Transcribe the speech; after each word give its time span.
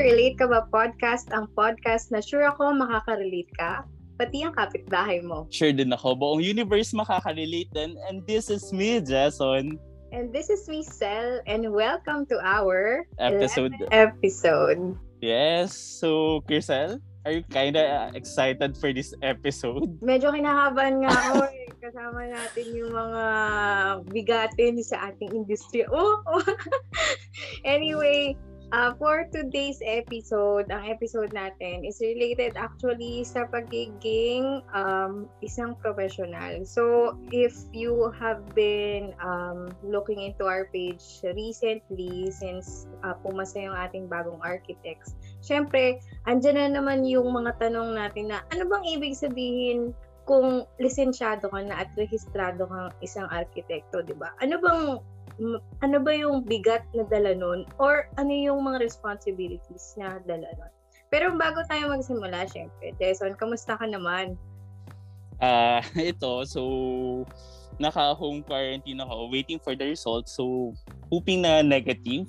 Relate 0.00 0.40
Ka 0.40 0.48
Ba 0.48 0.64
Podcast, 0.72 1.28
ang 1.28 1.52
podcast 1.52 2.08
na 2.08 2.24
sure 2.24 2.48
ako 2.48 2.72
makaka-relate 2.72 3.52
ka, 3.60 3.84
pati 4.16 4.40
ang 4.40 4.56
kapitbahay 4.56 5.20
mo. 5.20 5.44
Sure 5.52 5.76
din 5.76 5.92
ako, 5.92 6.16
buong 6.16 6.40
universe 6.40 6.96
makaka-relate 6.96 7.68
din. 7.76 8.00
And 8.08 8.24
this 8.24 8.48
is 8.48 8.72
me, 8.72 9.04
Jason. 9.04 9.76
And 10.08 10.32
this 10.32 10.48
is 10.48 10.64
me, 10.72 10.80
Sel, 10.80 11.44
and 11.44 11.68
welcome 11.68 12.24
to 12.32 12.40
our 12.40 13.04
Episode. 13.20 13.76
11th 13.76 13.92
episode. 13.92 14.80
Yes, 15.20 15.76
so 15.76 16.40
Kirsel, 16.48 16.96
are 17.28 17.36
you 17.36 17.44
kinda 17.52 18.08
excited 18.16 18.80
for 18.80 18.96
this 18.96 19.12
episode? 19.20 19.84
Medyo 20.00 20.32
kinakabahan 20.32 21.04
nga 21.04 21.12
ako 21.12 21.44
eh. 21.52 21.68
Kasama 21.76 22.24
natin 22.24 22.66
yung 22.72 22.92
mga 22.96 23.24
bigatin 24.08 24.80
sa 24.80 25.12
ating 25.12 25.44
industry. 25.44 25.84
Oh! 25.92 26.24
oh. 26.24 26.44
anyway, 27.68 28.32
uh, 28.72 28.94
for 28.98 29.26
today's 29.30 29.78
episode, 29.82 30.70
ang 30.70 30.86
episode 30.86 31.30
natin 31.34 31.82
is 31.82 31.98
related 32.00 32.54
actually 32.54 33.22
sa 33.26 33.46
pagiging 33.50 34.62
um, 34.74 35.26
isang 35.42 35.74
professional. 35.78 36.62
So, 36.62 37.14
if 37.34 37.54
you 37.74 38.14
have 38.18 38.42
been 38.54 39.14
um, 39.22 39.70
looking 39.82 40.22
into 40.22 40.46
our 40.46 40.70
page 40.70 41.22
recently 41.22 42.30
since 42.30 42.86
uh, 43.02 43.14
pumasa 43.22 43.58
yung 43.66 43.76
ating 43.76 44.06
bagong 44.06 44.40
architects, 44.42 45.14
syempre, 45.42 45.98
andyan 46.26 46.58
na 46.58 46.80
naman 46.80 47.02
yung 47.06 47.30
mga 47.30 47.58
tanong 47.58 47.98
natin 47.98 48.30
na 48.30 48.42
ano 48.54 48.66
bang 48.70 48.84
ibig 48.86 49.14
sabihin 49.18 49.94
kung 50.30 50.62
lisensyado 50.78 51.50
ka 51.50 51.58
na 51.66 51.82
at 51.82 51.90
rehistrado 51.98 52.70
kang 52.70 52.94
isang 53.02 53.26
arkitekto, 53.34 54.06
di 54.06 54.14
ba? 54.14 54.30
Ano 54.38 54.62
bang 54.62 55.02
ano 55.80 55.96
ba 56.04 56.12
yung 56.12 56.44
bigat 56.44 56.84
na 56.92 57.04
dala 57.08 57.32
nun 57.32 57.64
or 57.80 58.08
ano 58.20 58.32
yung 58.32 58.60
mga 58.64 58.84
responsibilities 58.84 59.96
na 59.96 60.20
dala 60.28 60.48
nun? 60.60 60.72
Pero 61.10 61.34
bago 61.34 61.64
tayo 61.66 61.90
magsimula, 61.90 62.46
syempre, 62.46 62.94
Jason, 63.02 63.34
kamusta 63.34 63.74
ka 63.74 63.86
naman? 63.88 64.38
Ah, 65.42 65.82
ito, 65.98 66.46
so 66.46 66.62
naka-home 67.80 68.44
quarantine 68.44 69.00
ako, 69.00 69.32
waiting 69.32 69.58
for 69.58 69.72
the 69.72 69.88
results. 69.88 70.36
So, 70.36 70.76
hoping 71.08 71.42
na 71.42 71.64
negative. 71.64 72.28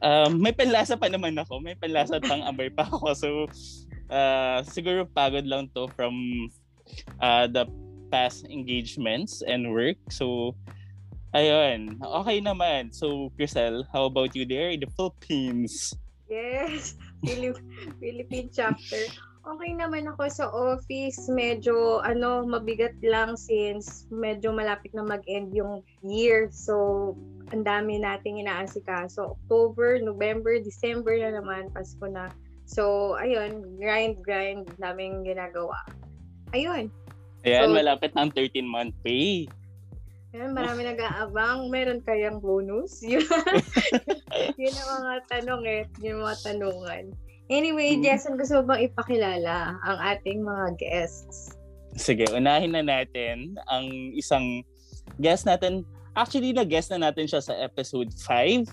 Um, 0.00 0.40
may 0.40 0.56
panlasa 0.56 0.96
pa 0.96 1.12
naman 1.12 1.36
ako. 1.36 1.60
May 1.60 1.76
panlasa 1.76 2.16
at 2.16 2.24
pang-ambay 2.24 2.72
pa 2.72 2.88
ako. 2.88 3.12
So, 3.12 3.28
uh, 4.08 4.64
siguro 4.64 5.04
pagod 5.04 5.44
lang 5.44 5.68
to 5.76 5.92
from 5.92 6.16
uh, 7.20 7.44
the 7.46 7.68
past 8.08 8.48
engagements 8.48 9.44
and 9.44 9.68
work. 9.70 10.00
So, 10.08 10.56
ayun. 11.32 11.98
Okay 12.00 12.38
naman. 12.40 12.90
So, 12.94 13.30
Crisel, 13.36 13.84
how 13.92 14.06
about 14.06 14.34
you 14.34 14.44
there 14.44 14.70
in 14.70 14.80
the 14.80 14.90
Philippines? 14.94 15.94
Yes, 16.30 16.94
Philip- 17.26 17.62
Philippine 17.98 18.50
chapter. 18.54 19.02
Okay 19.40 19.72
naman 19.72 20.04
ako 20.04 20.28
sa 20.28 20.46
office. 20.52 21.26
Medyo 21.26 22.04
ano, 22.04 22.44
mabigat 22.44 22.92
lang 23.00 23.40
since 23.40 24.04
medyo 24.12 24.52
malapit 24.52 24.92
na 24.92 25.00
mag-end 25.02 25.50
yung 25.56 25.80
year. 26.04 26.52
So, 26.52 27.16
ang 27.50 27.64
dami 27.64 27.98
nating 27.98 28.44
inaasikaso. 28.44 29.34
October, 29.40 29.96
November, 29.98 30.60
December 30.60 31.16
na 31.18 31.40
naman, 31.40 31.72
Pasko 31.72 32.04
na. 32.04 32.28
So, 32.68 33.16
ayun, 33.18 33.80
grind, 33.80 34.22
grind, 34.22 34.70
daming 34.78 35.26
ginagawa. 35.26 35.82
Ayun. 36.54 36.92
Ayan, 37.42 37.66
So- 37.66 37.74
malapit 37.74 38.12
ng 38.14 38.30
13-month 38.30 38.94
pay. 39.02 39.48
Ayun, 40.30 40.54
marami 40.54 40.86
nag-aabang. 40.86 41.66
Meron 41.74 42.00
kayang 42.06 42.38
bonus? 42.38 43.02
Yun, 43.02 43.26
yun 44.62 44.74
ang 44.78 44.90
mga 45.02 45.14
tanong 45.26 45.62
eh. 45.66 45.82
Yun 45.98 46.22
ang 46.22 46.24
mga 46.30 46.38
tanungan. 46.46 47.04
Anyway, 47.50 47.98
Hmm. 47.98 48.02
Jason, 48.06 48.38
gusto 48.38 48.62
mo 48.62 48.70
bang 48.70 48.86
ipakilala 48.86 49.74
ang 49.82 49.98
ating 49.98 50.46
mga 50.46 50.78
guests? 50.78 51.58
Sige, 51.98 52.30
unahin 52.30 52.78
na 52.78 52.86
natin 52.86 53.58
ang 53.66 53.90
isang 54.14 54.62
guest 55.18 55.50
natin. 55.50 55.82
Actually, 56.14 56.54
na-guest 56.54 56.94
na 56.94 57.10
natin 57.10 57.26
siya 57.26 57.42
sa 57.42 57.58
episode 57.58 58.14
5. 58.22 58.70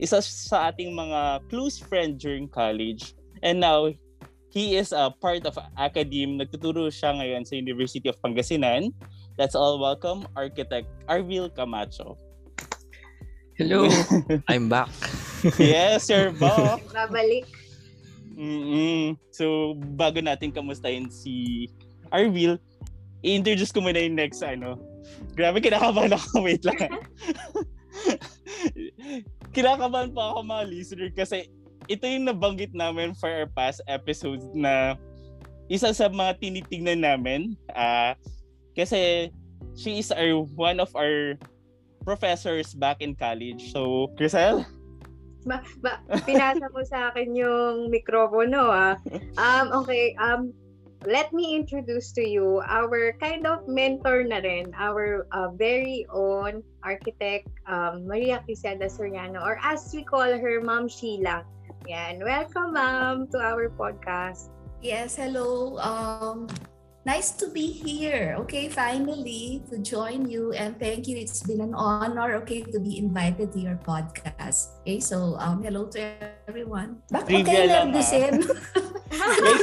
Isa 0.00 0.24
sa 0.24 0.72
ating 0.72 0.96
mga 0.96 1.44
close 1.52 1.76
friend 1.76 2.16
during 2.16 2.48
college. 2.48 3.12
And 3.44 3.60
now, 3.60 3.92
he 4.48 4.80
is 4.80 4.96
a 4.96 5.12
part 5.12 5.44
of 5.44 5.60
academe. 5.76 6.40
Nagtuturo 6.40 6.88
siya 6.88 7.12
ngayon 7.20 7.44
sa 7.44 7.60
University 7.60 8.08
of 8.08 8.16
Pangasinan. 8.24 8.88
Let's 9.34 9.58
all 9.58 9.82
welcome 9.82 10.30
architect 10.38 10.86
Arvil 11.10 11.50
Camacho. 11.50 12.14
Hello, 13.58 13.90
I'm 14.50 14.70
back. 14.70 14.94
yes, 15.58 16.06
you're 16.06 16.30
back. 16.30 16.86
Babalik. 16.94 17.42
mm 18.38 19.18
So, 19.34 19.74
bago 19.98 20.22
natin 20.22 20.54
kamustahin 20.54 21.10
si 21.10 21.66
Arvil, 22.14 22.62
i-introduce 23.26 23.74
ko 23.74 23.82
muna 23.82 23.98
yung 24.06 24.14
next 24.14 24.38
ano. 24.38 24.78
Grabe, 25.34 25.58
kinakabahan 25.58 26.14
ako. 26.14 26.38
Wait 26.46 26.62
lang. 26.62 26.94
kinakabahan 29.50 30.14
pa 30.14 30.30
ako 30.30 30.46
mga 30.46 30.64
listener 30.70 31.10
kasi 31.10 31.50
ito 31.90 32.06
yung 32.06 32.30
nabanggit 32.30 32.70
namin 32.70 33.18
for 33.18 33.34
our 33.34 33.50
past 33.50 33.82
episodes 33.90 34.46
na 34.54 34.94
isa 35.66 35.90
sa 35.90 36.06
mga 36.06 36.38
tinitingnan 36.38 37.02
namin. 37.02 37.58
ah 37.74 38.14
kasi 38.76 39.30
she 39.74 39.98
is 40.02 40.10
our 40.12 40.42
one 40.54 40.78
of 40.78 40.90
our 40.94 41.38
professors 42.04 42.74
back 42.76 43.00
in 43.00 43.16
college. 43.16 43.72
So, 43.72 44.12
Crisel? 44.18 44.66
Ba, 45.44 45.60
ba, 45.84 46.00
pinasa 46.24 46.72
mo 46.72 46.80
sa 46.84 47.12
akin 47.12 47.36
yung 47.36 47.88
mikropono 47.92 48.68
ah. 48.68 48.96
Um, 49.36 49.72
okay, 49.84 50.16
um, 50.16 50.52
let 51.04 51.32
me 51.32 51.52
introduce 51.52 52.12
to 52.16 52.24
you 52.24 52.64
our 52.64 53.12
kind 53.20 53.44
of 53.44 53.68
mentor 53.68 54.24
na 54.24 54.40
rin, 54.40 54.72
our 54.76 55.28
uh, 55.32 55.52
very 55.52 56.08
own 56.08 56.64
architect, 56.80 57.48
um, 57.68 58.08
Maria 58.08 58.40
Quiseda 58.48 58.88
Soriano, 58.88 59.44
or 59.44 59.60
as 59.60 59.92
we 59.92 60.00
call 60.00 60.32
her, 60.32 60.60
Ma'am 60.64 60.88
Sheila. 60.88 61.44
Yan. 61.84 62.24
Welcome, 62.24 62.72
ma'am, 62.72 63.28
to 63.28 63.38
our 63.38 63.68
podcast. 63.68 64.48
Yes, 64.80 65.20
hello. 65.20 65.76
Um, 65.76 66.48
nice 67.04 67.30
to 67.36 67.52
be 67.52 67.68
here. 67.68 68.34
Okay, 68.44 68.68
finally 68.68 69.60
to 69.68 69.78
join 69.78 70.24
you 70.28 70.52
and 70.56 70.76
thank 70.80 71.06
you. 71.06 71.16
It's 71.20 71.44
been 71.44 71.60
an 71.60 71.76
honor, 71.76 72.34
okay, 72.42 72.64
to 72.64 72.80
be 72.80 72.98
invited 72.98 73.52
to 73.52 73.60
your 73.60 73.76
podcast. 73.84 74.80
Okay, 74.82 75.00
so 75.00 75.36
um, 75.38 75.62
hello 75.62 75.86
to 75.92 76.00
everyone. 76.48 77.04
Bakit 77.12 77.28
huwag 77.28 77.46
kayo 77.46 77.62
nervousin? 77.68 78.32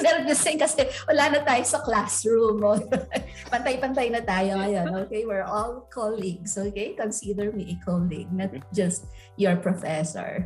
Nervousin 0.06 0.56
kasi 0.62 0.86
wala 1.10 1.34
na 1.34 1.40
tayo 1.42 1.64
sa 1.66 1.82
classroom. 1.82 2.62
Pantay-pantay 3.54 4.14
na 4.14 4.22
tayo 4.22 4.62
ngayon. 4.62 4.88
Okay, 5.10 5.26
we're 5.26 5.46
all 5.46 5.90
colleagues. 5.90 6.56
Okay, 6.56 6.94
consider 6.94 7.52
me 7.52 7.74
a 7.74 7.78
colleague, 7.84 8.30
not 8.32 8.54
just 8.72 9.10
your 9.36 9.58
professor. 9.58 10.46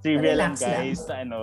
Trivia 0.00 0.38
lang 0.38 0.56
Relax 0.56 0.64
lang. 0.64 0.72
guys, 0.72 1.02
ano, 1.12 1.38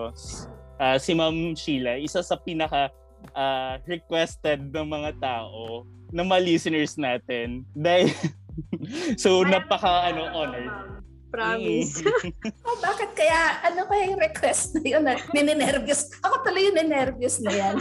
ah, 0.81 0.98
si 0.98 1.14
Ma'am 1.14 1.54
Sheila, 1.54 2.00
isa 2.02 2.24
sa 2.25 2.40
pinaka 2.40 2.90
ah, 3.35 3.78
requested 3.85 4.72
ng 4.73 4.88
mga 4.88 5.11
tao 5.22 5.85
ng 6.11 6.25
mga 6.28 6.41
listeners 6.44 6.95
natin. 6.95 7.67
Dahil, 7.75 8.11
so 9.22 9.44
napaka 9.44 10.11
ano, 10.11 10.31
honored. 10.31 10.72
Promise. 11.31 12.01
Oh, 12.67 12.77
bakit 12.83 13.15
kaya, 13.15 13.63
ano 13.63 13.88
kaya 13.88 14.11
yung 14.11 14.19
request 14.19 14.75
na 14.75 14.83
yun 14.83 15.03
na 15.03 15.15
ninenervyos? 15.31 16.11
Ako 16.19 16.43
tuloy 16.43 16.67
yung 16.67 16.77
ninenervyos 16.79 17.39
na 17.39 17.51
yan. 17.55 17.75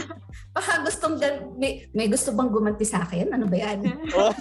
Baka 0.55 0.79
gustong, 0.83 1.19
gan- 1.19 1.55
may, 1.59 1.87
may 1.91 2.07
gusto 2.07 2.31
bang 2.31 2.47
gumanti 2.47 2.87
sa 2.87 3.03
akin? 3.03 3.35
Ano 3.35 3.45
ba 3.47 3.57
yan? 3.59 3.83
Oh, 4.17 4.31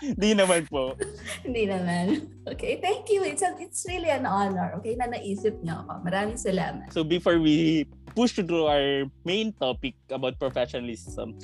Di 0.00 0.32
naman 0.32 0.64
po. 0.70 0.96
Hindi 1.46 1.68
naman. 1.68 2.30
Okay, 2.48 2.80
thank 2.80 3.10
you. 3.12 3.20
It's, 3.26 3.44
a, 3.44 3.52
it's 3.60 3.84
really 3.84 4.08
an 4.08 4.24
honor. 4.24 4.72
Okay, 4.80 4.96
na 4.96 5.10
naisip 5.12 5.60
niyo 5.60 5.84
ako. 5.84 6.06
Maraming 6.06 6.40
salamat. 6.40 6.88
So 6.88 7.04
before 7.04 7.36
we 7.36 7.84
push 8.16 8.32
through 8.38 8.64
our 8.66 9.04
main 9.28 9.52
topic 9.52 9.98
about 10.08 10.40
professionalism, 10.40 11.36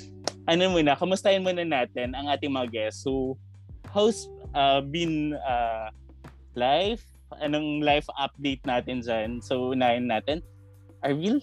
ano 0.47 0.73
muna, 0.73 0.97
kamustahin 0.97 1.43
muna 1.45 1.61
natin 1.67 2.15
ang 2.15 2.31
ating 2.31 2.49
mga 2.49 2.67
guests. 2.71 3.03
So, 3.03 3.37
how's 3.91 4.31
uh, 4.55 4.81
been 4.81 5.35
uh, 5.37 5.91
life? 6.57 7.05
Anong 7.37 7.85
life 7.85 8.09
update 8.17 8.65
natin 8.65 9.05
dyan? 9.05 9.37
So, 9.45 9.77
unahin 9.77 10.09
natin. 10.09 10.41
Arvil? 11.05 11.37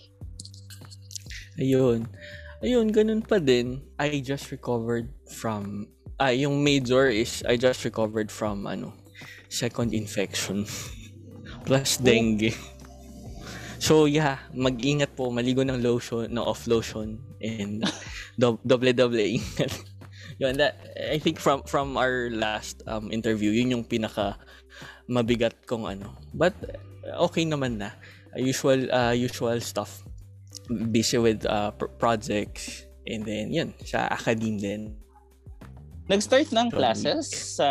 Ayun. 1.54 2.10
Ayun, 2.58 2.90
ganun 2.90 3.22
pa 3.22 3.38
din. 3.38 3.78
I 3.94 4.18
just 4.18 4.50
recovered 4.50 5.12
from 5.30 5.86
ah 6.18 6.30
yung 6.30 6.62
major 6.62 7.10
is 7.10 7.42
I 7.42 7.58
just 7.58 7.82
recovered 7.82 8.30
from 8.30 8.70
ano 8.70 8.94
second 9.50 9.92
infection 9.94 10.66
plus 11.66 11.98
dengue. 12.00 12.54
So 13.84 14.08
yeah, 14.08 14.40
mag-ingat 14.56 15.12
po, 15.12 15.28
maligo 15.28 15.60
ng 15.60 15.84
lotion, 15.84 16.32
ng 16.32 16.40
off 16.40 16.64
lotion 16.64 17.20
and 17.44 17.84
do- 18.40 18.62
doble-doble 18.64 19.20
ingat. 19.20 19.70
Yun, 20.40 20.56
that, 20.58 20.80
I 20.96 21.20
think 21.20 21.38
from 21.38 21.62
from 21.68 21.94
our 21.94 22.32
last 22.32 22.82
um, 22.90 23.12
interview, 23.14 23.54
yun 23.54 23.70
yung 23.70 23.84
pinaka 23.86 24.34
mabigat 25.06 25.54
kong 25.64 25.84
ano. 25.86 26.16
But 26.32 26.54
okay 27.20 27.44
naman 27.44 27.78
na. 27.78 27.92
usual 28.34 28.90
uh, 28.90 29.14
usual 29.14 29.62
stuff. 29.62 30.02
Busy 30.66 31.22
with 31.22 31.46
uh, 31.46 31.70
pr- 31.70 31.92
projects 31.96 32.82
and 33.06 33.22
then 33.22 33.52
yun, 33.52 33.70
sa 33.84 34.10
academe 34.10 34.58
din. 34.58 34.82
Nag-start 36.04 36.50
ng 36.50 36.68
classes 36.68 37.30
sa 37.54 37.68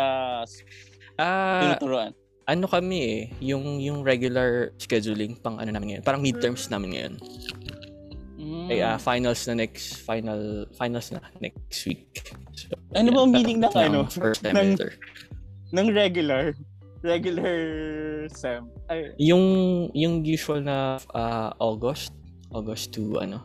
Ah, 1.14 1.62
tinuturuan. 1.78 2.10
ano 2.44 2.66
kami 2.66 2.96
eh, 2.98 3.20
yung 3.38 3.78
yung 3.78 4.02
regular 4.02 4.74
scheduling 4.76 5.38
pang 5.38 5.60
ano 5.60 5.70
namin 5.70 5.94
ngayon. 5.94 6.02
Parang 6.02 6.18
midterms 6.18 6.66
namin 6.66 6.96
ngayon. 6.96 7.14
Mm. 8.34 8.66
Ay, 8.66 8.78
ah, 8.80 8.98
finals 8.98 9.46
na 9.46 9.54
next 9.54 10.02
final 10.02 10.66
finals 10.74 11.14
na 11.14 11.22
next 11.38 11.86
week. 11.86 12.08
So, 12.52 12.74
Ano 12.92 13.14
ba 13.14 13.20
ang 13.22 13.30
meaning 13.30 13.60
ng 13.60 13.68
ng 13.68 13.78
ano? 13.78 14.00
First 14.08 14.42
Ng- 14.42 14.74
semester. 14.74 14.90
ng 15.70 15.88
regular 15.92 16.56
regular 17.04 17.56
sem. 18.32 18.64
Ay, 18.88 19.12
Yung 19.20 19.44
yung 19.92 20.24
usual 20.24 20.64
na 20.64 20.96
ah, 21.12 21.52
August, 21.60 22.16
August 22.48 22.96
to 22.96 23.20
ano, 23.20 23.44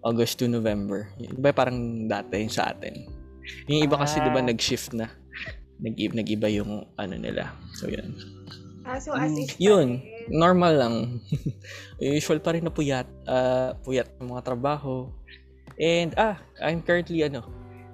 August 0.00 0.40
to 0.40 0.48
November. 0.48 1.12
Yung 1.20 1.36
Iba 1.36 1.52
parang 1.52 2.08
dati 2.08 2.40
yung 2.40 2.50
sa 2.52 2.72
atin. 2.72 3.04
Yung 3.68 3.84
iba 3.84 4.00
kasi 4.00 4.18
Ah. 4.18 4.24
'di 4.24 4.30
ba 4.32 4.40
nag-shift 4.40 4.96
na. 4.96 5.12
Nag 5.80 5.96
nag-iba 5.96 6.48
yung 6.48 6.88
ano 6.96 7.14
nila. 7.20 7.52
So 7.76 7.86
yun. 7.92 8.16
Ah, 8.88 8.96
so 8.96 9.12
as 9.12 9.36
is 9.36 9.52
pa 9.54 9.60
Yun, 9.60 10.00
normal 10.32 10.72
lang. 10.72 10.94
Usual 12.00 12.40
pa 12.40 12.56
rin 12.56 12.64
na 12.64 12.72
puyat, 12.72 13.06
ah, 13.28 13.76
puyat 13.84 14.08
ng 14.16 14.32
mga 14.32 14.44
trabaho. 14.44 15.12
And 15.76 16.16
ah, 16.16 16.40
I'm 16.64 16.80
currently 16.80 17.20
ano, 17.24 17.44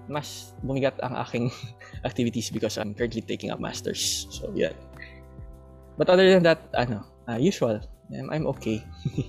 mas 0.07 0.55
bumigat 0.63 0.99
ang 1.03 1.15
aking 1.21 1.51
activities 2.09 2.51
because 2.51 2.79
I'm 2.79 2.95
currently 2.95 3.23
taking 3.23 3.51
up 3.51 3.61
masters. 3.61 4.27
So 4.31 4.51
yeah. 4.55 4.75
But 5.97 6.13
other 6.13 6.29
than 6.29 6.45
that, 6.45 6.61
ano, 6.77 7.05
ah, 7.27 7.41
usual. 7.41 7.81
I'm, 8.13 8.31
I'm 8.31 8.47
okay. 8.57 8.85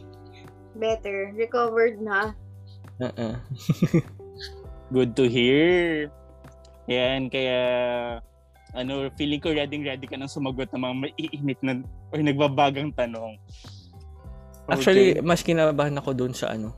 Better. 0.77 1.33
Recovered 1.33 1.97
na. 2.03 2.37
Uh-uh. 3.01 3.39
good 4.95 5.15
to 5.15 5.25
hear. 5.25 6.07
Yan, 6.87 7.27
kaya 7.31 7.59
ano, 8.75 9.09
feeling 9.15 9.41
ko 9.41 9.51
ready 9.51 9.79
ready 9.81 10.05
ka 10.05 10.15
nang 10.15 10.31
sumagot 10.31 10.69
ng 10.71 10.81
mga 10.83 10.95
maiinit 11.07 11.59
na 11.63 11.81
or 12.13 12.19
nagbabagang 12.21 12.93
tanong. 12.93 13.39
Actually, 14.67 15.15
Okay. 15.15 15.23
mas 15.23 15.41
kinabahan 15.43 15.95
ako 15.95 16.11
doon 16.11 16.33
sa 16.35 16.51
ano, 16.51 16.75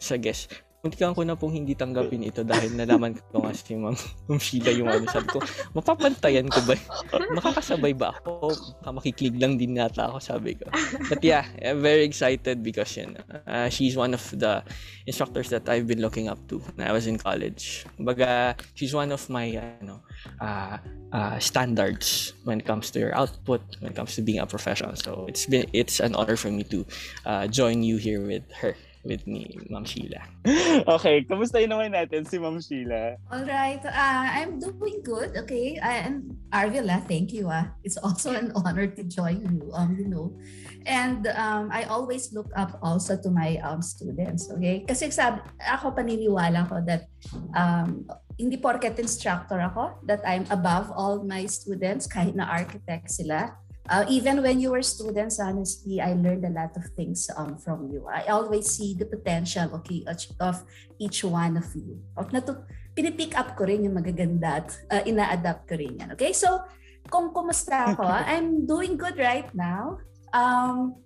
sa 0.00 0.16
guest. 0.16 0.67
Muntikan 0.78 1.10
ko 1.10 1.26
na 1.26 1.34
pong 1.34 1.58
hindi 1.58 1.74
tanggapin 1.74 2.22
ito 2.22 2.46
dahil 2.46 2.70
nalaman 2.78 3.18
ko 3.34 3.42
nga 3.42 3.50
si 3.50 3.74
Ma'am, 3.74 3.98
Sheila 4.38 4.70
yung 4.70 4.86
ano. 4.86 5.10
Sabi 5.10 5.26
ko, 5.26 5.42
mapapantayan 5.74 6.46
ko 6.46 6.62
ba? 6.62 6.78
Makakasabay 7.36 7.98
ba 7.98 8.14
ako? 8.14 8.54
Makiklig 8.86 9.42
lang 9.42 9.58
din 9.58 9.74
nata 9.74 10.06
ako, 10.06 10.22
sabi 10.22 10.54
ko. 10.54 10.70
But 11.10 11.18
yeah, 11.26 11.50
I'm 11.58 11.82
very 11.82 12.06
excited 12.06 12.62
because 12.62 12.94
yun, 12.94 13.18
uh, 13.42 13.66
she's 13.66 13.98
one 13.98 14.14
of 14.14 14.22
the 14.30 14.62
instructors 15.02 15.50
that 15.50 15.66
I've 15.66 15.90
been 15.90 15.98
looking 15.98 16.30
up 16.30 16.38
to 16.46 16.62
when 16.78 16.86
I 16.86 16.94
was 16.94 17.10
in 17.10 17.18
college. 17.18 17.82
Kumbaga, 17.98 18.54
she's 18.78 18.94
one 18.94 19.10
of 19.10 19.26
my 19.26 19.58
ano, 19.82 20.06
uh, 20.38 20.78
uh, 21.12 21.38
standards 21.42 22.38
when 22.44 22.60
it 22.60 22.66
comes 22.66 22.90
to 22.94 23.02
your 23.02 23.14
output, 23.18 23.62
when 23.80 23.92
it 23.92 23.96
comes 23.96 24.14
to 24.16 24.22
being 24.22 24.38
a 24.38 24.46
professional. 24.46 24.94
So 24.94 25.26
it's 25.28 25.46
been 25.46 25.66
it's 25.72 26.00
an 26.00 26.14
honor 26.14 26.36
for 26.36 26.54
me 26.54 26.64
to 26.70 26.86
uh, 27.26 27.46
join 27.48 27.82
you 27.82 27.96
here 27.96 28.22
with 28.22 28.46
her, 28.62 28.76
with 29.08 29.24
me, 29.24 29.56
Ma'am 29.72 29.88
Sheila. 29.88 30.20
okay, 31.00 31.24
kamustahin 31.24 31.72
naman 31.72 31.96
natin 31.96 32.28
si 32.28 32.36
Ma'am 32.36 32.60
Sheila. 32.60 33.16
All 33.32 33.48
right. 33.48 33.80
Uh, 33.80 34.26
I'm 34.28 34.60
doing 34.60 35.00
good. 35.00 35.32
Okay. 35.32 35.80
I, 35.80 36.04
and 36.04 36.36
Arvila, 36.52 37.00
thank 37.08 37.32
you. 37.32 37.48
Ah. 37.48 37.72
It's 37.80 37.96
also 37.96 38.36
an 38.36 38.52
honor 38.52 38.86
to 38.86 39.02
join 39.08 39.40
you. 39.48 39.72
Um, 39.72 39.96
you 39.96 40.12
know, 40.12 40.36
and 40.84 41.24
um, 41.32 41.72
I 41.72 41.88
always 41.88 42.36
look 42.36 42.52
up 42.52 42.76
also 42.84 43.16
to 43.16 43.32
my 43.32 43.56
um, 43.64 43.80
students. 43.80 44.52
Okay. 44.52 44.84
Kasi 44.84 45.08
sabi, 45.08 45.40
ako 45.64 45.96
paniniwala 45.96 46.68
ko 46.68 46.84
that 46.84 47.08
um, 47.56 48.04
hindi 48.36 48.60
porket 48.60 49.00
instructor 49.00 49.58
ako 49.58 49.98
that 50.04 50.20
I'm 50.28 50.44
above 50.52 50.92
all 50.92 51.24
my 51.24 51.48
students 51.48 52.04
kahit 52.06 52.36
na 52.36 52.44
architect 52.44 53.08
sila. 53.08 53.56
Uh, 53.88 54.04
even 54.08 54.44
when 54.44 54.60
you 54.60 54.70
were 54.70 54.84
students, 54.84 55.40
honestly, 55.40 56.00
I 56.00 56.12
learned 56.12 56.44
a 56.44 56.52
lot 56.52 56.76
of 56.76 56.84
things 56.92 57.30
um, 57.36 57.56
from 57.56 57.88
you. 57.88 58.04
I 58.04 58.28
always 58.28 58.68
see 58.68 58.92
the 58.92 59.08
potential 59.08 59.80
okay, 59.80 60.04
of 60.40 60.62
each 61.00 61.24
one 61.24 61.56
of 61.56 61.64
you. 61.72 61.96
Of 62.16 62.28
natu- 62.28 62.68
pinipick 62.92 63.32
up 63.32 63.56
ko 63.56 63.64
rin 63.64 63.88
yung 63.88 63.96
magaganda 63.96 64.60
at 64.60 64.68
uh, 64.92 65.02
ina-adapt 65.08 65.64
ko 65.64 65.80
rin 65.80 65.96
yan. 65.96 66.12
Okay? 66.12 66.36
So, 66.36 66.60
kung 67.08 67.32
kumusta 67.32 67.96
ako, 67.96 68.04
I'm 68.04 68.68
doing 68.68 69.00
good 69.00 69.16
right 69.16 69.48
now. 69.56 70.04
Um, 70.36 71.00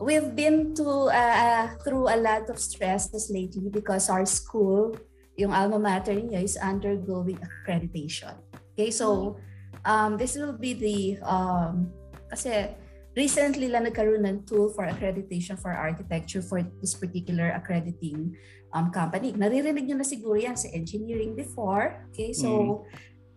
we've 0.00 0.32
been 0.32 0.72
to 0.80 1.12
uh, 1.12 1.76
through 1.84 2.08
a 2.08 2.16
lot 2.16 2.48
of 2.48 2.56
stresses 2.56 3.28
lately 3.28 3.68
because 3.68 4.08
our 4.08 4.24
school, 4.24 4.96
yung 5.36 5.52
alma 5.52 5.76
mater 5.76 6.16
niya 6.16 6.40
is 6.40 6.56
undergoing 6.56 7.36
accreditation. 7.44 8.40
Okay? 8.72 8.88
So, 8.88 9.36
um, 9.84 10.16
this 10.16 10.32
will 10.40 10.56
be 10.56 10.72
the, 10.72 11.20
um, 11.20 11.92
kasi 12.30 12.70
recently 13.16 13.72
lang 13.72 13.88
nagkaroon 13.88 14.28
ng 14.28 14.44
tool 14.44 14.68
for 14.76 14.84
accreditation 14.84 15.56
for 15.56 15.72
architecture 15.72 16.44
for 16.44 16.60
this 16.84 16.92
particular 16.92 17.56
accrediting 17.56 18.36
um, 18.76 18.92
company. 18.92 19.32
Naririnig 19.32 19.88
nyo 19.88 20.04
na 20.04 20.06
siguro 20.06 20.36
yan 20.36 20.54
sa 20.54 20.68
engineering 20.76 21.32
before. 21.32 22.04
Okay, 22.12 22.36
so 22.36 22.84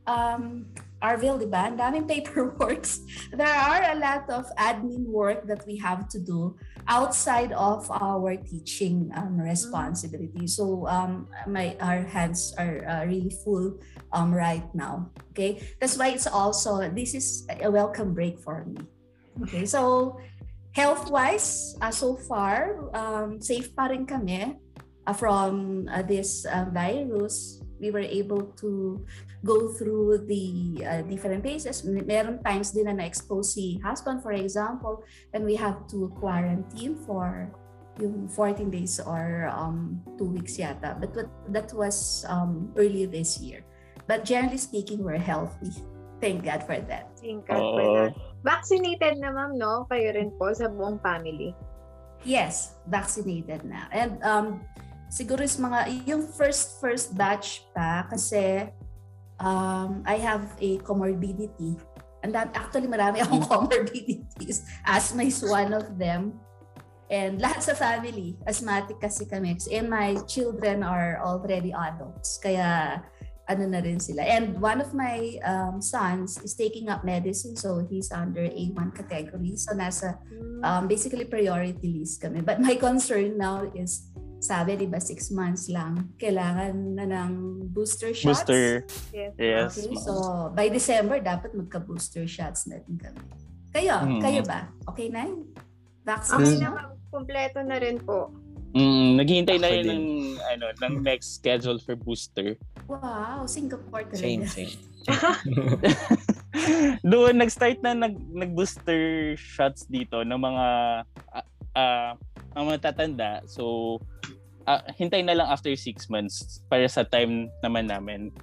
um, 0.09 0.65
Arville, 0.99 1.39
di 1.39 1.47
ba? 1.47 1.71
Ang 1.71 1.79
daming 1.79 2.07
paperwork. 2.09 2.83
There 3.31 3.47
are 3.47 3.95
a 3.95 3.95
lot 3.95 4.27
of 4.27 4.51
admin 4.59 5.07
work 5.07 5.47
that 5.47 5.63
we 5.63 5.79
have 5.79 6.11
to 6.11 6.19
do 6.19 6.59
outside 6.91 7.55
of 7.55 7.87
our 7.87 8.35
teaching 8.35 9.07
um, 9.15 9.39
responsibility. 9.39 10.43
So 10.49 10.89
um, 10.91 11.31
my 11.47 11.79
our 11.79 12.03
hands 12.03 12.51
are 12.59 12.83
uh, 12.83 13.07
really 13.07 13.31
full 13.45 13.79
um, 14.11 14.35
right 14.35 14.67
now. 14.75 15.07
Okay, 15.31 15.63
that's 15.79 15.95
why 15.95 16.11
it's 16.11 16.27
also 16.27 16.83
this 16.91 17.15
is 17.15 17.47
a 17.47 17.71
welcome 17.71 18.11
break 18.11 18.41
for 18.43 18.67
me. 18.67 18.83
Okay, 19.47 19.63
so 19.63 20.19
health-wise, 20.75 21.79
uh, 21.79 21.95
so 21.95 22.19
far 22.27 22.91
um, 22.91 23.39
safe 23.39 23.71
pa 23.71 23.87
rin 23.87 24.03
kami 24.03 24.59
uh, 25.07 25.15
from 25.15 25.87
uh, 25.87 26.03
this 26.03 26.43
uh, 26.43 26.67
virus. 26.75 27.63
We 27.79 27.91
were 27.91 28.03
able 28.03 28.51
to 28.59 29.03
go 29.43 29.71
through 29.73 30.27
the 30.27 30.45
uh, 30.85 31.01
different 31.07 31.43
phases. 31.43 31.83
Meron 31.83 32.43
times 32.43 32.71
din 32.71 32.85
na 32.85 32.93
na-expose 32.93 33.55
si 33.55 33.79
husband, 33.79 34.21
for 34.21 34.35
example, 34.35 35.03
and 35.33 35.47
we 35.47 35.55
have 35.55 35.87
to 35.95 36.11
quarantine 36.19 36.99
for 37.07 37.51
yung 37.99 38.27
14 38.31 38.71
days 38.71 38.99
or 38.99 39.51
um, 39.51 39.99
two 40.17 40.31
weeks 40.31 40.55
yata. 40.57 40.95
But 40.99 41.15
what, 41.15 41.29
that 41.51 41.73
was 41.75 42.25
um, 42.27 42.71
early 42.75 43.05
this 43.05 43.39
year. 43.39 43.63
But 44.07 44.25
generally 44.25 44.57
speaking, 44.57 45.03
we're 45.03 45.21
healthy. 45.21 45.71
Thank 46.19 46.43
God 46.43 46.63
for 46.63 46.79
that. 46.79 47.15
Thank 47.19 47.47
God 47.47 47.59
for 47.59 47.87
that. 47.95 48.11
Vaccinated 48.43 49.19
na 49.19 49.31
ma'am, 49.31 49.59
no? 49.59 49.87
Kayo 49.91 50.15
rin 50.15 50.31
po 50.39 50.51
sa 50.55 50.71
buong 50.71 50.99
family. 51.03 51.55
Yes, 52.23 52.75
vaccinated 52.87 53.63
na. 53.63 53.87
And 53.91 54.19
um, 54.23 54.63
siguro 55.09 55.41
is 55.41 55.57
mga, 55.57 56.05
yung 56.07 56.29
first 56.29 56.77
first 56.79 57.17
batch 57.17 57.65
pa 57.73 58.05
kasi 58.07 58.69
um, 59.41 60.05
I 60.05 60.21
have 60.21 60.55
a 60.61 60.77
comorbidity. 60.85 61.75
And 62.21 62.35
that 62.35 62.51
actually 62.53 62.87
marami 62.87 63.23
akong 63.23 63.43
comorbidities. 63.47 64.63
Asthma 64.85 65.23
is 65.23 65.41
one 65.41 65.73
of 65.73 65.97
them. 65.97 66.37
And 67.09 67.41
lahat 67.41 67.65
sa 67.65 67.73
family, 67.73 68.37
asthmatic 68.45 69.01
kasi 69.01 69.25
kami. 69.25 69.57
And 69.73 69.89
my 69.89 70.13
children 70.29 70.85
are 70.85 71.17
already 71.25 71.73
adults. 71.73 72.37
Kaya 72.37 73.01
ano 73.49 73.65
na 73.65 73.81
rin 73.81 73.97
sila. 73.97 74.21
And 74.21 74.61
one 74.61 74.77
of 74.77 74.93
my 74.93 75.41
um, 75.41 75.81
sons 75.81 76.37
is 76.45 76.53
taking 76.53 76.85
up 76.85 77.01
medicine. 77.01 77.57
So 77.57 77.81
he's 77.81 78.13
under 78.13 78.45
A1 78.45 78.93
category. 78.93 79.57
So 79.57 79.73
nasa 79.73 80.21
um, 80.61 80.85
basically 80.85 81.25
priority 81.25 81.97
list 81.97 82.21
kami. 82.21 82.45
But 82.45 82.61
my 82.61 82.77
concern 82.77 83.41
now 83.41 83.65
is, 83.73 84.08
sabi, 84.39 84.79
di 84.79 84.87
ba, 84.87 85.03
six 85.03 85.29
months 85.29 85.67
lang, 85.67 86.15
kailangan 86.15 86.95
na 86.95 87.03
ng 87.03 87.31
booster 87.75 88.15
shots. 88.15 88.47
Booster. 88.47 88.87
yes. 89.11 89.35
Yes. 89.35 89.71
Okay, 89.75 89.95
so 89.99 90.13
by 90.55 90.71
December, 90.71 91.19
dapat 91.19 91.51
magka-booster 91.51 92.23
shots 92.23 92.63
na 92.71 92.79
din 92.79 92.95
kami. 92.95 93.19
Kayo, 93.75 93.99
Mm. 94.01 94.21
kayo 94.23 94.41
ba? 94.47 94.71
Okay 94.87 95.11
na 95.11 95.27
yun? 95.27 95.45
Vaccine 96.07 96.39
Okay 96.41 96.55
na. 96.63 96.95
Kompleto 97.11 97.59
na 97.61 97.77
rin 97.77 97.99
po. 97.99 98.31
Mm, 98.73 99.17
naghihintay 99.17 99.57
na 99.57 99.69
din. 99.69 99.85
ng, 99.89 100.05
ano, 100.55 100.65
ng 100.77 100.93
next 101.01 101.41
schedule 101.41 101.81
for 101.81 101.97
booster. 101.97 102.53
Wow, 102.85 103.43
Singapore 103.49 104.05
talaga. 104.07 104.23
Same, 104.23 104.45
same. 104.45 104.73
Doon, 107.01 107.41
nag-start 107.41 107.81
na 107.81 107.97
nag, 107.97 108.15
nag-booster 108.29 109.33
shots 109.35 109.89
dito 109.89 110.21
ng 110.21 110.37
mga 110.37 110.65
ah 111.33 111.45
ah, 111.79 112.19
ang 112.59 112.67
mga 112.67 112.91
tatanda. 112.91 113.39
So, 113.47 113.97
ah, 114.67 114.83
hintay 114.99 115.23
na 115.23 115.39
lang 115.39 115.47
after 115.47 115.71
six 115.79 116.11
months 116.11 116.59
para 116.67 116.83
sa 116.91 117.07
time 117.07 117.47
naman 117.63 117.87
namin. 117.87 118.35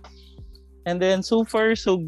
And 0.89 0.97
then, 0.97 1.21
so 1.21 1.45
far, 1.45 1.77
so 1.77 2.01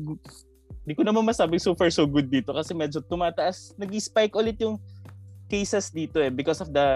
Di 0.89 0.97
ko 0.97 1.05
naman 1.05 1.29
masabi 1.29 1.61
so 1.61 1.77
far 1.77 1.93
so 1.93 2.09
good 2.09 2.33
dito 2.33 2.49
kasi 2.57 2.73
medyo 2.73 3.05
tumataas. 3.05 3.77
Nag-spike 3.77 4.33
ulit 4.33 4.57
yung 4.57 4.81
cases 5.53 5.93
dito 5.93 6.17
eh 6.17 6.33
because 6.33 6.65
of 6.65 6.73
the 6.73 6.89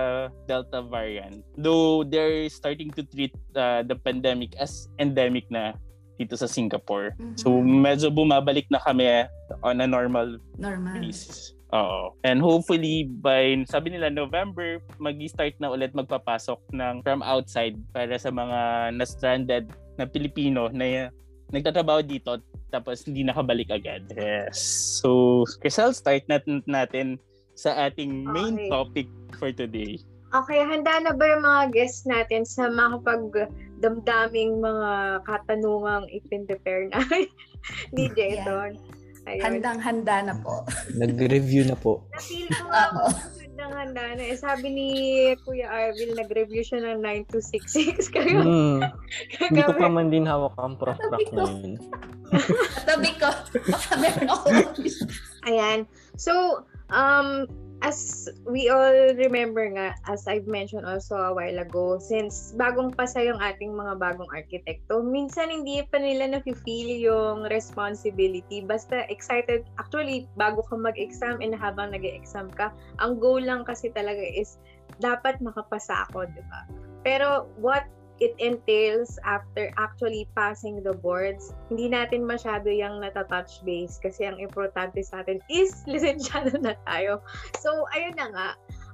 Delta 0.49 0.81
variant. 0.81 1.45
Though 1.61 2.01
they're 2.01 2.49
starting 2.49 2.89
to 2.97 3.05
treat 3.05 3.37
uh, 3.53 3.85
the 3.85 3.93
pandemic 3.93 4.57
as 4.57 4.89
endemic 4.97 5.45
na 5.53 5.77
dito 6.17 6.33
sa 6.41 6.49
Singapore. 6.49 7.13
Mhm. 7.21 7.37
So 7.37 7.53
medyo 7.61 8.09
bumabalik 8.09 8.65
na 8.73 8.81
kami 8.81 9.29
on 9.61 9.85
a 9.85 9.89
normal 9.89 10.41
Normal. 10.57 11.05
basis. 11.05 11.53
Oo. 11.73 12.13
And 12.21 12.39
hopefully 12.45 13.09
by 13.09 13.65
sabi 13.65 13.97
nila 13.97 14.13
November 14.13 14.77
magi-start 15.01 15.57
na 15.57 15.73
ulit 15.73 15.97
magpapasok 15.97 16.61
ng 16.77 17.01
from 17.01 17.25
outside 17.25 17.81
para 17.97 18.13
sa 18.21 18.29
mga 18.29 18.93
na-stranded 18.93 19.73
na 19.97 20.05
Pilipino 20.05 20.69
na 20.69 21.09
nagtatrabaho 21.49 22.05
dito 22.05 22.41
tapos 22.69 23.05
hindi 23.09 23.25
nakabalik 23.25 23.73
agad. 23.73 24.05
Yes. 24.17 24.57
So, 25.01 25.45
Crisel, 25.61 25.93
start 25.93 26.25
natin 26.29 26.65
natin 26.65 27.21
sa 27.53 27.89
ating 27.89 28.25
main 28.25 28.57
Okay. 28.57 28.69
topic 28.73 29.09
for 29.37 29.53
today. 29.53 30.01
Okay, 30.33 30.65
handa 30.65 31.05
na 31.05 31.13
ba 31.13 31.25
yung 31.29 31.45
mga 31.45 31.77
guests 31.77 32.09
natin 32.09 32.49
sa 32.49 32.73
makapagdamdaming 32.73 34.65
mga 34.65 35.21
katanungang 35.29 36.09
ipin-prepare 36.09 36.89
na 36.89 37.05
ni 37.97 38.09
Jason? 38.17 38.81
Ayun. 39.23 39.43
Handang-handa 39.43 40.17
na 40.27 40.35
po. 40.43 40.67
Nag-review 41.03 41.63
na 41.67 41.79
po. 41.79 42.03
Na-feel 42.11 42.51
ko 42.51 42.65
nga 42.67 42.85
Oo. 42.91 43.11
handang-handa 43.39 44.03
na. 44.19 44.23
Eh, 44.27 44.35
sabi 44.35 44.67
ni 44.75 44.89
Kuya 45.47 45.71
Arvil, 45.71 46.19
nag-review 46.19 46.67
siya 46.67 46.83
ng 46.83 46.99
9266 47.31 48.11
kayo. 48.15 48.43
Hmm. 48.43 48.81
Hindi 49.47 49.63
ko 49.63 49.73
pa 49.79 49.87
man 49.87 50.11
din 50.11 50.27
hawak 50.27 50.59
ang 50.59 50.75
prof 50.75 50.99
track 50.99 51.31
ngayon. 51.31 51.79
Tabi 52.83 53.11
ko. 53.21 53.31
Baka 53.71 53.93
meron 54.01 54.27
ako. 54.27 54.47
Ayan. 55.47 55.87
So, 56.19 56.65
um, 56.91 57.47
as 57.83 58.31
we 58.47 58.71
all 58.71 58.95
remember 59.19 59.67
nga, 59.75 59.99
as 60.07 60.25
I've 60.31 60.47
mentioned 60.47 60.87
also 60.87 61.19
a 61.19 61.35
while 61.35 61.59
ago, 61.59 61.99
since 61.99 62.55
bagong 62.55 62.95
pasa 62.95 63.27
yung 63.27 63.43
ating 63.43 63.75
mga 63.75 63.99
bagong 63.99 64.31
arkitekto, 64.31 65.03
minsan 65.03 65.51
hindi 65.51 65.83
pa 65.91 65.99
nila 65.99 66.39
na-feel 66.39 66.91
yung 67.03 67.51
responsibility. 67.51 68.63
Basta 68.63 69.03
excited, 69.11 69.67
actually, 69.83 70.31
bago 70.39 70.63
ka 70.71 70.79
mag-exam 70.79 71.43
and 71.43 71.59
habang 71.59 71.91
nag-exam 71.91 72.49
ka, 72.55 72.71
ang 73.03 73.19
goal 73.19 73.43
lang 73.43 73.67
kasi 73.67 73.91
talaga 73.91 74.23
is 74.23 74.63
dapat 75.03 75.43
makapasa 75.43 76.07
ako, 76.09 76.31
di 76.31 76.43
ba? 76.47 76.63
Pero 77.03 77.51
what 77.59 77.83
it 78.23 78.39
entails 78.39 79.19
after 79.27 79.75
actually 79.75 80.31
passing 80.39 80.79
the 80.87 80.95
boards, 81.03 81.51
hindi 81.67 81.91
natin 81.91 82.23
masyado 82.23 82.71
yung 82.71 83.03
natatouch 83.03 83.67
base 83.67 83.99
kasi 83.99 84.31
ang 84.31 84.39
importante 84.39 85.03
sa 85.03 85.27
atin 85.27 85.43
is 85.51 85.75
lisensyado 85.91 86.55
na 86.63 86.79
tayo. 86.87 87.19
So, 87.59 87.91
ayun 87.91 88.15
na 88.15 88.31
nga. 88.31 88.49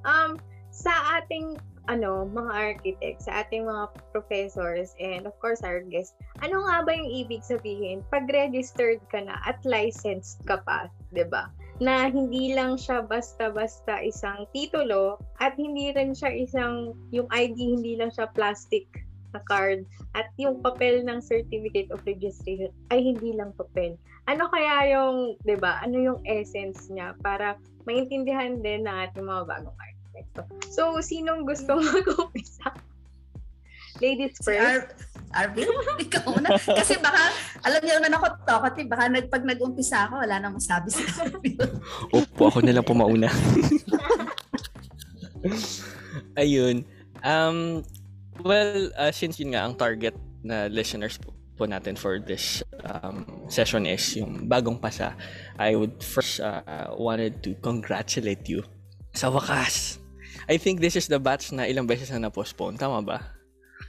Um, 0.08 0.40
sa 0.72 1.20
ating 1.20 1.60
ano, 1.88 2.28
mga 2.28 2.52
architects, 2.52 3.24
sa 3.24 3.44
ating 3.44 3.64
mga 3.64 3.96
professors, 4.12 4.92
and 5.00 5.24
of 5.24 5.32
course 5.40 5.64
our 5.64 5.80
guests, 5.80 6.12
ano 6.44 6.60
nga 6.68 6.84
ba 6.84 6.92
yung 6.92 7.08
ibig 7.08 7.40
sabihin 7.40 8.04
pag 8.12 8.28
registered 8.28 9.00
ka 9.08 9.24
na 9.24 9.40
at 9.48 9.56
licensed 9.64 10.44
ka 10.44 10.60
pa, 10.68 10.92
ba? 11.32 11.48
Na 11.80 12.12
hindi 12.12 12.52
lang 12.52 12.76
siya 12.76 13.08
basta-basta 13.08 14.04
isang 14.04 14.44
titulo 14.52 15.16
at 15.40 15.56
hindi 15.56 15.88
rin 15.96 16.12
siya 16.12 16.28
isang, 16.28 16.92
yung 17.08 17.26
ID 17.32 17.56
hindi 17.56 17.96
lang 17.96 18.12
siya 18.12 18.28
plastic 18.36 18.84
na 19.38 19.40
card 19.46 19.86
at 20.18 20.26
yung 20.34 20.58
papel 20.58 21.06
ng 21.06 21.22
certificate 21.22 21.86
of 21.94 22.02
registration 22.02 22.74
ay 22.90 22.98
hindi 22.98 23.38
lang 23.38 23.54
papel. 23.54 23.94
Ano 24.26 24.50
kaya 24.50 24.98
yung, 24.98 25.38
'di 25.46 25.56
ba? 25.62 25.78
Ano 25.80 25.96
yung 26.02 26.20
essence 26.26 26.90
niya 26.90 27.14
para 27.22 27.54
maintindihan 27.86 28.58
din 28.60 28.84
ng 28.84 28.96
ating 29.08 29.24
mga 29.24 29.46
bagong 29.46 29.78
arkitekto. 29.78 30.42
So, 30.68 30.98
sinong 31.00 31.46
gusto 31.46 31.78
mag-umpisa? 31.80 32.74
Ladies 33.98 34.38
Si 34.38 34.52
first. 34.52 34.62
Ar- 34.62 34.94
Arvin, 35.28 35.68
ikaw 36.08 36.40
na. 36.40 36.56
Kasi 36.56 36.96
baka, 37.04 37.20
alam 37.60 37.80
niyo 37.84 38.00
naman 38.00 38.16
ako 38.16 38.26
to, 38.48 38.56
kasi 38.64 38.80
baka 38.88 39.12
nag, 39.12 39.28
pag 39.28 39.44
nag-umpisa 39.44 40.08
ako, 40.08 40.24
wala 40.24 40.40
nang 40.40 40.56
masabi 40.56 40.88
si 40.88 41.04
Arvin. 41.04 41.60
Opo, 42.16 42.48
ako 42.48 42.64
na 42.64 42.72
lang 42.72 42.86
po 42.86 42.96
mauna. 42.96 43.28
Ayun. 46.40 46.80
Um, 47.20 47.84
well, 48.44 48.90
uh, 48.98 49.12
since 49.12 49.38
yun 49.40 49.54
nga, 49.54 49.64
ang 49.66 49.74
target 49.74 50.14
na 50.44 50.66
listeners 50.66 51.18
po, 51.18 51.34
po 51.58 51.66
natin 51.66 51.98
for 51.98 52.22
this 52.22 52.62
um, 52.86 53.26
session 53.50 53.82
is 53.82 54.14
yung 54.14 54.46
bagong 54.46 54.78
pasa, 54.78 55.18
I 55.58 55.74
would 55.74 55.98
first 56.02 56.38
uh, 56.38 56.94
wanted 56.94 57.42
to 57.42 57.58
congratulate 57.58 58.46
you 58.46 58.62
sa 59.10 59.26
wakas. 59.26 59.98
I 60.46 60.56
think 60.56 60.78
this 60.78 60.94
is 60.94 61.10
the 61.10 61.18
batch 61.18 61.50
na 61.50 61.66
ilang 61.66 61.90
beses 61.90 62.14
na 62.14 62.30
na-postpone. 62.30 62.78
Tama 62.78 63.02
ba? 63.02 63.18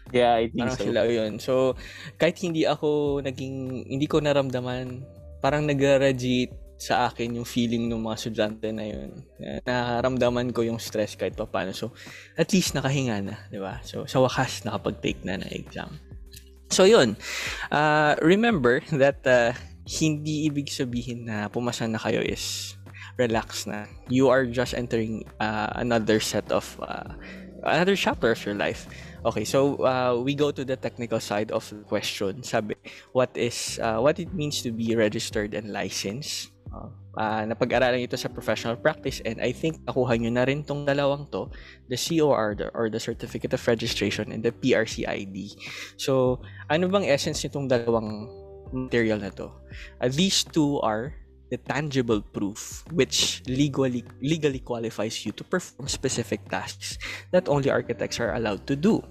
Yeah, 0.09 0.33
I 0.41 0.49
think 0.49 0.65
Parang 0.65 0.79
so. 0.81 0.85
sila 0.89 1.01
yun. 1.05 1.37
So, 1.37 1.77
kahit 2.17 2.41
hindi 2.41 2.65
ako 2.65 3.21
naging, 3.21 3.85
hindi 3.85 4.09
ko 4.09 4.17
naramdaman, 4.17 5.05
parang 5.39 5.69
nag-radiate 5.69 6.68
sa 6.79 7.11
akin 7.11 7.35
yung 7.35 7.43
feeling 7.43 7.91
ng 7.91 7.99
mga 7.99 8.15
estudyante 8.15 8.71
na 8.71 8.87
yun. 8.87 9.11
Na 9.35 9.59
Nakaramdaman 9.67 10.55
ko 10.55 10.63
yung 10.63 10.79
stress 10.79 11.19
kahit 11.19 11.35
pa 11.35 11.43
paano. 11.43 11.75
So, 11.75 11.91
at 12.39 12.55
least 12.55 12.71
nakahinga 12.71 13.19
na, 13.19 13.35
di 13.51 13.59
ba? 13.59 13.83
So, 13.83 14.07
sa 14.07 14.23
wakas, 14.23 14.63
nakapag-take 14.63 15.27
na 15.27 15.43
ng 15.43 15.51
exam. 15.51 15.99
So, 16.71 16.87
yun. 16.87 17.19
Uh, 17.67 18.15
remember 18.23 18.79
that 18.95 19.19
uh, 19.27 19.51
hindi 19.83 20.47
ibig 20.47 20.71
sabihin 20.71 21.27
na 21.27 21.51
pumasa 21.51 21.83
na 21.83 21.99
kayo 21.99 22.23
is 22.23 22.79
relax 23.19 23.67
na. 23.67 23.83
You 24.07 24.31
are 24.31 24.47
just 24.47 24.71
entering 24.71 25.27
uh, 25.43 25.75
another 25.75 26.23
set 26.23 26.47
of, 26.47 26.63
uh, 26.79 27.11
another 27.67 27.99
chapter 27.99 28.31
of 28.31 28.39
your 28.47 28.55
life. 28.55 28.87
Okay, 29.27 29.43
so 29.43 29.83
uh, 29.83 30.15
we 30.15 30.31
go 30.31 30.55
to 30.55 30.63
the 30.63 30.79
technical 30.79 31.19
side 31.19 31.51
of 31.51 31.67
the 31.67 31.83
question. 31.83 32.39
Sabi, 32.39 32.79
what 33.11 33.35
is 33.35 33.75
uh, 33.83 33.99
what 33.99 34.15
it 34.15 34.31
means 34.31 34.63
to 34.63 34.71
be 34.71 34.95
registered 34.95 35.51
and 35.51 35.75
licensed? 35.75 36.55
Uh, 36.69 37.43
napag-aralan 37.49 38.05
ito 38.05 38.15
sa 38.15 38.29
professional 38.29 38.77
practice 38.77 39.19
and 39.25 39.41
I 39.41 39.51
think 39.51 39.81
nakuha 39.83 40.15
nyo 40.15 40.31
na 40.31 40.47
rin 40.47 40.63
tong 40.63 40.85
dalawang 40.85 41.27
to, 41.33 41.49
the 41.89 41.97
COR 41.97 42.55
the, 42.55 42.69
or 42.71 42.87
the 42.87 43.01
Certificate 43.01 43.51
of 43.51 43.61
Registration 43.67 44.31
and 44.31 44.45
the 44.45 44.53
PRCID. 44.53 45.57
So, 45.97 46.39
ano 46.69 46.87
bang 46.87 47.09
essence 47.09 47.43
nitong 47.43 47.67
dalawang 47.67 48.29
material 48.71 49.19
na 49.19 49.33
to? 49.35 49.51
Uh, 49.99 50.07
these 50.07 50.45
two 50.45 50.79
are 50.79 51.11
the 51.49 51.57
tangible 51.57 52.21
proof 52.21 52.85
which 52.93 53.41
legally 53.49 54.05
legally 54.21 54.61
qualifies 54.61 55.25
you 55.25 55.33
to 55.33 55.43
perform 55.43 55.89
specific 55.89 56.45
tasks 56.45 57.01
that 57.33 57.49
only 57.49 57.73
architects 57.73 58.21
are 58.21 58.37
allowed 58.37 58.63
to 58.69 58.77
do. 58.77 59.01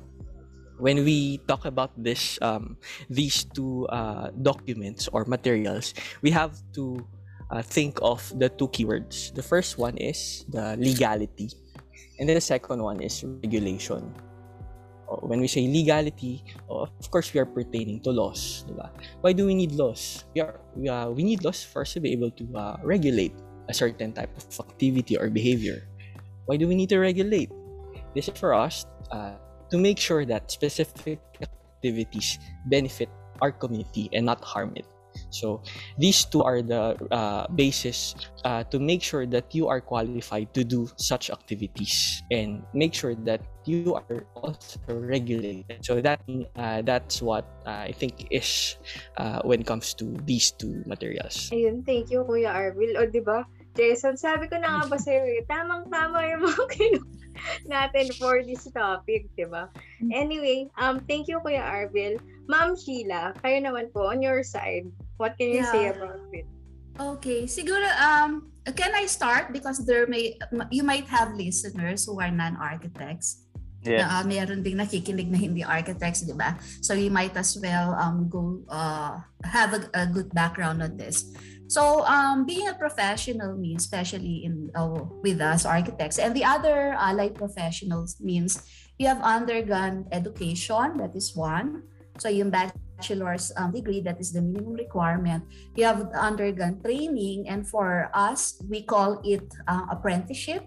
When 0.79 1.03
we 1.03 1.43
talk 1.51 1.67
about 1.67 1.91
this, 1.99 2.39
um, 2.39 2.79
these 3.11 3.43
two 3.43 3.91
uh, 3.91 4.31
documents 4.31 5.11
or 5.11 5.27
materials, 5.27 5.93
we 6.23 6.31
have 6.31 6.55
to 6.79 7.03
uh, 7.51 7.63
think 7.63 7.99
of 8.03 8.21
the 8.39 8.49
two 8.49 8.69
keywords. 8.69 9.35
The 9.35 9.43
first 9.43 9.79
one 9.79 9.97
is 9.97 10.45
the 10.49 10.77
legality, 10.77 11.51
and 12.19 12.29
then 12.29 12.37
the 12.37 12.45
second 12.45 12.83
one 12.83 13.01
is 13.01 13.25
regulation. 13.25 14.15
Oh, 15.09 15.25
When 15.25 15.41
we 15.41 15.49
say 15.49 15.65
legality, 15.65 16.45
oh, 16.69 16.85
of 16.85 17.11
course 17.11 17.33
we 17.33 17.41
are 17.41 17.49
pertaining 17.49 18.01
to 18.05 18.11
laws, 18.11 18.65
diba? 18.69 18.93
Why 19.21 19.33
do 19.33 19.47
we 19.47 19.55
need 19.55 19.73
laws? 19.73 20.25
We 20.35 20.43
are 20.45 20.61
we, 20.77 20.89
uh, 20.89 21.09
we 21.09 21.25
need 21.25 21.45
laws 21.45 21.65
first 21.65 21.97
to 21.97 22.01
be 22.01 22.13
able 22.13 22.31
to 22.37 22.45
uh, 22.53 22.77
regulate 22.85 23.33
a 23.69 23.75
certain 23.75 24.13
type 24.13 24.33
of 24.37 24.45
activity 24.61 25.17
or 25.17 25.31
behavior. 25.31 25.89
Why 26.45 26.57
do 26.57 26.69
we 26.69 26.75
need 26.75 26.89
to 26.93 26.99
regulate? 27.01 27.49
This 28.15 28.29
is 28.29 28.37
for 28.37 28.53
us 28.53 28.85
uh, 29.13 29.37
to 29.71 29.77
make 29.77 29.99
sure 29.99 30.25
that 30.25 30.51
specific 30.51 31.21
activities 31.41 32.39
benefit 32.67 33.09
our 33.41 33.53
community 33.53 34.09
and 34.13 34.27
not 34.27 34.43
harm 34.45 34.73
it. 34.77 34.85
So 35.31 35.63
these 35.99 36.25
two 36.25 36.43
are 36.43 36.63
the 36.63 36.97
uh, 37.11 37.47
basis 37.55 38.15
uh, 38.45 38.65
to 38.71 38.79
make 38.79 39.03
sure 39.03 39.27
that 39.27 39.55
you 39.55 39.69
are 39.69 39.81
qualified 39.81 40.53
to 40.55 40.65
do 40.65 40.89
such 40.97 41.31
activities 41.31 42.23
and 42.31 42.63
make 42.73 42.95
sure 42.95 43.15
that 43.29 43.41
you 43.65 43.95
are 43.95 44.25
also 44.35 44.81
regulated. 44.89 45.85
So 45.85 46.01
that 46.01 46.21
uh, 46.57 46.83
that's 46.83 47.21
what 47.21 47.45
I 47.67 47.93
think 47.93 48.29
is 48.31 48.77
uh, 49.17 49.41
when 49.45 49.61
it 49.61 49.67
comes 49.67 49.93
to 50.01 50.17
these 50.25 50.51
two 50.53 50.83
materials. 50.87 51.51
Ayun, 51.53 51.85
thank 51.85 52.11
you, 52.11 52.25
Kuya 52.25 52.53
Arvil. 52.53 52.97
O, 52.97 53.05
di 53.05 53.21
ba? 53.21 53.45
Jason, 53.77 54.17
sabi 54.17 54.49
ko 54.49 54.59
na 54.59 54.83
nga 54.83 54.91
ba 54.91 54.99
sa'yo 55.05 55.23
eh, 55.23 55.45
tamang-tama 55.47 56.19
yung 56.35 56.43
mga 56.49 56.65
kinu 56.73 57.18
natin 57.67 58.13
for 58.17 58.43
this 58.43 58.67
topic, 58.71 59.29
di 59.37 59.45
ba? 59.45 59.69
Anyway, 60.11 60.69
um, 60.79 61.01
thank 61.07 61.27
you, 61.29 61.39
Kuya 61.41 61.63
Arvil. 61.63 62.19
Ma'am 62.49 62.73
Sheila, 62.75 63.37
kayo 63.45 63.61
naman 63.61 63.93
po, 63.93 64.09
on 64.09 64.25
your 64.25 64.41
side, 64.41 64.89
what 65.21 65.37
can 65.37 65.53
you 65.53 65.65
say 65.69 65.91
Yeah. 65.91 65.97
about 65.97 66.23
it? 66.33 66.47
Okay, 66.99 67.47
siguro 67.47 67.87
um 68.03 68.51
can 68.75 68.91
I 68.91 69.07
start 69.07 69.55
because 69.55 69.87
there 69.87 70.11
may 70.11 70.35
you 70.75 70.83
might 70.83 71.07
have 71.07 71.31
listeners 71.39 72.03
who 72.03 72.19
are 72.19 72.31
non-architects. 72.31 73.47
Yeah. 73.87 74.03
Na, 74.11 74.19
uh, 74.19 74.25
meron 74.27 74.67
ding 74.67 74.83
nakikinig 74.83 75.31
na 75.31 75.39
hindi 75.39 75.63
architects, 75.63 76.27
di 76.27 76.35
ba? 76.35 76.59
So 76.83 76.99
you 76.99 77.15
might 77.15 77.39
as 77.39 77.55
well 77.55 77.95
um 77.95 78.27
go 78.27 78.67
uh 78.67 79.23
have 79.47 79.79
a, 79.79 79.87
a 79.95 80.05
good 80.11 80.35
background 80.35 80.83
on 80.83 80.99
this. 80.99 81.31
So 81.69 82.01
um, 82.09 82.49
being 82.49 82.67
a 82.67 82.73
professional 82.73 83.53
means, 83.53 83.85
especially 83.85 84.49
in 84.49 84.73
uh, 84.73 85.05
with 85.21 85.37
us 85.45 85.69
architects 85.69 86.17
and 86.17 86.33
the 86.33 86.43
other 86.43 86.97
allied 86.97 87.37
professionals 87.37 88.17
means 88.25 88.65
you 88.97 89.05
have 89.05 89.21
undergone 89.21 90.09
education, 90.11 90.97
that 90.97 91.13
is 91.13 91.37
one. 91.37 91.85
So 92.17 92.33
yung 92.33 92.49
bachelor's 92.49 93.53
um, 93.61 93.77
degree, 93.77 94.01
that 94.01 94.17
is 94.17 94.33
the 94.33 94.41
minimum 94.41 94.81
requirement. 94.81 95.45
You 95.77 95.85
have 95.85 96.09
undergone 96.17 96.81
training 96.81 97.53
and 97.53 97.69
for 97.69 98.09
us, 98.17 98.57
we 98.65 98.83
call 98.89 99.21
it 99.21 99.45
uh, 99.69 99.93
apprenticeship. 99.93 100.65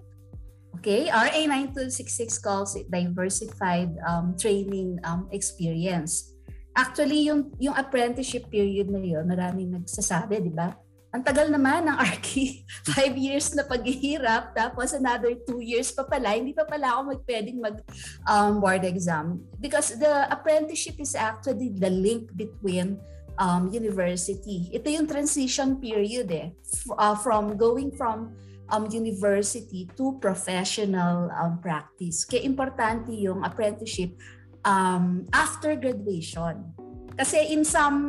Okay, 0.81 1.09
RA 1.09 1.33
9266 1.33 2.37
calls 2.39 2.77
it 2.77 2.89
diversified 2.89 3.89
um, 4.05 4.37
training 4.37 5.01
um, 5.03 5.27
experience. 5.33 6.31
Actually, 6.77 7.27
yung, 7.27 7.51
yung 7.59 7.75
apprenticeship 7.75 8.49
period 8.49 8.89
na 8.89 8.97
yun, 8.97 9.27
maraming 9.27 9.75
nagsasabi, 9.75 10.39
di 10.39 10.49
ba? 10.49 10.80
Ang 11.11 11.27
tagal 11.27 11.51
naman 11.51 11.91
ng 11.91 11.97
Arki. 11.99 12.63
Five 12.95 13.19
years 13.19 13.51
na 13.51 13.67
paghihirap, 13.67 14.55
tapos 14.55 14.95
another 14.95 15.35
two 15.43 15.59
years 15.59 15.91
pa 15.91 16.07
pala, 16.07 16.39
hindi 16.39 16.55
pa 16.55 16.63
pala 16.63 16.95
ako 16.95 17.01
magpwedeng 17.15 17.59
mag 17.59 17.83
um, 18.31 18.63
board 18.63 18.87
exam. 18.87 19.43
Because 19.59 19.99
the 19.99 20.31
apprenticeship 20.31 20.95
is 21.03 21.11
actually 21.11 21.75
the 21.75 21.91
link 21.91 22.31
between 22.39 22.95
um, 23.35 23.67
university. 23.75 24.71
Ito 24.71 24.87
yung 24.87 25.07
transition 25.07 25.83
period 25.83 26.31
eh. 26.31 26.55
F- 26.63 26.95
uh, 26.95 27.19
from 27.19 27.59
going 27.59 27.91
from 27.91 28.31
um, 28.71 28.87
university 28.87 29.91
to 29.99 30.15
professional 30.23 31.27
um, 31.35 31.59
practice. 31.59 32.23
Kaya 32.23 32.47
importante 32.47 33.11
yung 33.11 33.43
apprenticeship 33.43 34.15
um, 34.63 35.27
after 35.35 35.75
graduation. 35.75 36.71
Kasi 37.19 37.51
in 37.51 37.67
some 37.67 37.99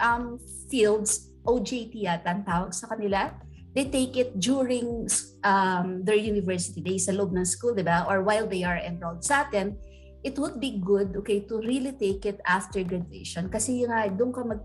um, 0.00 0.40
fields, 0.72 1.27
OJT 1.48 2.04
yata 2.04 2.28
ang 2.28 2.44
tawag 2.44 2.76
sa 2.76 2.92
kanila, 2.92 3.32
they 3.72 3.88
take 3.88 4.16
it 4.20 4.36
during 4.36 5.08
um, 5.44 6.04
their 6.04 6.18
university 6.18 6.84
days 6.84 7.08
sa 7.08 7.12
loob 7.16 7.32
ng 7.32 7.48
school, 7.48 7.72
di 7.72 7.84
ba? 7.84 8.04
Or 8.04 8.20
while 8.20 8.44
they 8.44 8.64
are 8.64 8.76
enrolled 8.76 9.24
sa 9.24 9.48
atin, 9.48 9.76
it 10.24 10.36
would 10.38 10.58
be 10.58 10.82
good, 10.82 11.14
okay, 11.16 11.46
to 11.46 11.62
really 11.62 11.92
take 11.94 12.26
it 12.26 12.40
after 12.44 12.82
graduation. 12.82 13.48
Kasi 13.48 13.84
yung 13.84 13.94
nga, 13.94 14.10
doon 14.10 14.32
ka 14.34 14.42
mag, 14.42 14.60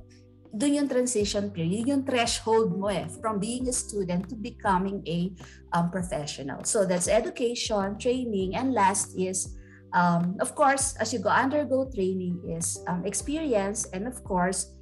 doon 0.53 0.85
yung 0.85 0.89
transition 0.89 1.49
period, 1.49 1.85
yung 1.89 2.05
threshold 2.05 2.73
mo 2.77 2.89
eh, 2.89 3.05
from 3.21 3.37
being 3.37 3.69
a 3.69 3.75
student 3.75 4.29
to 4.29 4.35
becoming 4.37 5.01
a 5.05 5.29
um, 5.73 5.89
professional. 5.89 6.61
So 6.65 6.85
that's 6.85 7.09
education, 7.09 7.97
training, 7.97 8.57
and 8.57 8.73
last 8.73 9.13
is, 9.17 9.53
um, 9.93 10.37
of 10.41 10.53
course, 10.57 10.97
as 10.97 11.13
you 11.13 11.21
go 11.21 11.29
undergo 11.29 11.89
training 11.93 12.41
is 12.49 12.81
um, 12.89 13.05
experience, 13.05 13.85
and 13.93 14.09
of 14.09 14.21
course, 14.25 14.72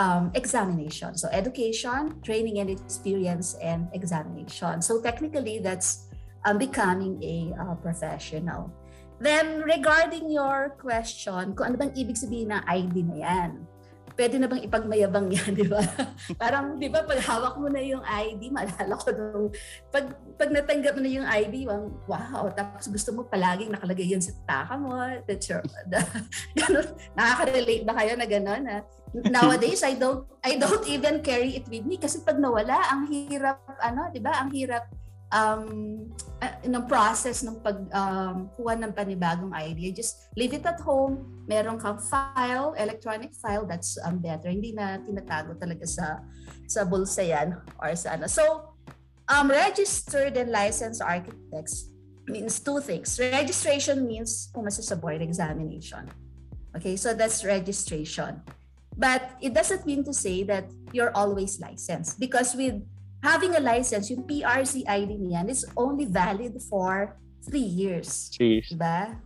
um, 0.00 0.32
examination. 0.32 1.12
So 1.20 1.28
education, 1.28 2.16
training 2.24 2.58
and 2.64 2.72
experience, 2.72 3.60
and 3.60 3.92
examination. 3.92 4.80
So 4.80 5.04
technically, 5.04 5.60
that's 5.60 6.08
um, 6.48 6.56
becoming 6.56 7.20
a 7.20 7.52
uh, 7.60 7.76
professional. 7.76 8.72
Then 9.20 9.60
regarding 9.60 10.32
your 10.32 10.72
question, 10.80 11.52
kung 11.52 11.66
ano 11.68 11.76
bang 11.76 11.92
ibig 11.92 12.16
sabihin 12.16 12.56
ng 12.56 12.64
ID 12.64 12.96
na 13.04 13.16
yan? 13.20 13.50
Pwede 14.14 14.36
na 14.38 14.50
bang 14.50 14.62
ipagmayabang 14.64 15.28
yan, 15.30 15.52
di 15.60 15.66
ba? 15.66 15.80
Parang, 16.36 16.76
di 16.76 16.88
ba, 16.90 17.02
pag 17.04 17.20
hawak 17.22 17.56
mo 17.56 17.68
na 17.70 17.80
yung 17.80 18.04
ID, 18.04 18.50
maalala 18.52 18.94
ko 18.98 19.08
nung, 19.12 19.48
pag, 19.90 20.12
pag 20.36 20.50
natanggap 20.50 20.94
mo 20.96 21.02
na 21.04 21.10
yung 21.10 21.28
ID, 21.28 21.68
wow, 22.08 22.46
tapos 22.52 22.90
gusto 22.90 23.10
mo 23.14 23.26
palaging 23.26 23.72
nakalagay 23.72 24.06
yan 24.10 24.22
sa 24.22 24.34
taka 24.44 24.74
mo, 24.76 24.94
that's 25.24 25.46
your, 25.48 25.62
the, 25.88 26.00
ganun, 26.58 26.86
nakaka-relate 27.14 27.84
ba 27.84 27.94
kayo 27.96 28.12
na 28.16 28.26
gano'n? 28.26 28.64
Ha? 28.66 28.80
nowadays 29.10 29.82
I 29.82 29.98
don't 29.98 30.22
I 30.38 30.54
don't 30.54 30.86
even 30.86 31.18
carry 31.18 31.58
it 31.58 31.66
with 31.66 31.82
me 31.82 31.98
kasi 31.98 32.22
pag 32.22 32.38
nawala 32.38 32.78
ang 32.94 33.10
hirap 33.10 33.58
ano 33.82 34.06
'di 34.06 34.22
ba 34.22 34.38
ang 34.38 34.54
hirap 34.54 34.86
um 35.30 35.64
uh, 36.42 36.56
ng 36.66 36.84
process 36.90 37.46
ng 37.46 37.62
pag 37.62 37.78
um, 37.94 38.50
kuha 38.58 38.74
ng 38.74 38.90
panibagong 38.90 39.54
ID 39.54 39.94
just 39.94 40.30
leave 40.34 40.52
it 40.52 40.66
at 40.66 40.78
home. 40.82 41.22
Meron 41.46 41.78
kang 41.78 41.98
file 41.98 42.74
electronic 42.78 43.34
file 43.38 43.66
that's 43.66 43.98
um, 44.02 44.18
better. 44.18 44.50
Hindi 44.50 44.74
na 44.74 44.98
tinatago 44.98 45.54
talaga 45.58 45.86
sa 45.86 46.22
sa 46.66 46.82
bulsa 46.82 47.22
yan 47.22 47.58
or 47.78 47.94
sa 47.94 48.18
ano. 48.18 48.26
So 48.26 48.74
um 49.30 49.50
registered 49.50 50.34
and 50.34 50.50
licensed 50.50 51.02
architects 51.02 51.90
means 52.26 52.58
two 52.58 52.82
things. 52.82 53.14
Registration 53.18 54.06
means 54.06 54.50
pumasa 54.50 54.82
sa 54.82 54.98
board 54.98 55.22
examination. 55.22 56.10
Okay 56.74 56.98
so 56.98 57.14
that's 57.14 57.46
registration. 57.46 58.42
But 59.00 59.38
it 59.40 59.54
doesn't 59.54 59.86
mean 59.86 60.02
to 60.04 60.12
say 60.12 60.42
that 60.50 60.68
you're 60.92 61.14
always 61.14 61.62
licensed 61.62 62.18
because 62.18 62.52
with 62.58 62.82
having 63.22 63.56
a 63.56 63.62
license, 63.62 64.10
yung 64.10 64.24
PRC 64.24 64.84
ID 64.88 65.16
niyan 65.20 65.48
is 65.48 65.64
only 65.76 66.04
valid 66.04 66.56
for 66.68 67.16
three 67.44 67.64
years. 67.64 68.32
Three 68.36 68.60
years. 68.60 68.68
Diba? 68.72 69.16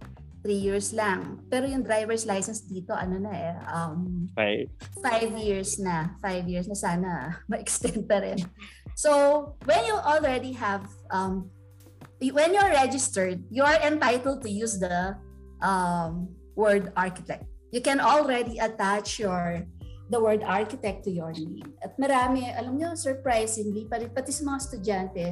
Three 0.44 0.60
years 0.60 0.92
lang. 0.92 1.40
Pero 1.48 1.64
yung 1.64 1.82
driver's 1.82 2.28
license 2.28 2.62
dito, 2.68 2.92
ano 2.92 3.16
na 3.16 3.32
eh, 3.32 3.56
um, 3.72 4.28
Five. 4.36 4.68
five 5.00 5.32
years 5.40 5.80
na. 5.80 6.12
Five 6.20 6.44
years 6.44 6.68
na 6.68 6.76
sana 6.76 7.10
ma-extend 7.50 8.04
pa 8.04 8.20
rin. 8.20 8.38
So, 8.94 9.56
when 9.64 9.82
you 9.88 9.96
already 9.96 10.52
have, 10.54 10.84
um, 11.10 11.48
when 12.20 12.52
you're 12.52 12.70
registered, 12.70 13.42
you 13.50 13.64
are 13.64 13.80
entitled 13.82 14.44
to 14.44 14.50
use 14.52 14.78
the 14.78 15.16
um, 15.64 16.28
word 16.54 16.92
architect 16.94 17.48
you 17.74 17.82
can 17.82 17.98
already 17.98 18.62
attach 18.62 19.18
your 19.18 19.66
the 20.10 20.20
word 20.20 20.44
architect 20.44 21.04
to 21.04 21.12
your 21.12 21.32
name. 21.32 21.74
At 21.80 21.96
marami, 21.96 22.44
alam 22.52 22.76
nyo, 22.76 22.92
surprisingly, 22.94 23.88
pati, 23.88 24.08
pati 24.12 24.30
sa 24.32 24.44
mga 24.44 24.58
estudyante, 24.60 25.26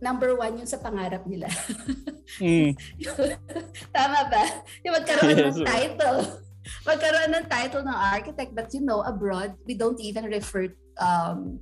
number 0.00 0.36
one 0.36 0.60
yun 0.60 0.68
sa 0.68 0.80
pangarap 0.80 1.24
nila. 1.24 1.48
Mm. 2.40 2.72
Tama 3.96 4.20
ba? 4.28 4.44
Yung 4.84 4.94
magkaroon 4.96 5.36
Yes. 5.36 5.56
ng 5.56 5.64
title. 5.64 6.20
Magkaroon 6.88 7.30
ng 7.36 7.46
title 7.46 7.84
ng 7.84 7.98
architect, 8.12 8.52
but 8.56 8.68
you 8.72 8.80
know, 8.80 9.04
abroad, 9.04 9.52
we 9.68 9.76
don't 9.76 10.00
even 10.00 10.24
refer, 10.28 10.72
um, 10.96 11.60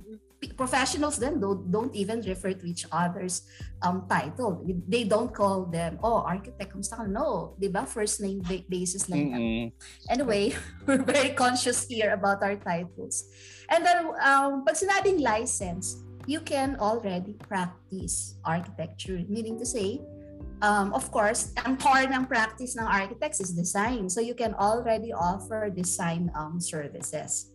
professionals 0.51 1.17
then 1.17 1.39
don't, 1.39 1.71
don't 1.71 1.93
even 1.95 2.21
refer 2.21 2.53
to 2.53 2.65
each 2.65 2.85
other's 2.91 3.47
um, 3.81 4.05
title. 4.09 4.65
They 4.87 5.03
don't 5.03 5.33
call 5.33 5.65
them, 5.65 5.99
oh, 6.03 6.23
architect, 6.27 6.73
kamusta 6.73 6.97
ka? 6.97 7.05
No, 7.07 7.55
di 7.59 7.67
ba? 7.67 7.85
First 7.85 8.21
name 8.21 8.41
basis 8.67 9.07
lang. 9.07 9.31
Mm-mm. 9.31 9.65
Anyway, 10.09 10.55
we're 10.85 11.03
very 11.03 11.31
conscious 11.31 11.87
here 11.87 12.13
about 12.13 12.43
our 12.43 12.55
titles. 12.55 13.29
And 13.69 13.85
then, 13.85 14.11
um, 14.19 14.65
pag 14.65 14.75
sinabing 14.75 15.21
license, 15.23 16.03
you 16.27 16.39
can 16.39 16.75
already 16.79 17.33
practice 17.39 18.35
architecture. 18.43 19.19
Meaning 19.27 19.59
to 19.59 19.65
say, 19.65 19.99
um, 20.63 20.93
of 20.95 21.11
course, 21.11 21.51
ang 21.65 21.75
core 21.77 22.07
ng 22.07 22.25
practice 22.25 22.75
ng 22.79 22.87
architects 22.87 23.43
is 23.43 23.51
design. 23.51 24.09
So 24.09 24.23
you 24.23 24.33
can 24.33 24.55
already 24.55 25.11
offer 25.11 25.69
design 25.69 26.31
um, 26.35 26.59
services. 26.59 27.51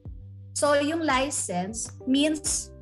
So 0.58 0.74
yung 0.74 1.06
license 1.06 1.94
means 2.02 2.74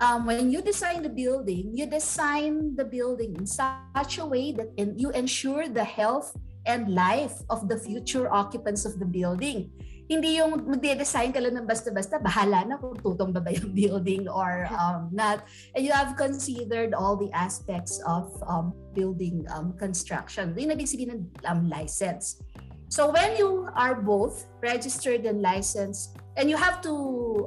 um, 0.00 0.26
when 0.26 0.50
you 0.50 0.62
design 0.62 1.02
the 1.02 1.08
building, 1.08 1.70
you 1.74 1.86
design 1.86 2.76
the 2.76 2.84
building 2.84 3.36
in 3.36 3.46
such 3.46 4.18
a 4.18 4.26
way 4.26 4.52
that 4.52 4.70
in, 4.76 4.98
you 4.98 5.10
ensure 5.10 5.68
the 5.68 5.84
health 5.84 6.36
and 6.66 6.94
life 6.94 7.34
of 7.50 7.68
the 7.68 7.76
future 7.76 8.32
occupants 8.32 8.84
of 8.84 8.98
the 8.98 9.06
building. 9.06 9.70
Hindi 10.08 10.40
yung 10.40 10.64
magde-design 10.64 11.36
ka 11.36 11.40
lang 11.40 11.52
ng 11.60 11.68
basta-basta, 11.68 12.16
bahala 12.16 12.64
na 12.64 12.80
kung 12.80 12.96
tutumba 12.96 13.44
ba 13.44 13.52
yung 13.52 13.76
building 13.84 14.24
or 14.24 14.64
um, 14.72 15.12
not. 15.12 15.44
And 15.76 15.84
you 15.84 15.92
have 15.92 16.16
considered 16.16 16.96
all 16.96 17.16
the 17.16 17.28
aspects 17.36 18.00
of 18.08 18.32
um, 18.48 18.72
building 18.96 19.44
um, 19.52 19.76
construction. 19.76 20.56
Yung 20.56 20.72
ibig 20.72 20.88
sabihin 20.88 21.12
ng 21.12 21.22
um, 21.44 21.68
license. 21.68 22.40
So 22.88 23.12
when 23.12 23.36
you 23.36 23.68
are 23.76 24.00
both 24.00 24.48
registered 24.64 25.28
and 25.28 25.44
licensed, 25.44 26.16
and 26.38 26.46
you 26.46 26.56
have 26.56 26.78
to 26.86 26.94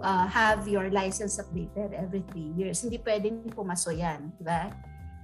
uh, 0.04 0.28
have 0.28 0.68
your 0.68 0.92
license 0.92 1.40
updated 1.40 1.96
every 1.96 2.22
three 2.30 2.52
years. 2.60 2.84
Hindi 2.84 3.00
pwedeng 3.00 3.48
pumaso 3.56 3.96
yan, 3.96 4.36
di 4.36 4.44
ba? 4.44 4.68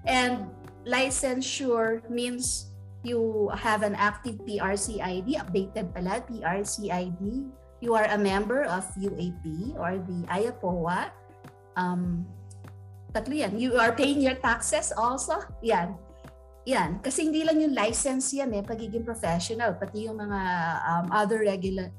And 0.08 0.48
licensure 0.88 2.00
means 2.08 2.72
you 3.04 3.52
have 3.52 3.84
an 3.84 3.94
active 4.00 4.40
PRC 4.48 5.04
ID, 5.04 5.36
updated 5.36 5.92
pala, 5.92 6.24
PRC 6.24 6.88
ID. 6.88 7.52
You 7.84 7.94
are 7.94 8.08
a 8.08 8.18
member 8.18 8.64
of 8.64 8.88
UAP 8.96 9.76
or 9.76 10.00
the 10.00 10.24
IAPOA. 10.32 11.12
Um, 11.76 12.26
tatlo 13.12 13.36
yan. 13.36 13.60
You 13.60 13.76
are 13.78 13.92
paying 13.92 14.24
your 14.24 14.40
taxes 14.40 14.96
also. 14.96 15.44
Yan. 15.62 16.00
Yan. 16.66 17.04
Kasi 17.04 17.28
hindi 17.28 17.44
lang 17.44 17.60
yung 17.60 17.76
license 17.76 18.32
yan 18.32 18.56
eh, 18.56 18.64
pagiging 18.64 19.04
professional. 19.04 19.76
Pati 19.76 20.08
yung 20.08 20.18
mga 20.18 20.42
um, 20.88 21.06
other 21.12 21.44
regular 21.44 21.92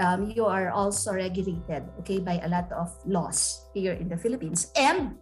um, 0.00 0.32
you 0.34 0.46
are 0.46 0.70
also 0.70 1.12
regulated 1.14 1.86
okay 2.00 2.18
by 2.18 2.40
a 2.42 2.48
lot 2.48 2.70
of 2.72 2.90
laws 3.06 3.66
here 3.74 3.94
in 3.94 4.08
the 4.08 4.16
Philippines. 4.18 4.72
And 4.74 5.18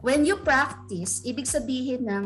when 0.00 0.24
you 0.24 0.40
practice 0.42 1.22
ibig 1.24 1.48
sabihin 1.48 2.06
ng 2.06 2.24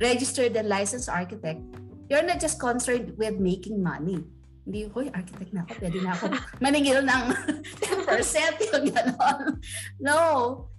registered 0.00 0.52
and 0.56 0.68
licensed 0.68 1.08
architect 1.08 1.60
you're 2.08 2.22
not 2.22 2.38
just 2.38 2.60
concerned 2.60 3.14
with 3.18 3.40
making 3.40 3.82
money 3.82 4.22
hindi, 4.66 4.90
hoy, 4.90 5.06
architect 5.14 5.54
na 5.54 5.62
ako, 5.62 5.72
pwede 5.78 5.98
na 6.02 6.10
ako 6.10 6.26
maningil 6.64 6.98
ng 7.06 7.24
yung 8.74 8.86
ganon. 8.90 9.62
No, 10.02 10.18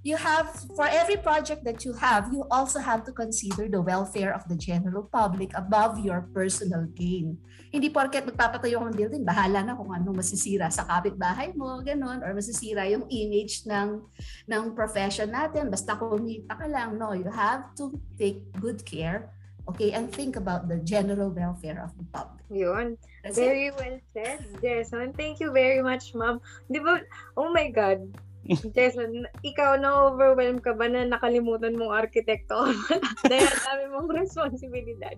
you 0.03 0.19
have, 0.19 0.51
for 0.75 0.83
every 0.91 1.15
project 1.15 1.63
that 1.63 1.87
you 1.87 1.95
have, 1.95 2.27
you 2.35 2.43
also 2.51 2.83
have 2.83 3.07
to 3.07 3.15
consider 3.15 3.71
the 3.71 3.79
welfare 3.79 4.35
of 4.35 4.43
the 4.51 4.59
general 4.59 5.07
public 5.07 5.55
above 5.55 6.03
your 6.03 6.27
personal 6.35 6.83
gain. 6.99 7.39
Hindi 7.71 7.87
porket 7.87 8.27
magpapatayo 8.27 8.83
ng 8.83 8.95
building, 8.95 9.23
bahala 9.23 9.63
na 9.63 9.75
kung 9.79 9.91
ano 9.95 10.11
masisira 10.11 10.67
sa 10.67 10.83
kapitbahay 10.83 11.55
mo, 11.55 11.79
ganon, 11.79 12.19
or 12.23 12.35
masisira 12.35 12.83
yung 12.91 13.07
image 13.07 13.63
ng, 13.63 14.03
ng 14.51 14.63
profession 14.75 15.31
natin, 15.31 15.71
basta 15.71 15.95
kumita 15.95 16.59
ka 16.59 16.67
lang. 16.67 16.99
No, 16.99 17.15
you 17.15 17.31
have 17.31 17.71
to 17.79 17.95
take 18.19 18.51
good 18.59 18.83
care 18.83 19.31
okay, 19.67 19.91
and 19.91 20.11
think 20.11 20.35
about 20.35 20.67
the 20.67 20.79
general 20.81 21.29
welfare 21.29 21.79
of 21.83 21.91
the 21.97 22.05
public. 22.11 22.43
Yun. 22.49 22.97
That's 23.23 23.35
Very 23.35 23.71
well 23.71 23.99
said, 24.15 24.43
Jason. 24.63 25.13
Thank 25.13 25.39
you 25.39 25.51
very 25.51 25.83
much, 25.83 26.15
ma'am. 26.15 26.39
Di 26.71 26.79
ba, 26.79 27.03
oh 27.35 27.51
my 27.51 27.67
God, 27.69 28.07
Jason, 28.75 29.27
ikaw 29.43 29.75
na-overwhelm 29.75 30.63
ka 30.63 30.71
ba 30.71 30.87
na 30.87 31.03
nakalimutan 31.03 31.75
mong 31.75 32.07
arkitekto? 32.07 32.71
Dahil 33.31 33.43
ang 33.43 33.63
dami 33.67 33.85
mong 33.91 34.09
responsibilidad. 34.15 35.15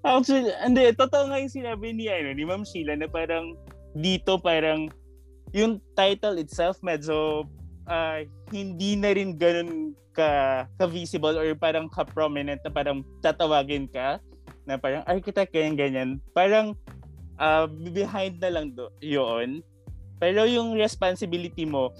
Actually, 0.00 0.48
hindi, 0.64 0.88
totoo 0.96 1.28
nga 1.28 1.36
yung 1.36 1.52
sinabi 1.52 1.92
ni, 1.92 2.08
ano, 2.08 2.32
ni 2.32 2.48
Ma'am 2.48 2.64
Sheila 2.64 2.96
na 2.96 3.04
parang 3.04 3.52
dito 3.92 4.40
parang 4.40 4.88
yung 5.50 5.82
title 5.98 6.38
itself 6.38 6.78
medyo 6.80 7.42
ah, 7.90 8.22
hindi 8.54 8.94
na 8.94 9.10
rin 9.10 9.34
ganun 9.34 9.98
ka, 10.14 10.64
ka-visible 10.78 11.34
or 11.34 11.50
parang 11.58 11.90
ka-prominent 11.90 12.62
na 12.62 12.70
parang 12.70 13.02
tatawagin 13.18 13.90
ka 13.90 14.22
na 14.64 14.78
parang 14.78 15.02
architect 15.10 15.50
ganyan 15.50 15.76
ganyan. 15.76 16.10
Parang 16.30 16.78
ah, 17.42 17.66
behind 17.66 18.38
na 18.38 18.54
lang 18.54 18.72
do, 18.72 18.86
yun. 19.02 19.60
Pero 20.22 20.46
yung 20.46 20.78
responsibility 20.78 21.66
mo 21.66 21.90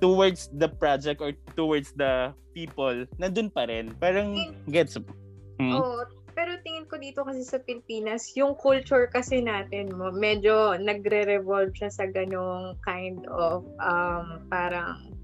towards 0.00 0.48
the 0.56 0.66
project 0.66 1.20
or 1.20 1.30
towards 1.54 1.92
the 1.94 2.32
people, 2.56 3.06
nandun 3.20 3.52
pa 3.52 3.68
rin. 3.68 3.92
Parang 4.00 4.34
gets 4.66 4.98
mo. 4.98 5.12
Hmm? 5.60 5.76
Oo. 5.78 6.02
Pero 6.30 6.56
tingin 6.64 6.88
ko 6.88 6.96
dito 6.96 7.20
kasi 7.20 7.44
sa 7.44 7.60
Pilipinas, 7.60 8.32
yung 8.32 8.56
culture 8.56 9.10
kasi 9.12 9.44
natin 9.44 9.92
mo, 9.92 10.08
medyo 10.08 10.72
nagre-revolve 10.80 11.76
siya 11.76 11.92
sa 11.92 12.08
ganong 12.08 12.80
kind 12.80 13.28
of 13.28 13.66
um, 13.76 14.40
parang 14.48 15.19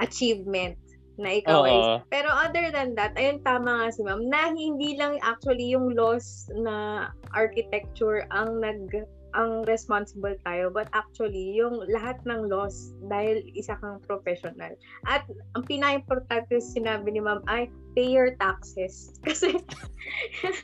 achievement 0.00 0.76
na 1.16 1.40
ikaw 1.40 1.64
ay 1.64 1.72
Oo. 1.72 1.94
Pero 2.12 2.28
other 2.28 2.68
than 2.68 2.92
that, 2.96 3.16
ayun 3.16 3.40
tama 3.40 3.80
nga 3.80 3.88
si 3.88 4.04
ma'am, 4.04 4.20
na 4.28 4.52
hindi 4.52 5.00
lang 5.00 5.16
actually 5.24 5.72
yung 5.72 5.96
laws 5.96 6.48
na 6.52 7.08
architecture 7.32 8.28
ang 8.32 8.60
nag 8.60 8.92
ang 9.36 9.68
responsible 9.68 10.32
tayo 10.48 10.72
but 10.72 10.88
actually 10.96 11.52
yung 11.52 11.84
lahat 11.92 12.16
ng 12.24 12.48
laws 12.48 12.96
dahil 13.12 13.44
isa 13.52 13.76
kang 13.84 14.00
professional. 14.08 14.72
At 15.04 15.28
ang 15.56 15.64
pinaka-importante 15.68 16.56
sinabi 16.56 17.12
ni 17.12 17.20
ma'am 17.20 17.44
ay 17.48 17.68
pay 17.92 18.08
your 18.08 18.32
taxes. 18.40 19.12
Kasi 19.26 19.60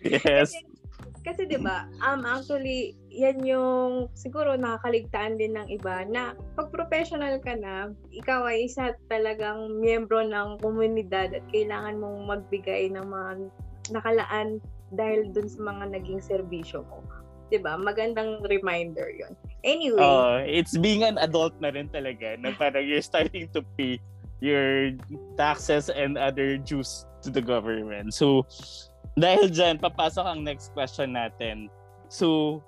Yes. 0.04 0.52
kasi, 0.56 0.81
kasi 1.22 1.46
'di 1.46 1.62
ba? 1.62 1.86
Um 2.02 2.26
actually 2.26 2.98
yan 3.08 3.42
yung 3.46 4.10
siguro 4.18 4.58
nakakaligtaan 4.58 5.38
din 5.38 5.54
ng 5.54 5.68
iba 5.70 6.02
na 6.06 6.34
pag 6.58 6.68
professional 6.74 7.38
ka 7.38 7.54
na, 7.54 7.94
ikaw 8.10 8.46
ay 8.46 8.66
isa 8.66 8.94
talagang 9.06 9.78
miyembro 9.78 10.22
ng 10.26 10.58
komunidad 10.58 11.30
at 11.32 11.44
kailangan 11.54 12.02
mong 12.02 12.26
magbigay 12.26 12.90
ng 12.90 13.06
mga 13.06 13.30
nakalaan 13.94 14.58
dahil 14.92 15.30
dun 15.32 15.48
sa 15.48 15.60
mga 15.62 15.84
naging 15.96 16.20
serbisyo 16.20 16.84
mo. 16.86 17.00
'Di 17.48 17.62
ba? 17.62 17.78
Magandang 17.78 18.42
reminder 18.48 19.08
'yon. 19.12 19.32
Anyway, 19.62 20.02
Oh, 20.02 20.42
it's 20.42 20.74
being 20.74 21.06
an 21.06 21.22
adult 21.22 21.54
na 21.62 21.70
rin 21.70 21.86
talaga 21.86 22.34
na 22.40 22.50
parang 22.56 22.82
you're 22.82 23.04
starting 23.04 23.46
to 23.54 23.62
pay 23.78 24.02
your 24.42 24.90
taxes 25.38 25.86
and 25.86 26.18
other 26.18 26.58
dues 26.58 27.06
to 27.22 27.30
the 27.30 27.38
government. 27.38 28.10
So, 28.10 28.42
dahil 29.22 29.52
dyan, 29.52 29.76
papasok 29.76 30.24
ang 30.24 30.40
next 30.44 30.72
question 30.72 31.12
natin. 31.16 31.68
So, 32.08 32.60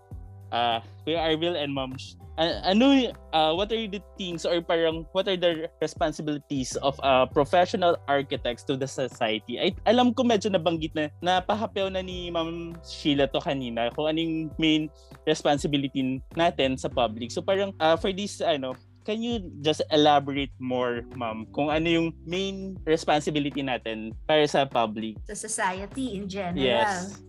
uh, 0.52 0.80
Kuya 1.04 1.20
Arvil 1.20 1.56
and 1.56 1.72
Ma'am, 1.72 1.96
a- 2.38 2.62
ano, 2.64 3.12
uh, 3.32 3.52
what 3.54 3.70
are 3.70 3.86
the 3.86 4.02
things 4.18 4.44
or 4.44 4.60
parang 4.60 5.06
what 5.12 5.28
are 5.28 5.36
the 5.36 5.70
responsibilities 5.80 6.76
of 6.80 6.98
uh, 7.02 7.26
professional 7.26 7.96
architects 8.08 8.64
to 8.64 8.76
the 8.76 8.88
society? 8.88 9.58
Ay, 9.60 9.76
alam 9.86 10.12
ko 10.12 10.24
medyo 10.24 10.50
nabanggit 10.50 10.92
na, 10.94 11.08
napahapaw 11.22 11.88
na 11.90 12.00
ni 12.02 12.30
Ma'am 12.30 12.74
Sheila 12.82 13.28
to 13.30 13.40
kanina 13.40 13.92
kung 13.94 14.10
anong 14.10 14.52
main 14.58 14.90
responsibility 15.24 16.20
natin 16.34 16.76
sa 16.76 16.90
public. 16.90 17.30
So 17.30 17.40
parang 17.40 17.72
uh, 17.78 17.96
for 17.96 18.12
this, 18.12 18.40
ano, 18.40 18.74
can 19.04 19.20
you 19.20 19.52
just 19.60 19.84
elaborate 19.92 20.50
more, 20.58 21.04
ma'am, 21.14 21.46
kung 21.52 21.68
ano 21.68 21.86
yung 21.86 22.08
main 22.24 22.74
responsibility 22.88 23.60
natin 23.60 24.16
para 24.24 24.42
sa 24.48 24.64
public? 24.64 25.20
sa 25.28 25.36
society 25.36 26.16
in 26.16 26.24
general. 26.26 26.64
Yes. 26.64 27.20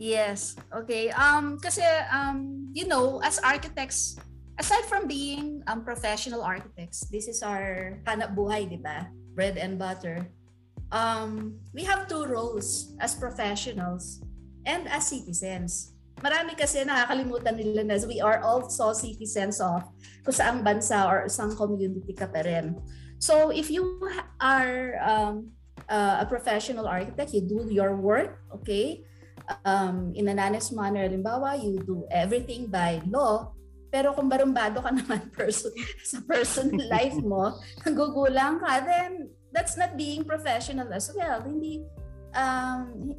Yes. 0.00 0.40
Okay. 0.74 1.14
Um 1.14 1.56
kasi 1.62 1.86
um 2.10 2.66
you 2.74 2.90
know, 2.90 3.22
as 3.22 3.38
architects, 3.40 4.18
aside 4.58 4.84
from 4.90 5.06
being 5.06 5.62
um 5.70 5.86
professional 5.86 6.42
architects, 6.42 7.06
this 7.12 7.30
is 7.30 7.44
our 7.46 8.00
hanap 8.08 8.34
buhay, 8.34 8.66
'di 8.66 8.82
ba? 8.82 9.06
Bread 9.36 9.60
and 9.60 9.78
butter. 9.78 10.26
Um 10.90 11.60
we 11.76 11.86
have 11.86 12.10
two 12.10 12.26
roles 12.26 12.96
as 12.98 13.14
professionals 13.14 14.24
and 14.66 14.88
as 14.90 15.12
citizens. 15.12 15.89
Marami 16.20 16.52
kasi 16.56 16.84
nakakalimutan 16.84 17.56
nila 17.56 17.82
na 17.84 17.96
we 18.04 18.20
are 18.20 18.44
also 18.44 18.92
citizens 18.92 19.60
of 19.60 19.84
kung 20.24 20.36
saang 20.36 20.60
bansa 20.60 21.08
or 21.08 21.24
isang 21.24 21.56
community 21.56 22.12
ka 22.12 22.28
pa 22.28 22.44
rin. 22.44 22.76
So 23.20 23.52
if 23.52 23.68
you 23.68 24.00
are 24.40 24.96
um, 25.00 25.52
uh, 25.88 26.24
a 26.24 26.26
professional 26.28 26.88
architect, 26.88 27.32
you 27.32 27.44
do 27.44 27.68
your 27.68 27.96
work, 27.96 28.40
okay? 28.60 29.04
um, 29.64 30.12
in 30.14 30.28
an 30.28 30.38
honest 30.38 30.72
manner, 30.72 31.08
halimbawa, 31.08 31.58
you 31.58 31.80
do 31.82 32.06
everything 32.10 32.66
by 32.66 33.00
law, 33.08 33.52
pero 33.90 34.14
kung 34.14 34.30
barumbado 34.30 34.82
ka 34.82 34.90
naman 34.98 35.30
person, 35.34 35.72
sa 36.04 36.22
personal 36.24 36.86
life 36.94 37.18
mo, 37.18 37.58
nagugulang 37.82 38.62
ka, 38.62 38.80
then 38.84 39.30
that's 39.50 39.74
not 39.74 39.96
being 39.98 40.22
professional 40.22 40.86
as 40.94 41.10
well. 41.14 41.42
Hindi, 41.42 41.82
um, 42.34 43.14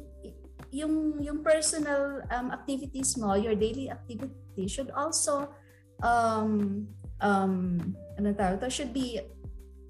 yung, 0.72 1.20
yung 1.20 1.44
personal 1.44 2.24
um, 2.32 2.50
activities 2.50 3.14
mo, 3.20 3.36
your 3.36 3.54
daily 3.54 3.92
activity 3.92 4.66
should 4.66 4.90
also, 4.90 5.52
um, 6.02 6.88
um, 7.20 7.78
ano 8.18 8.32
tawag 8.32 8.58
ito, 8.58 8.68
should 8.72 8.92
be 8.96 9.20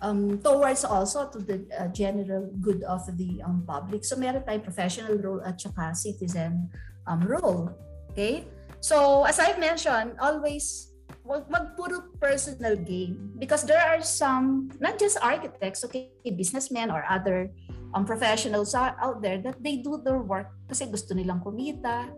um, 0.03 0.43
towards 0.43 0.85
also 0.85 1.31
to 1.31 1.39
the 1.39 1.63
uh, 1.79 1.89
general 1.95 2.51
good 2.61 2.83
of 2.83 3.07
the 3.17 3.41
um, 3.47 3.63
public. 3.63 4.05
So 4.05 4.19
meron 4.19 4.43
tayong 4.43 4.67
professional 4.67 5.17
role 5.23 5.41
at 5.47 5.63
saka 5.63 5.95
citizen 5.95 6.69
um, 7.07 7.23
role. 7.23 7.71
Okay? 8.11 8.45
So 8.83 9.23
as 9.25 9.39
I've 9.39 9.63
mentioned, 9.63 10.19
always 10.19 10.93
wag 11.23 11.47
wag 11.47 11.79
puro 11.79 12.11
personal 12.19 12.75
gain 12.75 13.31
because 13.39 13.63
there 13.63 13.79
are 13.79 14.03
some 14.03 14.67
not 14.83 14.99
just 14.99 15.15
architects 15.23 15.87
okay 15.87 16.11
businessmen 16.35 16.91
or 16.91 17.07
other 17.07 17.47
um, 17.93 18.05
professionals 18.05 18.73
out 18.75 18.97
out 19.01 19.21
there 19.21 19.39
that 19.41 19.61
they 19.61 19.81
do 19.81 20.01
their 20.01 20.21
work 20.21 20.51
kasi 20.69 20.89
gusto 20.89 21.13
nilang 21.13 21.41
kumita. 21.45 22.09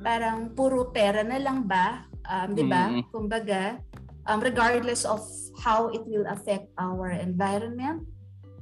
Parang 0.00 0.52
puro 0.52 0.88
pera 0.92 1.24
na 1.24 1.40
lang 1.40 1.64
ba 1.64 2.04
um, 2.28 2.52
'di 2.52 2.64
ba? 2.68 2.92
Mm. 2.92 3.02
kumbaga 3.10 3.80
um, 4.28 4.38
regardless 4.40 5.04
of 5.04 5.20
how 5.60 5.88
it 5.92 6.04
will 6.04 6.24
affect 6.28 6.68
our 6.76 7.10
environment 7.12 8.04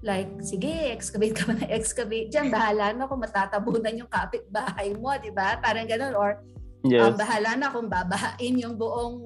like 0.04 0.28
sige 0.44 0.92
excavate 0.92 1.34
ka 1.34 1.44
ba 1.48 1.54
na 1.58 1.66
excavate. 1.72 2.28
Diyan 2.28 2.52
bahala 2.52 2.92
na 2.92 3.08
kung 3.08 3.24
matatabunan 3.24 3.94
yung 3.98 4.10
kapitbahay 4.10 4.94
mo 4.94 5.12
'di 5.16 5.32
ba? 5.32 5.58
Parang 5.58 5.88
ganun 5.88 6.14
or 6.14 6.44
um, 6.84 7.14
bahala 7.16 7.56
na 7.56 7.72
kung 7.72 7.88
babahain 7.88 8.60
yung 8.60 8.76
buong 8.76 9.16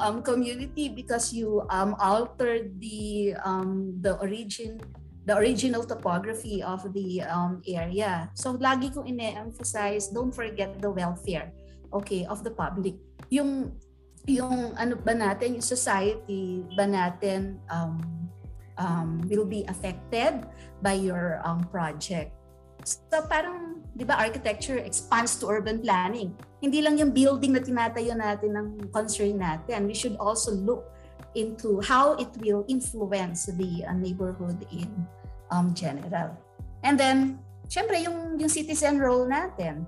um, 0.00 0.24
community 0.24 0.88
because 0.88 1.32
you 1.36 1.60
um, 1.68 1.92
altered 2.00 2.72
the 2.80 3.36
um, 3.44 3.92
the 4.00 4.16
origin 4.24 4.80
the 5.24 5.34
original 5.36 5.86
topography 5.86 6.62
of 6.62 6.82
the 6.92 7.22
um, 7.22 7.62
area. 7.66 8.30
So 8.34 8.58
lagi 8.58 8.90
kong 8.90 9.06
ine-emphasize, 9.06 10.10
don't 10.10 10.34
forget 10.34 10.82
the 10.82 10.90
welfare 10.90 11.52
okay 11.92 12.24
of 12.26 12.42
the 12.42 12.50
public. 12.50 12.96
Yung 13.28 13.76
yung 14.26 14.74
ano 14.78 14.94
ba 14.96 15.14
natin, 15.14 15.58
yung 15.58 15.66
society 15.66 16.62
ba 16.78 16.86
natin 16.86 17.58
um, 17.68 17.98
um, 18.78 19.20
will 19.26 19.46
be 19.46 19.66
affected 19.66 20.46
by 20.80 20.94
your 20.94 21.42
um, 21.42 21.62
project. 21.68 22.30
So 22.82 23.22
parang, 23.30 23.82
di 23.94 24.02
ba, 24.02 24.18
architecture 24.18 24.78
expands 24.78 25.38
to 25.38 25.46
urban 25.46 25.82
planning. 25.82 26.34
Hindi 26.58 26.82
lang 26.82 26.98
yung 26.98 27.14
building 27.14 27.54
na 27.54 27.62
tinatayo 27.62 28.14
natin 28.14 28.58
ng 28.58 28.66
concern 28.90 29.38
natin. 29.38 29.86
We 29.86 29.94
should 29.94 30.18
also 30.18 30.50
look 30.50 30.90
into 31.34 31.80
how 31.80 32.14
it 32.20 32.28
will 32.40 32.64
influence 32.68 33.46
the 33.46 33.84
uh, 33.88 33.92
neighborhood 33.96 34.66
in 34.72 34.88
um, 35.50 35.72
general. 35.74 36.36
And 36.82 36.98
then, 36.98 37.38
syempre, 37.68 38.02
yung, 38.02 38.38
yung 38.40 38.48
citizen 38.48 38.98
role 38.98 39.28
natin. 39.28 39.86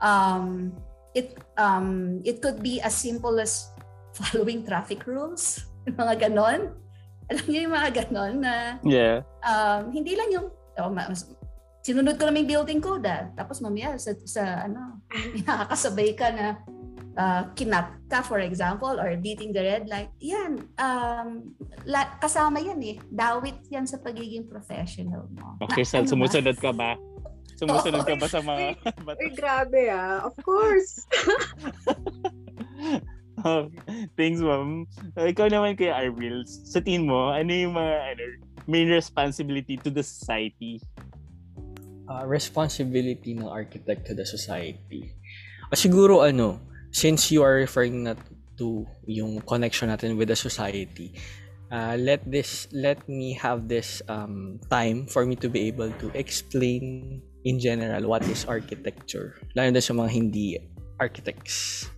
Um, 0.00 0.72
it 1.14 1.36
um, 1.58 2.20
it 2.24 2.40
could 2.40 2.62
be 2.62 2.80
as 2.80 2.94
simple 2.94 3.36
as 3.42 3.68
following 4.16 4.64
traffic 4.64 5.06
rules 5.06 5.66
mga 6.00 6.30
ganon. 6.30 6.74
Alam 7.30 7.44
niyo 7.46 7.60
yung 7.68 7.74
mga 7.74 7.90
ganon 7.94 8.34
na 8.42 8.54
Yeah. 8.82 9.22
um, 9.46 9.94
hindi 9.94 10.18
lang 10.18 10.34
yung 10.34 10.46
oh, 10.82 10.90
ma- 10.90 11.06
mas- 11.06 11.30
sinunod 11.80 12.18
ko 12.18 12.26
naman 12.26 12.44
yung 12.44 12.50
building 12.58 12.80
code 12.82 13.06
ah. 13.06 13.30
Tapos 13.38 13.62
mamaya 13.62 13.96
sa, 13.96 14.12
sa 14.26 14.66
ano, 14.66 15.00
nakakasabay 15.46 16.10
ka 16.18 16.28
na 16.34 16.58
uh, 17.20 17.42
kinap 17.52 17.92
ka 18.08 18.24
for 18.24 18.40
example 18.40 18.96
or 18.96 19.12
beating 19.20 19.52
the 19.52 19.60
red 19.60 19.84
light. 19.92 20.08
Yan, 20.24 20.64
um, 20.80 21.52
la- 21.84 22.16
kasama 22.16 22.64
yan 22.64 22.80
eh. 22.80 22.96
Dawit 23.12 23.60
yan 23.68 23.84
sa 23.84 24.00
pagiging 24.00 24.48
professional 24.48 25.28
mo. 25.36 25.60
Okay, 25.68 25.84
Sal, 25.84 26.02
ano 26.02 26.08
ba? 26.08 26.12
sumusunod 26.16 26.56
ka 26.56 26.72
ba? 26.72 26.96
Sumusunod 27.60 28.02
ka 28.08 28.16
ba 28.16 28.26
sa 28.26 28.40
mga... 28.40 28.66
Uy, 29.20 29.30
grabe 29.36 29.92
ah. 29.92 30.24
Of 30.24 30.32
course. 30.40 31.04
Thanks, 34.16 34.40
ma'am. 34.40 34.88
Uh, 35.16 35.28
Ikaw 35.28 35.52
naman, 35.52 35.76
Kuya 35.76 35.96
Arvil, 35.96 36.44
sa 36.48 36.80
tingin 36.80 37.04
mo, 37.04 37.28
ano 37.28 37.52
yung 37.52 37.76
mga 37.76 38.16
ano, 38.16 38.22
main 38.64 38.88
responsibility 38.88 39.76
to 39.76 39.92
the 39.92 40.04
society? 40.04 40.80
uh, 42.10 42.26
responsibility 42.26 43.38
ng 43.38 43.46
architect 43.46 44.10
to 44.10 44.12
the 44.18 44.26
society. 44.26 45.14
O 45.70 45.78
siguro 45.78 46.26
ano, 46.26 46.58
since 46.90 47.30
you 47.30 47.42
are 47.42 47.54
referring 47.54 48.04
na 48.04 48.14
to 48.58 48.86
yung 49.06 49.40
connection 49.48 49.88
natin 49.88 50.16
with 50.18 50.28
the 50.28 50.36
society, 50.36 51.16
uh, 51.72 51.96
let 51.98 52.20
this 52.28 52.68
let 52.74 53.00
me 53.08 53.32
have 53.34 53.66
this 53.66 54.02
um, 54.10 54.60
time 54.68 55.06
for 55.06 55.24
me 55.24 55.34
to 55.40 55.48
be 55.48 55.66
able 55.70 55.90
to 56.02 56.10
explain 56.14 57.22
in 57.44 57.56
general 57.58 58.04
what 58.04 58.22
is 58.28 58.44
architecture. 58.44 59.40
Lalo 59.56 59.70
na 59.70 59.80
sa 59.80 59.96
mga 59.96 60.10
hindi 60.10 60.58
architects. 61.00 61.88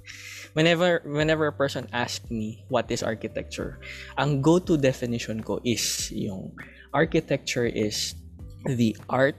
Whenever 0.52 1.00
whenever 1.08 1.48
a 1.48 1.56
person 1.56 1.88
asks 1.96 2.28
me 2.30 2.62
what 2.68 2.86
is 2.92 3.02
architecture, 3.02 3.80
ang 4.20 4.44
go-to 4.44 4.76
definition 4.76 5.40
ko 5.40 5.58
is 5.64 6.12
yung 6.12 6.52
architecture 6.92 7.64
is 7.64 8.14
the 8.68 8.94
art 9.08 9.34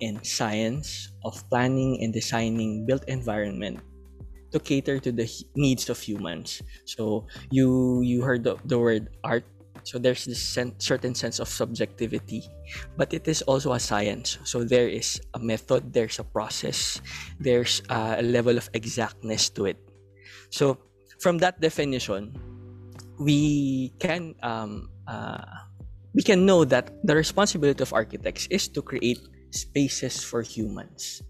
and 0.00 0.24
science 0.24 1.12
of 1.22 1.36
planning 1.52 2.00
and 2.00 2.16
designing 2.16 2.88
built 2.88 3.04
environment 3.06 3.78
to 4.52 4.58
cater 4.58 4.98
to 4.98 5.12
the 5.12 5.28
needs 5.54 5.88
of 5.88 6.00
humans. 6.00 6.62
So 6.84 7.26
you 7.50 8.00
you 8.02 8.22
heard 8.22 8.44
the, 8.44 8.56
the 8.64 8.78
word 8.78 9.08
art. 9.24 9.44
So 9.84 9.96
there's 9.96 10.26
this 10.26 10.42
sen- 10.42 10.76
certain 10.76 11.14
sense 11.14 11.38
of 11.38 11.48
subjectivity, 11.48 12.44
but 12.96 13.14
it 13.14 13.24
is 13.28 13.40
also 13.48 13.72
a 13.72 13.80
science. 13.80 14.36
So 14.44 14.60
there 14.60 14.88
is 14.88 15.20
a 15.32 15.38
method, 15.38 15.94
there's 15.94 16.18
a 16.18 16.24
process, 16.24 17.00
there's 17.40 17.80
a 17.88 18.20
level 18.20 18.58
of 18.58 18.68
exactness 18.74 19.48
to 19.56 19.64
it. 19.64 19.80
So 20.50 20.76
from 21.20 21.38
that 21.38 21.60
definition, 21.60 22.36
we 23.18 23.94
can 23.98 24.34
um, 24.42 24.90
uh, 25.06 25.40
we 26.14 26.22
can 26.22 26.44
know 26.44 26.64
that 26.64 26.92
the 27.04 27.14
responsibility 27.14 27.82
of 27.82 27.92
architects 27.92 28.46
is 28.50 28.68
to 28.68 28.82
create 28.82 29.20
spaces 29.50 30.22
for 30.22 30.42
humans. 30.42 31.22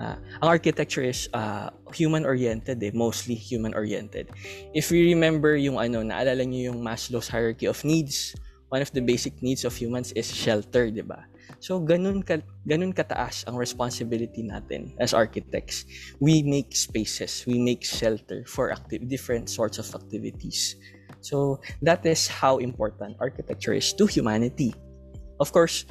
Uh, 0.00 0.16
ang 0.40 0.48
architecture 0.48 1.04
is 1.04 1.28
uh, 1.36 1.68
human-oriented 1.92 2.80
eh, 2.82 2.92
mostly 2.94 3.34
human-oriented. 3.34 4.32
If 4.72 4.90
we 4.90 5.12
remember 5.12 5.54
yung 5.56 5.76
ano, 5.76 6.00
naalala 6.00 6.42
niyo 6.48 6.72
yung 6.72 6.80
Maslow's 6.80 7.28
hierarchy 7.28 7.68
of 7.68 7.84
needs, 7.84 8.32
one 8.72 8.80
of 8.80 8.90
the 8.96 9.04
basic 9.04 9.36
needs 9.44 9.68
of 9.68 9.76
humans 9.76 10.16
is 10.16 10.32
shelter, 10.32 10.88
di 10.88 11.04
ba? 11.04 11.28
So, 11.60 11.76
ganun, 11.78 12.24
ka, 12.24 12.40
ganun 12.64 12.96
kataas 12.96 13.44
ang 13.44 13.60
responsibility 13.60 14.42
natin 14.42 14.96
as 14.96 15.12
architects. 15.12 15.84
We 16.18 16.40
make 16.40 16.72
spaces, 16.72 17.44
we 17.44 17.60
make 17.60 17.84
shelter 17.84 18.48
for 18.48 18.72
active, 18.72 19.06
different 19.06 19.52
sorts 19.52 19.76
of 19.76 19.86
activities. 19.92 20.74
So, 21.20 21.60
that 21.84 22.02
is 22.08 22.26
how 22.26 22.58
important 22.58 23.20
architecture 23.20 23.76
is 23.76 23.92
to 24.00 24.08
humanity. 24.08 24.72
Of 25.38 25.52
course, 25.52 25.84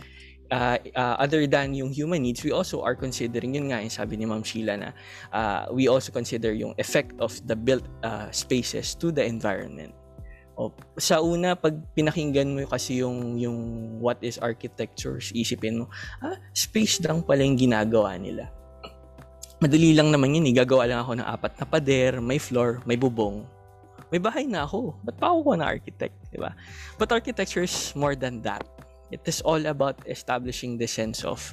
uh, 0.51 0.77
uh, 0.93 1.15
other 1.17 1.47
than 1.47 1.73
yung 1.73 1.89
human 1.89 2.21
needs, 2.21 2.43
we 2.43 2.51
also 2.51 2.83
are 2.83 2.93
considering, 2.93 3.55
yun 3.55 3.71
nga 3.71 3.79
yung 3.79 3.89
sabi 3.89 4.19
ni 4.19 4.27
Ma'am 4.27 4.43
Sheila 4.43 4.75
na 4.77 4.89
uh, 5.31 5.71
we 5.71 5.87
also 5.87 6.11
consider 6.11 6.51
yung 6.51 6.75
effect 6.77 7.15
of 7.23 7.33
the 7.47 7.55
built 7.55 7.87
uh, 8.03 8.27
spaces 8.29 8.93
to 8.99 9.09
the 9.09 9.23
environment. 9.23 9.95
O, 10.59 10.69
sa 10.99 11.23
una, 11.23 11.55
pag 11.55 11.73
pinakinggan 11.95 12.51
mo 12.51 12.67
kasi 12.67 12.99
yung, 12.99 13.39
yung 13.39 13.57
what 14.03 14.19
is 14.19 14.37
architecture, 14.37 15.17
isipin 15.17 15.81
mo, 15.81 15.85
ah, 16.21 16.35
space 16.51 16.99
lang 17.01 17.23
pala 17.23 17.41
yung 17.41 17.57
ginagawa 17.57 18.19
nila. 18.19 18.51
Madali 19.63 19.95
lang 19.95 20.11
naman 20.11 20.35
yun, 20.35 20.51
eh. 20.51 20.53
gagawa 20.57 20.85
lang 20.85 20.99
ako 21.01 21.11
ng 21.17 21.27
apat 21.27 21.53
na 21.55 21.65
pader, 21.65 22.13
may 22.19 22.37
floor, 22.37 22.83
may 22.83 22.99
bubong. 22.99 23.47
May 24.11 24.19
bahay 24.19 24.43
na 24.43 24.67
ako. 24.67 24.99
Ba't 25.07 25.15
pa 25.15 25.31
ako 25.31 25.55
na 25.55 25.71
architect? 25.71 26.17
Diba? 26.27 26.51
But 26.99 27.15
architecture 27.15 27.63
is 27.63 27.95
more 27.95 28.11
than 28.11 28.43
that. 28.43 28.67
It 29.11 29.27
is 29.27 29.43
all 29.43 29.59
about 29.67 29.99
establishing 30.07 30.79
the 30.79 30.87
sense 30.87 31.27
of 31.27 31.43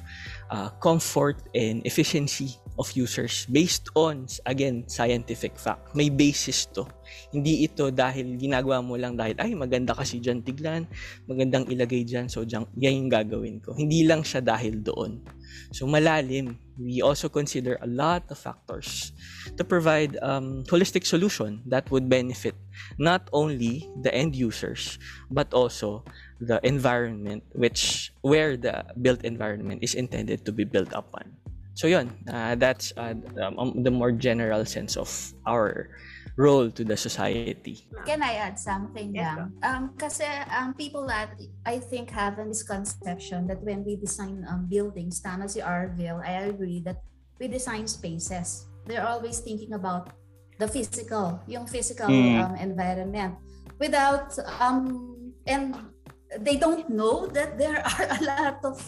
uh, 0.49 0.71
comfort 0.79 1.43
and 1.51 1.83
efficiency 1.83 2.55
of 2.79 2.87
users 2.95 3.43
based 3.51 3.91
on, 3.99 4.23
again, 4.47 4.87
scientific 4.87 5.59
fact. 5.59 5.91
May 5.91 6.07
basis 6.07 6.71
to. 6.71 6.87
Hindi 7.35 7.67
ito 7.67 7.91
dahil 7.91 8.39
ginagawa 8.39 8.79
mo 8.79 8.95
lang 8.95 9.19
dahil, 9.19 9.35
ay, 9.35 9.51
maganda 9.51 9.91
kasi 9.91 10.23
dyan 10.23 10.39
tiglan, 10.39 10.87
magandang 11.27 11.67
ilagay 11.67 12.07
dyan, 12.07 12.31
so 12.31 12.47
dyan, 12.47 12.63
yan 12.79 13.03
yung 13.03 13.11
gagawin 13.11 13.59
ko. 13.59 13.75
Hindi 13.75 14.07
lang 14.07 14.23
siya 14.23 14.39
dahil 14.39 14.79
doon. 14.79 15.19
So 15.71 15.85
malalim, 15.85 16.57
we 16.79 17.01
also 17.01 17.29
consider 17.29 17.77
a 17.81 17.87
lot 17.87 18.23
of 18.29 18.37
factors 18.37 19.11
to 19.57 19.63
provide 19.63 20.17
um, 20.21 20.63
holistic 20.65 21.05
solution 21.05 21.61
that 21.67 21.89
would 21.91 22.09
benefit 22.09 22.55
not 22.97 23.29
only 23.33 23.87
the 24.01 24.13
end 24.13 24.35
users, 24.35 24.97
but 25.29 25.53
also 25.53 26.03
the 26.39 26.59
environment 26.63 27.43
which 27.53 28.11
where 28.21 28.55
the 28.55 28.85
built 29.01 29.23
environment 29.23 29.83
is 29.83 29.93
intended 29.93 30.45
to 30.45 30.51
be 30.51 30.63
built 30.63 30.89
upon. 30.93 31.35
So 31.75 31.87
yun, 31.87 32.11
uh, 32.27 32.55
that's 32.55 32.91
uh, 32.97 33.15
um, 33.39 33.83
the 33.83 33.91
more 33.91 34.11
general 34.11 34.65
sense 34.65 34.97
of 34.97 35.07
our 35.47 35.95
role 36.39 36.71
to 36.71 36.87
the 36.87 36.95
society. 36.95 37.83
Can 38.07 38.23
I 38.23 38.39
add 38.39 38.55
something 38.55 39.11
Yes, 39.11 39.35
lang? 39.35 39.51
Um, 39.59 39.83
kasi 39.99 40.23
um, 40.55 40.71
people 40.71 41.03
that 41.11 41.35
I 41.67 41.83
think 41.83 42.15
have 42.15 42.39
a 42.39 42.47
misconception 42.47 43.43
that 43.51 43.59
when 43.59 43.83
we 43.83 43.99
design 43.99 44.47
um, 44.47 44.63
buildings, 44.71 45.19
tama 45.19 45.51
si 45.51 45.59
Arville, 45.59 46.23
I 46.23 46.47
agree 46.47 46.79
that 46.87 47.03
we 47.35 47.51
design 47.51 47.91
spaces. 47.91 48.71
They're 48.87 49.03
always 49.03 49.43
thinking 49.43 49.75
about 49.75 50.15
the 50.55 50.67
physical, 50.71 51.43
yung 51.43 51.67
physical 51.67 52.07
Mm. 52.07 52.39
um, 52.39 52.53
environment. 52.55 53.35
Without, 53.75 54.31
um, 54.63 55.35
and 55.43 55.75
they 56.39 56.55
don't 56.55 56.87
know 56.87 57.27
that 57.27 57.59
there 57.59 57.83
are 57.83 58.05
a 58.15 58.21
lot 58.23 58.57
of 58.63 58.79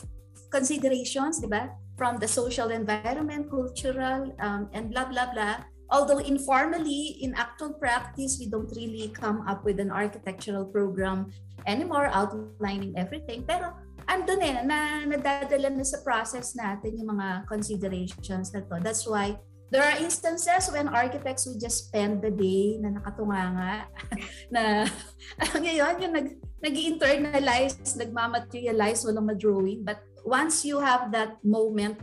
considerations, 0.51 1.39
di 1.43 1.47
ba? 1.51 1.71
From 1.99 2.19
the 2.19 2.27
social 2.27 2.71
environment, 2.71 3.47
cultural, 3.51 4.31
um, 4.39 4.67
and 4.71 4.91
blah, 4.91 5.07
blah, 5.07 5.31
blah. 5.35 5.63
Although 5.91 6.23
informally, 6.23 7.19
in 7.19 7.35
actual 7.35 7.75
practice, 7.75 8.39
we 8.39 8.47
don't 8.47 8.71
really 8.71 9.11
come 9.11 9.43
up 9.43 9.67
with 9.67 9.75
an 9.83 9.91
architectural 9.91 10.63
program 10.63 11.27
anymore 11.67 12.07
outlining 12.15 12.95
everything. 12.95 13.43
Pero 13.43 13.75
andun 14.07 14.39
eh, 14.39 14.63
na 14.63 15.03
nadadala 15.03 15.67
na 15.67 15.83
sa 15.83 15.99
process 15.99 16.55
natin 16.55 16.95
yung 16.95 17.11
mga 17.11 17.43
considerations 17.43 18.55
na 18.55 18.63
to. 18.63 18.79
That's 18.79 19.03
why 19.03 19.35
there 19.67 19.83
are 19.83 19.99
instances 19.99 20.71
when 20.71 20.87
architects 20.91 21.47
would 21.47 21.59
just 21.59 21.91
spend 21.91 22.23
the 22.23 22.31
day 22.31 22.79
na 22.79 22.95
nakatunganga 22.95 23.87
na 24.55 24.87
yun, 25.59 25.95
yung 25.99 26.13
nag, 26.15 26.27
nag-internalize, 26.59 27.79
nagmamaterialize, 27.99 29.03
walang 29.07 29.27
ma-drawing. 29.27 29.83
But 29.83 30.03
once 30.23 30.63
you 30.67 30.79
have 30.79 31.11
that 31.15 31.39
moment, 31.43 31.99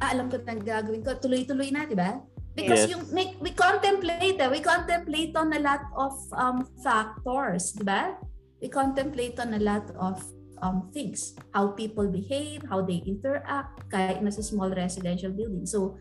ah, 0.00 0.14
alam 0.14 0.30
ko 0.32 0.40
na 0.40 0.56
gagawin 0.56 1.04
ko, 1.04 1.18
tuloy-tuloy 1.18 1.70
na, 1.74 1.84
di 1.84 1.98
ba? 1.98 2.22
Because 2.60 2.84
Yes. 2.84 2.92
yung 2.92 3.04
make, 3.16 3.32
we 3.40 3.56
contemplate, 3.56 4.36
eh, 4.36 4.48
we 4.52 4.60
contemplate 4.60 5.32
on 5.32 5.48
a 5.56 5.60
lot 5.60 5.80
of 5.96 6.12
um, 6.36 6.68
factors, 6.84 7.72
di 7.72 7.84
ba? 7.88 8.20
We 8.60 8.68
contemplate 8.68 9.40
on 9.40 9.56
a 9.56 9.62
lot 9.62 9.88
of 9.96 10.20
um, 10.60 10.92
things. 10.92 11.32
How 11.56 11.72
people 11.72 12.04
behave, 12.12 12.60
how 12.68 12.84
they 12.84 13.00
interact, 13.08 13.88
kahit 13.88 14.20
nasa 14.20 14.44
small 14.44 14.68
residential 14.68 15.32
building. 15.32 15.64
So, 15.64 15.96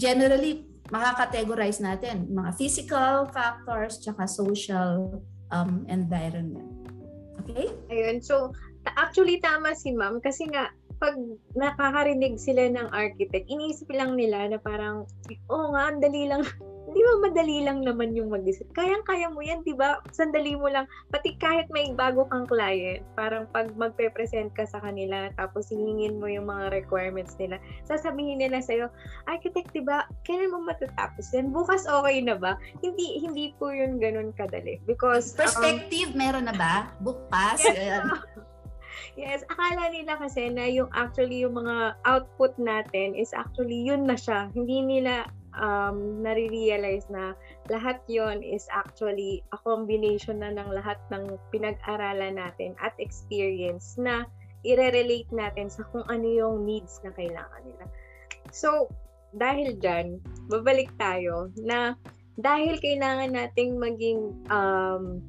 generally, 0.00 0.64
makakategorize 0.88 1.84
natin 1.84 2.32
mga 2.32 2.56
physical 2.56 3.28
factors 3.28 4.00
tsaka 4.00 4.24
social 4.24 5.20
um, 5.52 5.84
environment. 5.92 6.72
Okay? 7.44 7.68
Ayun. 7.92 8.24
So, 8.24 8.56
actually 8.96 9.36
tama 9.44 9.76
si 9.76 9.92
ma'am 9.92 10.16
kasi 10.24 10.48
nga 10.48 10.72
pag 10.98 11.14
nakakarinig 11.54 12.38
sila 12.38 12.66
ng 12.70 12.90
architect, 12.90 13.46
iniisip 13.46 13.88
lang 13.94 14.18
nila 14.18 14.50
na 14.50 14.58
parang, 14.58 15.06
oo 15.50 15.66
nga, 15.74 15.90
ang 15.90 16.02
dali 16.02 16.26
lang 16.26 16.42
di 16.94 17.00
ba 17.04 17.12
madali 17.20 17.62
lang 17.64 17.84
naman 17.84 18.16
yung 18.16 18.32
mag-isip? 18.32 18.64
Kayang-kaya 18.72 19.28
mo 19.28 19.44
yan, 19.44 19.60
di 19.64 19.76
ba? 19.76 20.00
Sandali 20.12 20.56
mo 20.56 20.72
lang. 20.72 20.88
Pati 21.12 21.36
kahit 21.36 21.68
may 21.68 21.92
bago 21.92 22.24
kang 22.32 22.48
client, 22.48 23.04
parang 23.12 23.44
pag 23.52 23.72
magpe-present 23.76 24.52
ka 24.56 24.64
sa 24.64 24.80
kanila, 24.80 25.28
tapos 25.36 25.68
hihingin 25.68 26.16
mo 26.16 26.26
yung 26.26 26.48
mga 26.48 26.72
requirements 26.72 27.36
nila, 27.36 27.60
sasabihin 27.84 28.40
nila 28.40 28.64
sa'yo, 28.64 28.88
architect, 29.28 29.72
di 29.76 29.84
ba, 29.84 30.08
kailan 30.24 30.52
mo 30.52 30.64
matatapos 30.64 31.28
yan? 31.36 31.52
Bukas 31.52 31.84
okay 31.84 32.24
na 32.24 32.36
ba? 32.40 32.56
Hindi 32.80 33.20
hindi 33.20 33.52
po 33.60 33.68
yun 33.68 34.00
ganun 34.00 34.32
kadali. 34.32 34.80
Because, 34.88 35.36
um, 35.36 35.44
Perspective, 35.44 36.16
meron 36.16 36.48
na 36.48 36.56
ba? 36.56 36.88
Bukas? 37.04 37.60
Yes. 37.68 38.00
Yes, 39.18 39.42
akala 39.50 39.90
nila 39.90 40.18
kasi 40.18 40.50
na 40.50 40.66
yung 40.66 40.90
actually 40.94 41.42
yung 41.42 41.58
mga 41.58 41.98
output 42.06 42.54
natin 42.58 43.18
is 43.18 43.34
actually 43.34 43.82
yun 43.82 44.06
na 44.06 44.14
siya. 44.14 44.48
Hindi 44.54 44.84
nila 44.84 45.26
um, 45.58 46.22
nare-realize 46.22 47.10
na 47.10 47.34
lahat 47.68 48.00
yon 48.06 48.40
is 48.40 48.70
actually 48.70 49.42
a 49.50 49.58
combination 49.62 50.40
na 50.40 50.54
ng 50.54 50.70
lahat 50.70 50.98
ng 51.10 51.36
pinag-aralan 51.50 52.38
natin 52.38 52.78
at 52.78 52.94
experience 53.02 53.98
na 53.98 54.24
i-relate 54.66 55.30
natin 55.30 55.70
sa 55.70 55.86
kung 55.94 56.06
ano 56.10 56.26
yung 56.26 56.66
needs 56.66 56.98
na 57.06 57.14
kailangan 57.14 57.62
nila. 57.62 57.84
So, 58.50 58.90
dahil 59.36 59.76
dyan, 59.78 60.18
babalik 60.48 60.90
tayo 60.96 61.52
na 61.60 61.94
dahil 62.38 62.78
kailangan 62.78 63.34
nating 63.34 63.76
maging 63.76 64.46
um, 64.48 65.20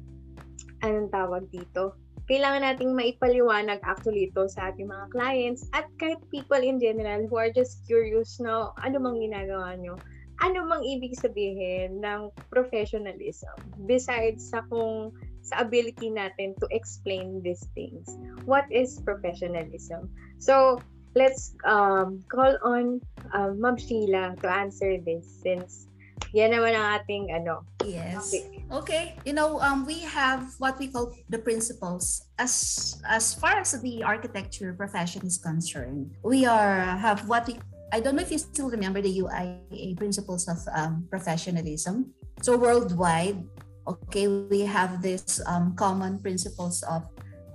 anong 0.80 1.10
tawag 1.12 1.44
dito? 1.52 1.99
Kailangan 2.30 2.62
nating 2.62 2.94
maipaliwanag 2.94 3.82
actually 3.82 4.30
ito 4.30 4.46
sa 4.46 4.70
ating 4.70 4.86
mga 4.86 5.10
clients 5.10 5.66
at 5.74 5.90
kahit 5.98 6.22
people 6.30 6.62
in 6.62 6.78
general 6.78 7.26
who 7.26 7.34
are 7.34 7.50
just 7.50 7.82
curious 7.90 8.38
na 8.38 8.70
ano 8.86 9.02
mang 9.02 9.18
ginagawa 9.18 9.74
nyo 9.74 9.98
ano 10.38 10.62
mang 10.62 10.86
ibig 10.86 11.18
sabihin 11.18 11.98
ng 12.00 12.30
professionalism 12.48 13.58
besides 13.84 14.46
sa 14.46 14.62
kung 14.70 15.10
sa 15.42 15.66
ability 15.66 16.12
natin 16.12 16.54
to 16.62 16.70
explain 16.70 17.42
these 17.42 17.66
things. 17.74 18.06
What 18.46 18.68
is 18.70 19.00
professionalism? 19.02 20.12
So, 20.38 20.78
let's 21.18 21.56
um, 21.64 22.22
call 22.28 22.54
on 22.62 23.00
uh, 23.34 23.52
Ma'am 23.56 23.76
Sheila 23.76 24.36
to 24.40 24.46
answer 24.46 25.00
this 25.02 25.26
since 25.42 25.89
yan 26.32 26.54
naman 26.54 26.74
ang 26.74 27.00
ating 27.00 27.34
ano. 27.34 27.66
Yes. 27.82 28.30
topic. 28.30 28.44
Okay. 28.70 29.04
You 29.26 29.34
know, 29.34 29.58
um, 29.60 29.82
we 29.82 30.00
have 30.06 30.54
what 30.58 30.78
we 30.78 30.88
call 30.88 31.10
the 31.28 31.38
principles. 31.38 32.30
As 32.38 32.96
as 33.08 33.34
far 33.34 33.58
as 33.58 33.74
the 33.74 34.02
architecture 34.02 34.72
profession 34.74 35.26
is 35.26 35.38
concerned, 35.38 36.14
we 36.22 36.46
are 36.46 36.96
have 36.98 37.26
what 37.26 37.46
we. 37.50 37.58
I 37.90 37.98
don't 37.98 38.14
know 38.14 38.22
if 38.22 38.30
you 38.30 38.38
still 38.38 38.70
remember 38.70 39.02
the 39.02 39.10
UIA 39.10 39.98
principles 39.98 40.46
of 40.46 40.62
um, 40.70 41.10
professionalism. 41.10 42.14
So 42.38 42.54
worldwide, 42.54 43.42
okay, 43.82 44.30
we 44.30 44.62
have 44.62 45.02
this 45.02 45.42
um, 45.50 45.74
common 45.74 46.22
principles 46.22 46.86
of 46.86 47.02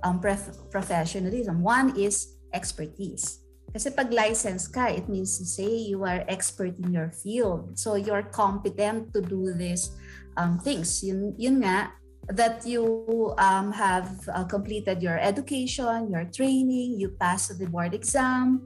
um, 0.04 0.20
prof- 0.20 0.68
professionalism. 0.68 1.64
One 1.64 1.96
is 1.96 2.36
expertise. 2.52 3.45
Kasi 3.76 3.92
pag 3.92 4.08
license 4.08 4.72
ka, 4.72 4.88
it 4.88 5.04
means 5.04 5.36
to 5.36 5.44
say 5.44 5.68
you 5.68 6.00
are 6.08 6.24
expert 6.32 6.72
in 6.80 6.96
your 6.96 7.12
field. 7.12 7.76
So 7.76 8.00
you're 8.00 8.24
competent 8.24 9.12
to 9.12 9.20
do 9.20 9.52
these 9.52 9.92
um, 10.40 10.56
things. 10.56 11.04
Yun, 11.04 11.36
yun 11.36 11.60
nga, 11.60 11.92
that 12.32 12.64
you 12.64 13.36
um, 13.36 13.68
have 13.76 14.08
uh, 14.32 14.48
completed 14.48 15.04
your 15.04 15.20
education, 15.20 16.08
your 16.08 16.24
training, 16.32 16.96
you 16.96 17.12
passed 17.20 17.52
the 17.52 17.68
board 17.68 17.92
exam. 17.92 18.64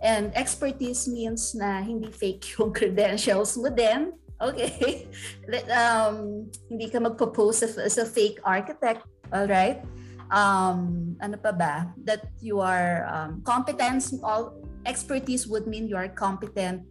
And 0.00 0.32
expertise 0.32 1.04
means 1.04 1.52
na 1.52 1.84
hindi 1.84 2.08
fake 2.08 2.56
yung 2.56 2.72
credentials 2.80 3.60
mo 3.60 3.68
din. 3.68 4.16
Okay? 4.40 5.04
That, 5.52 5.68
um, 5.68 6.48
hindi 6.72 6.88
ka 6.88 7.04
magpo-pose 7.04 7.76
as 7.76 8.00
a 8.00 8.08
fake 8.08 8.40
architect. 8.40 9.04
All 9.36 9.44
right? 9.44 9.84
Um, 10.30 11.14
ano 11.20 11.36
pa 11.36 11.52
ba, 11.52 11.74
that 12.04 12.30
you 12.40 12.60
are 12.60 13.06
um, 13.10 13.42
competence, 13.42 14.14
all 14.22 14.58
expertise 14.86 15.46
would 15.46 15.66
mean 15.66 15.88
you 15.90 15.98
are 15.98 16.08
competent 16.08 16.82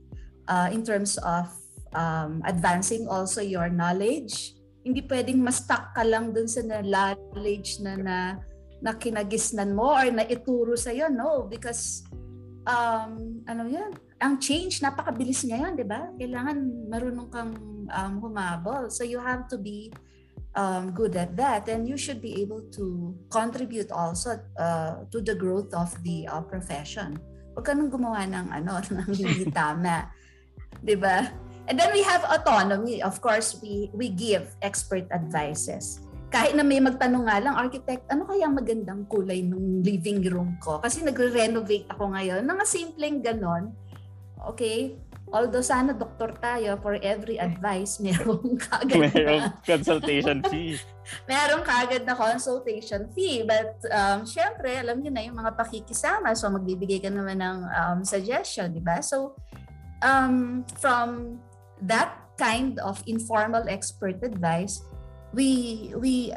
uh, 0.48 0.68
in 0.72 0.84
terms 0.84 1.18
of 1.24 1.48
um, 1.96 2.44
advancing 2.46 3.08
also 3.08 3.42
your 3.42 3.72
knowledge. 3.72 4.56
Hindi 4.86 5.02
pwedeng 5.10 5.42
ma-stuck 5.42 5.96
ka 5.98 6.04
lang 6.06 6.36
dun 6.36 6.46
sa 6.46 6.62
knowledge 6.62 7.82
na, 7.82 7.94
na, 7.98 8.18
na 8.84 8.92
kinagisnan 8.94 9.74
mo 9.74 9.98
or 9.98 10.12
na 10.14 10.28
ituro 10.30 10.78
sa'yo. 10.78 11.10
No, 11.10 11.50
because 11.50 12.06
um, 12.70 13.42
ano 13.50 13.66
yan, 13.66 13.92
ang 14.22 14.38
change, 14.38 14.80
napakabilis 14.80 15.42
ngayon, 15.48 15.74
di 15.74 15.86
ba? 15.88 16.14
Kailangan 16.16 16.58
marunong 16.92 17.30
kang 17.34 17.54
um, 17.90 18.14
humabol. 18.22 18.92
So 18.94 19.02
you 19.02 19.18
have 19.18 19.50
to 19.50 19.58
be 19.58 19.90
um, 20.56 20.92
good 20.96 21.14
at 21.16 21.36
that 21.38 21.68
and 21.70 21.86
you 21.86 22.00
should 22.00 22.24
be 22.24 22.42
able 22.42 22.64
to 22.74 23.14
contribute 23.30 23.92
also 23.92 24.40
uh, 24.58 25.04
to 25.12 25.22
the 25.22 25.36
growth 25.36 25.72
of 25.76 25.92
the 26.04 26.26
uh, 26.32 26.42
profession. 26.42 27.20
Huwag 27.56 27.64
ka 27.68 27.72
nang 27.76 27.92
gumawa 27.92 28.28
ng 28.28 28.48
ano, 28.52 28.80
ng 28.96 29.12
hindi 29.16 29.48
tama. 29.52 30.10
'Di 30.82 30.96
ba? 31.00 31.30
And 31.66 31.80
then 31.80 31.90
we 31.94 32.06
have 32.06 32.22
autonomy. 32.28 33.02
Of 33.02 33.20
course, 33.24 33.58
we 33.60 33.90
we 33.94 34.12
give 34.12 34.54
expert 34.62 35.08
advices. 35.10 36.02
Kahit 36.30 36.58
na 36.58 36.68
may 36.68 36.84
magtanong 36.84 37.26
nga 37.32 37.38
lang, 37.40 37.56
architect, 37.56 38.12
ano 38.12 38.28
kaya 38.28 38.50
ang 38.50 38.60
magandang 38.60 39.08
kulay 39.08 39.40
ng 39.46 39.86
living 39.86 40.20
room 40.28 40.60
ko? 40.60 40.84
Kasi 40.84 41.00
nagre-renovate 41.06 41.88
ako 41.88 42.12
ngayon. 42.12 42.44
Mga 42.44 42.64
simpleng 42.68 43.24
ganon. 43.24 43.72
Okay? 44.52 45.00
Although 45.36 45.68
sana 45.68 45.92
doktor 45.92 46.32
tayo, 46.40 46.80
for 46.80 46.96
every 47.04 47.36
advice, 47.36 48.00
merong 48.00 48.56
kagad 48.72 49.12
Merong 49.12 49.44
na, 49.52 49.60
consultation 49.68 50.40
fee. 50.48 50.80
merong 51.30 51.64
kagad 51.68 52.08
na 52.08 52.16
consultation 52.16 53.12
fee. 53.12 53.44
But 53.44 53.76
um, 53.92 54.24
syempre, 54.24 54.80
alam 54.80 55.04
niyo 55.04 55.12
na 55.12 55.28
yung 55.28 55.36
mga 55.36 55.60
pakikisama. 55.60 56.32
So 56.40 56.48
magbibigay 56.48 57.04
ka 57.04 57.12
naman 57.12 57.44
ng 57.44 57.60
um, 57.68 58.00
suggestion, 58.08 58.72
di 58.72 58.80
ba? 58.80 59.04
So 59.04 59.36
um, 60.00 60.64
from 60.80 61.44
that 61.84 62.16
kind 62.40 62.80
of 62.80 63.04
informal 63.04 63.68
expert 63.68 64.24
advice, 64.24 64.88
we 65.36 65.92
we 66.00 66.32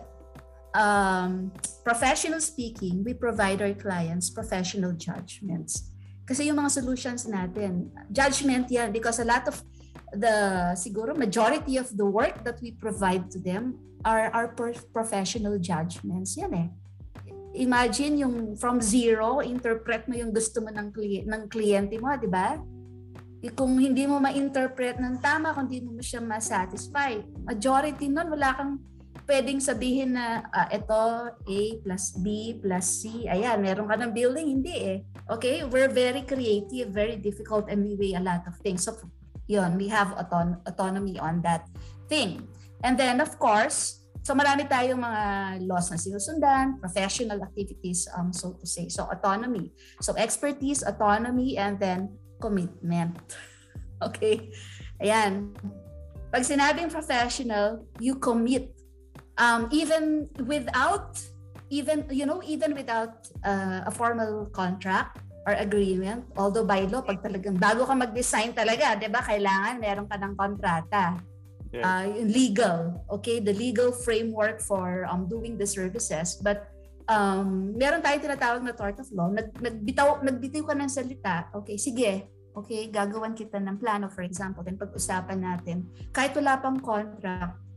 um, 0.75 1.55
professional 1.87 2.43
speaking, 2.43 3.07
we 3.07 3.15
provide 3.15 3.63
our 3.63 3.79
clients 3.79 4.27
professional 4.27 4.91
judgments. 4.99 5.95
Kasi 6.29 6.53
yung 6.53 6.61
mga 6.61 6.85
solutions 6.85 7.25
natin, 7.25 7.89
judgment 8.13 8.69
yan 8.69 8.93
because 8.93 9.17
a 9.17 9.25
lot 9.25 9.49
of 9.49 9.57
the 10.13 10.77
siguro 10.77 11.17
majority 11.17 11.81
of 11.81 11.89
the 11.97 12.05
work 12.05 12.45
that 12.45 12.61
we 12.61 12.77
provide 12.77 13.33
to 13.33 13.41
them 13.41 13.81
are 14.05 14.29
our 14.37 14.53
professional 14.93 15.57
judgments 15.57 16.37
yan 16.37 16.53
eh. 16.53 16.69
Imagine 17.57 18.29
yung 18.29 18.37
from 18.61 18.79
zero, 18.79 19.41
interpret 19.41 20.05
mo 20.05 20.15
yung 20.21 20.31
gusto 20.31 20.61
mo 20.61 20.69
ng, 20.69 20.93
ng 21.25 21.43
kliyente 21.49 21.97
mo, 21.97 22.13
di 22.21 22.29
ba? 22.29 22.61
Kung 23.57 23.81
hindi 23.81 24.05
mo 24.05 24.21
ma-interpret 24.21 25.01
ng 25.01 25.25
tama, 25.25 25.57
kung 25.57 25.65
hindi 25.65 25.81
mo 25.81 26.05
siya 26.05 26.21
ma-satisfy, 26.21 27.25
majority 27.49 28.13
nun, 28.13 28.29
wala 28.29 28.53
kang 28.53 28.73
pwedeng 29.29 29.61
sabihin 29.61 30.17
na 30.17 30.49
uh, 30.49 30.69
ito 30.73 31.05
A 31.37 31.61
plus 31.85 32.17
B 32.17 32.57
plus 32.57 33.05
C, 33.05 33.29
ayan, 33.29 33.61
meron 33.61 33.85
ka 33.85 34.01
ng 34.01 34.17
building, 34.17 34.49
hindi 34.49 34.73
eh. 34.73 34.99
Okay, 35.29 35.69
we're 35.69 35.93
very 35.93 36.25
creative, 36.25 36.89
very 36.89 37.21
difficult, 37.21 37.69
and 37.69 37.85
we 37.85 37.93
weigh 37.93 38.17
a 38.17 38.25
lot 38.25 38.49
of 38.49 38.57
things. 38.65 38.89
So, 38.89 38.97
yun, 39.45 39.77
we 39.77 39.93
have 39.93 40.17
auton- 40.17 40.65
autonomy 40.65 41.21
on 41.21 41.45
that 41.45 41.69
thing. 42.09 42.49
And 42.81 42.97
then, 42.97 43.21
of 43.21 43.37
course, 43.37 44.01
so 44.25 44.33
marami 44.33 44.65
tayong 44.65 45.05
mga 45.05 45.23
laws 45.69 45.93
na 45.93 46.01
sinusundan, 46.01 46.81
professional 46.81 47.45
activities, 47.45 48.09
um, 48.17 48.33
so 48.33 48.57
to 48.57 48.65
say. 48.65 48.89
So, 48.89 49.13
autonomy. 49.13 49.77
So, 50.01 50.17
expertise, 50.17 50.81
autonomy, 50.81 51.61
and 51.61 51.77
then 51.77 52.17
commitment. 52.41 53.21
Okay? 53.99 54.55
Ayan. 55.03 55.59
Pag 56.31 56.47
sinabing 56.47 56.87
professional, 56.87 57.83
you 57.99 58.15
commit 58.15 58.78
um, 59.39 59.71
even 59.71 60.27
without 60.45 61.17
even 61.71 62.05
you 62.11 62.27
know 62.27 62.43
even 62.45 62.75
without 62.75 63.31
uh, 63.47 63.87
a 63.87 63.93
formal 63.93 64.51
contract 64.53 65.23
or 65.47 65.55
agreement 65.57 66.27
although 66.37 66.67
by 66.67 66.85
law 66.91 67.01
pag 67.01 67.23
talagang 67.25 67.57
bago 67.57 67.87
ka 67.87 67.95
mag-design 67.95 68.53
talaga 68.53 68.99
'di 68.99 69.09
ba 69.09 69.23
kailangan 69.25 69.81
meron 69.81 70.07
ka 70.11 70.19
ng 70.19 70.35
kontrata. 70.37 71.07
Yeah. 71.69 71.85
uh, 71.85 72.07
legal 72.25 73.05
okay? 73.13 73.45
The 73.45 73.53
legal 73.53 73.93
framework 73.93 74.65
for 74.65 75.05
um, 75.05 75.29
doing 75.29 75.61
the 75.61 75.69
services. 75.69 76.41
But 76.41 76.65
um, 77.13 77.77
meron 77.77 78.01
tayong 78.01 78.25
tinatawag 78.25 78.65
na 78.65 78.73
tort 78.73 78.97
of 78.97 79.05
law. 79.13 79.29
Nag, 79.29 79.53
nagbitaw 79.61 80.25
nagbitiw 80.25 80.65
ka 80.65 80.73
ng 80.73 80.89
salita. 80.89 81.53
Okay 81.53 81.77
sige. 81.77 82.25
Okay 82.57 82.89
gagawan 82.89 83.37
kita 83.37 83.61
ng 83.61 83.77
plano. 83.77 84.09
For 84.09 84.25
example 84.25 84.65
then 84.65 84.81
pag-usapan 84.81 85.45
natin. 85.45 85.85
Kahit 86.09 86.33
wala 86.41 86.57
pang 86.57 86.81
contract 86.81 87.68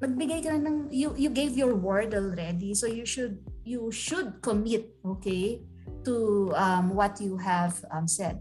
nagbigay 0.00 0.40
ka 0.40 0.56
na 0.56 0.72
ng 0.72 0.88
you 0.88 1.12
you 1.16 1.28
gave 1.28 1.56
your 1.56 1.76
word 1.76 2.16
already 2.16 2.72
so 2.72 2.88
you 2.88 3.04
should 3.04 3.36
you 3.68 3.92
should 3.92 4.40
commit 4.40 4.96
okay 5.04 5.60
to 6.04 6.48
um, 6.56 6.96
what 6.96 7.20
you 7.20 7.36
have 7.36 7.76
um, 7.92 8.08
said 8.08 8.40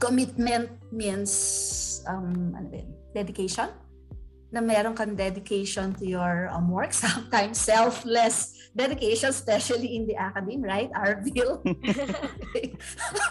commitment 0.00 0.72
means 0.88 2.00
um, 2.08 2.56
ano 2.56 2.66
ba 2.72 2.76
yun? 2.80 2.90
dedication 3.14 3.68
na 4.54 4.62
meron 4.62 4.94
kang 4.94 5.18
dedication 5.18 5.90
to 5.98 6.06
your 6.06 6.46
um, 6.54 6.70
work, 6.70 6.94
sometimes 7.04 7.58
selfless 7.58 8.54
dedication, 8.70 9.34
especially 9.34 9.98
in 9.98 10.06
the 10.06 10.14
academy, 10.14 10.62
right, 10.62 10.94
Arvil? 10.94 11.58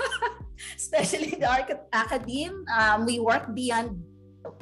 especially 0.76 1.32
in 1.32 1.40
the 1.40 1.48
academy, 1.96 2.52
um, 2.76 3.08
we 3.08 3.24
work 3.24 3.48
beyond 3.56 4.04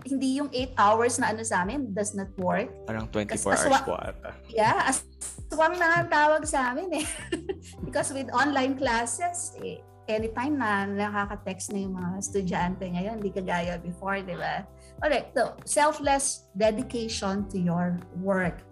hindi 0.05 0.41
yung 0.41 0.49
8 0.49 0.77
hours 0.77 1.17
na 1.21 1.33
ano 1.33 1.41
sa 1.45 1.61
amin 1.65 1.93
does 1.93 2.13
not 2.13 2.29
work. 2.37 2.69
Parang 2.85 3.05
24 3.09 3.37
Kas, 3.37 3.43
hours 3.45 3.81
po 3.85 3.93
ata. 3.97 4.33
Yeah, 4.49 4.89
aswang 4.89 5.77
na 5.77 6.01
ang 6.01 6.09
tawag 6.09 6.43
sa 6.45 6.73
amin 6.73 7.01
eh. 7.01 7.05
Because 7.85 8.13
with 8.13 8.29
online 8.33 8.77
classes, 8.77 9.53
eh, 9.61 9.81
anytime 10.09 10.57
na 10.57 10.89
nakaka-text 10.89 11.73
na 11.73 11.85
yung 11.85 11.95
mga 11.97 12.09
estudyante 12.17 12.83
ngayon, 12.89 13.21
hindi 13.21 13.31
kagaya 13.31 13.77
before, 13.77 14.19
di 14.21 14.35
ba? 14.35 14.65
Alright, 15.01 15.31
so 15.37 15.55
selfless 15.65 16.49
dedication 16.57 17.45
to 17.49 17.57
your 17.57 17.97
work. 18.19 18.65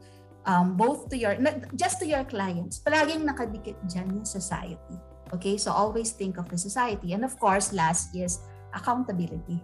Um, 0.49 0.73
both 0.73 1.13
to 1.13 1.17
your, 1.19 1.37
not 1.37 1.69
just 1.77 2.01
to 2.01 2.07
your 2.09 2.25
clients, 2.25 2.81
palaging 2.81 3.21
nakadikit 3.21 3.77
dyan 3.85 4.09
yung 4.09 4.25
society. 4.25 4.97
Okay, 5.29 5.61
so 5.61 5.69
always 5.69 6.09
think 6.09 6.41
of 6.41 6.49
the 6.49 6.57
society. 6.57 7.13
And 7.13 7.21
of 7.21 7.37
course, 7.37 7.69
last 7.69 8.17
is 8.17 8.41
accountability. 8.73 9.61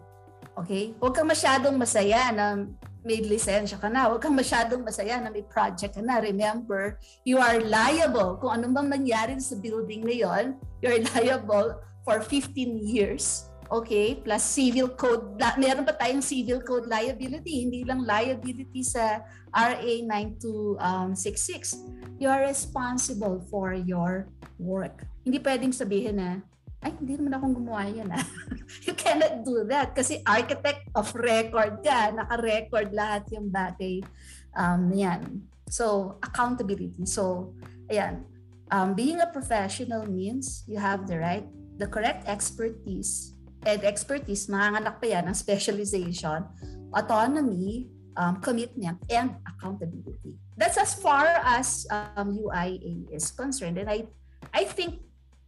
Okay? 0.56 0.96
Huwag 1.00 1.16
kang 1.16 1.28
masyadong 1.28 1.76
masaya 1.76 2.32
na 2.32 2.64
may 3.06 3.22
lisensya 3.22 3.78
ka 3.78 3.92
na. 3.92 4.10
Huwag 4.10 4.24
kang 4.24 4.34
masyadong 4.34 4.82
masaya 4.82 5.22
na 5.22 5.30
may 5.30 5.46
project 5.46 6.00
ka 6.00 6.02
na. 6.02 6.24
Remember, 6.24 6.98
you 7.28 7.38
are 7.38 7.62
liable. 7.62 8.40
Kung 8.40 8.56
anong 8.56 8.74
bang 8.74 8.90
nangyari 8.98 9.36
sa 9.38 9.60
building 9.60 10.08
na 10.08 10.16
yon, 10.16 10.46
you're 10.80 11.04
liable 11.14 11.76
for 12.02 12.24
15 12.24 12.82
years. 12.82 13.52
Okay? 13.70 14.18
Plus 14.22 14.42
civil 14.42 14.90
code. 14.96 15.38
Meron 15.60 15.86
pa 15.86 15.94
tayong 15.94 16.24
civil 16.24 16.64
code 16.64 16.90
liability. 16.90 17.68
Hindi 17.68 17.86
lang 17.86 18.08
liability 18.08 18.82
sa 18.82 19.22
RA 19.54 19.94
9266. 20.08 22.18
You 22.18 22.32
are 22.32 22.48
responsible 22.48 23.44
for 23.52 23.76
your 23.76 24.32
work. 24.58 25.04
Hindi 25.26 25.42
pwedeng 25.44 25.76
sabihin 25.76 26.22
na, 26.22 26.40
ay, 26.86 26.94
hindi 27.02 27.18
naman 27.18 27.34
akong 27.34 27.58
gumawa 27.58 27.90
yan. 27.90 28.14
Ah. 28.14 28.22
you 28.86 28.94
cannot 28.94 29.42
do 29.42 29.66
that 29.66 29.98
kasi 29.98 30.22
architect 30.22 30.86
of 30.94 31.10
record 31.18 31.82
ka. 31.82 32.14
Naka-record 32.14 32.94
lahat 32.94 33.26
yung 33.34 33.50
bagay 33.50 34.06
um, 34.54 34.94
yan. 34.94 35.50
So, 35.66 36.16
accountability. 36.22 37.10
So, 37.10 37.58
ayan. 37.90 38.22
Um, 38.70 38.94
being 38.94 39.18
a 39.22 39.30
professional 39.30 40.06
means 40.06 40.62
you 40.70 40.78
have 40.78 41.10
the 41.10 41.18
right, 41.18 41.46
the 41.82 41.90
correct 41.90 42.30
expertise. 42.30 43.34
And 43.66 43.82
expertise, 43.82 44.46
manganganak 44.46 45.02
pa 45.02 45.10
yan 45.10 45.26
ng 45.26 45.38
specialization, 45.38 46.46
autonomy, 46.94 47.90
um, 48.14 48.38
commitment, 48.46 49.02
and 49.10 49.42
accountability. 49.42 50.38
That's 50.54 50.78
as 50.78 50.94
far 50.94 51.26
as 51.42 51.90
um, 51.90 52.38
UIA 52.38 53.10
is 53.10 53.34
concerned. 53.34 53.82
And 53.82 53.90
I, 53.90 54.06
I 54.54 54.70
think 54.70 55.05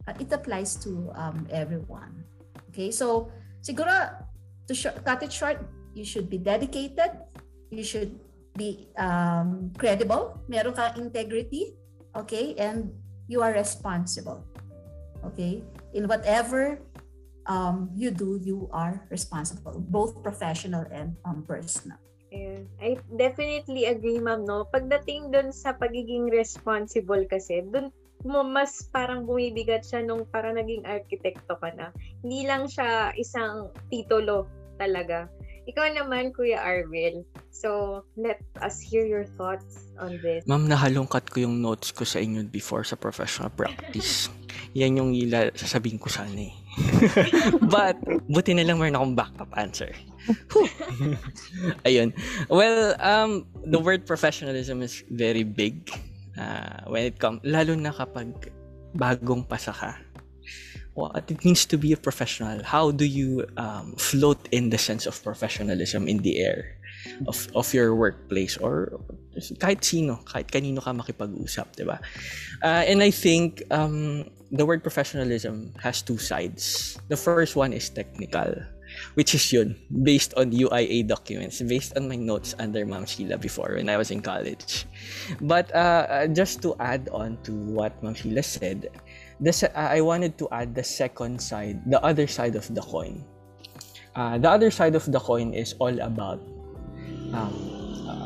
uh, 0.08 0.16
it 0.16 0.32
applies 0.32 0.72
to 0.80 1.12
um, 1.12 1.44
everyone. 1.52 2.24
Okay, 2.72 2.88
so 2.88 3.28
siguro 3.60 3.92
to 4.64 4.72
sh- 4.72 4.96
cut 5.04 5.20
it 5.20 5.32
short, 5.32 5.60
you 5.92 6.08
should 6.08 6.32
be 6.32 6.40
dedicated, 6.40 7.12
you 7.68 7.84
should 7.84 8.16
be 8.56 8.88
um, 8.96 9.68
credible, 9.76 10.40
meron 10.48 10.72
ka 10.72 10.96
integrity, 10.96 11.76
okay, 12.16 12.56
and 12.56 12.88
you 13.28 13.44
are 13.44 13.52
responsible. 13.52 14.40
Okay, 15.20 15.60
in 15.92 16.08
whatever 16.08 16.80
um, 17.44 17.90
you 17.92 18.08
do, 18.08 18.40
you 18.40 18.70
are 18.72 19.04
responsible, 19.10 19.76
both 19.92 20.22
professional 20.24 20.86
and 20.88 21.12
um, 21.28 21.44
personal. 21.44 21.98
Ayan. 22.28 22.68
I 22.76 23.00
definitely 23.16 23.88
agree, 23.88 24.20
ma'am, 24.20 24.44
no? 24.44 24.68
Pagdating 24.68 25.32
dun 25.32 25.48
sa 25.48 25.72
pagiging 25.72 26.28
responsible 26.28 27.24
kasi, 27.24 27.64
dun 27.64 27.88
mas 28.26 28.86
parang 28.90 29.26
bumibigat 29.26 29.86
siya 29.86 30.02
nung 30.02 30.26
para 30.30 30.50
naging 30.50 30.82
arkitekto 30.82 31.54
ka 31.58 31.70
na. 31.78 31.94
Hindi 32.24 32.46
lang 32.48 32.66
siya 32.66 33.14
isang 33.14 33.70
titulo 33.92 34.50
talaga. 34.78 35.30
Ikaw 35.68 36.00
naman, 36.00 36.32
Kuya 36.32 36.64
Arvil. 36.64 37.28
So, 37.52 38.00
let 38.16 38.40
us 38.64 38.80
hear 38.80 39.04
your 39.04 39.28
thoughts 39.36 39.92
on 40.00 40.16
this. 40.24 40.48
Ma'am, 40.48 40.64
nahalungkat 40.64 41.28
ko 41.28 41.44
yung 41.44 41.60
notes 41.60 41.92
ko 41.92 42.08
sa 42.08 42.24
inyo 42.24 42.48
before 42.48 42.88
sa 42.88 42.96
professional 42.96 43.52
practice. 43.52 44.32
Yan 44.72 44.96
yung 44.96 45.12
ila 45.12 45.52
sasabihin 45.52 46.00
ko 46.00 46.08
sana 46.08 46.48
eh. 46.48 46.54
But, 47.74 48.00
buti 48.32 48.56
na 48.56 48.64
lang 48.64 48.80
meron 48.80 48.96
akong 48.96 49.14
backup 49.18 49.52
answer. 49.60 49.92
Ayun. 51.88 52.16
Well, 52.48 52.96
um, 52.96 53.44
the 53.68 53.76
word 53.76 54.08
professionalism 54.08 54.80
is 54.80 55.04
very 55.12 55.44
big 55.44 55.92
uh, 56.38 56.86
when 56.86 57.04
it 57.10 57.18
comes, 57.18 57.42
lalo 57.42 57.74
na 57.74 57.90
kapag 57.90 58.54
bagong 58.94 59.42
pasa 59.44 59.74
ka, 59.74 59.98
what 60.94 61.14
it 61.30 61.44
means 61.44 61.66
to 61.66 61.76
be 61.78 61.92
a 61.92 62.00
professional. 62.00 62.62
How 62.62 62.90
do 62.90 63.04
you 63.04 63.46
um, 63.56 63.94
float 63.98 64.38
in 64.50 64.70
the 64.70 64.78
sense 64.78 65.06
of 65.06 65.18
professionalism 65.22 66.08
in 66.08 66.18
the 66.22 66.42
air 66.42 66.78
of 67.30 67.46
of 67.54 67.70
your 67.70 67.94
workplace 67.94 68.58
or 68.58 68.98
kahit 69.62 69.86
sino, 69.86 70.18
kahit 70.26 70.50
kanino 70.50 70.82
ka 70.82 70.90
makipag-usap, 70.90 71.78
'di 71.78 71.86
ba? 71.86 72.02
Uh, 72.62 72.82
and 72.90 73.02
I 73.02 73.14
think 73.14 73.62
um, 73.70 74.26
the 74.50 74.66
word 74.66 74.82
professionalism 74.82 75.70
has 75.78 76.02
two 76.02 76.18
sides. 76.18 76.96
The 77.06 77.16
first 77.18 77.54
one 77.54 77.70
is 77.70 77.86
technical 77.86 78.58
which 79.14 79.34
is 79.34 79.52
yun, 79.52 79.76
based 80.02 80.34
on 80.34 80.52
UIA 80.52 81.06
documents, 81.06 81.60
based 81.62 81.96
on 81.96 82.08
my 82.08 82.16
notes 82.16 82.54
under 82.58 82.86
Ma'am 82.86 83.06
Sheila 83.06 83.38
before 83.38 83.74
when 83.74 83.88
I 83.88 83.96
was 83.96 84.10
in 84.10 84.20
college. 84.20 84.86
But 85.40 85.74
uh, 85.74 86.06
uh 86.08 86.26
just 86.28 86.62
to 86.62 86.74
add 86.80 87.08
on 87.12 87.38
to 87.44 87.52
what 87.52 87.96
Ma'am 88.02 88.14
Sheila 88.14 88.42
said, 88.42 88.90
this, 89.40 89.62
uh, 89.62 89.70
I 89.74 90.00
wanted 90.00 90.36
to 90.38 90.48
add 90.50 90.74
the 90.74 90.84
second 90.84 91.38
side, 91.40 91.82
the 91.86 92.02
other 92.02 92.26
side 92.26 92.56
of 92.56 92.66
the 92.74 92.82
coin. 92.82 93.24
Uh, 94.16 94.38
the 94.38 94.50
other 94.50 94.70
side 94.70 94.94
of 94.94 95.06
the 95.06 95.20
coin 95.20 95.54
is 95.54 95.74
all 95.78 95.94
about 96.00 96.42
um, 97.32 97.54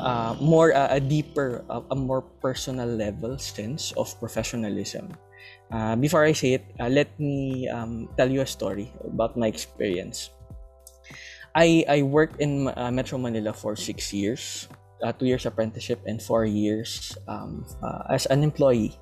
uh, 0.01 0.35
more 0.41 0.73
uh, 0.73 0.87
a 0.89 0.99
deeper, 0.99 1.63
uh, 1.69 1.81
a 1.91 1.95
more 1.95 2.21
personal 2.41 2.87
level 2.87 3.37
sense 3.37 3.93
of 3.93 4.09
professionalism. 4.19 5.13
Uh, 5.71 5.95
before 5.95 6.23
I 6.23 6.33
say 6.33 6.53
it, 6.53 6.65
uh, 6.79 6.89
let 6.89 7.09
me 7.19 7.67
um, 7.69 8.09
tell 8.17 8.29
you 8.29 8.41
a 8.41 8.45
story 8.45 8.91
about 9.05 9.37
my 9.37 9.47
experience. 9.47 10.29
I 11.55 11.85
I 11.87 12.01
worked 12.01 12.41
in 12.41 12.69
uh, 12.73 12.89
Metro 12.89 13.17
Manila 13.17 13.53
for 13.53 13.75
six 13.75 14.13
years, 14.13 14.67
uh, 15.05 15.13
two 15.13 15.25
years 15.29 15.45
apprenticeship 15.45 16.01
and 16.05 16.21
four 16.21 16.45
years 16.45 17.13
um, 17.27 17.65
uh, 17.81 18.09
as 18.09 18.25
an 18.27 18.43
employee, 18.43 18.97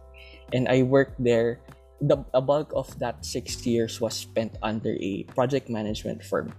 and 0.54 0.68
I 0.68 0.84
worked 0.84 1.16
there. 1.20 1.60
The 2.02 2.18
a 2.34 2.42
bulk 2.42 2.74
of 2.74 2.90
that 2.98 3.22
six 3.22 3.62
years 3.62 4.02
was 4.02 4.18
spent 4.18 4.58
under 4.66 4.98
a 4.98 5.24
project 5.38 5.70
management 5.70 6.26
firm. 6.26 6.50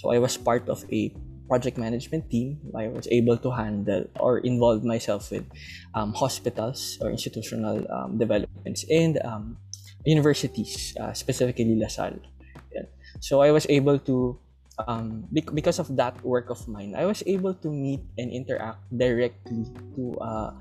So 0.00 0.08
I 0.10 0.18
was 0.18 0.40
part 0.40 0.64
of 0.72 0.80
a 0.88 1.12
project 1.44 1.76
management 1.76 2.30
team. 2.32 2.56
I 2.72 2.88
was 2.88 3.04
able 3.12 3.36
to 3.36 3.50
handle 3.52 4.08
or 4.16 4.40
involve 4.40 4.84
myself 4.84 5.30
with 5.30 5.44
um, 5.92 6.16
hospitals 6.16 6.96
or 7.04 7.12
institutional 7.12 7.84
um, 7.92 8.16
developments 8.16 8.88
and 8.88 9.20
um, 9.20 9.60
universities, 10.08 10.96
uh, 10.96 11.12
specifically 11.12 11.76
LaSalle. 11.76 12.20
Yeah. 12.72 12.88
So 13.20 13.44
I 13.44 13.52
was 13.52 13.68
able 13.68 13.98
to 14.08 14.40
um, 14.86 15.26
because 15.32 15.78
of 15.78 15.90
that 15.96 16.22
work 16.22 16.50
of 16.50 16.66
mine, 16.68 16.94
I 16.96 17.06
was 17.06 17.22
able 17.26 17.54
to 17.54 17.68
meet 17.68 18.00
and 18.18 18.30
interact 18.30 18.84
directly 18.94 19.66
to 19.96 20.18
a 20.20 20.54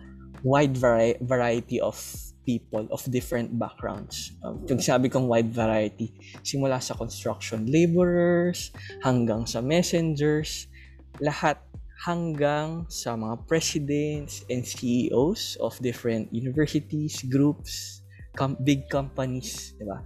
wide 0.44 0.78
vari- 0.78 1.18
variety 1.22 1.80
of 1.80 1.98
people 2.46 2.88
of 2.90 3.04
different 3.12 3.60
backgrounds. 3.60 4.32
Um, 4.42 4.64
pag 4.64 4.80
sabi 4.80 5.12
kong 5.12 5.28
wide 5.28 5.52
variety, 5.52 6.16
simula 6.42 6.80
sa 6.80 6.96
construction 6.96 7.68
laborers, 7.68 8.72
hanggang 9.04 9.44
sa 9.44 9.60
messengers, 9.60 10.72
lahat 11.20 11.60
hanggang 12.08 12.86
sa 12.88 13.18
mga 13.20 13.36
presidents 13.50 14.46
and 14.48 14.64
CEOs 14.64 15.60
of 15.60 15.76
different 15.84 16.30
universities, 16.32 17.20
groups, 17.28 18.06
com- 18.38 18.58
big 18.64 18.88
companies, 18.88 19.74
di 19.76 19.84
ba? 19.84 20.00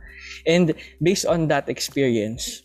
And 0.47 0.73
based 1.03 1.27
on 1.27 1.51
that 1.51 1.67
experience, 1.67 2.63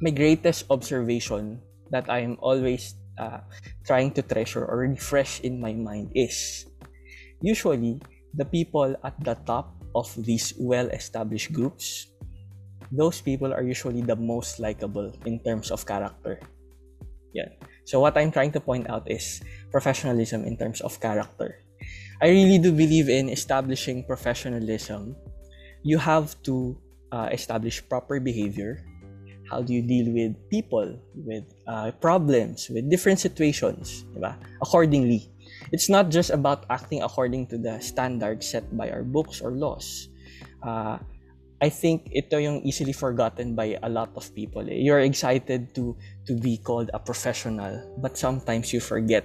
my 0.00 0.10
greatest 0.10 0.64
observation 0.70 1.60
that 1.90 2.08
I'm 2.10 2.36
always 2.40 2.94
uh, 3.18 3.40
trying 3.86 4.10
to 4.12 4.22
treasure 4.22 4.64
or 4.64 4.78
refresh 4.86 5.40
in 5.40 5.60
my 5.60 5.72
mind 5.72 6.10
is 6.14 6.66
usually 7.40 8.00
the 8.34 8.44
people 8.44 8.96
at 9.04 9.14
the 9.22 9.34
top 9.46 9.74
of 9.94 10.10
these 10.26 10.54
well-established 10.58 11.52
groups 11.52 12.14
those 12.94 13.20
people 13.20 13.52
are 13.52 13.62
usually 13.62 14.02
the 14.02 14.16
most 14.16 14.58
likable 14.58 15.12
in 15.26 15.40
terms 15.40 15.70
of 15.70 15.86
character. 15.86 16.40
Yeah. 17.34 17.50
So 17.84 18.00
what 18.00 18.16
i'm 18.16 18.30
trying 18.30 18.52
to 18.52 18.62
point 18.62 18.88
out 18.88 19.10
is 19.10 19.42
professionalism 19.70 20.44
in 20.44 20.56
terms 20.56 20.80
of 20.80 21.00
character. 21.00 21.58
I 22.22 22.30
really 22.30 22.58
do 22.58 22.72
believe 22.72 23.10
in 23.10 23.28
establishing 23.28 24.06
professionalism. 24.06 25.16
You 25.82 25.98
have 25.98 26.38
to 26.46 26.78
uh, 27.12 27.28
establish 27.32 27.82
proper 27.84 28.20
behavior 28.20 28.86
how 29.50 29.62
do 29.62 29.72
you 29.72 29.82
deal 29.82 30.12
with 30.12 30.36
people, 30.50 30.98
with 31.14 31.44
uh, 31.66 31.90
problems, 32.00 32.68
with 32.68 32.88
different 32.90 33.20
situations, 33.20 34.04
di? 34.16 34.32
Accordingly. 34.62 35.30
It's 35.72 35.88
not 35.88 36.10
just 36.10 36.30
about 36.30 36.64
acting 36.70 37.02
according 37.02 37.48
to 37.48 37.58
the 37.58 37.80
standards 37.80 38.48
set 38.48 38.64
by 38.76 38.90
our 38.90 39.02
books 39.02 39.40
or 39.40 39.52
laws. 39.52 40.08
Uh, 40.62 40.98
I 41.62 41.68
think 41.68 42.12
ito 42.12 42.36
yung 42.36 42.60
easily 42.66 42.92
forgotten 42.92 43.54
by 43.54 43.78
a 43.80 43.88
lot 43.88 44.12
of 44.16 44.28
people. 44.34 44.64
Eh. 44.68 44.84
You're 44.84 45.00
excited 45.00 45.72
to 45.78 45.96
to 46.28 46.32
be 46.36 46.60
called 46.60 46.90
a 46.92 47.00
professional, 47.00 47.80
but 48.00 48.18
sometimes 48.18 48.72
you 48.72 48.80
forget 48.80 49.24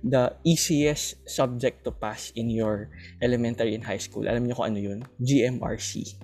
the 0.00 0.32
easiest 0.46 1.18
subject 1.26 1.82
to 1.84 1.90
pass 1.90 2.30
in 2.38 2.48
your 2.48 2.88
elementary 3.20 3.74
and 3.74 3.82
high 3.82 4.00
school. 4.00 4.24
Alam 4.24 4.46
niyo 4.46 4.56
kung 4.56 4.68
ano 4.72 4.78
yun? 4.78 5.00
GMRC. 5.20 6.14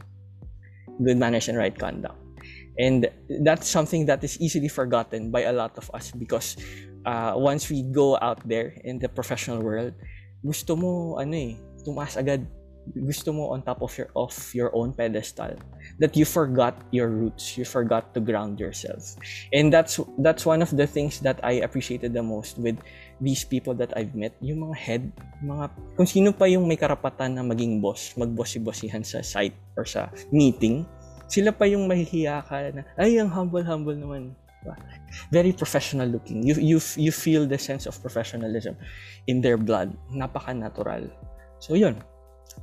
Good 1.01 1.16
Manners 1.16 1.49
and 1.49 1.57
Right 1.57 1.74
Conduct. 1.74 2.19
And 2.81 3.12
that's 3.45 3.68
something 3.68 4.09
that 4.09 4.24
is 4.24 4.41
easily 4.41 4.72
forgotten 4.72 5.28
by 5.28 5.45
a 5.45 5.53
lot 5.53 5.76
of 5.76 5.91
us 5.93 6.16
because 6.16 6.57
uh, 7.05 7.37
once 7.37 7.68
we 7.68 7.85
go 7.85 8.16
out 8.24 8.41
there 8.49 8.72
in 8.85 8.99
the 8.99 9.09
professional 9.09 9.61
world, 9.61 9.93
gusto 10.41 10.76
mo, 10.76 11.20
ano 11.20 11.37
eh, 11.37 11.53
tumaas 11.85 12.16
agad. 12.16 12.49
Gusto 12.91 13.31
mo 13.31 13.53
on 13.53 13.61
top 13.61 13.85
of 13.85 13.93
your 13.95 14.09
of 14.16 14.33
your 14.57 14.72
own 14.74 14.97
pedestal 14.97 15.53
that 16.01 16.16
you 16.16 16.24
forgot 16.24 16.74
your 16.91 17.12
roots 17.12 17.55
you 17.55 17.62
forgot 17.62 18.16
to 18.16 18.24
ground 18.24 18.59
yourself 18.59 19.14
and 19.53 19.68
that's 19.68 20.01
that's 20.24 20.49
one 20.49 20.64
of 20.64 20.72
the 20.72 20.89
things 20.89 21.20
that 21.20 21.39
I 21.45 21.61
appreciated 21.61 22.16
the 22.16 22.24
most 22.24 22.57
with 22.57 22.81
these 23.20 23.45
people 23.45 23.76
that 23.78 23.93
I've 23.95 24.16
met 24.16 24.33
yung 24.41 24.64
mga 24.64 24.76
head 24.81 25.03
mga 25.45 25.70
kung 25.95 26.09
sino 26.09 26.33
pa 26.33 26.49
yung 26.49 26.66
may 26.66 26.81
karapatan 26.81 27.37
na 27.37 27.45
maging 27.45 27.85
boss 27.85 28.16
magbossy-bossihan 28.16 29.05
sa 29.05 29.20
site 29.20 29.55
or 29.76 29.85
sa 29.85 30.09
meeting 30.33 30.89
sila 31.31 31.55
pa 31.55 31.64
yung 31.70 31.87
mahihiya 31.87 32.43
ka 32.43 32.74
na, 32.74 32.83
ay, 32.99 33.22
ang 33.22 33.31
humble-humble 33.31 33.95
naman. 33.95 34.35
Diba? 34.61 34.74
Very 35.33 35.55
professional 35.55 36.11
looking. 36.11 36.43
You, 36.43 36.59
you, 36.59 36.78
you 36.99 37.12
feel 37.14 37.47
the 37.47 37.57
sense 37.57 37.87
of 37.87 37.97
professionalism 38.03 38.76
in 39.31 39.41
their 39.41 39.57
blood. 39.57 39.95
Napaka-natural. 40.11 41.09
So, 41.62 41.78
yun. 41.78 42.03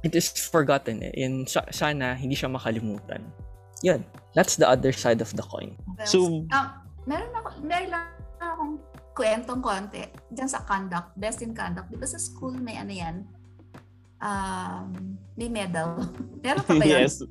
It 0.03 0.13
is 0.13 0.29
forgotten 0.35 1.01
eh. 1.01 1.15
And 1.15 1.47
sa- 1.47 1.71
sana, 1.71 2.13
hindi 2.13 2.35
siya 2.35 2.51
makalimutan. 2.51 3.23
Yun. 3.81 4.03
That's 4.35 4.59
the 4.59 4.67
other 4.67 4.91
side 4.91 5.23
of 5.23 5.31
the 5.33 5.41
coin. 5.41 5.73
So- 6.05 6.45
um, 6.51 6.67
meron 7.07 7.31
ako, 7.33 7.49
meron 7.63 7.89
lang 7.89 8.05
akong 8.37 8.75
kwentong 9.17 9.61
konti 9.65 10.05
dyan 10.29 10.45
sa 10.45 10.61
conduct, 10.61 11.17
best 11.17 11.41
in 11.41 11.57
conduct. 11.57 11.89
Di 11.89 11.97
ba 11.97 12.05
sa 12.05 12.21
school 12.21 12.53
may 12.61 12.77
ano 12.77 12.93
yan? 12.93 13.25
Um, 14.17 15.17
may 15.37 15.49
medal. 15.49 16.01
Meron 16.43 16.63
pa 16.65 16.73
ba 16.73 16.85
yun? 16.85 17.05
yes. 17.05 17.21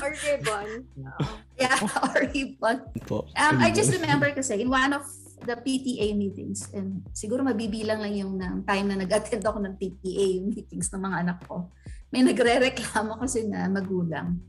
Or 0.00 0.10
ribbon. 0.12 0.68
Oo. 1.00 1.32
Yeah, 1.54 1.78
or 2.10 2.26
ribbon. 2.34 2.82
Um, 3.38 3.62
I 3.62 3.70
just 3.70 3.94
remember 3.94 4.26
kasi 4.34 4.58
in 4.58 4.66
one 4.66 4.90
of 4.90 5.06
the 5.46 5.54
PTA 5.54 6.18
meetings, 6.18 6.66
and 6.74 7.06
siguro 7.14 7.46
mabibilang 7.46 8.02
lang 8.02 8.10
yung 8.10 8.34
ng 8.34 8.66
time 8.66 8.90
na 8.90 8.98
nag-attend 8.98 9.46
ako 9.46 9.62
ng 9.62 9.78
PTA 9.78 10.42
meetings 10.42 10.90
ng 10.90 10.98
mga 11.06 11.16
anak 11.22 11.38
ko, 11.46 11.70
may 12.10 12.26
nagre-reklamo 12.26 13.22
kasi 13.22 13.46
na 13.46 13.70
magulang. 13.70 14.42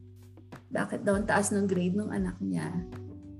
Bakit 0.74 1.06
daw 1.06 1.14
ang 1.14 1.30
taas 1.30 1.54
ng 1.54 1.70
grade 1.70 1.94
ng 1.94 2.10
anak 2.10 2.42
niya? 2.42 2.74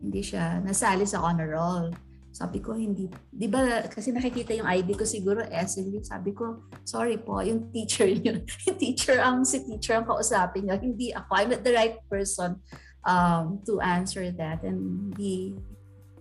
Hindi 0.06 0.22
siya 0.22 0.62
nasali 0.62 1.10
sa 1.10 1.26
honor 1.26 1.58
roll. 1.58 1.90
Sabi 2.36 2.60
ko, 2.60 2.76
hindi. 2.76 3.08
Di 3.32 3.48
ba, 3.48 3.88
kasi 3.88 4.12
nakikita 4.12 4.52
yung 4.60 4.68
ID 4.68 5.00
ko 5.00 5.08
siguro, 5.08 5.40
SLV. 5.48 6.04
Sabi 6.04 6.36
ko, 6.36 6.68
sorry 6.84 7.16
po, 7.16 7.40
yung 7.40 7.72
teacher 7.72 8.12
yun. 8.12 8.44
yung 8.68 8.76
teacher 8.76 9.24
ang, 9.24 9.48
si 9.48 9.64
teacher 9.64 9.96
ang 9.96 10.04
kausapin 10.04 10.68
niya. 10.68 10.76
Hindi 10.76 11.16
ako. 11.16 11.32
I'm 11.32 11.52
not 11.56 11.64
the 11.64 11.72
right 11.72 11.96
person 12.12 12.60
um, 13.08 13.64
to 13.64 13.80
answer 13.80 14.36
that. 14.36 14.68
And 14.68 15.16
the 15.16 15.56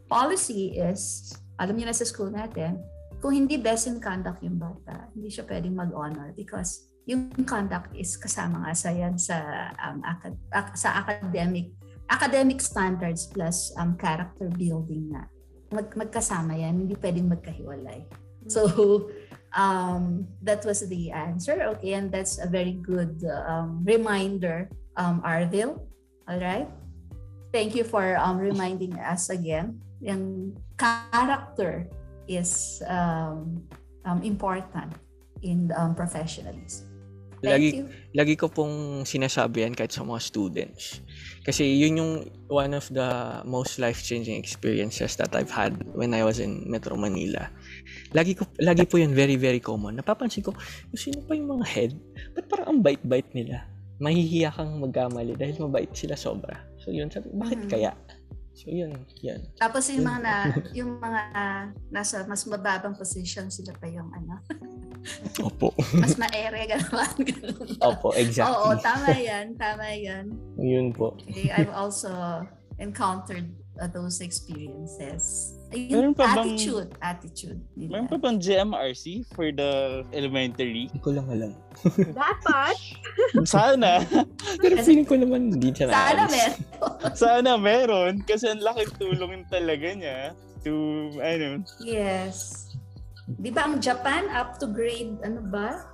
policy 0.07 0.79
is, 0.79 1.35
alam 1.59 1.75
niyo 1.75 1.91
na 1.91 1.99
sa 1.99 2.07
school 2.07 2.31
natin, 2.31 2.79
kung 3.19 3.35
hindi 3.35 3.59
best 3.59 3.91
in 3.91 3.99
conduct 3.99 4.39
yung 4.47 4.63
bata, 4.63 5.11
hindi 5.19 5.35
siya 5.35 5.51
pwedeng 5.51 5.75
mag-honor 5.75 6.31
because 6.39 6.95
yung 7.11 7.33
conduct 7.43 7.91
is 7.99 8.15
kasama 8.17 8.65
nga 8.65 8.73
sa 8.77 8.89
yan 8.95 9.19
sa 9.19 9.37
um, 9.83 9.99
acad- 10.05 10.45
ac- 10.53 10.77
sa 10.77 11.05
academic 11.05 11.73
academic 12.13 12.61
standards 12.61 13.29
plus 13.33 13.73
um, 13.81 13.97
character 13.97 14.49
building 14.57 15.09
na 15.13 15.25
mag 15.73 15.93
magkasama 15.97 16.57
yan 16.57 16.85
hindi 16.87 16.95
pwedeng 16.99 17.31
magkahiwalay. 17.31 18.05
So 18.45 18.69
um, 19.57 20.29
that 20.45 20.65
was 20.69 20.85
the 20.85 21.09
answer. 21.13 21.57
Okay 21.77 21.97
and 21.97 22.13
that's 22.13 22.37
a 22.37 22.49
very 22.49 22.77
good 22.77 23.25
um, 23.49 23.81
reminder 23.85 24.69
um, 24.97 25.25
Arville 25.25 25.81
all 26.29 26.41
right? 26.41 26.69
Thank 27.53 27.79
you 27.79 27.85
for 27.85 28.17
um, 28.19 28.37
reminding 28.37 28.99
us 28.99 29.31
again. 29.31 29.79
Yung 30.03 30.57
character 30.77 31.87
is 32.27 32.83
um, 32.89 33.63
um, 34.05 34.21
important 34.27 34.93
in 35.41 35.71
um, 35.77 35.95
professionalism 35.95 36.94
Thank 37.45 37.53
Lagi, 37.53 37.69
you. 37.77 37.87
lagi 38.17 38.35
ko 38.41 38.49
pong 38.49 39.05
sinasabi 39.05 39.69
yan 39.69 39.77
kahit 39.77 39.93
sa 39.93 40.01
mga 40.01 40.21
students. 40.25 41.05
Kasi 41.45 41.69
yun 41.77 42.01
yung 42.01 42.13
one 42.49 42.73
of 42.73 42.89
the 42.89 43.05
most 43.45 43.77
life-changing 43.77 44.41
experiences 44.41 45.13
that 45.21 45.37
I've 45.37 45.53
had 45.53 45.77
when 45.93 46.17
I 46.17 46.25
was 46.25 46.41
in 46.41 46.65
Metro 46.65 46.97
Manila. 46.97 47.53
Lagi 48.17 48.33
ko 48.33 48.49
lagi 48.65 48.89
po 48.89 48.97
yun 48.97 49.13
very 49.13 49.37
very 49.37 49.61
common. 49.61 50.01
Napapansin 50.01 50.41
ko, 50.41 50.57
sino 50.97 51.21
pa 51.29 51.37
yung 51.37 51.61
mga 51.61 51.67
head, 51.69 51.93
ba't 52.33 52.49
parang 52.49 52.67
ang 52.73 52.81
bait-bait 52.81 53.29
nila? 53.37 53.69
Mahihiya 54.01 54.51
kang 54.51 54.81
magkamali 54.83 55.39
dahil 55.39 55.55
mabait 55.69 55.93
sila 55.95 56.19
sobra. 56.19 56.59
So 56.83 56.91
yun, 56.91 57.13
sabi, 57.13 57.31
bakit 57.31 57.63
Mhm. 57.63 57.71
kaya? 57.71 57.91
So 58.55 58.71
yun, 58.71 58.95
yan. 59.19 59.43
Tapos 59.59 59.91
yung 59.91 60.07
mga 60.07 60.21
na, 60.23 60.35
yung 60.79 61.03
mga 61.03 61.23
nasa 61.91 62.23
mas 62.31 62.47
mababang 62.47 62.95
position 62.95 63.51
sila 63.51 63.75
pa 63.75 63.91
yung 63.91 64.07
ano, 64.15 64.39
Opo. 65.47 65.75
mas 65.99 66.15
maere 66.15 66.63
gano'n. 66.71 67.15
gano'n. 67.19 67.69
Opo, 67.91 68.15
exactly. 68.15 68.55
Oo, 68.55 68.79
tama 68.79 69.11
yan, 69.19 69.59
tama 69.59 69.91
yan. 69.91 70.31
Yun 70.55 70.95
po. 70.95 71.19
Okay, 71.27 71.51
I've 71.51 71.75
also 71.75 72.15
encountered 72.79 73.51
uh, 73.81 73.89
those 73.91 74.21
experiences. 74.21 75.55
Meron 75.75 76.15
Yung 76.15 76.15
pa 76.15 76.39
bang- 76.39 76.55
attitude, 76.55 76.91
attitude 77.03 77.61
nila. 77.75 77.91
Meron 77.99 78.09
pa 78.11 78.19
bang 78.19 78.39
GMRC 78.39 79.05
for 79.35 79.51
the 79.51 80.03
elementary? 80.15 80.87
Hindi 80.87 81.01
ko 81.03 81.11
lang 81.11 81.27
alam. 81.27 81.53
Dapat. 82.15 82.77
Sana. 83.49 84.03
Pero 84.63 84.75
feeling 84.83 85.07
ko 85.07 85.19
naman 85.19 85.51
hindi 85.51 85.75
siya 85.75 85.91
Sana 85.91 86.23
meron. 86.31 86.59
Sana 87.27 87.51
meron. 87.59 88.13
Kasi 88.23 88.51
ang 88.51 88.63
laking 88.63 88.95
tulong 88.99 89.43
talaga 89.51 89.89
niya 89.91 90.19
to, 90.63 90.73
ano, 91.19 91.61
Yes. 91.83 92.71
Di 93.25 93.49
ba 93.49 93.65
ang 93.67 93.81
Japan 93.81 94.29
up 94.31 94.61
to 94.61 94.69
grade, 94.69 95.17
ano 95.25 95.41
ba? 95.49 95.94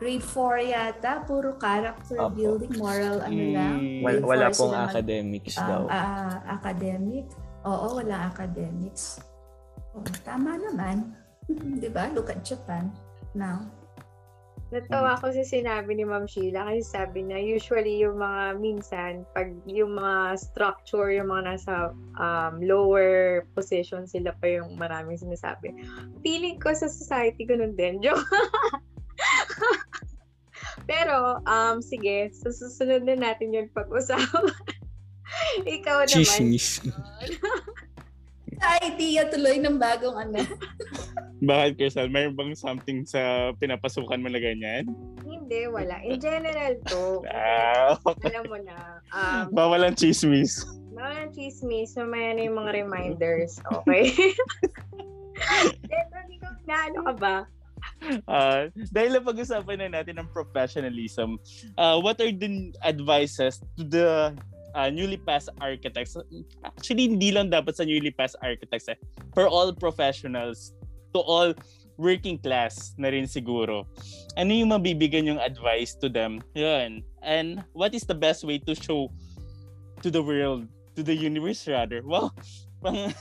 Grade 0.00 0.24
4 0.24 0.64
yata, 0.66 1.20
puro 1.22 1.54
character 1.54 2.16
Apo. 2.18 2.32
building, 2.32 2.72
moral, 2.74 3.20
ano 3.20 3.36
Mm, 3.38 3.52
lang. 3.52 3.78
Wala, 4.00 4.18
wala 4.24 4.46
four 4.48 4.56
pong 4.56 4.72
mag- 4.74 4.88
academics 4.88 5.54
um, 5.54 5.68
daw. 5.68 5.82
ah, 5.86 6.40
academic. 6.50 7.28
Oo, 7.62 8.00
wala 8.00 8.16
academics. 8.26 9.20
Oh, 9.92 10.00
tama 10.24 10.56
naman. 10.56 11.12
Di 11.84 11.92
ba? 11.92 12.08
Look 12.08 12.32
at 12.32 12.40
Japan 12.40 12.88
now. 13.30 13.60
Natawa 14.70 15.18
ko 15.18 15.28
sa 15.28 15.42
sinabi 15.42 15.98
ni 15.98 16.06
Ma'am 16.06 16.24
Sheila 16.24 16.62
kasi 16.64 16.86
sabi 16.86 17.26
niya 17.26 17.42
usually 17.42 17.98
yung 17.98 18.16
mga 18.16 18.54
minsan 18.56 19.26
pag 19.34 19.50
yung 19.66 19.98
mga 19.98 20.38
structure 20.38 21.10
yung 21.10 21.26
mga 21.26 21.42
nasa 21.50 21.90
um, 22.14 22.62
lower 22.62 23.42
position 23.52 24.06
sila 24.06 24.30
pa 24.32 24.46
yung 24.48 24.78
maraming 24.78 25.18
sinasabi. 25.18 25.74
Feeling 26.22 26.56
ko 26.56 26.70
sa 26.70 26.86
society 26.86 27.42
ganun 27.44 27.74
din. 27.74 27.98
Joke. 28.06 28.22
Pero 30.88 31.40
um 31.44 31.82
sige, 31.82 32.30
susunod 32.32 33.04
na 33.04 33.16
natin 33.16 33.56
yung 33.56 33.68
pag-usapan. 33.72 34.48
Ikaw 35.78 36.06
naman. 36.06 36.10
Chismis. 36.10 36.80
Idea 38.84 39.24
tuloy 39.32 39.56
ng 39.56 39.80
bagong 39.80 40.20
ano. 40.20 40.40
bakit 41.48 41.80
Crystal? 41.80 42.12
Mayroon 42.12 42.36
bang 42.36 42.52
something 42.52 43.08
sa 43.08 43.52
pinapasukan 43.56 44.20
mo 44.20 44.28
na 44.28 44.36
ganyan? 44.36 44.84
Hindi, 45.24 45.64
wala. 45.72 45.96
In 46.04 46.20
general 46.20 46.76
to, 46.84 47.24
Ah, 47.32 47.96
alam 48.04 48.44
mo 48.52 48.60
na, 48.60 49.00
um, 49.16 49.48
bawal 49.56 49.80
ang 49.80 49.96
chismis. 49.96 50.68
Mga 50.92 51.32
chismis, 51.32 51.96
mamaya 51.96 52.36
na 52.36 52.42
yung 52.44 52.60
mga 52.60 52.84
reminders. 52.84 53.64
Okay? 53.80 54.12
Pero 55.88 56.16
ikaw 56.28 56.52
na, 56.68 56.76
ano 56.92 56.98
ka 57.08 57.14
ba? 57.16 57.36
Uh, 58.26 58.72
dahil 58.90 59.18
na 59.18 59.22
pag-usapan 59.22 59.76
na 59.86 60.00
natin 60.00 60.18
ng 60.18 60.28
professionalism, 60.34 61.38
uh, 61.78 61.98
what 61.98 62.18
are 62.18 62.32
the 62.32 62.74
advices 62.82 63.62
to 63.78 63.82
the 63.86 64.34
uh, 64.74 64.88
newly 64.90 65.18
passed 65.18 65.50
architects? 65.62 66.16
Actually, 66.64 67.10
hindi 67.10 67.30
lang 67.30 67.50
dapat 67.50 67.76
sa 67.76 67.84
newly 67.86 68.10
passed 68.10 68.36
architects. 68.42 68.88
Eh. 68.90 68.98
For 69.34 69.46
all 69.46 69.70
professionals, 69.74 70.74
to 71.14 71.20
all 71.20 71.54
working 71.98 72.38
class 72.38 72.94
na 72.96 73.12
rin 73.12 73.26
siguro. 73.28 73.84
Ano 74.38 74.54
yung 74.54 74.72
mabibigyan 74.72 75.26
yung 75.26 75.40
advice 75.42 75.92
to 76.00 76.08
them? 76.08 76.40
Yun. 76.56 77.04
And 77.20 77.60
what 77.76 77.92
is 77.92 78.08
the 78.08 78.16
best 78.16 78.46
way 78.46 78.56
to 78.64 78.72
show 78.72 79.12
to 80.00 80.08
the 80.08 80.22
world 80.22 80.64
to 80.96 81.02
the 81.02 81.14
universe 81.14 81.68
rather. 81.68 82.00
Wow. 82.02 82.32
Pang 82.82 83.12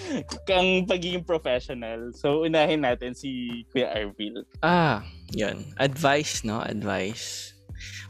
kang 0.48 0.84
pagiging 0.84 1.24
professional. 1.24 2.12
So, 2.12 2.42
unahin 2.42 2.82
natin 2.82 3.12
si 3.12 3.62
Kuya 3.70 3.92
Arvil. 3.92 4.44
Ah, 4.60 5.02
yun. 5.30 5.62
Advice, 5.76 6.42
no? 6.42 6.60
Advice. 6.60 7.52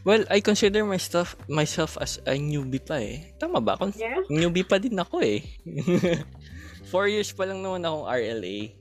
Well, 0.02 0.26
I 0.28 0.42
consider 0.42 0.82
myself 0.82 1.38
myself 1.46 1.94
as 1.96 2.18
a 2.26 2.34
newbie 2.34 2.82
pa 2.82 2.98
eh. 2.98 3.32
Tama 3.38 3.62
ba? 3.62 3.78
Kon- 3.78 3.94
Yeah? 3.94 4.18
newbie 4.28 4.66
pa 4.66 4.76
din 4.76 4.98
ako 4.98 5.22
eh. 5.22 5.46
Four 6.90 7.08
years 7.08 7.30
pa 7.32 7.46
lang 7.46 7.62
naman 7.62 7.86
akong 7.86 8.04
RLA. 8.04 8.74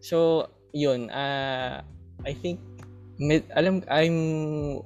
So, 0.00 0.46
yun. 0.70 1.10
Uh, 1.10 1.82
I 2.22 2.32
think, 2.32 2.62
med- 3.18 3.50
alam, 3.52 3.82
I'm 3.90 4.16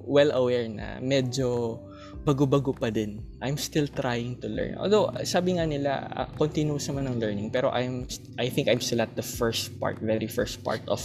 well 0.03 0.33
aware 0.33 0.67
na 0.67 0.99
medyo 0.99 1.79
bago-bago 2.27 2.75
pa 2.75 2.91
din. 2.91 3.23
I'm 3.39 3.55
still 3.55 3.87
trying 3.87 4.43
to 4.43 4.51
learn. 4.51 4.75
Although, 4.83 5.15
sabi 5.23 5.55
nga 5.55 5.65
nila, 5.65 6.11
uh, 6.11 6.27
continuous 6.35 6.91
naman 6.91 7.07
ang 7.07 7.23
learning. 7.23 7.55
Pero 7.55 7.71
I'm, 7.71 8.11
I 8.43 8.51
think 8.51 8.67
I'm 8.67 8.83
still 8.83 8.99
at 8.99 9.15
the 9.15 9.23
first 9.23 9.79
part, 9.79 10.03
very 10.03 10.27
first 10.27 10.67
part 10.67 10.83
of 10.91 10.99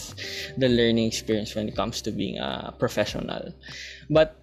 the 0.57 0.65
learning 0.65 1.05
experience 1.05 1.53
when 1.53 1.69
it 1.69 1.77
comes 1.77 2.01
to 2.01 2.09
being 2.09 2.41
a 2.41 2.73
professional. 2.73 3.53
But, 4.09 4.41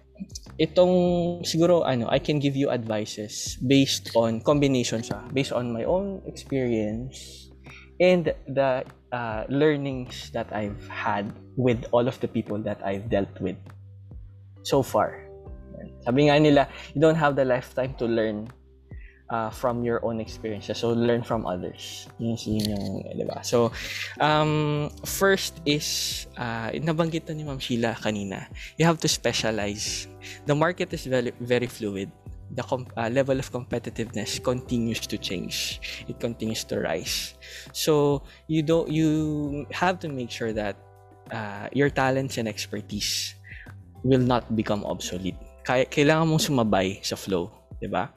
itong 0.59 1.39
siguro 1.47 1.87
ano 1.87 2.03
I 2.11 2.19
can 2.19 2.43
give 2.43 2.51
you 2.51 2.67
advices 2.67 3.55
based 3.63 4.11
on 4.19 4.43
combination 4.43 4.99
siya 4.99 5.23
based 5.31 5.55
on 5.55 5.71
my 5.71 5.87
own 5.87 6.19
experience 6.27 7.47
and 8.03 8.35
the 8.47 8.83
uh, 9.11 9.43
learnings 9.47 10.31
that 10.35 10.51
I've 10.51 10.87
had 10.87 11.31
with 11.55 11.87
all 11.91 12.07
of 12.07 12.19
the 12.19 12.27
people 12.27 12.59
that 12.63 12.83
I've 12.83 13.07
dealt 13.07 13.31
with 13.39 13.55
so 14.63 14.83
far. 14.83 15.28
Sabi 16.03 16.29
nga 16.29 16.39
nila, 16.39 16.67
you 16.93 17.01
don't 17.01 17.17
have 17.17 17.35
the 17.35 17.45
lifetime 17.45 17.93
to 17.99 18.05
learn 18.05 18.47
uh, 19.29 19.49
from 19.49 19.83
your 19.83 20.03
own 20.03 20.19
experiences. 20.19 20.77
So, 20.77 20.89
learn 20.89 21.23
from 21.23 21.45
others. 21.45 22.07
Yun, 22.17 22.35
yun 22.45 22.65
yung, 22.69 22.85
di 23.15 23.25
ba? 23.25 23.43
So, 23.43 23.71
um, 24.19 24.89
first 25.05 25.61
is, 25.65 26.27
uh, 26.37 26.73
nabanggit 26.73 27.29
na 27.29 27.33
ni 27.33 27.43
Ma'am 27.43 27.59
Sheila 27.59 27.95
kanina, 27.95 28.49
you 28.77 28.85
have 28.85 28.99
to 28.99 29.07
specialize. 29.07 30.07
The 30.45 30.55
market 30.55 30.93
is 30.93 31.05
very, 31.05 31.31
very 31.39 31.67
fluid. 31.67 32.11
The 32.49 32.63
com- 32.65 32.89
uh, 32.97 33.09
level 33.13 33.37
of 33.37 33.51
competitiveness 33.53 34.41
continues 34.41 35.05
to 35.05 35.17
change. 35.21 35.79
It 36.09 36.19
continues 36.19 36.65
to 36.73 36.81
rise. 36.81 37.37
So, 37.71 38.23
you 38.47 38.63
don't, 38.63 38.89
you 38.89 39.67
have 39.71 39.99
to 40.01 40.09
make 40.09 40.31
sure 40.31 40.51
that 40.53 40.75
uh, 41.31 41.69
your 41.71 41.89
talents 41.89 42.37
and 42.37 42.47
expertise 42.47 43.35
will 44.03 44.25
not 44.25 44.55
become 44.55 44.83
obsolete. 44.85 45.37
Kaya, 45.63 45.85
kailangan 45.85 46.25
mong 46.25 46.43
sumabay 46.43 46.99
sa 47.03 47.19
flow, 47.19 47.51
'di 47.79 47.89
ba? 47.91 48.11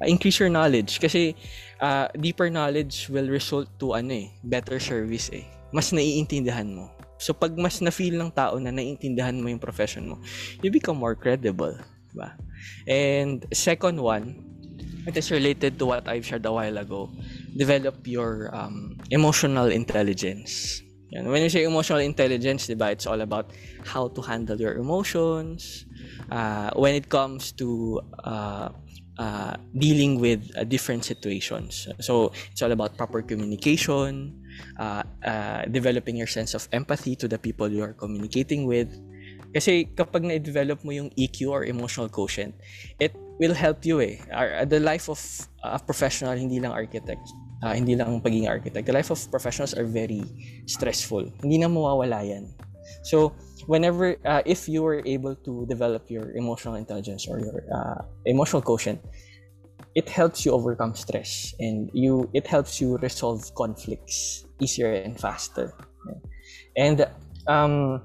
Uh, 0.00 0.08
increase 0.08 0.40
your 0.40 0.52
knowledge 0.52 1.00
kasi 1.00 1.32
uh, 1.80 2.08
deeper 2.16 2.52
knowledge 2.52 3.08
will 3.08 3.28
result 3.28 3.68
to 3.80 3.96
ano 3.96 4.26
eh, 4.26 4.28
better 4.44 4.76
service 4.76 5.32
eh. 5.32 5.48
Mas 5.72 5.88
naiintindihan 5.92 6.68
mo. 6.68 6.92
So 7.16 7.32
pag 7.32 7.54
mas 7.56 7.80
na-feel 7.80 8.18
ng 8.18 8.34
tao 8.34 8.58
na 8.58 8.74
naiintindihan 8.74 9.38
mo 9.38 9.48
yung 9.48 9.62
profession 9.62 10.04
mo, 10.10 10.16
you 10.60 10.68
become 10.68 10.98
more 10.98 11.16
credible, 11.16 11.76
'di 12.10 12.16
ba? 12.16 12.36
And 12.84 13.46
second 13.54 13.98
one, 13.98 14.42
it 15.06 15.16
is 15.16 15.30
related 15.30 15.78
to 15.80 15.84
what 15.86 16.06
I've 16.06 16.26
shared 16.26 16.46
a 16.46 16.52
while 16.52 16.78
ago. 16.78 17.10
Develop 17.56 18.04
your 18.06 18.50
um, 18.54 18.98
emotional 19.10 19.70
intelligence. 19.70 20.82
Yan. 21.12 21.28
When 21.28 21.44
you 21.44 21.52
say 21.52 21.64
emotional 21.64 22.00
intelligence, 22.00 22.66
di 22.66 22.76
it's 22.88 23.06
all 23.06 23.20
about 23.20 23.52
how 23.84 24.08
to 24.08 24.20
handle 24.22 24.56
your 24.56 24.80
emotions. 24.80 25.84
Uh, 26.32 26.70
when 26.74 26.94
it 26.94 27.08
comes 27.12 27.52
to 27.52 28.00
uh, 28.24 28.72
uh, 29.18 29.54
dealing 29.76 30.18
with 30.18 30.40
uh, 30.56 30.64
different 30.64 31.04
situations. 31.04 31.86
So, 32.00 32.32
it's 32.50 32.62
all 32.62 32.72
about 32.72 32.96
proper 32.96 33.20
communication, 33.20 34.40
uh, 34.78 35.02
uh, 35.24 35.64
developing 35.68 36.16
your 36.16 36.26
sense 36.26 36.54
of 36.54 36.66
empathy 36.72 37.14
to 37.16 37.28
the 37.28 37.38
people 37.38 37.68
you 37.68 37.82
are 37.82 37.92
communicating 37.92 38.64
with. 38.64 38.88
Kasi 39.52 39.84
kapag 39.84 40.24
na-develop 40.24 40.80
mo 40.80 40.96
yung 40.96 41.12
EQ 41.12 41.52
or 41.52 41.64
emotional 41.68 42.08
quotient, 42.08 42.56
it 42.96 43.12
will 43.36 43.52
help 43.52 43.84
you 43.84 44.00
eh. 44.00 44.16
Our, 44.32 44.64
the 44.64 44.80
life 44.80 45.12
of 45.12 45.20
a 45.60 45.76
professional, 45.76 46.32
hindi 46.32 46.56
lang 46.56 46.72
architect, 46.72 47.20
uh, 47.62 47.72
hindi 47.72 47.94
lang 47.94 48.20
pagiging 48.20 48.48
architect. 48.48 48.86
The 48.86 48.92
life 48.92 49.10
of 49.10 49.18
professionals 49.30 49.74
are 49.74 49.86
very 49.86 50.22
stressful. 50.66 51.30
Hindi 51.40 51.58
na 51.58 51.68
mawawala 51.68 52.26
yan. 52.26 52.50
So, 53.02 53.32
whenever, 53.66 54.16
uh, 54.26 54.42
if 54.44 54.68
you 54.68 54.82
were 54.82 55.02
able 55.06 55.34
to 55.46 55.66
develop 55.66 56.10
your 56.10 56.34
emotional 56.34 56.74
intelligence 56.74 57.26
or 57.30 57.38
your 57.38 57.62
uh, 57.70 58.02
emotional 58.26 58.62
quotient, 58.62 59.00
it 59.94 60.08
helps 60.08 60.44
you 60.44 60.52
overcome 60.52 60.94
stress 60.94 61.52
and 61.60 61.90
you 61.92 62.24
it 62.32 62.46
helps 62.46 62.80
you 62.80 62.96
resolve 63.04 63.44
conflicts 63.54 64.48
easier 64.60 64.92
and 64.92 65.20
faster. 65.20 65.74
And 66.76 67.04
um, 67.46 68.00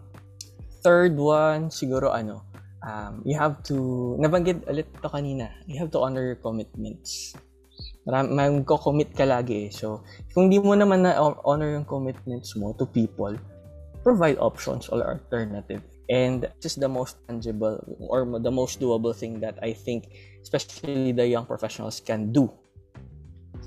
third 0.83 1.15
one, 1.15 1.71
siguro 1.71 2.11
ano, 2.11 2.43
um, 2.83 3.23
you 3.23 3.39
have 3.39 3.63
to, 3.71 4.17
nabanggit 4.19 4.67
ulit 4.67 4.87
to 5.01 5.09
kanina, 5.09 5.51
you 5.65 5.79
have 5.79 5.91
to 5.91 5.99
honor 5.99 6.23
your 6.23 6.39
commitments. 6.39 7.35
Maram, 8.07 8.31
magko-commit 8.31 9.11
ka 9.11 9.27
lagi 9.27 9.67
eh. 9.67 9.69
So, 9.69 10.07
kung 10.31 10.47
di 10.47 10.63
mo 10.63 10.79
naman 10.79 11.03
na 11.03 11.19
honor 11.19 11.75
yung 11.75 11.83
commitments 11.83 12.55
mo 12.55 12.71
to 12.79 12.87
people, 12.87 13.35
provide 13.99 14.39
options 14.39 14.87
or 14.87 15.03
alternative. 15.03 15.83
And 16.07 16.47
this 16.63 16.79
is 16.79 16.79
the 16.79 16.87
most 16.87 17.19
tangible 17.27 17.83
or 18.07 18.23
the 18.39 18.51
most 18.51 18.79
doable 18.79 19.11
thing 19.11 19.43
that 19.43 19.59
I 19.59 19.75
think 19.75 20.07
especially 20.39 21.11
the 21.11 21.27
young 21.27 21.43
professionals 21.43 21.99
can 21.99 22.31
do. 22.31 22.47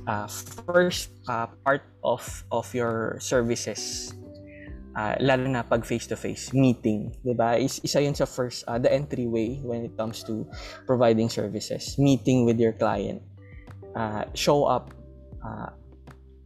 Uh, 0.09 0.24
first 0.64 1.12
uh, 1.28 1.53
part 1.61 1.84
of 2.01 2.24
of 2.49 2.64
your 2.72 3.20
services 3.20 4.16
uh, 4.97 5.14
lalo 5.20 5.47
na 5.47 5.62
pag 5.62 5.84
face-to-face 5.84 6.57
meeting, 6.57 7.12
'di 7.22 7.34
ba? 7.36 7.61
Is 7.61 7.78
isa 7.84 8.01
'yun 8.01 8.16
sa 8.16 8.26
first 8.26 8.64
uh, 8.66 8.80
the 8.80 8.91
entryway 8.91 9.61
when 9.62 9.84
it 9.84 9.95
comes 9.95 10.24
to 10.26 10.49
providing 10.88 11.28
services, 11.28 12.01
meeting 12.01 12.49
with 12.49 12.59
your 12.59 12.72
client. 12.74 13.22
Uh, 13.91 14.22
show 14.38 14.70
up 14.70 14.95
uh, 15.43 15.74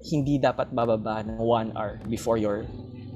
hindi 0.05 0.37
dapat 0.37 0.73
bababa 0.73 1.25
ng 1.25 1.41
one 1.41 1.73
hour 1.77 1.97
before 2.09 2.37
your 2.37 2.69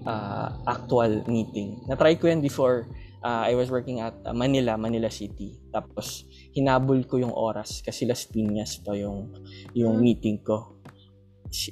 uh, 0.09 0.49
actual 0.64 1.20
meeting. 1.29 1.85
Na-try 1.85 2.16
ko 2.16 2.33
yan 2.33 2.41
before 2.41 2.89
uh, 3.22 3.45
I 3.45 3.53
was 3.55 3.68
working 3.68 4.01
at 4.01 4.16
uh, 4.24 4.33
Manila, 4.33 4.81
Manila 4.81 5.12
City. 5.12 5.59
Tapos 5.68 6.24
hinabol 6.57 7.05
ko 7.05 7.20
yung 7.20 7.35
oras 7.35 7.85
kasi 7.85 8.09
Las 8.09 8.24
Piñas 8.24 8.81
pa 8.81 8.97
yung 8.97 9.33
yung 9.76 10.01
meeting 10.01 10.41
ko. 10.41 10.81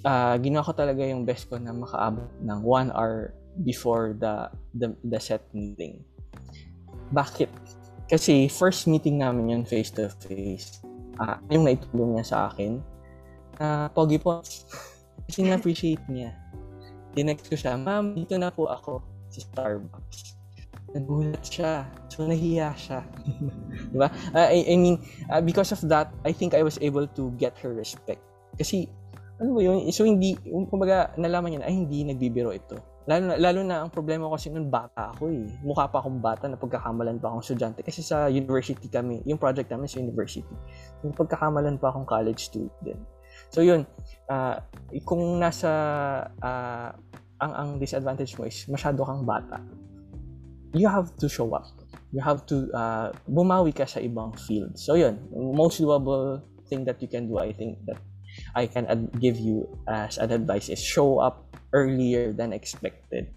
Uh, 0.04 0.36
ginawa 0.40 0.64
ko 0.64 0.72
talaga 0.72 1.04
yung 1.04 1.24
best 1.24 1.48
ko 1.48 1.61
na 1.61 1.72
makaabot 1.72 2.28
ng 2.40 2.61
one 2.64 2.88
hour 2.92 3.36
before 3.64 4.16
the 4.16 4.52
the, 4.76 4.92
the 5.04 5.20
set 5.20 5.48
meeting. 5.57 6.04
Bakit? 7.12 7.48
Kasi 8.07 8.46
first 8.52 8.86
meeting 8.86 9.18
namin 9.18 9.50
yun 9.50 9.62
face 9.64 9.90
to 9.96 10.12
face. 10.22 10.80
Uh, 11.16 11.36
yung 11.48 11.64
naitulong 11.64 12.16
niya 12.16 12.26
sa 12.26 12.38
akin. 12.52 12.80
Uh, 13.56 13.88
pogi 13.92 14.20
po. 14.20 14.44
Kasi 15.26 15.42
na-appreciate 15.42 16.04
niya. 16.06 16.36
Tinext 17.16 17.48
ko 17.48 17.56
siya, 17.56 17.74
Ma'am, 17.80 18.14
dito 18.14 18.36
na 18.36 18.52
po 18.52 18.68
ako 18.68 19.00
sa 19.32 19.40
Starbucks. 19.42 20.36
Nagulat 20.92 21.42
siya. 21.42 21.88
So, 22.12 22.28
nahiya 22.28 22.76
siya. 22.76 23.02
diba? 23.92 24.08
Uh, 24.32 24.48
I, 24.48 24.64
I 24.70 24.74
mean, 24.76 25.02
uh, 25.32 25.42
because 25.42 25.72
of 25.72 25.80
that, 25.88 26.12
I 26.22 26.30
think 26.30 26.54
I 26.54 26.62
was 26.62 26.78
able 26.80 27.08
to 27.18 27.32
get 27.40 27.58
her 27.64 27.72
respect. 27.72 28.22
Kasi, 28.56 28.86
ano 29.40 29.56
ba 29.56 29.60
yun? 29.60 29.88
So, 29.90 30.04
hindi, 30.04 30.36
kumbaga, 30.46 31.12
nalaman 31.18 31.56
niya 31.56 31.60
na, 31.64 31.68
ay, 31.68 31.76
hindi 31.76 32.06
nagbibiro 32.06 32.54
ito. 32.54 32.78
Lalo 33.07 33.38
lalo 33.38 33.61
na 33.62 33.86
ang 33.86 33.90
problema 33.94 34.26
kasi 34.34 34.50
noon 34.50 34.66
bata 34.66 35.14
ako 35.14 35.30
eh. 35.30 35.46
Mukha 35.62 35.86
pa 35.86 36.02
akong 36.02 36.18
bata 36.18 36.50
na 36.50 36.59
pagkakamalan 36.59 37.22
pa 37.22 37.30
akong 37.30 37.42
estudyante. 37.46 37.86
Kasi 37.86 38.02
sa 38.02 38.26
university 38.26 38.90
kami, 38.90 39.22
yung 39.22 39.38
project 39.38 39.70
namin 39.70 39.86
sa 39.86 40.02
university. 40.02 40.54
Yung 41.07 41.14
pagkakamalan 41.14 41.78
pa 41.78 41.94
akong 41.94 42.02
college 42.02 42.50
student. 42.50 42.98
So 43.54 43.62
yun, 43.62 43.86
uh, 44.26 44.59
kung 45.07 45.38
nasa 45.38 45.70
uh, 46.42 46.90
ang 47.38 47.52
ang 47.54 47.68
disadvantage 47.78 48.34
mo 48.34 48.48
is 48.48 48.66
masyado 48.66 49.07
kang 49.07 49.22
bata. 49.22 49.62
You 50.74 50.90
have 50.90 51.14
to 51.22 51.30
show 51.30 51.46
up. 51.54 51.70
You 52.11 52.26
have 52.26 52.42
to 52.50 52.66
uh, 52.74 53.14
bumawi 53.30 53.70
ka 53.70 53.86
sa 53.86 54.02
ibang 54.02 54.34
field. 54.34 54.74
So 54.74 54.98
yun, 54.98 55.22
most 55.30 55.78
doable 55.78 56.42
thing 56.66 56.82
that 56.90 56.98
you 56.98 57.07
can 57.07 57.30
do, 57.30 57.38
I 57.38 57.54
think 57.54 57.86
that 57.86 58.02
I 58.57 58.64
can 58.66 58.88
ad- 58.88 59.12
give 59.20 59.36
you 59.36 59.68
as 59.84 60.16
an 60.16 60.32
advice 60.32 60.72
is 60.72 60.80
show 60.80 61.20
up 61.20 61.44
earlier 61.76 62.32
than 62.32 62.57
expected 62.57 63.28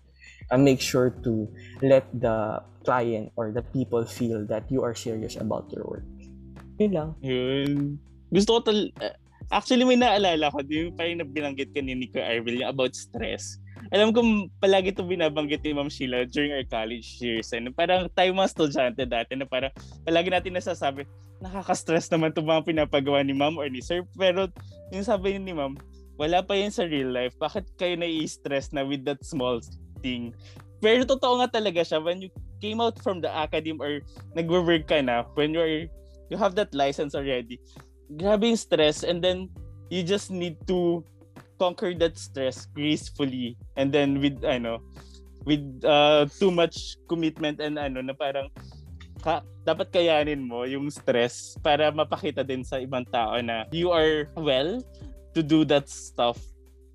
and 0.47 0.63
make 0.63 0.80
sure 0.80 1.11
to 1.28 1.51
let 1.84 2.07
the 2.15 2.63
client 2.88 3.36
or 3.36 3.51
the 3.51 3.61
people 3.61 4.07
feel 4.07 4.47
that 4.47 4.72
you 4.72 4.82
are 4.82 4.95
serious 4.95 5.36
about 5.36 5.67
your 5.76 5.84
work. 5.84 6.07
Yun 6.80 6.91
lang. 6.95 7.09
Yun. 7.20 7.99
Gusto 8.32 8.57
ko 8.57 8.72
tal- 8.72 8.95
Actually, 9.51 9.84
may 9.84 9.99
naalala 9.99 10.47
ko, 10.53 10.63
yung 10.63 10.95
parang 10.95 11.20
na 11.20 11.28
binanggit 11.28 11.74
kanina 11.76 11.99
ni 11.99 12.07
Kuya 12.07 12.38
Arvil, 12.38 12.63
yung 12.63 12.72
about 12.72 12.95
stress. 12.95 13.59
Alam 13.89 14.11
ko 14.11 14.19
palagi 14.59 14.91
ito 14.91 15.01
binabanggit 15.01 15.63
ni 15.63 15.71
Ma'am 15.71 15.89
Sheila 15.89 16.27
during 16.27 16.51
our 16.51 16.67
college 16.67 17.17
years. 17.23 17.49
And 17.55 17.71
parang 17.71 18.11
tayo 18.11 18.36
mga 18.36 18.51
estudyante 18.51 19.03
dati 19.07 19.34
na 19.39 19.47
parang 19.47 19.71
palagi 20.03 20.30
natin 20.30 20.59
nasasabi, 20.59 21.07
nakaka-stress 21.39 22.11
naman 22.11 22.36
itong 22.36 22.47
mga 22.47 22.65
pinapagawa 22.67 23.23
ni 23.23 23.32
Ma'am 23.32 23.55
or 23.55 23.71
ni 23.71 23.80
Sir. 23.80 24.03
Pero 24.19 24.51
yung 24.91 25.07
sabi 25.07 25.39
ni 25.39 25.55
Ma'am, 25.55 25.80
wala 26.19 26.43
pa 26.43 26.53
yun 26.59 26.69
sa 26.69 26.84
real 26.84 27.09
life. 27.15 27.34
Bakit 27.39 27.80
kayo 27.80 27.95
nai-stress 27.95 28.75
na 28.75 28.84
with 28.84 29.07
that 29.07 29.23
small 29.23 29.63
thing? 30.03 30.36
Pero 30.84 31.07
totoo 31.07 31.39
nga 31.39 31.47
talaga 31.47 31.80
siya 31.80 32.03
when 32.03 32.19
you 32.19 32.32
came 32.59 32.84
out 32.84 32.99
from 32.99 33.23
the 33.23 33.32
academy 33.32 33.80
or 33.80 34.03
nagwo-work 34.36 34.84
ka 34.88 34.99
na, 34.99 35.23
when 35.39 35.55
you're, 35.55 35.88
you 36.27 36.36
have 36.36 36.59
that 36.59 36.75
license 36.75 37.15
already, 37.15 37.55
grabe 38.19 38.51
yung 38.51 38.59
stress 38.59 39.07
and 39.07 39.23
then 39.23 39.47
you 39.88 40.03
just 40.03 40.27
need 40.27 40.59
to 40.67 41.03
conquer 41.60 41.91
that 41.93 42.16
stress 42.16 42.66
gracefully 42.72 43.60
and 43.76 43.91
then 43.91 44.24
with 44.24 44.39
ano 44.47 44.80
with 45.43 45.64
uh, 45.84 46.26
too 46.39 46.49
much 46.49 46.95
commitment 47.12 47.60
and 47.60 47.76
ano 47.76 47.99
na 47.99 48.16
parang 48.16 48.47
ka, 49.20 49.43
dapat 49.68 49.91
kayanin 49.91 50.39
mo 50.39 50.64
yung 50.64 50.88
stress 50.88 51.60
para 51.60 51.91
mapakita 51.91 52.41
din 52.41 52.64
sa 52.64 52.80
ibang 52.80 53.03
tao 53.12 53.36
na 53.43 53.68
you 53.76 53.91
are 53.91 54.32
well 54.39 54.80
to 55.36 55.43
do 55.43 55.68
that 55.68 55.86
stuff. 55.91 56.39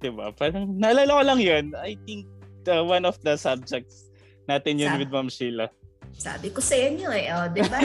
'Di 0.00 0.10
ba? 0.10 0.32
Parang 0.32 0.72
naalala 0.74 1.20
ko 1.20 1.22
lang 1.22 1.40
'yun. 1.40 1.64
I 1.76 1.96
think 2.08 2.26
uh, 2.66 2.82
one 2.84 3.04
of 3.04 3.20
the 3.20 3.36
subjects 3.36 4.08
natin 4.48 4.80
yun 4.80 4.96
Sa- 4.96 5.00
with 5.00 5.12
Ma'am 5.12 5.28
Sheila. 5.28 5.68
Sabi 6.14 6.48
ko 6.54 6.62
sa 6.62 6.78
inyo 6.78 7.10
eh, 7.10 7.26
oh, 7.34 7.46
di 7.50 7.62
ba? 7.66 7.80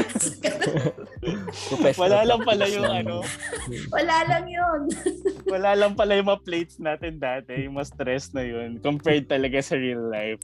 Wala 1.97 2.23
lang 2.23 2.41
pala 2.45 2.65
yung 2.69 2.87
ano, 2.87 3.25
Wala 3.91 4.15
lang 4.29 4.45
yun. 4.47 4.81
wala 5.49 5.71
lang 5.75 5.93
pala 5.97 6.15
yung 6.15 6.29
mga 6.29 6.43
plates 6.45 6.77
natin 6.79 7.17
dati, 7.19 7.65
yung 7.67 7.75
mga 7.75 7.89
stress 7.89 8.31
na 8.31 8.45
yun, 8.45 8.77
compared 8.79 9.27
talaga 9.27 9.59
sa 9.59 9.75
real 9.75 10.07
life. 10.07 10.39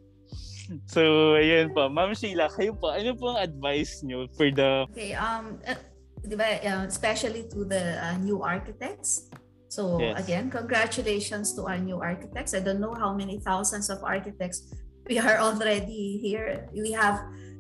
So, 0.90 1.38
ayun 1.38 1.78
po. 1.78 1.88
Ma'am 1.94 2.18
Sheila, 2.18 2.50
kayo 2.50 2.74
po, 2.74 2.90
ano 2.90 3.14
po 3.14 3.38
ang 3.38 3.40
advice 3.46 4.02
nyo 4.02 4.26
for 4.34 4.50
the... 4.50 4.90
Okay, 4.90 5.14
um, 5.14 5.62
uh, 5.62 5.78
di 6.26 6.34
ba, 6.34 6.58
uh, 6.58 6.84
especially 6.90 7.46
to 7.54 7.64
the 7.70 8.02
uh, 8.02 8.18
new 8.18 8.42
architects. 8.42 9.30
So 9.70 10.00
Yes. 10.00 10.24
again, 10.24 10.48
congratulations 10.50 11.52
to 11.60 11.68
our 11.68 11.78
new 11.78 12.00
architects. 12.00 12.56
I 12.56 12.64
don't 12.64 12.80
know 12.80 12.96
how 12.96 13.12
many 13.14 13.44
thousands 13.44 13.92
of 13.92 14.02
architects 14.08 14.72
we 15.06 15.20
are 15.20 15.38
already 15.38 16.18
here. 16.18 16.66
We 16.72 16.96
have 16.96 17.20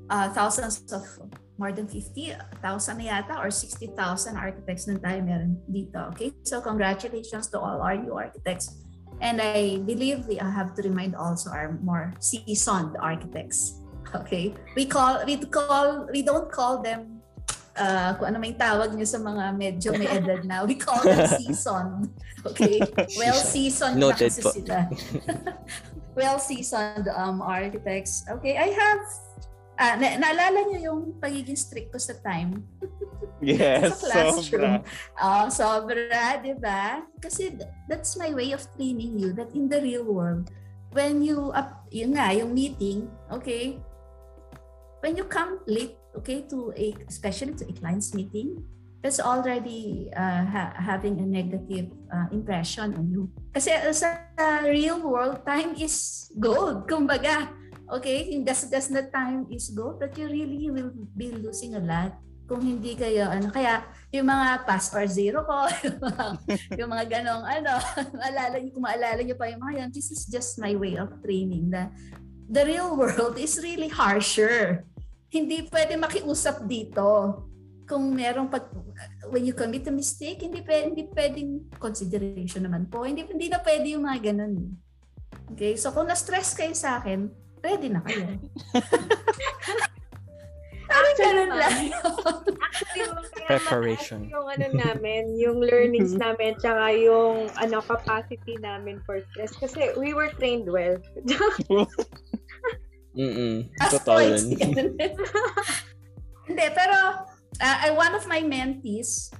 uh, 0.09 0.29
thousands 0.33 0.85
of 0.93 1.03
more 1.57 1.71
than 1.71 1.87
50,000 1.87 2.35
na 2.97 3.03
yata 3.03 3.39
or 3.39 3.49
60,000 3.49 3.95
architects 4.35 4.87
na 4.87 4.99
tayo 4.99 5.23
meron 5.23 5.55
dito. 5.71 6.11
Okay, 6.11 6.35
so 6.43 6.59
congratulations 6.59 7.47
to 7.47 7.57
all 7.59 7.79
our 7.79 7.95
new 7.95 8.11
architects. 8.11 8.83
And 9.23 9.39
I 9.39 9.79
believe 9.79 10.27
we 10.27 10.35
have 10.35 10.75
to 10.75 10.81
remind 10.83 11.15
also 11.15 11.47
our 11.49 11.79
more 11.79 12.11
seasoned 12.19 12.99
architects. 12.99 13.79
Okay, 14.11 14.51
we 14.75 14.83
call 14.85 15.23
we 15.23 15.39
call 15.39 16.07
we 16.11 16.19
don't 16.19 16.51
call 16.51 16.83
them 16.83 17.23
uh, 17.79 18.15
kung 18.19 18.35
ano 18.35 18.37
may 18.43 18.51
tawag 18.55 18.91
niyo 18.91 19.07
sa 19.07 19.19
mga 19.23 19.55
medyo 19.55 19.95
may 19.95 20.11
edad 20.11 20.43
na. 20.43 20.67
We 20.67 20.75
call 20.75 20.99
them 20.99 21.23
seasoned. 21.39 22.11
Okay, 22.43 22.83
well 23.15 23.39
seasoned 23.39 23.95
na 23.95 24.11
Noted 24.11 24.35
kasi 24.35 24.43
po. 24.43 24.51
sila. 24.51 24.91
well 26.19 26.35
seasoned 26.35 27.07
um 27.15 27.39
architects. 27.39 28.27
Okay, 28.27 28.59
I 28.59 28.75
have 28.75 29.03
Ah, 29.76 29.99
na- 29.99 30.15
naalala 30.15 30.71
niyo 30.71 30.80
yung 30.88 31.01
pagiging 31.19 31.59
strict 31.59 31.91
ko 31.91 31.99
sa 31.99 32.15
time? 32.23 32.63
Yes, 33.43 33.99
Sa 33.99 34.07
classroom. 34.07 34.43
sobra. 34.47 34.71
Ah, 35.19 35.47
sobra, 35.51 36.39
di 36.39 36.55
ba? 36.55 37.03
Kasi 37.19 37.51
th- 37.51 37.67
that's 37.91 38.15
my 38.15 38.32
way 38.32 38.55
of 38.55 38.63
training 38.80 39.19
you 39.19 39.36
that 39.36 39.51
in 39.51 39.67
the 39.67 39.84
real 39.84 40.07
world, 40.07 40.47
when 40.95 41.19
you, 41.19 41.51
up, 41.51 41.84
yun 41.91 42.15
nga, 42.15 42.32
yung 42.32 42.55
meeting, 42.55 43.11
okay, 43.28 43.84
when 45.03 45.19
you 45.19 45.28
come 45.28 45.59
late, 45.67 45.99
okay, 46.15 46.47
to 46.47 46.71
a, 46.80 46.95
especially 47.11 47.51
to 47.53 47.67
a 47.67 47.73
client's 47.76 48.15
meeting, 48.15 48.55
that's 49.03 49.19
already 49.19 50.09
uh, 50.15 50.41
ha- 50.47 50.73
having 50.80 51.19
a 51.19 51.28
negative 51.28 51.91
uh, 52.09 52.26
impression 52.32 52.95
on 52.95 53.05
you. 53.11 53.30
Kasi 53.53 53.69
uh, 53.76 53.91
sa 53.93 54.17
real 54.65 55.03
world, 55.03 55.43
time 55.45 55.76
is 55.78 56.26
gold, 56.39 56.88
kumbaga. 56.89 57.51
Okay, 57.86 58.33
yung 58.33 58.41
gasgas 58.41 58.89
na 58.89 59.05
time 59.05 59.45
is 59.53 59.69
gold, 59.69 60.01
but 60.01 60.17
you 60.17 60.25
really 60.25 60.73
will 60.73 60.89
be 61.13 61.29
losing 61.29 61.77
a 61.77 61.83
lot 61.83 62.17
kung 62.45 62.61
hindi 62.61 62.93
kayo 62.93 63.25
ano 63.25 63.49
kaya 63.49 63.81
yung 64.13 64.29
mga 64.29 64.69
pass 64.69 64.93
or 64.93 65.09
zero 65.09 65.41
ko 65.49 65.65
yung 65.81 65.97
mga, 66.13 66.25
yung 66.77 66.89
mga 66.93 67.05
ganong 67.09 67.41
ano 67.41 67.73
maalala 68.21 68.61
niyo 68.61 68.69
kung 68.69 68.86
maalala 68.86 69.17
niyo 69.25 69.33
pa 69.33 69.49
yung 69.49 69.65
mga 69.65 69.73
yan 69.81 69.89
this 69.89 70.13
is 70.13 70.29
just 70.29 70.61
my 70.61 70.77
way 70.77 70.93
of 70.93 71.09
training 71.25 71.73
na 71.73 71.89
the 72.45 72.61
real 72.61 72.93
world 72.93 73.33
is 73.41 73.57
really 73.65 73.89
harsher. 73.89 74.86
Hindi 75.33 75.65
pwede 75.73 75.97
makiusap 75.97 76.69
dito 76.69 77.41
kung 77.89 78.13
merong 78.13 78.45
pag 78.45 78.69
when 79.33 79.41
you 79.41 79.57
commit 79.57 79.89
a 79.89 79.93
mistake 79.93 80.45
hindi 80.45 80.61
pwede, 80.61 80.93
hindi 80.93 81.05
pwedeng 81.09 81.49
consideration 81.81 82.69
naman 82.69 82.86
po. 82.86 83.09
Hindi 83.09 83.25
hindi 83.25 83.49
na 83.49 83.57
pwede 83.57 83.97
yung 83.97 84.05
mga 84.05 84.21
ganon 84.29 84.86
okay 85.51 85.77
so 85.77 85.93
kung 85.93 86.09
na-stress 86.09 86.57
kayo 86.57 86.73
sa 86.73 86.99
akin 86.99 87.29
ready 87.66 87.89
na 87.89 88.05
kayo 88.05 88.30
Parang 90.86 91.16
ganun 91.18 91.51
lang. 91.57 91.78
Actually, 92.61 93.01
yung 93.01 93.18
kaya 93.34 93.47
Preparation. 93.57 94.20
Yung 94.30 94.45
ano 94.45 94.68
namin, 94.70 95.34
yung 95.34 95.57
learnings 95.57 96.13
namin, 96.13 96.53
tsaka 96.61 96.93
yung 96.93 97.49
ano 97.57 97.82
capacity 97.82 98.53
namin 98.61 99.01
for 99.01 99.18
stress. 99.34 99.49
Kasi 99.57 99.97
we 99.97 100.13
were 100.13 100.30
trained 100.38 100.70
well. 100.70 100.93
Mm-mm. 103.18 103.66
Totoo 103.89 104.20
yun. 104.22 104.43
Hindi, 106.45 106.66
pero 106.78 106.97
uh, 107.57 107.78
I- 107.82 107.95
one 107.95 108.13
of 108.13 108.30
my 108.30 108.45
mentees, 108.45 109.34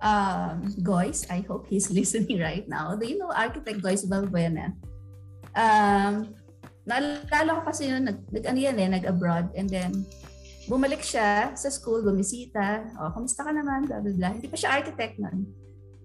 um, 0.00 0.64
Goyce, 0.80 1.28
I 1.28 1.44
hope 1.44 1.68
he's 1.68 1.92
listening 1.98 2.40
right 2.40 2.64
now. 2.64 2.96
Do 2.96 3.04
you 3.04 3.20
know 3.20 3.30
architect 3.30 3.84
Goyce 3.84 4.08
Valbuena? 4.08 4.72
Um, 5.52 6.32
naalala 6.86 7.60
ko 7.60 7.62
kasi 7.66 7.90
yun, 7.90 8.06
nag, 8.06 8.18
nag, 8.30 8.44
ano 8.46 8.58
yan 8.62 8.78
eh, 8.78 8.88
nag-abroad 8.88 9.50
and 9.58 9.68
then 9.68 9.92
bumalik 10.70 11.02
siya 11.02 11.54
sa 11.54 11.68
school, 11.70 12.02
bumisita. 12.02 12.86
O, 12.98 13.10
kamusta 13.14 13.46
ka 13.46 13.52
naman? 13.54 13.86
Blah, 13.86 14.02
blah, 14.02 14.14
blah. 14.14 14.32
Hindi 14.34 14.50
pa 14.50 14.56
siya 14.58 14.78
architect 14.78 15.18
nun. 15.18 15.46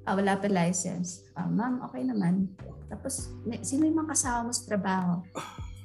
Ah, 0.06 0.18
wala 0.18 0.38
pa 0.38 0.50
license. 0.50 1.30
Ah, 1.38 1.46
ma'am, 1.46 1.86
okay 1.86 2.02
naman. 2.06 2.50
Tapos, 2.90 3.30
sino 3.62 3.86
yung 3.86 4.02
mga 4.02 4.18
kasama 4.18 4.50
mo 4.50 4.52
sa 4.54 4.66
trabaho? 4.66 5.14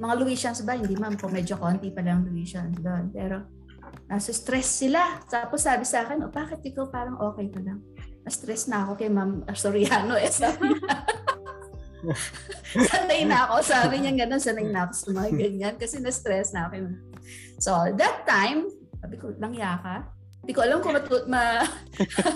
Mga 0.01 0.15
Louisians 0.21 0.61
ba? 0.65 0.77
Hindi 0.77 0.97
ma'am, 0.97 1.17
po 1.17 1.29
medyo 1.29 1.57
konti 1.57 1.93
pa 1.93 2.05
lang 2.05 2.25
Louisians 2.25 2.77
doon. 2.81 3.13
Pero, 3.13 3.45
nasa 4.09 4.33
stress 4.33 4.85
sila. 4.85 5.25
Tapos 5.29 5.65
sabi 5.65 5.85
sa 5.89 6.05
akin, 6.05 6.25
oh, 6.25 6.33
bakit 6.33 6.61
ikaw 6.65 6.89
parang 6.89 7.17
okay 7.21 7.49
ka 7.49 7.61
lang? 7.61 7.81
Na-stress 8.27 8.67
na 8.67 8.85
ako 8.85 8.99
kay 8.99 9.09
ma'am 9.09 9.47
Soriano 9.55 10.19
eh. 10.19 10.29
Sabi. 10.29 10.69
sanay 12.93 13.27
na 13.27 13.49
ako. 13.49 13.63
Sabi 13.63 14.03
niya 14.03 14.27
gano'n, 14.27 14.43
sanay 14.43 14.67
na 14.69 14.87
ako 14.87 14.93
sa 14.95 15.09
mga 15.13 15.31
ganyan. 15.35 15.75
Kasi 15.79 16.03
na-stress 16.03 16.53
na 16.53 16.69
ako. 16.69 16.95
So, 17.59 17.73
that 17.97 18.27
time, 18.29 18.71
sabi 19.01 19.17
ko, 19.17 19.33
langya 19.39 19.81
ka? 19.81 19.97
Hindi 20.47 20.53
ko 20.55 20.63
alam 20.63 20.79
kung 20.79 20.95
matu- 20.95 21.27
ma 21.27 21.67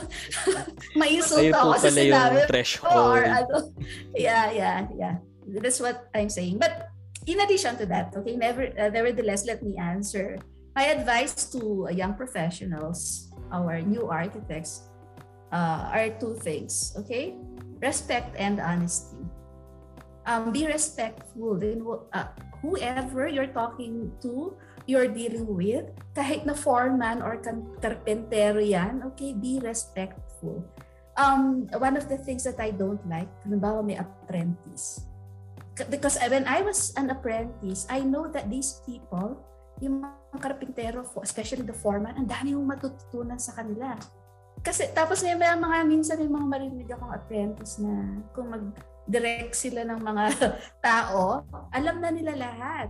maisult 1.01 1.47
Ayun 1.47 1.55
po 1.55 1.63
ako 1.63 1.75
sa 1.79 1.89
pala 1.95 2.01
yung 2.03 2.11
sinabi. 2.11 2.35
Or 2.35 2.49
threshold. 2.51 3.23
ano. 3.23 3.57
Yeah, 4.19 4.45
yeah, 4.51 4.77
yeah. 4.99 5.15
That's 5.47 5.79
what 5.79 6.11
I'm 6.11 6.27
saying. 6.27 6.59
But 6.59 6.91
in 7.31 7.39
addition 7.39 7.79
to 7.79 7.87
that, 7.87 8.11
okay, 8.19 8.35
never, 8.35 8.67
uh, 8.75 8.91
nevertheless, 8.91 9.47
let 9.47 9.63
me 9.63 9.79
answer. 9.79 10.43
My 10.75 10.91
advice 10.91 11.51
to 11.55 11.87
uh, 11.87 11.95
young 11.95 12.15
professionals, 12.15 13.31
our 13.55 13.79
new 13.79 14.11
architects, 14.11 14.91
uh, 15.53 15.91
are 15.91 16.11
two 16.19 16.35
things, 16.43 16.95
okay? 16.99 17.35
Respect 17.83 18.35
and 18.39 18.59
honesty. 18.61 19.19
Um, 20.31 20.55
be 20.55 20.63
respectful. 20.71 21.59
Then, 21.59 21.83
uh, 22.15 22.31
whoever 22.63 23.27
you're 23.27 23.51
talking 23.51 24.15
to, 24.23 24.55
you're 24.87 25.11
dealing 25.11 25.51
with, 25.51 25.91
kahit 26.15 26.47
na 26.47 26.55
foreman 26.55 27.19
or 27.19 27.43
karpentero 27.83 28.63
yan, 28.63 29.03
okay, 29.11 29.35
be 29.35 29.59
respectful. 29.59 30.63
Um, 31.19 31.67
one 31.75 31.99
of 31.99 32.07
the 32.07 32.15
things 32.15 32.47
that 32.47 32.63
I 32.63 32.71
don't 32.71 33.03
like, 33.11 33.27
halimbawa 33.43 33.83
may 33.83 33.99
apprentice. 33.99 35.03
Because 35.91 36.15
when 36.31 36.47
I 36.47 36.63
was 36.63 36.95
an 36.95 37.11
apprentice, 37.11 37.91
I 37.91 38.07
know 38.07 38.31
that 38.31 38.47
these 38.47 38.79
people, 38.87 39.35
yung 39.83 40.07
mga 40.07 40.39
karpintero, 40.39 41.03
especially 41.27 41.67
the 41.67 41.75
foreman, 41.75 42.15
ang 42.15 42.31
dami 42.31 42.55
mong 42.55 42.79
matututunan 42.79 43.43
sa 43.43 43.59
kanila. 43.59 43.99
Kasi 44.63 44.93
tapos 44.95 45.27
may 45.27 45.35
mga, 45.35 45.89
minsan 45.89 46.23
may 46.23 46.31
mga 46.31 46.47
marinig 46.47 46.89
akong 46.93 47.13
apprentice 47.17 47.83
na 47.83 48.23
kung 48.31 48.53
mag-direct 49.11 49.57
sila 49.57 49.83
ng 49.87 50.01
mga 50.01 50.25
tao, 50.85 51.45
alam 51.73 51.97
na 52.01 52.11
nila 52.13 52.37
lahat. 52.37 52.89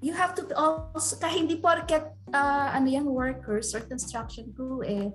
You 0.00 0.16
have 0.16 0.32
to 0.40 0.48
also, 0.56 1.20
kahit 1.20 1.44
hindi 1.44 1.60
porket 1.60 2.08
uh, 2.32 2.72
ano 2.72 2.88
yung 2.88 3.08
workers 3.12 3.76
or 3.76 3.84
construction 3.84 4.48
crew 4.56 4.80
eh, 4.80 5.12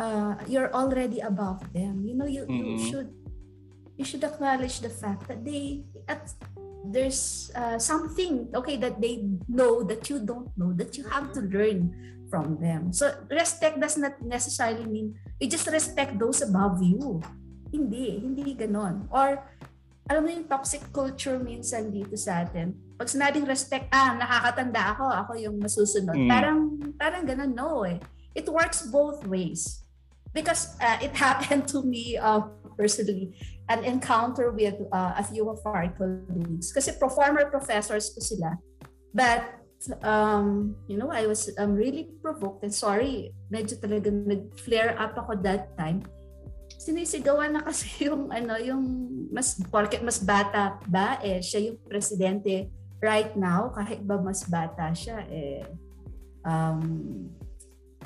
uh, 0.00 0.40
you're 0.48 0.72
already 0.72 1.20
above 1.20 1.60
them. 1.76 2.00
You 2.08 2.16
know, 2.16 2.24
you, 2.24 2.48
you 2.48 2.72
Mhm. 2.72 2.80
should 2.80 3.10
you 3.94 4.02
should 4.02 4.24
acknowledge 4.24 4.80
the 4.80 4.90
fact 4.90 5.28
that 5.28 5.44
they 5.44 5.84
at 6.08 6.32
there's 6.88 7.52
uh, 7.54 7.76
something 7.78 8.48
okay 8.56 8.80
that 8.80 8.98
they 8.98 9.28
know 9.46 9.84
that 9.84 10.08
you 10.08 10.18
don't 10.24 10.50
know 10.56 10.72
that 10.72 10.96
you 10.96 11.04
have 11.06 11.30
to 11.36 11.44
learn 11.44 11.92
from 12.32 12.56
them. 12.58 12.96
So 12.96 13.12
respect 13.28 13.76
does 13.78 14.00
not 14.00 14.18
necessarily 14.24 14.88
mean 14.88 15.20
you 15.36 15.52
just 15.52 15.68
respect 15.68 16.16
those 16.16 16.40
above 16.40 16.80
you. 16.80 17.20
Hindi, 17.70 18.24
hindi 18.24 18.56
ganon. 18.56 19.04
Or 19.12 19.44
alam 20.04 20.20
mo 20.20 20.28
yung 20.28 20.44
toxic 20.44 20.84
culture 20.92 21.40
minsan 21.40 21.88
dito 21.88 22.12
sa 22.20 22.44
atin. 22.44 22.76
Pag 23.00 23.08
sinabing 23.08 23.48
respect, 23.48 23.88
ah, 23.88 24.12
nakakatanda 24.12 24.80
ako, 24.92 25.04
ako 25.08 25.32
yung 25.40 25.56
masusunod. 25.56 26.12
Mm. 26.12 26.28
Parang, 26.28 26.58
parang 27.00 27.22
ganun, 27.24 27.52
no 27.56 27.88
eh. 27.88 27.96
It 28.36 28.44
works 28.44 28.84
both 28.84 29.24
ways. 29.24 29.80
Because 30.36 30.76
uh, 30.82 31.00
it 31.00 31.16
happened 31.24 31.64
to 31.72 31.80
me 31.80 32.20
uh, 32.20 32.44
personally, 32.76 33.32
an 33.72 33.80
encounter 33.84 34.52
with 34.52 34.76
uh, 34.92 35.16
a 35.16 35.24
few 35.24 35.48
of 35.48 35.64
our 35.64 35.88
colleagues. 35.96 36.68
Kasi 36.68 36.92
former 37.00 37.48
professors 37.48 38.12
ko 38.12 38.20
sila. 38.20 38.60
But, 39.16 39.56
um, 40.04 40.76
you 40.84 41.00
know, 41.00 41.08
I 41.08 41.24
was 41.24 41.48
um, 41.56 41.72
really 41.72 42.12
provoked 42.20 42.60
and 42.60 42.74
sorry, 42.74 43.32
medyo 43.48 43.80
talaga 43.80 44.12
nag-flare 44.12 45.00
up 45.00 45.16
ako 45.16 45.40
that 45.48 45.72
time 45.80 46.04
sinisigawan 46.84 47.56
na 47.56 47.64
kasi 47.64 47.88
yung 48.08 48.28
ano 48.28 48.60
yung 48.60 48.84
mas 49.32 49.56
porket 49.72 50.04
mas 50.04 50.20
bata 50.20 50.76
ba 50.84 51.16
eh 51.24 51.40
siya 51.40 51.72
yung 51.72 51.78
presidente 51.88 52.68
right 53.00 53.32
now 53.34 53.72
kahit 53.72 54.04
ba 54.04 54.20
mas 54.20 54.44
bata 54.44 54.92
siya 54.92 55.24
eh 55.32 55.64
um 56.44 56.84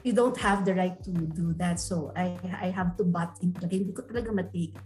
you 0.07 0.15
don't 0.15 0.39
have 0.39 0.63
the 0.63 0.71
right 0.79 0.95
to 1.03 1.11
do 1.11 1.51
that. 1.59 1.83
So 1.83 2.15
I 2.15 2.39
I 2.55 2.71
have 2.71 2.95
to 3.03 3.05
butt 3.05 3.35
in 3.43 3.51
talaga. 3.51 3.75
Hindi 3.75 3.93
ko 3.93 4.07
talaga 4.07 4.31
matake 4.31 4.79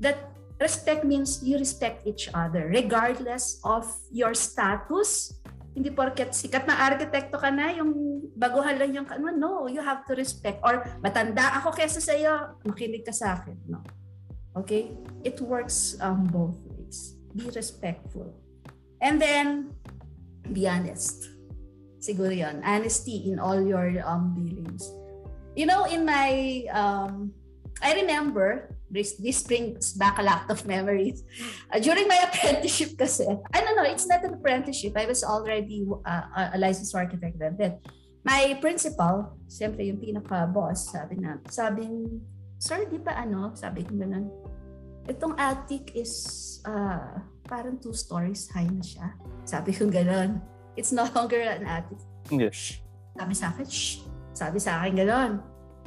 that 0.00 0.30
respect 0.60 1.04
means 1.04 1.42
you 1.42 1.58
respect 1.58 2.06
each 2.06 2.30
other 2.34 2.70
regardless 2.70 3.58
of 3.62 3.86
your 4.10 4.34
status 4.34 5.34
hindi 5.78 5.94
porket 5.94 6.34
sikat 6.34 6.66
na 6.66 6.90
arkitekto 6.90 7.38
ka 7.38 7.54
na, 7.54 7.70
yung 7.70 7.94
baguhan 8.34 8.74
lang 8.74 8.90
yung 8.90 9.06
ano, 9.06 9.30
no, 9.30 9.50
you 9.70 9.78
have 9.78 10.02
to 10.10 10.18
respect. 10.18 10.58
Or 10.66 10.82
matanda 10.98 11.54
ako 11.62 11.70
kesa 11.70 12.02
sa 12.02 12.18
iyo, 12.18 12.58
makinig 12.66 13.06
ka 13.06 13.14
sa 13.14 13.38
akin. 13.38 13.54
No. 13.70 13.86
Okay? 14.58 14.90
It 15.22 15.38
works 15.38 15.94
um, 16.02 16.26
both 16.26 16.58
ways. 16.66 17.14
Be 17.30 17.46
respectful. 17.54 18.34
And 18.98 19.22
then, 19.22 19.70
be 20.50 20.66
honest. 20.66 21.30
Siguro 22.02 22.34
yon 22.34 22.62
Honesty 22.66 23.30
in 23.30 23.38
all 23.38 23.62
your 23.62 24.02
um, 24.02 24.34
dealings. 24.34 24.90
You 25.54 25.66
know, 25.66 25.86
in 25.86 26.02
my, 26.02 26.66
um, 26.74 27.30
I 27.82 27.94
remember, 27.94 28.74
this, 28.90 29.16
this 29.16 29.42
brings 29.42 29.92
back 29.92 30.18
a 30.18 30.22
lot 30.22 30.50
of 30.50 30.66
memories. 30.66 31.22
Uh, 31.72 31.78
during 31.78 32.08
my 32.08 32.18
apprenticeship 32.28 32.96
kasi, 32.98 33.26
I 33.52 33.60
don't 33.60 33.76
know, 33.76 33.84
it's 33.84 34.06
not 34.08 34.24
an 34.24 34.34
apprenticeship. 34.34 34.96
I 34.96 35.06
was 35.06 35.22
already 35.22 35.86
uh, 36.04 36.52
a 36.54 36.58
licensed 36.58 36.94
architect 36.94 37.38
then. 37.38 37.56
then. 37.56 37.78
My 38.24 38.58
principal, 38.60 39.38
siyempre 39.48 39.88
yung 39.88 40.02
pinaka-boss, 40.02 40.92
sabi 40.92 41.16
na, 41.16 41.40
sabing, 41.48 42.20
sir, 42.58 42.84
di 42.90 42.98
ba 42.98 43.16
ano, 43.16 43.54
sabi 43.54 43.86
ko 43.86 43.94
ganun, 43.94 44.28
itong 45.08 45.32
attic 45.40 45.96
is 45.96 46.12
uh, 46.68 47.22
parang 47.48 47.80
two 47.80 47.96
stories 47.96 48.50
high 48.52 48.68
na 48.68 48.84
siya. 48.84 49.06
Sabi 49.48 49.72
ko 49.72 49.88
ganun. 49.88 50.44
It's 50.76 50.92
no 50.92 51.08
longer 51.16 51.40
an 51.40 51.64
attic. 51.64 51.98
Yes. 52.28 52.78
Sabi 53.16 53.34
sa 53.34 53.50
akin, 53.50 53.66
shh. 53.66 54.04
Sabi 54.36 54.58
sa 54.60 54.84
akin 54.84 54.94
ganun. 54.94 55.32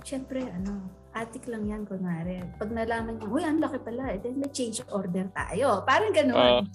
Siyempre, 0.02 0.42
ano, 0.50 1.01
attic 1.14 1.48
lang 1.48 1.68
yan, 1.68 1.84
kunwari. 1.84 2.44
Pag 2.56 2.72
nalaman 2.72 3.20
niya, 3.20 3.28
uy, 3.28 3.44
ang 3.44 3.60
laki 3.60 3.80
pala, 3.84 4.16
eh, 4.16 4.20
then 4.20 4.40
may 4.40 4.52
change 4.52 4.80
order 4.92 5.28
tayo. 5.36 5.84
Parang 5.84 6.12
ganun. 6.16 6.66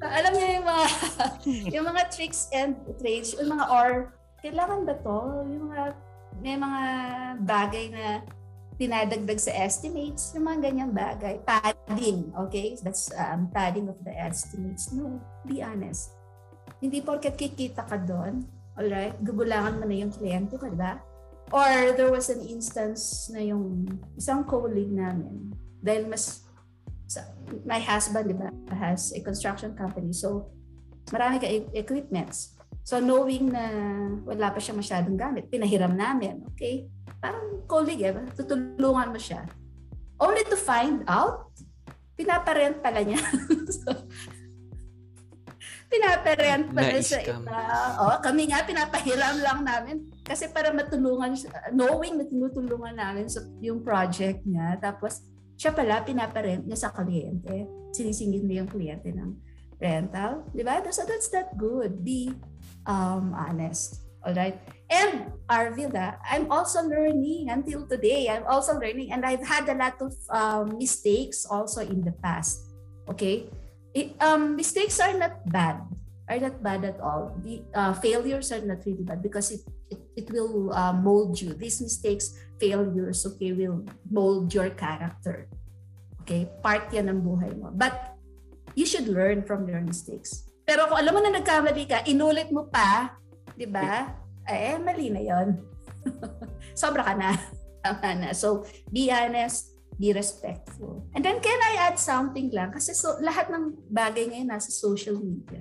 Uh, 0.00 0.12
Alam 0.20 0.32
niyo 0.32 0.46
yung 0.60 0.66
mga, 0.68 0.86
yung 1.76 1.86
mga 1.88 2.02
tricks 2.08 2.48
and 2.52 2.76
trades, 3.00 3.36
yung 3.36 3.52
mga 3.52 3.66
or, 3.68 4.12
kailangan 4.40 4.88
ba 4.88 4.94
to? 5.00 5.18
Yung 5.48 5.64
mga, 5.68 5.84
may 6.40 6.56
mga 6.56 6.82
bagay 7.44 7.84
na 7.92 8.04
dinadagdag 8.80 9.36
sa 9.36 9.52
estimates, 9.60 10.32
yung 10.32 10.48
mga 10.48 10.72
ganyang 10.72 10.92
bagay. 10.96 11.36
Padding, 11.44 12.32
okay? 12.32 12.80
That's 12.80 13.12
um, 13.12 13.52
padding 13.52 13.92
of 13.92 14.00
the 14.00 14.12
estimates. 14.16 14.88
No, 14.88 15.20
be 15.44 15.60
honest. 15.60 16.16
Hindi 16.80 17.04
porket 17.04 17.36
kikita 17.36 17.84
ka 17.84 18.00
doon, 18.00 18.40
alright, 18.80 19.12
gugulangan 19.20 19.76
mo 19.76 19.84
na 19.84 19.96
yung 20.00 20.08
kliyente 20.08 20.56
mo, 20.56 20.64
di 20.64 20.80
ba? 20.80 20.96
Or 21.50 21.66
there 21.98 22.14
was 22.14 22.30
an 22.30 22.46
instance 22.46 23.26
na 23.34 23.42
yung 23.42 23.90
isang 24.14 24.46
colleague 24.46 24.94
namin, 24.94 25.50
dahil 25.82 26.06
mas, 26.06 26.46
my 27.66 27.82
husband, 27.82 28.30
di 28.30 28.36
ba, 28.38 28.54
has 28.70 29.10
a 29.10 29.20
construction 29.20 29.74
company. 29.74 30.14
So, 30.14 30.54
marami 31.10 31.42
ka 31.42 31.50
e- 31.50 31.70
equipments. 31.74 32.54
So, 32.86 33.02
knowing 33.02 33.50
na 33.50 33.66
wala 34.22 34.54
pa 34.54 34.62
siya 34.62 34.78
masyadong 34.78 35.18
gamit, 35.18 35.50
pinahiram 35.50 35.90
namin, 35.90 36.46
okay? 36.54 36.86
Parang 37.18 37.66
colleague, 37.66 38.06
eh, 38.06 38.14
tutulungan 38.38 39.10
mo 39.10 39.18
siya. 39.18 39.42
Only 40.22 40.46
to 40.46 40.56
find 40.56 41.02
out, 41.10 41.50
pinaparent 42.14 42.78
pala 42.78 43.02
niya. 43.02 43.18
so, 43.82 44.06
pinaparent 45.90 46.70
pala 46.70 47.02
sa 47.02 47.18
Na-scam. 47.18 47.42
iba. 47.42 47.60
Oh, 47.98 48.16
kami 48.22 48.46
nga, 48.46 48.62
pinapahiram 48.62 49.42
lang 49.42 49.60
namin 49.66 50.06
kasi 50.22 50.46
para 50.46 50.70
matulungan, 50.70 51.34
knowing 51.74 52.14
na 52.14 52.24
tinutulungan 52.30 52.94
namin 52.94 53.26
sa 53.26 53.42
yung 53.58 53.82
project 53.82 54.46
niya. 54.46 54.78
Tapos, 54.78 55.26
siya 55.58 55.74
pala, 55.74 56.00
pinaparent 56.06 56.64
niya 56.64 56.78
sa 56.78 56.94
kliyente. 56.94 57.66
Sinisingin 57.90 58.46
niya 58.46 58.64
yung 58.64 58.70
kliyente 58.70 59.10
ng 59.10 59.34
rental. 59.82 60.46
Di 60.54 60.62
ba? 60.62 60.78
So 60.88 61.02
that's 61.02 61.28
that 61.34 61.58
good. 61.58 62.06
Be 62.06 62.30
um, 62.86 63.34
honest. 63.34 64.06
All 64.20 64.36
right. 64.36 64.56
And 64.92 65.32
Arvida, 65.48 66.20
I'm 66.28 66.52
also 66.52 66.84
learning 66.84 67.48
until 67.48 67.88
today. 67.88 68.28
I'm 68.28 68.44
also 68.44 68.76
learning, 68.76 69.16
and 69.16 69.24
I've 69.24 69.40
had 69.40 69.64
a 69.68 69.76
lot 69.76 69.96
of 70.02 70.12
um, 70.28 70.76
mistakes 70.76 71.48
also 71.48 71.80
in 71.80 72.04
the 72.04 72.12
past. 72.20 72.68
Okay, 73.08 73.48
it, 73.94 74.14
um, 74.20 74.56
mistakes 74.56 75.00
are 75.00 75.16
not 75.16 75.42
bad. 75.48 75.82
Are 76.30 76.38
not 76.38 76.62
bad 76.62 76.84
at 76.86 77.00
all. 77.02 77.34
The 77.42 77.62
uh, 77.74 77.92
failures 77.98 78.52
are 78.54 78.62
not 78.62 78.86
really 78.86 79.02
bad 79.02 79.18
because 79.22 79.50
it 79.50 79.66
it, 79.90 80.00
it 80.16 80.26
will 80.30 80.70
uh, 80.72 80.94
mold 80.94 81.40
you. 81.42 81.52
These 81.52 81.82
mistakes, 81.82 82.38
failures, 82.62 83.26
okay, 83.26 83.52
will 83.52 83.82
mold 84.06 84.54
your 84.54 84.70
character. 84.70 85.50
Okay, 86.22 86.46
part 86.62 86.86
yan 86.94 87.10
ng 87.10 87.20
buhay 87.26 87.50
mo. 87.58 87.74
But 87.74 88.14
you 88.78 88.86
should 88.86 89.10
learn 89.10 89.42
from 89.42 89.66
your 89.66 89.82
mistakes. 89.82 90.46
Pero 90.62 90.86
kung 90.86 91.02
alam 91.02 91.12
mo 91.18 91.20
na 91.20 91.34
nagkamali 91.34 91.84
ka, 91.90 92.06
inulit 92.06 92.54
mo 92.54 92.70
pa, 92.70 93.18
di 93.58 93.66
ba? 93.66 94.14
Eh, 94.46 94.78
mali 94.78 95.10
na 95.10 95.18
yon. 95.18 95.58
Sobra 96.78 97.02
ka 97.02 97.14
na. 97.18 97.34
Tama 97.82 98.10
na. 98.14 98.30
So, 98.30 98.62
be 98.86 99.10
honest, 99.10 99.69
be 100.00 100.16
respectful. 100.16 101.04
And 101.12 101.20
then, 101.20 101.44
can 101.44 101.60
I 101.60 101.92
add 101.92 102.00
something 102.00 102.48
lang? 102.56 102.72
Kasi 102.72 102.96
so, 102.96 103.20
lahat 103.20 103.52
ng 103.52 103.76
bagay 103.92 104.32
ngayon 104.32 104.48
nasa 104.48 104.72
social 104.72 105.20
media. 105.20 105.60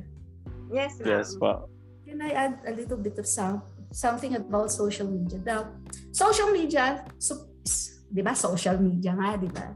Yes, 0.71 0.95
ma'am. 1.03 1.11
yes 1.11 1.35
po. 1.35 1.67
Can 2.07 2.23
I 2.23 2.31
add 2.31 2.63
a 2.63 2.71
little 2.71 2.97
bit 2.97 3.19
of 3.19 3.27
some, 3.27 3.61
something 3.91 4.39
about 4.39 4.71
social 4.71 5.11
media? 5.11 5.43
Now, 5.43 5.75
social 6.15 6.55
media, 6.55 7.03
so, 7.19 7.51
di 8.07 8.23
ba? 8.23 8.31
Social 8.31 8.79
media 8.79 9.11
nga, 9.11 9.35
di 9.35 9.51
ba? 9.51 9.75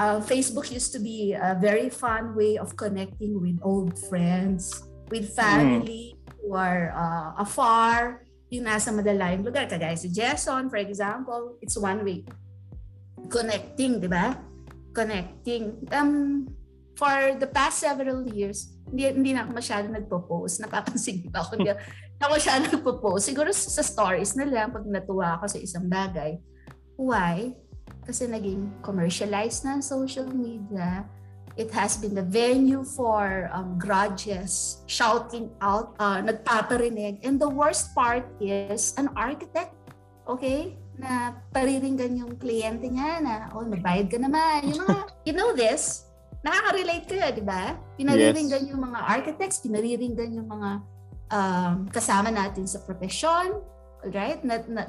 Uh, 0.00 0.18
Facebook 0.24 0.72
used 0.72 0.96
to 0.96 0.98
be 0.98 1.36
a 1.36 1.52
very 1.60 1.92
fun 1.92 2.32
way 2.32 2.56
of 2.56 2.72
connecting 2.80 3.36
with 3.36 3.60
old 3.60 4.00
friends, 4.08 4.80
with 5.12 5.28
family 5.36 6.16
who 6.40 6.56
are 6.56 6.88
uh, 6.96 7.36
afar, 7.36 8.24
yung 8.48 8.64
nasa 8.64 8.90
madalayong 8.90 9.44
lugar. 9.44 9.68
Kagaya 9.68 9.94
si 9.94 10.08
Jason, 10.08 10.72
for 10.72 10.80
example, 10.80 11.60
it's 11.60 11.76
one 11.76 12.00
way. 12.00 12.24
Connecting, 13.28 14.00
di 14.00 14.08
ba? 14.08 14.38
Connecting. 14.96 15.84
Um, 15.92 16.46
for 17.00 17.36
the 17.40 17.48
past 17.48 17.80
several 17.80 18.24
years, 18.28 18.76
hindi, 18.88 19.08
hindi 19.08 19.30
na 19.32 19.48
ako 19.48 19.50
masyado 19.56 19.86
nagpo-post. 19.88 20.60
Napapansin 20.60 21.24
ko 21.24 21.32
ako, 21.32 21.50
hindi 21.56 21.72
ako 22.20 22.30
masyado 22.36 22.62
nagpo-post. 22.68 23.22
Siguro 23.24 23.48
sa 23.52 23.82
stories 23.84 24.36
na 24.36 24.44
lang 24.44 24.68
pag 24.68 24.84
natuwa 24.84 25.40
ako 25.40 25.56
sa 25.56 25.58
isang 25.60 25.88
bagay. 25.88 26.36
Why? 27.00 27.56
Kasi 28.04 28.28
naging 28.28 28.84
commercialized 28.84 29.64
na 29.64 29.80
social 29.80 30.28
media. 30.28 31.08
It 31.58 31.68
has 31.76 31.98
been 32.00 32.16
the 32.16 32.24
venue 32.24 32.86
for 32.86 33.50
um, 33.52 33.76
grudges, 33.76 34.80
shouting 34.88 35.50
out, 35.60 35.92
uh, 36.00 36.22
nagpaparinig. 36.24 37.20
And 37.20 37.36
the 37.36 37.50
worst 37.50 37.92
part 37.92 38.24
is 38.40 38.96
an 38.96 39.12
architect, 39.12 39.76
okay, 40.24 40.79
na 40.98 41.36
pariringgan 41.54 42.12
yung 42.18 42.32
kliyente 42.36 42.88
niya 42.88 43.20
na, 43.22 43.32
oh, 43.54 43.64
magbayad 43.64 44.08
ka 44.08 44.18
naman. 44.18 44.70
Yung 44.70 44.86
mga, 44.86 44.96
you 45.26 45.34
know 45.34 45.52
this, 45.52 46.10
nakaka-relate 46.40 47.06
kayo, 47.06 47.24
di 47.34 47.44
ba? 47.44 47.76
Pinariringgan 48.00 48.68
yung 48.68 48.82
mga 48.84 48.98
architects, 49.04 49.60
pinariringgan 49.60 50.30
yung 50.34 50.48
mga 50.48 50.70
um, 51.30 51.74
kasama 51.88 52.32
natin 52.32 52.64
sa 52.64 52.80
profesyon, 52.84 53.60
right? 54.12 54.40
Na, 54.42 54.60
na, 54.66 54.82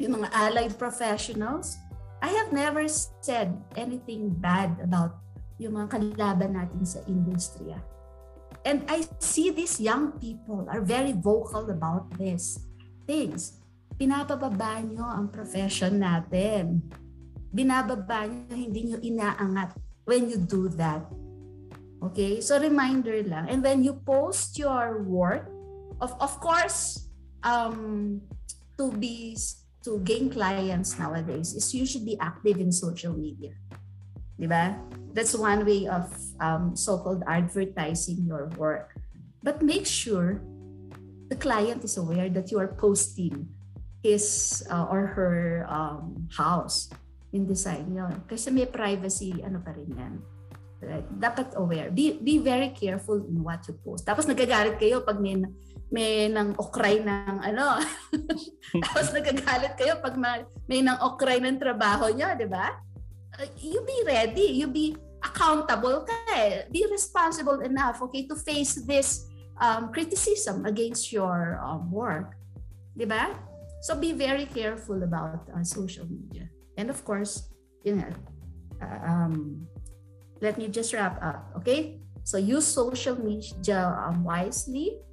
yung 0.00 0.20
mga 0.20 0.28
allied 0.34 0.74
professionals. 0.74 1.78
I 2.24 2.32
have 2.32 2.50
never 2.56 2.88
said 3.20 3.52
anything 3.76 4.32
bad 4.32 4.80
about 4.80 5.20
yung 5.60 5.76
mga 5.76 5.88
kalaban 5.92 6.56
natin 6.56 6.82
sa 6.82 7.04
industriya. 7.06 7.78
And 8.64 8.80
I 8.88 9.04
see 9.20 9.52
these 9.52 9.76
young 9.76 10.16
people 10.16 10.64
are 10.72 10.80
very 10.80 11.12
vocal 11.12 11.68
about 11.68 12.08
this 12.16 12.64
things. 13.04 13.60
Pinapababa 13.94 14.82
nyo 14.82 15.06
ang 15.06 15.30
profession 15.30 16.02
natin. 16.02 16.82
Binababa 17.54 18.26
nyo, 18.26 18.50
hindi 18.50 18.90
nyo 18.90 18.98
inaangat 18.98 19.78
when 20.04 20.26
you 20.26 20.38
do 20.38 20.66
that. 20.74 21.06
Okay? 22.02 22.42
So 22.42 22.58
reminder 22.58 23.22
lang. 23.22 23.48
And 23.48 23.62
when 23.62 23.86
you 23.86 23.96
post 24.02 24.58
your 24.58 25.06
work, 25.06 25.46
of 26.02 26.12
of 26.18 26.36
course, 26.42 27.08
um, 27.46 28.20
to 28.76 28.90
be 28.90 29.38
to 29.84 30.00
gain 30.02 30.32
clients 30.32 30.98
nowadays 30.98 31.54
is 31.54 31.70
usually 31.76 32.18
active 32.18 32.58
in 32.58 32.72
social 32.72 33.12
media. 33.12 33.52
Diba? 34.40 34.74
That's 35.14 35.36
one 35.36 35.62
way 35.62 35.86
of 35.86 36.10
um, 36.40 36.74
so-called 36.74 37.22
advertising 37.28 38.26
your 38.26 38.50
work. 38.58 38.98
But 39.44 39.62
make 39.62 39.86
sure 39.86 40.42
the 41.30 41.36
client 41.36 41.84
is 41.84 41.96
aware 41.96 42.26
that 42.30 42.50
you 42.50 42.58
are 42.58 42.74
posting 42.74 43.46
his 44.04 44.60
uh, 44.68 44.84
or 44.92 45.08
her 45.16 45.64
um, 45.64 46.28
house 46.36 46.92
in 47.32 47.48
design 47.48 47.88
yun. 47.88 48.20
Kasi 48.28 48.52
may 48.52 48.68
privacy, 48.68 49.40
ano 49.40 49.64
pa 49.64 49.72
rin 49.72 49.88
yan. 49.96 50.14
Right? 50.84 51.08
Dapat 51.08 51.56
aware. 51.56 51.88
Be, 51.88 52.20
be 52.20 52.36
very 52.36 52.76
careful 52.76 53.24
in 53.24 53.40
what 53.40 53.64
you 53.64 53.72
post. 53.80 54.04
Tapos 54.04 54.28
nagagalit 54.28 54.76
kayo 54.76 55.00
pag 55.00 55.16
may, 55.16 55.40
may 55.88 56.28
nang 56.28 56.52
okray 56.60 57.00
ng 57.00 57.40
ano. 57.40 57.80
Tapos 58.84 59.08
nagagalit 59.16 59.72
kayo 59.80 59.96
pag 60.04 60.20
may, 60.20 60.44
may 60.68 60.84
nang 60.84 61.00
okray 61.00 61.40
ng 61.40 61.56
trabaho 61.56 62.12
niya, 62.12 62.36
di 62.36 62.44
ba? 62.44 62.76
Uh, 63.40 63.48
you 63.56 63.80
be 63.88 64.04
ready. 64.04 64.60
You 64.60 64.68
be 64.68 64.92
accountable 65.24 66.04
ka 66.04 66.16
eh. 66.36 66.68
Be 66.68 66.84
responsible 66.92 67.64
enough, 67.64 68.04
okay, 68.04 68.28
to 68.28 68.36
face 68.36 68.76
this 68.84 69.24
um, 69.56 69.88
criticism 69.88 70.68
against 70.68 71.08
your 71.08 71.56
um, 71.64 71.88
work. 71.88 72.36
Di 72.92 73.08
ba? 73.08 73.32
So 73.84 73.92
be 73.92 74.16
very 74.16 74.48
careful 74.48 75.04
about 75.04 75.44
uh, 75.52 75.60
social 75.60 76.08
media. 76.08 76.48
And 76.80 76.88
of 76.88 77.04
course, 77.04 77.52
you 77.84 78.00
know, 78.00 78.08
uh, 78.80 78.98
um, 79.04 79.68
let 80.40 80.56
me 80.56 80.72
just 80.72 80.96
wrap 80.96 81.20
up, 81.20 81.52
okay? 81.60 82.00
So 82.24 82.40
use 82.40 82.64
social 82.64 83.12
media 83.20 83.92
um, 84.08 84.24
wisely. 84.24 85.04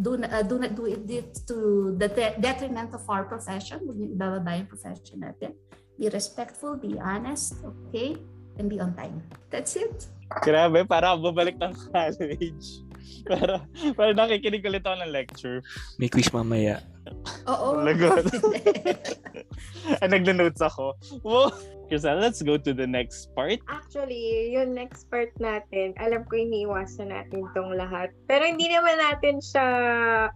Do, 0.00 0.16
uh, 0.16 0.40
do 0.40 0.56
not 0.56 0.72
do 0.72 0.88
it 0.88 1.04
to 1.52 1.92
the 2.00 2.08
detriment 2.40 2.96
of 2.96 3.04
our 3.12 3.28
profession. 3.28 3.84
Ibababa 3.92 4.56
yung 4.56 4.72
profession 4.72 5.20
natin. 5.20 5.52
Be 6.00 6.08
respectful, 6.08 6.80
be 6.80 6.96
honest, 6.96 7.60
okay? 7.60 8.16
And 8.56 8.72
be 8.72 8.80
on 8.80 8.96
time. 8.96 9.20
That's 9.52 9.76
it. 9.76 10.08
Grabe, 10.40 10.88
para 10.88 11.12
babalik 11.12 11.60
ng 11.60 11.76
college. 11.92 12.80
para, 13.28 13.68
para 13.92 14.16
nakikinig 14.16 14.64
ulit 14.64 14.80
ako 14.80 14.96
ng 15.04 15.12
lecture. 15.12 15.60
May 16.00 16.08
quiz 16.08 16.32
mamaya. 16.32 16.93
Oo. 17.48 17.84
Lagot. 17.84 18.24
ah, 20.00 20.08
nagda-notes 20.08 20.60
ako. 20.64 20.96
Wow. 21.22 21.52
Crystal, 21.88 22.16
let's 22.16 22.40
go 22.40 22.56
to 22.56 22.72
the 22.72 22.86
next 22.88 23.28
part. 23.36 23.60
Actually, 23.68 24.56
yung 24.56 24.72
next 24.72 25.04
part 25.12 25.28
natin, 25.36 25.92
alam 26.00 26.24
ko 26.24 26.40
iniiwasan 26.40 27.12
natin 27.12 27.44
tong 27.52 27.76
lahat. 27.76 28.08
Pero 28.24 28.48
hindi 28.48 28.72
naman 28.72 28.96
natin 28.96 29.44
siya 29.44 29.68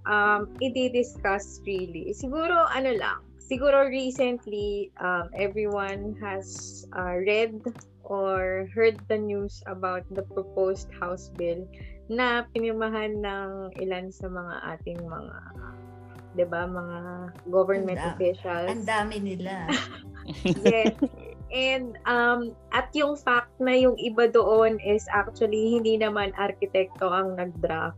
um, 0.04 0.52
i-discuss 0.60 1.64
really. 1.64 2.12
Siguro, 2.12 2.68
ano 2.68 2.92
lang, 2.92 3.24
siguro 3.40 3.88
recently, 3.88 4.92
um, 5.00 5.32
everyone 5.32 6.12
has 6.20 6.84
uh, 6.92 7.16
read 7.16 7.56
or 8.04 8.68
heard 8.76 9.00
the 9.08 9.16
news 9.16 9.64
about 9.64 10.04
the 10.12 10.24
proposed 10.36 10.92
House 11.00 11.32
Bill 11.36 11.64
na 12.08 12.44
pinirmahan 12.52 13.20
ng 13.20 13.72
ilan 13.80 14.12
sa 14.12 14.28
mga 14.28 14.54
ating 14.76 15.00
mga 15.00 15.36
'di 16.36 16.44
ba 16.48 16.68
mga 16.68 16.98
government 17.48 17.98
Ang 17.98 18.04
da- 18.04 18.14
officials. 18.16 18.68
Ang 18.68 18.84
dami 18.84 19.16
nila. 19.22 19.68
yes. 20.64 20.96
And 21.48 21.96
um 22.04 22.52
at 22.76 22.92
yung 22.92 23.16
fact 23.16 23.52
na 23.56 23.72
yung 23.72 23.96
iba 23.96 24.28
doon 24.28 24.76
is 24.84 25.08
actually 25.08 25.80
hindi 25.80 25.96
naman 25.96 26.36
arkitekto 26.36 27.08
ang 27.08 27.40
nag-draft. 27.40 27.96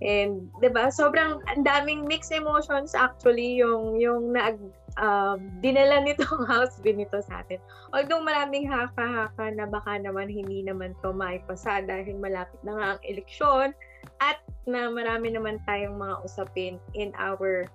And 0.00 0.48
'di 0.60 0.72
ba 0.72 0.88
sobrang 0.88 1.44
ang 1.44 1.60
daming 1.64 2.08
mixed 2.08 2.32
emotions 2.32 2.96
actually 2.96 3.60
yung 3.60 4.00
yung 4.00 4.32
nag 4.32 4.56
um, 5.00 5.38
dinala 5.60 6.00
nitong 6.04 6.44
house 6.50 6.80
bill 6.80 6.96
nito 6.96 7.20
sa 7.24 7.44
atin. 7.44 7.60
Although 7.92 8.24
maraming 8.24 8.68
haka-haka 8.68 9.52
na 9.52 9.68
baka 9.68 10.00
naman 10.00 10.28
hindi 10.28 10.64
naman 10.64 10.96
to 11.04 11.12
maipasa 11.12 11.84
dahil 11.84 12.16
malapit 12.16 12.60
na 12.64 12.72
nga 12.76 12.86
ang 12.96 13.00
eleksyon 13.04 13.76
at 14.20 14.40
na 14.66 14.90
marami 14.90 15.34
naman 15.34 15.62
tayong 15.64 15.94
mga 15.96 16.16
usapin 16.26 16.74
in 16.98 17.14
our 17.16 17.68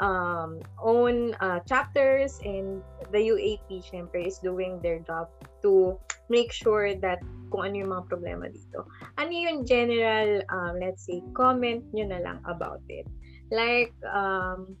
um, 0.00 0.60
own 0.82 1.34
uh, 1.40 1.60
chapters 1.64 2.40
and 2.44 2.82
the 3.12 3.30
UAP 3.30 3.82
syempre 3.86 4.26
is 4.26 4.38
doing 4.42 4.80
their 4.82 4.98
job 5.06 5.30
to 5.62 5.98
make 6.28 6.52
sure 6.52 6.94
that 6.98 7.20
kung 7.48 7.70
ano 7.70 7.74
yung 7.84 7.92
mga 7.94 8.04
problema 8.10 8.44
dito. 8.50 8.88
Ano 9.20 9.32
yung 9.32 9.62
general, 9.62 10.42
um, 10.50 10.80
let's 10.80 11.06
say, 11.06 11.22
comment 11.36 11.84
nyo 11.94 12.10
na 12.10 12.20
lang 12.20 12.38
about 12.48 12.82
it? 12.90 13.06
Like, 13.52 13.94
um, 14.08 14.74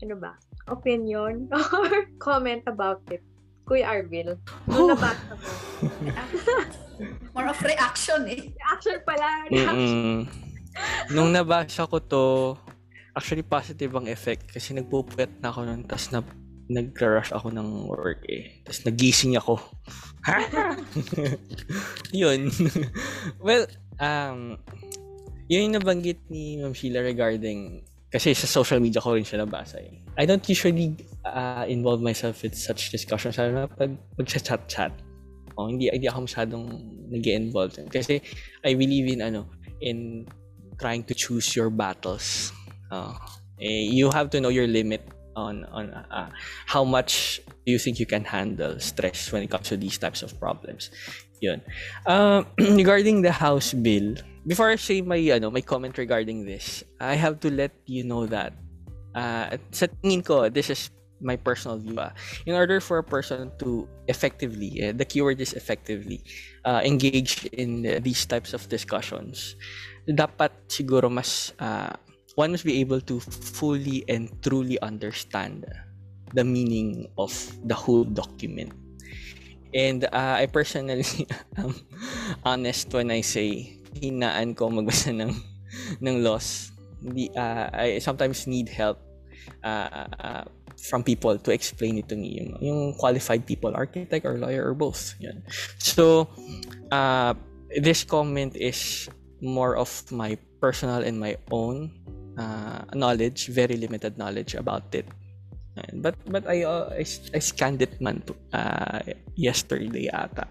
ano 0.00 0.14
ba? 0.16 0.32
Opinion 0.70 1.50
or 1.76 2.08
comment 2.22 2.64
about 2.64 3.04
it? 3.12 3.20
Kuya 3.70 3.86
Arvil, 3.86 4.34
nung 4.66 4.90
nabasa 4.90 5.38
mo. 5.38 5.46
More 7.38 7.54
of 7.54 7.62
reaction 7.62 8.26
eh. 8.26 8.50
Reaction 8.50 8.98
pala. 9.06 9.46
Reaction. 9.46 10.26
Mm-mm. 10.26 11.14
Nung 11.14 11.30
nabasa 11.30 11.86
ko 11.86 12.02
to, 12.02 12.58
actually 13.14 13.46
positive 13.46 13.94
ang 13.94 14.10
effect 14.10 14.50
kasi 14.50 14.74
nagpupuyat 14.74 15.38
na 15.38 15.54
ako 15.54 15.70
nun, 15.70 15.86
tapos 15.86 16.10
na, 16.10 16.18
nag-rush 16.66 17.30
ako 17.30 17.54
ng 17.54 17.86
work 17.86 18.26
eh. 18.26 18.58
Tapos 18.66 18.82
nagising 18.86 19.38
ako. 19.38 19.62
yun. 22.10 22.50
well, 23.46 23.70
um, 24.02 24.58
yun 25.46 25.70
yung 25.70 25.78
nabanggit 25.78 26.18
ni 26.26 26.58
Ma'am 26.58 26.74
Sheila 26.74 27.06
regarding 27.06 27.86
kasi 28.10 28.34
sa 28.34 28.50
social 28.50 28.82
media 28.82 28.98
ko 28.98 29.14
rin 29.14 29.22
siya 29.22 29.46
nabasa 29.46 29.78
eh. 29.78 30.02
I 30.18 30.26
don't 30.26 30.42
usually 30.50 30.98
uh, 31.22 31.64
involve 31.70 32.02
myself 32.02 32.42
with 32.42 32.58
such 32.58 32.90
discussions. 32.90 33.38
Lalo 33.38 33.64
na 33.64 33.66
pag, 33.70 33.94
pag 34.18 34.26
chat-chat. 34.26 34.92
Oh, 35.54 35.70
hindi, 35.70 35.86
hindi 35.94 36.10
ako 36.10 36.26
masyadong 36.26 36.64
nag 37.10 37.26
involve 37.26 37.78
Kasi 37.86 38.18
I 38.66 38.74
believe 38.74 39.14
in 39.14 39.22
ano, 39.22 39.46
in 39.78 40.26
trying 40.82 41.06
to 41.06 41.14
choose 41.14 41.54
your 41.54 41.70
battles. 41.70 42.50
Uh, 42.90 43.14
eh, 43.62 43.86
you 43.86 44.10
have 44.10 44.30
to 44.34 44.42
know 44.42 44.50
your 44.50 44.66
limit 44.66 45.06
on 45.36 45.62
on 45.70 45.94
uh, 46.10 46.28
how 46.66 46.82
much 46.82 47.38
do 47.64 47.70
you 47.70 47.78
think 47.78 48.02
you 48.02 48.06
can 48.06 48.24
handle 48.24 48.74
stress 48.80 49.30
when 49.30 49.46
it 49.46 49.50
comes 49.50 49.68
to 49.68 49.76
these 49.76 49.98
types 49.98 50.22
of 50.22 50.34
problems. 50.40 50.90
Yun. 51.40 51.60
Uh, 52.06 52.44
regarding 52.58 53.22
the 53.22 53.32
House 53.32 53.72
bill, 53.72 54.14
before 54.46 54.70
I 54.70 54.76
say 54.76 55.00
my 55.00 55.20
ano 55.32 55.50
my 55.50 55.60
comment 55.60 55.96
regarding 55.96 56.44
this, 56.44 56.84
I 57.00 57.16
have 57.16 57.40
to 57.40 57.50
let 57.50 57.72
you 57.84 58.04
know 58.04 58.24
that 58.28 58.52
uh, 59.14 59.56
sa 59.72 59.88
tingin 60.00 60.24
ko, 60.24 60.48
this 60.48 60.70
is 60.70 60.90
my 61.20 61.36
personal 61.36 61.76
view. 61.76 62.00
Uh, 62.00 62.12
in 62.46 62.54
order 62.54 62.80
for 62.80 62.98
a 62.98 63.04
person 63.04 63.52
to 63.60 63.88
effectively, 64.08 64.80
uh, 64.80 64.92
the 64.92 65.04
keyword 65.04 65.40
is 65.40 65.52
effectively, 65.52 66.24
uh, 66.64 66.80
engage 66.84 67.44
in 67.52 67.84
uh, 67.86 68.00
these 68.00 68.24
types 68.24 68.52
of 68.52 68.64
discussions, 68.68 69.56
dapat 70.08 70.50
siguro 70.68 71.12
mas 71.12 71.52
uh, 71.60 71.92
one 72.36 72.52
must 72.52 72.64
be 72.64 72.80
able 72.80 73.00
to 73.00 73.20
fully 73.20 74.04
and 74.08 74.32
truly 74.40 74.80
understand 74.80 75.68
the 76.32 76.44
meaning 76.44 77.04
of 77.18 77.32
the 77.68 77.74
whole 77.76 78.04
document. 78.04 78.72
And 79.74 80.04
uh, 80.04 80.42
I 80.42 80.46
personally 80.46 81.06
am 81.56 81.74
honest 82.44 82.92
when 82.92 83.10
I 83.10 83.20
say 83.22 83.78
hinaan 83.94 84.56
ko 84.56 84.70
magbasa 84.70 85.14
ng 85.14 85.30
ng 86.02 86.16
laws. 86.22 86.74
Hindi, 87.00 87.30
uh, 87.32 87.70
I 87.72 87.98
sometimes 88.02 88.46
need 88.46 88.68
help 88.68 88.98
uh, 89.64 90.06
uh, 90.20 90.44
from 90.76 91.02
people 91.02 91.38
to 91.38 91.50
explain 91.52 91.98
it 91.98 92.08
to 92.08 92.16
me. 92.16 92.40
Yung, 92.40 92.50
yung 92.60 92.80
qualified 92.98 93.46
people, 93.46 93.72
architect 93.74 94.26
or 94.26 94.36
lawyer 94.38 94.66
or 94.66 94.74
both. 94.74 95.14
Yan. 95.20 95.42
So, 95.78 96.28
uh, 96.90 97.34
this 97.80 98.04
comment 98.04 98.56
is 98.56 99.08
more 99.40 99.76
of 99.76 99.88
my 100.12 100.36
personal 100.60 101.00
and 101.00 101.18
my 101.18 101.36
own 101.50 101.90
uh, 102.36 102.84
knowledge, 102.94 103.48
very 103.48 103.76
limited 103.76 104.18
knowledge 104.18 104.54
about 104.54 104.94
it. 104.94 105.06
But 105.76 106.16
but 106.26 106.44
I, 106.46 106.66
uh, 106.66 106.90
I 106.92 107.04
I 107.34 107.40
scanned 107.40 107.80
it 107.82 108.00
man 108.02 108.22
uh, 108.52 109.00
yesterday 109.38 110.10
ata. 110.10 110.48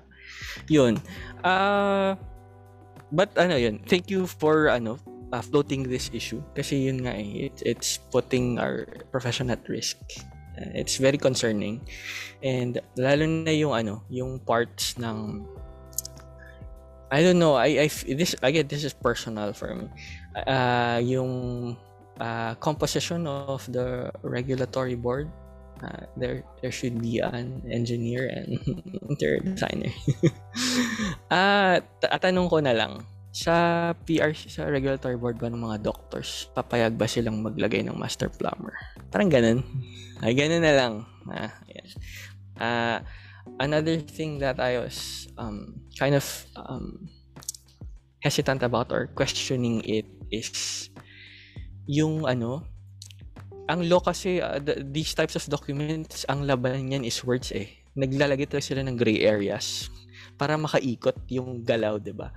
Yun. 0.71 0.97
Uh, 1.43 2.15
but 3.11 3.33
ano 3.37 3.55
yun, 3.57 3.81
thank 3.85 4.09
you 4.09 4.25
for 4.25 4.69
ano 4.69 4.97
uh, 5.33 5.41
floating 5.41 5.85
this 5.85 6.09
issue 6.13 6.41
kasi 6.55 6.89
yun 6.89 7.03
nga 7.05 7.13
eh, 7.13 7.49
it, 7.49 7.55
it's 7.65 7.99
putting 8.09 8.57
our 8.57 8.85
profession 9.11 9.49
at 9.49 9.61
risk. 9.69 9.97
Uh, 10.57 10.71
it's 10.73 10.97
very 10.97 11.17
concerning. 11.17 11.81
And 12.41 12.79
lalo 12.97 13.25
na 13.25 13.53
yung 13.53 13.73
ano, 13.75 14.03
yung 14.09 14.39
parts 14.41 14.97
ng 14.97 15.45
I 17.09 17.25
don't 17.25 17.41
know. 17.41 17.57
I, 17.57 17.85
I 17.85 17.87
this 17.89 18.37
again 18.45 18.69
this 18.69 18.85
is 18.85 18.93
personal 18.93 19.53
for 19.53 19.73
me. 19.73 19.89
Uh, 20.45 21.01
yung 21.01 21.73
uh, 22.19 22.53
composition 22.59 23.25
of 23.27 23.65
the 23.71 24.11
regulatory 24.21 24.95
board. 24.95 25.31
Uh, 25.79 26.03
there 26.19 26.43
there 26.59 26.75
should 26.75 26.99
be 26.99 27.23
an 27.23 27.63
engineer 27.71 28.27
and 28.27 28.59
interior 29.09 29.39
designer. 29.39 29.91
Ah, 31.31 31.79
uh, 31.79 32.19
tanong 32.19 32.51
ko 32.51 32.59
na 32.59 32.75
lang. 32.75 33.07
Sa 33.31 33.95
PR 34.03 34.35
sa 34.35 34.67
regulatory 34.67 35.15
board 35.15 35.39
ba 35.39 35.47
ng 35.47 35.61
mga 35.61 35.85
doctors, 35.85 36.51
papayag 36.51 36.99
ba 36.99 37.07
silang 37.07 37.39
maglagay 37.39 37.85
ng 37.85 37.95
master 37.95 38.27
plumber? 38.27 38.75
Parang 39.07 39.31
ganun. 39.31 39.63
Ay, 40.19 40.35
ganun 40.35 40.65
na 40.65 40.73
lang. 40.75 40.93
Ah, 41.31 41.53
yes. 41.71 41.95
Uh, 42.59 42.99
another 43.63 44.03
thing 44.03 44.43
that 44.43 44.59
I 44.59 44.83
was 44.83 45.29
um, 45.37 45.79
kind 45.95 46.17
of 46.17 46.25
um, 46.59 47.07
hesitant 48.19 48.63
about 48.67 48.91
or 48.91 49.07
questioning 49.15 49.79
it 49.87 50.05
is 50.27 50.89
yung 51.89 52.29
ano, 52.29 52.61
ang 53.65 53.81
law 53.89 54.01
kasi, 54.01 54.37
uh, 54.37 54.61
the, 54.61 54.85
these 54.85 55.17
types 55.17 55.33
of 55.33 55.45
documents, 55.49 56.21
ang 56.29 56.45
laban 56.45 56.89
niyan 56.89 57.01
is 57.01 57.25
words 57.25 57.49
eh. 57.49 57.81
Naglalagay 57.97 58.45
talaga 58.45 58.69
sila 58.69 58.85
ng 58.85 58.93
gray 58.93 59.25
areas 59.25 59.89
para 60.39 60.55
makaikot 60.55 61.19
yung 61.27 61.67
galaw, 61.67 61.99
'di 61.99 62.15
ba? 62.15 62.31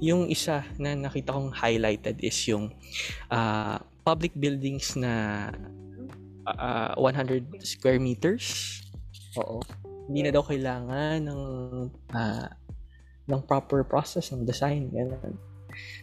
Yung 0.00 0.30
isa 0.32 0.64
na 0.80 0.96
nakita 0.96 1.36
kong 1.36 1.52
highlighted 1.52 2.16
is 2.24 2.38
yung 2.48 2.72
uh, 3.28 3.76
public 4.08 4.32
buildings 4.32 4.96
na 4.96 5.52
uh, 6.48 6.96
100 6.96 7.60
square 7.60 8.00
meters. 8.00 8.80
Oo. 9.36 9.60
Hindi 10.08 10.24
na 10.24 10.32
daw 10.32 10.40
kailangan 10.48 11.28
ng 11.28 11.42
uh, 12.16 12.48
ng 13.28 13.40
proper 13.44 13.84
process 13.84 14.32
ng 14.32 14.48
design 14.48 14.88
ganun. 14.88 15.36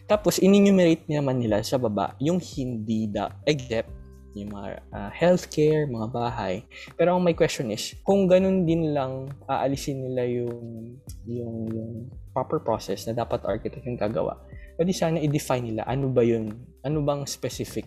Tapos 0.06 0.42
in-enumerate 0.42 1.06
naman 1.06 1.38
nila 1.42 1.62
sa 1.62 1.78
baba 1.78 2.14
yung 2.18 2.38
hindi 2.38 3.06
da 3.10 3.30
except 3.46 4.00
yung 4.34 4.54
mga 4.54 4.68
uh, 4.94 5.10
healthcare, 5.10 5.90
mga 5.90 6.08
bahay. 6.14 6.62
Pero 6.94 7.18
ang 7.18 7.22
my 7.22 7.34
question 7.34 7.70
is, 7.74 7.98
kung 8.06 8.30
ganun 8.30 8.62
din 8.62 8.94
lang 8.94 9.30
aalisin 9.50 10.06
nila 10.06 10.22
yung 10.26 10.94
yung 11.26 11.56
yung 11.70 11.92
proper 12.30 12.62
process 12.62 13.10
na 13.10 13.14
dapat 13.14 13.42
architect 13.42 13.82
yung 13.82 13.98
gagawa, 13.98 14.38
pwede 14.78 14.94
sana 14.94 15.18
i-define 15.18 15.74
nila 15.74 15.82
ano 15.86 16.06
ba 16.10 16.22
yun, 16.22 16.54
ano 16.86 17.02
bang 17.02 17.26
specific 17.26 17.86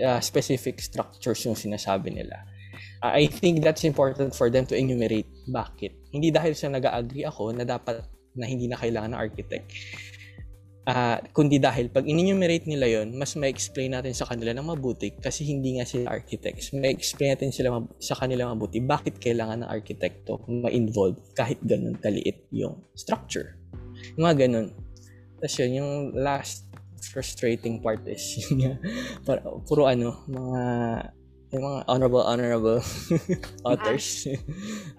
uh, 0.00 0.20
specific 0.20 0.80
structures 0.80 1.44
yung 1.44 1.56
sinasabi 1.56 2.12
nila. 2.12 2.40
Uh, 3.04 3.12
I 3.12 3.28
think 3.28 3.60
that's 3.60 3.84
important 3.84 4.32
for 4.32 4.48
them 4.48 4.64
to 4.72 4.76
enumerate 4.76 5.28
bakit. 5.52 5.92
Hindi 6.08 6.32
dahil 6.32 6.56
sa 6.56 6.72
nag-agree 6.72 7.28
ako 7.28 7.52
na 7.52 7.68
dapat 7.68 8.00
na 8.36 8.44
hindi 8.48 8.68
na 8.68 8.76
kailangan 8.76 9.16
ng 9.16 9.20
architect 9.20 9.72
Uh, 10.86 11.18
kundi 11.34 11.58
dahil 11.58 11.90
pag 11.90 12.06
in-enumerate 12.06 12.70
nila 12.70 12.86
yon 12.86 13.18
mas 13.18 13.34
ma-explain 13.34 13.90
natin 13.90 14.14
sa 14.14 14.22
kanila 14.22 14.54
ng 14.54 14.70
mabuti 14.70 15.10
kasi 15.18 15.42
hindi 15.42 15.82
nga 15.82 15.84
sila 15.84 16.14
architects. 16.14 16.70
Ma-explain 16.70 17.34
natin 17.34 17.50
sila 17.50 17.74
mab- 17.74 17.90
sa 17.98 18.14
kanila 18.14 18.54
mabuti 18.54 18.78
bakit 18.78 19.18
kailangan 19.18 19.66
ng 19.66 19.70
arkitekto 19.70 20.46
ma-involve 20.46 21.18
kahit 21.34 21.58
ganun 21.66 21.98
kaliit 21.98 22.46
yung 22.54 22.86
structure. 22.94 23.58
Yung 24.14 24.30
mga 24.30 24.46
ganun. 24.46 24.70
Tapos 25.42 25.54
yun, 25.58 25.70
yung 25.74 25.90
last 26.14 26.70
frustrating 27.10 27.82
part 27.82 28.06
is 28.06 28.22
yung 28.54 28.78
para, 29.26 29.42
puro 29.66 29.90
ano, 29.90 30.22
mga 30.30 30.62
yung 31.50 31.62
mga 31.62 31.80
honorable, 31.86 32.22
honorable 32.22 32.80
authors. 33.68 34.26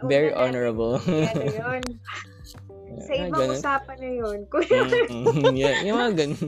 Very 0.04 0.32
honorable. 0.32 1.00
Sa 3.04 3.14
ibang 3.14 3.42
ganun. 3.48 3.58
usapan 3.58 3.98
na 4.00 4.10
yun. 4.10 4.40
Kuya. 4.52 4.82
mm, 4.86 5.56
yeah, 5.62 5.76
yung 5.84 5.98
mga 6.00 6.14
ganun 6.16 6.40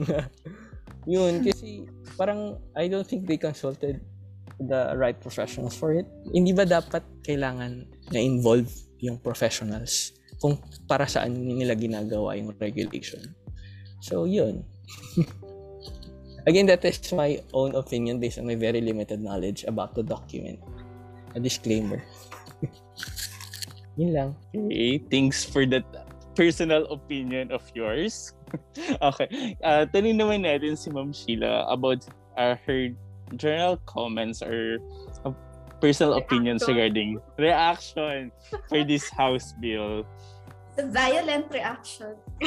yun, 1.08 1.44
kasi 1.44 1.88
parang 2.18 2.60
I 2.76 2.88
don't 2.88 3.06
think 3.06 3.24
they 3.24 3.40
consulted 3.40 4.00
the 4.60 4.92
right 4.96 5.16
professionals 5.16 5.76
for 5.76 5.96
it. 5.96 6.04
Hindi 6.28 6.52
ba 6.52 6.68
dapat 6.68 7.04
kailangan 7.24 7.88
na 8.12 8.20
involve 8.20 8.68
yung 9.00 9.16
professionals 9.16 10.12
kung 10.40 10.60
para 10.84 11.08
saan 11.08 11.36
nila 11.36 11.72
ginagawa 11.76 12.36
yung 12.36 12.52
regulation? 12.60 13.32
So, 14.04 14.24
yun. 14.28 14.64
Again, 16.48 16.68
that 16.72 16.84
is 16.84 17.00
my 17.12 17.40
own 17.52 17.76
opinion 17.76 18.16
based 18.16 18.40
on 18.40 18.48
my 18.48 18.56
very 18.56 18.80
limited 18.80 19.20
knowledge 19.20 19.64
about 19.68 19.92
the 19.92 20.04
document. 20.04 20.60
A 21.36 21.40
disclaimer. 21.40 22.00
yun 24.00 24.12
lang. 24.16 24.30
Okay, 24.56 25.04
thanks 25.12 25.44
for 25.44 25.68
that 25.68 25.84
personal 26.34 26.86
opinion 26.92 27.52
of 27.52 27.62
yours. 27.74 28.34
okay. 29.02 29.56
Uh, 29.62 29.86
tanong 29.90 30.18
naman 30.18 30.42
natin 30.46 30.76
si 30.78 30.90
Ma'am 30.90 31.12
Sheila 31.12 31.66
about 31.70 32.06
uh, 32.36 32.56
her 32.66 32.90
journal 33.36 33.78
comments 33.86 34.42
or 34.42 34.78
uh, 35.24 35.32
personal 35.80 36.14
reaction. 36.14 36.26
opinions 36.26 36.60
regarding 36.66 37.18
reaction 37.38 38.30
for 38.68 38.84
this 38.84 39.08
House 39.18 39.54
bill. 39.58 40.06
The 40.76 40.86
violent 40.86 41.50
reaction. 41.52 42.14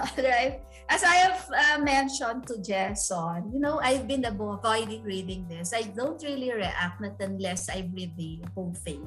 All 0.00 0.16
right. 0.18 0.60
As 0.86 1.02
I 1.02 1.14
have 1.26 1.50
uh, 1.50 1.82
mentioned 1.82 2.46
to 2.46 2.62
Jason, 2.62 3.50
you 3.50 3.58
know, 3.58 3.80
I've 3.82 4.06
been 4.06 4.24
avoiding 4.24 5.02
reading 5.02 5.46
this. 5.50 5.74
I 5.74 5.82
don't 5.82 6.22
really 6.22 6.52
react 6.52 7.00
not 7.00 7.18
unless 7.18 7.68
I 7.70 7.90
read 7.90 8.14
the 8.16 8.38
whole 8.54 8.74
thing. 8.74 9.02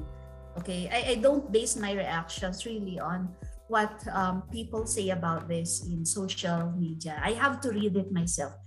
Okay, 0.58 0.90
I, 0.90 1.12
I 1.12 1.14
don't 1.22 1.46
base 1.52 1.76
my 1.78 1.92
reactions 1.94 2.66
really 2.66 2.98
on 2.98 3.30
what 3.70 3.94
um, 4.10 4.42
people 4.50 4.84
say 4.84 5.14
about 5.14 5.46
this 5.46 5.86
in 5.86 6.02
social 6.02 6.74
media. 6.74 7.22
I 7.22 7.38
have 7.38 7.62
to 7.62 7.70
read 7.70 7.94
it 7.94 8.10
myself. 8.10 8.58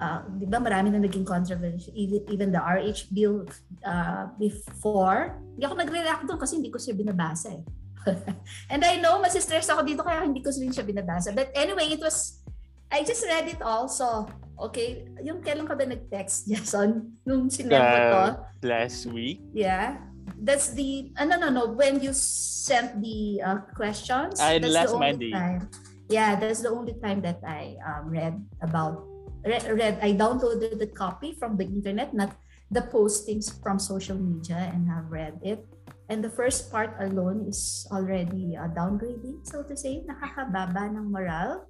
Uh, 0.00 0.20
di 0.36 0.44
ba 0.44 0.60
marami 0.60 0.92
na 0.92 1.00
naging 1.00 1.24
controversy, 1.24 1.92
even 2.28 2.52
the 2.52 2.60
RH 2.60 3.08
bill 3.12 3.48
uh, 3.84 4.28
before. 4.36 5.40
Hindi 5.56 5.64
ako 5.64 5.74
nagre-react 5.80 6.24
doon 6.28 6.38
kasi 6.40 6.60
hindi 6.60 6.68
ko 6.68 6.76
siya 6.76 6.92
binabasa 6.92 7.56
eh. 7.56 7.62
And 8.72 8.84
I 8.84 9.00
know, 9.00 9.20
masistress 9.20 9.68
ako 9.68 9.84
dito 9.84 10.00
kaya 10.04 10.24
hindi 10.24 10.44
ko 10.44 10.52
rin 10.52 10.72
siya 10.72 10.84
binabasa. 10.84 11.32
But 11.32 11.52
anyway, 11.56 11.88
it 11.92 12.00
was, 12.00 12.44
I 12.92 13.04
just 13.04 13.24
read 13.24 13.48
it 13.48 13.60
also. 13.64 14.28
Okay, 14.60 15.08
yung 15.24 15.40
kailan 15.40 15.64
ka 15.64 15.72
ba 15.72 15.88
nag-text, 15.88 16.48
Jason? 16.52 17.12
Nung 17.28 17.48
sinend 17.48 17.80
mo 17.80 17.96
to? 18.12 18.24
Last 18.60 19.08
week? 19.08 19.40
Yeah 19.56 20.09
that's 20.40 20.72
the 20.72 21.12
uh, 21.18 21.24
no 21.24 21.36
no 21.36 21.48
no. 21.48 21.62
When 21.72 22.00
you 22.00 22.12
sent 22.12 23.00
the 23.00 23.42
uh, 23.44 23.58
questions 23.76 24.40
uh, 24.40 24.58
that's 24.58 24.72
last 24.72 24.90
the 24.90 24.96
only 24.96 25.12
Monday. 25.12 25.32
time. 25.32 25.68
Yeah 26.08 26.34
that's 26.36 26.60
the 26.60 26.70
only 26.70 26.94
time 26.98 27.20
that 27.22 27.40
I 27.46 27.76
um, 27.84 28.10
read 28.10 28.34
about 28.62 29.04
read, 29.44 29.64
read 29.70 29.94
I 30.02 30.12
downloaded 30.12 30.78
the 30.78 30.90
copy 30.90 31.36
from 31.38 31.56
the 31.56 31.64
internet 31.64 32.12
not 32.14 32.34
the 32.70 32.82
postings 32.82 33.50
from 33.62 33.78
social 33.78 34.16
media 34.16 34.70
and 34.72 34.86
have 34.86 35.10
read 35.10 35.38
it. 35.42 35.66
And 36.10 36.22
the 36.22 36.30
first 36.30 36.70
part 36.70 36.94
alone 36.98 37.46
is 37.46 37.86
already 37.90 38.58
uh, 38.58 38.70
downgrading 38.74 39.46
so 39.46 39.62
to 39.62 39.76
say. 39.76 40.02
Nakakababa 40.06 40.90
ng 40.90 41.06
moral. 41.10 41.66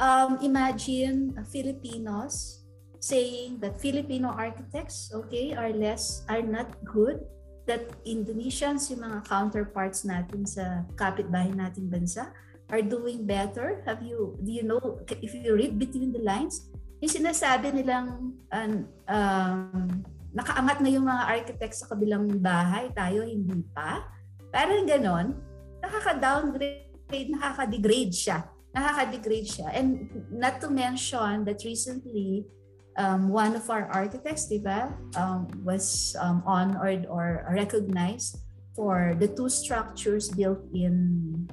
Um, 0.00 0.40
imagine 0.40 1.36
uh, 1.36 1.44
Filipinos 1.44 2.64
saying 3.00 3.58
that 3.60 3.76
Filipino 3.82 4.30
architects 4.30 5.10
okay 5.12 5.52
are 5.52 5.74
less 5.74 6.24
are 6.30 6.40
not 6.40 6.70
good 6.86 7.20
that 7.66 7.86
Indonesians, 8.02 8.90
yung 8.90 9.06
mga 9.06 9.26
counterparts 9.26 10.02
natin 10.02 10.42
sa 10.46 10.82
kapitbahay 10.98 11.54
nating 11.54 11.86
bansa, 11.86 12.30
are 12.72 12.82
doing 12.82 13.28
better? 13.28 13.84
Have 13.84 14.00
you, 14.02 14.34
do 14.40 14.50
you 14.50 14.64
know, 14.64 14.80
if 15.20 15.36
you 15.36 15.54
read 15.54 15.78
between 15.78 16.10
the 16.10 16.22
lines, 16.24 16.72
yung 17.02 17.12
sinasabi 17.12 17.74
nilang 17.74 18.38
um, 18.50 18.72
um, 19.10 19.88
nakaangat 20.32 20.78
na 20.80 20.88
yung 20.88 21.04
mga 21.04 21.24
architects 21.28 21.84
sa 21.84 21.90
kabilang 21.92 22.30
bahay, 22.40 22.88
tayo 22.96 23.26
hindi 23.26 23.60
pa. 23.74 24.06
Parang 24.48 24.88
ganon, 24.88 25.36
nakaka-downgrade, 25.82 27.28
nakaka-degrade 27.28 28.14
siya. 28.14 28.48
Nakaka-degrade 28.72 29.48
siya. 29.48 29.68
And 29.76 30.08
not 30.32 30.62
to 30.64 30.72
mention 30.72 31.44
that 31.44 31.60
recently, 31.66 32.48
um, 32.96 33.28
one 33.28 33.56
of 33.56 33.68
our 33.70 33.88
architects, 33.88 34.48
di 34.48 34.58
ba, 34.58 34.92
um, 35.16 35.48
was 35.64 36.16
um, 36.20 36.42
honored 36.46 37.06
or 37.08 37.46
recognized 37.48 38.38
for 38.76 39.16
the 39.18 39.28
two 39.28 39.48
structures 39.48 40.28
built 40.28 40.60
in 40.74 41.48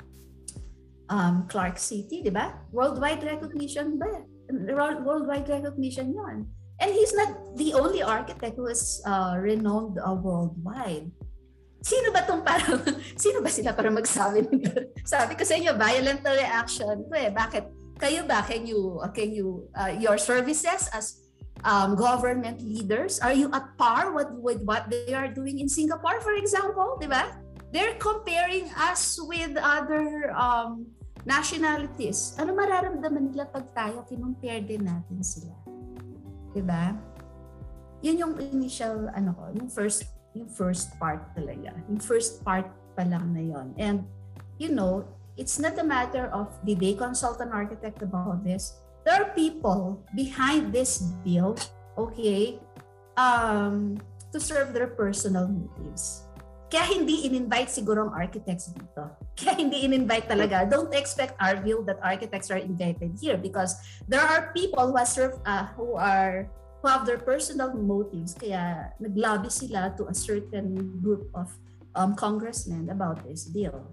um, 1.09 1.47
Clark 1.47 1.77
City, 1.77 2.23
di 2.23 2.31
ba? 2.31 2.55
Worldwide 2.71 3.23
recognition 3.23 3.99
ba? 3.99 4.23
Worldwide 4.49 5.47
recognition 5.49 6.13
yon. 6.13 6.47
And 6.79 6.91
he's 6.95 7.11
not 7.11 7.35
the 7.59 7.75
only 7.75 8.01
architect 8.01 8.55
who 8.55 8.71
is 8.71 9.03
uh, 9.03 9.35
renowned 9.35 9.99
uh, 9.99 10.15
worldwide. 10.15 11.11
Sino 11.83 12.11
ba 12.11 12.23
tong 12.23 12.43
parang, 12.43 12.79
sino 13.23 13.43
ba 13.43 13.51
sila 13.51 13.75
para 13.75 13.91
magsabi 13.91 14.47
nito? 14.47 14.87
Sabi 15.03 15.35
ko 15.35 15.43
sa 15.43 15.59
inyo, 15.59 15.75
violent 15.75 16.23
reaction. 16.23 17.03
Eh, 17.11 17.31
bakit? 17.35 17.67
Kayo 17.99 18.23
ba? 18.23 18.47
Can 18.47 18.63
you, 18.63 18.95
can 19.11 19.35
you, 19.35 19.67
uh, 19.75 19.91
your 19.91 20.15
services 20.15 20.87
as 20.95 21.28
um, 21.63 21.95
government 21.95 22.61
leaders? 22.61 23.19
Are 23.19 23.33
you 23.33 23.51
at 23.51 23.77
par 23.77 24.11
with, 24.11 24.31
with 24.39 24.61
what 24.63 24.89
they 24.89 25.13
are 25.13 25.27
doing 25.27 25.59
in 25.59 25.67
Singapore, 25.67 26.21
for 26.21 26.33
example? 26.33 26.97
Di 27.01 27.07
ba? 27.07 27.27
they're 27.71 27.97
comparing 28.01 28.69
us 28.77 29.19
with 29.21 29.53
other 29.57 30.33
um, 30.33 30.89
nationalities. 31.25 32.33
Ano 32.41 32.57
mararamdaman 32.57 33.33
nila 33.33 33.45
pag 33.49 33.69
tayo 33.77 34.05
kinumpare 34.09 34.65
din 34.65 34.85
natin 34.85 35.21
sila? 35.21 35.53
'Di 36.53 36.63
ba? 36.65 36.97
Yun 38.01 38.17
yung 38.17 38.33
initial 38.41 39.11
ano 39.13 39.35
ko, 39.37 39.43
yung 39.53 39.69
first 39.69 40.09
yung 40.33 40.49
first 40.49 40.93
part 40.97 41.21
talaga. 41.37 41.73
Yung 41.89 42.01
first 42.01 42.41
part 42.41 42.69
pa 42.97 43.05
lang 43.05 43.33
na 43.33 43.43
yon. 43.43 43.67
And 43.77 44.05
you 44.57 44.73
know, 44.73 45.05
it's 45.37 45.61
not 45.61 45.77
a 45.77 45.85
matter 45.85 46.31
of 46.33 46.49
did 46.65 46.81
they 46.81 46.97
consult 46.97 47.37
an 47.43 47.53
architect 47.53 48.01
about 48.01 48.41
this? 48.41 48.73
There 49.09 49.25
are 49.25 49.33
people 49.33 50.05
behind 50.13 50.69
this 50.69 51.01
bill, 51.25 51.57
okay, 51.97 52.61
um, 53.17 53.97
to 54.29 54.37
serve 54.37 54.69
their 54.69 54.85
personal 54.85 55.49
motives. 55.49 56.29
Kaya 56.69 56.85
hindi 56.85 57.25
in-invite 57.25 57.73
siguro 57.73 58.05
ang 58.05 58.13
architects 58.13 58.69
dito. 58.69 59.09
Kaya 59.41 59.57
hindi 59.57 59.81
in-invite 59.81 60.29
talaga. 60.29 60.61
Don't 60.69 60.93
expect 60.93 61.33
our 61.41 61.57
view 61.57 61.81
that 61.89 61.97
architects 62.05 62.53
are 62.53 62.61
invited 62.61 63.17
here 63.17 63.33
because 63.33 63.73
there 64.05 64.21
are 64.21 64.53
people 64.53 64.93
who 64.93 65.01
are, 65.01 65.09
serve, 65.09 65.41
uh, 65.41 65.73
who 65.73 65.97
are 65.97 66.45
who 66.77 66.85
have 66.85 67.09
their 67.09 67.17
personal 67.17 67.73
motives. 67.73 68.37
Kaya 68.37 68.93
naglobby 69.01 69.49
sila 69.49 69.89
to 69.97 70.05
a 70.05 70.13
certain 70.13 71.01
group 71.01 71.33
of 71.33 71.49
um, 71.97 72.13
congressmen 72.13 72.93
about 72.93 73.25
this 73.25 73.49
deal. 73.49 73.89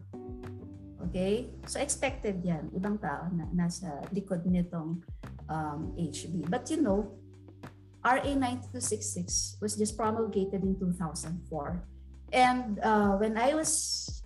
Okay? 1.09 1.51
So 1.67 1.79
expected 1.79 2.43
yan. 2.43 2.71
Ibang 2.75 2.99
tao 2.99 3.31
na 3.31 3.47
nasa 3.55 4.03
likod 4.11 4.45
nitong 4.47 5.03
um, 5.49 5.81
HB. 5.99 6.51
But 6.51 6.69
you 6.71 6.83
know, 6.83 7.15
RA 8.07 8.23
9266 8.23 9.59
was 9.59 9.75
just 9.75 9.99
promulgated 9.99 10.63
in 10.63 10.79
2004. 10.79 11.43
And 12.35 12.79
uh, 12.83 13.19
when 13.19 13.39
I 13.39 13.55
was, 13.55 13.71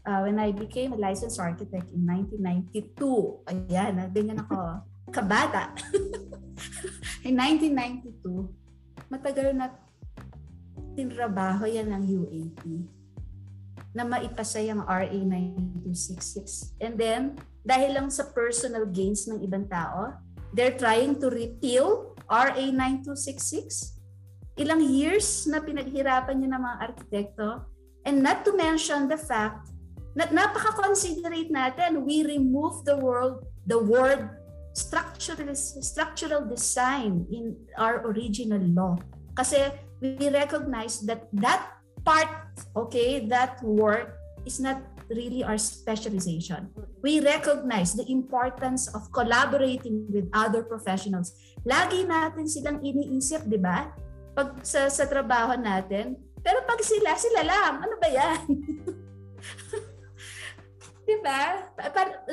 uh, 0.04 0.24
when 0.24 0.40
I 0.40 0.52
became 0.52 0.92
a 0.92 1.00
licensed 1.00 1.40
architect 1.40 1.92
in 1.92 2.04
1992, 2.04 2.96
ayan, 3.48 4.00
ganyan 4.12 4.40
ako, 4.44 4.84
kabata. 5.16 5.76
in 7.28 7.36
1992, 7.36 9.08
matagal 9.12 9.52
na 9.52 9.68
tinrabaho 10.96 11.68
yan 11.68 11.92
ng 11.92 12.04
UAP 12.08 12.60
na 13.90 14.06
maipasa 14.06 14.62
yung 14.62 14.86
RA 14.86 15.06
9266. 15.06 16.78
And 16.78 16.94
then, 16.94 17.22
dahil 17.66 17.98
lang 17.98 18.08
sa 18.08 18.30
personal 18.30 18.86
gains 18.86 19.26
ng 19.26 19.42
ibang 19.42 19.66
tao, 19.66 20.14
they're 20.54 20.78
trying 20.78 21.18
to 21.18 21.30
repeal 21.30 22.14
RA 22.30 22.54
9266. 22.54 23.98
Ilang 24.58 24.82
years 24.86 25.46
na 25.50 25.58
pinaghirapan 25.58 26.38
niya 26.38 26.50
ng 26.54 26.62
mga 26.62 26.76
arkitekto. 26.90 27.48
And 28.06 28.22
not 28.22 28.46
to 28.46 28.54
mention 28.56 29.10
the 29.10 29.18
fact 29.18 29.70
na 30.14 30.26
napaka-considerate 30.26 31.54
natin, 31.54 32.02
we 32.02 32.26
remove 32.26 32.82
the 32.82 32.98
world, 32.98 33.46
the 33.66 33.78
word 33.78 34.30
structural, 34.74 35.54
structural 35.54 36.42
design 36.46 37.26
in 37.30 37.54
our 37.78 38.02
original 38.06 38.62
law. 38.74 38.94
Kasi 39.34 39.70
we 40.02 40.30
recognize 40.30 41.02
that 41.06 41.30
that 41.34 41.79
part, 42.04 42.28
okay, 42.76 43.26
that 43.28 43.62
work 43.62 44.16
is 44.44 44.60
not 44.60 44.82
really 45.10 45.42
our 45.42 45.58
specialization. 45.58 46.70
We 47.02 47.20
recognize 47.20 47.94
the 47.94 48.06
importance 48.10 48.86
of 48.94 49.10
collaborating 49.12 50.06
with 50.08 50.30
other 50.32 50.62
professionals. 50.62 51.34
Lagi 51.66 52.06
natin 52.06 52.46
silang 52.46 52.78
iniisip, 52.80 53.50
di 53.50 53.58
ba? 53.58 53.90
Pag 54.32 54.62
sa, 54.62 54.86
sa 54.86 55.04
trabaho 55.10 55.58
natin, 55.58 56.14
pero 56.40 56.62
pag 56.64 56.80
sila, 56.80 57.18
sila 57.18 57.42
lang. 57.44 57.74
Ano 57.84 57.94
ba 57.98 58.08
yan? 58.08 58.40
di 61.08 61.16
ba? 61.20 61.68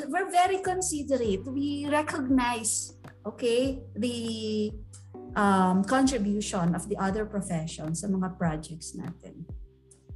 We're 0.07 0.29
very 0.29 0.61
considerate. 0.61 1.43
We 1.49 1.89
recognize, 1.89 2.93
okay, 3.25 3.81
the 3.97 4.17
um, 5.33 5.83
contribution 5.83 6.77
of 6.77 6.85
the 6.87 6.95
other 7.01 7.25
professions 7.25 8.05
sa 8.05 8.07
mga 8.07 8.37
projects 8.37 8.93
natin. 8.93 9.56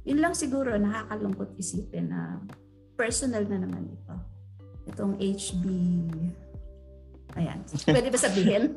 Yun 0.02 0.18
lang 0.18 0.34
siguro 0.34 0.74
nakakalungkot 0.74 1.54
isipin 1.58 2.10
na 2.10 2.42
personal 2.98 3.46
na 3.46 3.58
naman 3.62 3.86
ito. 3.86 4.14
Itong 4.90 5.14
HB 5.22 5.64
Ayan. 7.32 7.64
Pwede 7.88 8.12
ba 8.12 8.18
sabihin? 8.20 8.76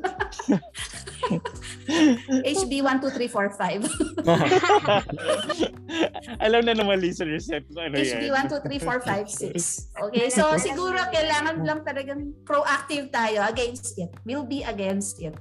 HB 2.56 2.72
12345. 2.80 3.84
Alam 6.44 6.62
na 6.64 6.74
naman 6.74 6.98
listeners 7.02 7.50
kung 7.50 7.80
ano 7.82 8.00
HB 8.00 8.32
12345 8.48 10.08
Okay, 10.08 10.26
so 10.32 10.48
siguro 10.56 10.96
kailangan 11.12 11.66
lang 11.66 11.80
talagang 11.84 12.32
proactive 12.48 13.12
tayo 13.12 13.44
against 13.44 13.98
it. 14.00 14.08
We'll 14.24 14.48
be 14.48 14.64
against 14.64 15.20
it. 15.20 15.36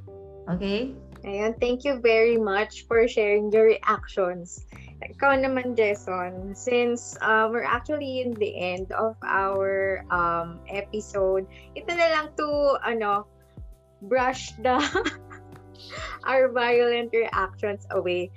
Okay? 0.51 0.91
Ayan, 1.25 1.57
thank 1.57 1.81
you 1.87 1.97
very 2.03 2.37
much 2.37 2.85
for 2.85 3.07
sharing 3.09 3.49
your 3.49 3.73
reactions. 3.73 4.61
Ikaw 5.03 5.43
naman, 5.43 5.75
Jason, 5.75 6.55
since 6.55 7.19
uh, 7.19 7.51
we're 7.51 7.67
actually 7.67 8.23
in 8.23 8.31
the 8.39 8.55
end 8.55 8.91
of 8.95 9.15
our 9.27 10.03
um, 10.07 10.63
episode, 10.71 11.43
ito 11.75 11.91
na 11.91 12.07
lang 12.15 12.27
to, 12.39 12.79
ano, 12.83 13.27
brush 14.07 14.55
the 14.63 14.79
our 16.29 16.47
violent 16.51 17.11
reactions 17.11 17.85
away. 17.91 18.31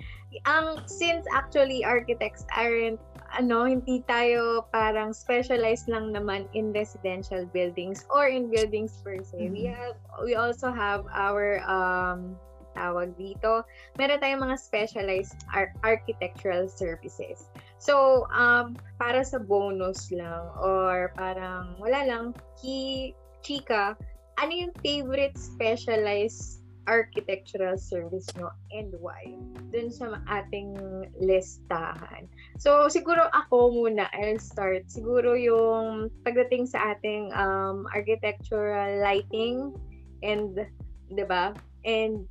Ang 0.44 0.84
since 0.84 1.24
actually 1.32 1.86
architects 1.86 2.44
aren't 2.52 3.00
ano, 3.36 3.64
hindi 3.68 4.00
tayo 4.08 4.64
parang 4.72 5.12
specialized 5.12 5.88
lang 5.88 6.12
naman 6.12 6.48
in 6.56 6.72
residential 6.72 7.44
buildings 7.52 8.04
or 8.08 8.28
in 8.28 8.48
buildings 8.48 9.00
per 9.04 9.20
se. 9.20 9.36
Mm-hmm. 9.36 9.52
We 9.52 9.64
have 9.68 9.96
we 10.24 10.32
also 10.36 10.72
have 10.72 11.04
our 11.12 11.60
um 11.68 12.36
tawag 12.78 13.18
dito. 13.18 13.66
Meron 13.98 14.22
tayong 14.22 14.46
mga 14.46 14.56
specialized 14.62 15.42
ar- 15.50 15.74
architectural 15.82 16.70
services. 16.70 17.50
So, 17.82 18.26
um, 18.30 18.78
para 19.02 19.26
sa 19.26 19.42
bonus 19.42 20.14
lang 20.14 20.54
or 20.62 21.10
parang 21.18 21.74
wala 21.82 22.06
lang, 22.06 22.24
ki, 22.62 23.14
chika, 23.42 23.98
ano 24.38 24.52
yung 24.54 24.74
favorite 24.78 25.34
specialized 25.34 26.62
architectural 26.88 27.76
service 27.76 28.26
nyo 28.34 28.48
and 28.72 28.96
why? 28.98 29.36
Dun 29.70 29.92
sa 29.92 30.24
ating 30.26 30.74
listahan. 31.20 32.26
So, 32.56 32.88
siguro 32.88 33.28
ako 33.36 33.76
muna, 33.76 34.08
I'll 34.16 34.40
start. 34.40 34.88
Siguro 34.88 35.36
yung 35.36 36.08
pagdating 36.24 36.64
sa 36.64 36.96
ating 36.96 37.30
um, 37.36 37.84
architectural 37.92 39.04
lighting 39.04 39.76
and, 40.24 40.64
di 41.12 41.24
ba, 41.28 41.52
and 41.88 42.28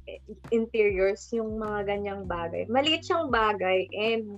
interiors, 0.53 1.25
yung 1.33 1.57
mga 1.57 1.89
ganyang 1.89 2.29
bagay. 2.29 2.69
Maliit 2.69 3.09
siyang 3.09 3.33
bagay 3.33 3.89
and 3.89 4.37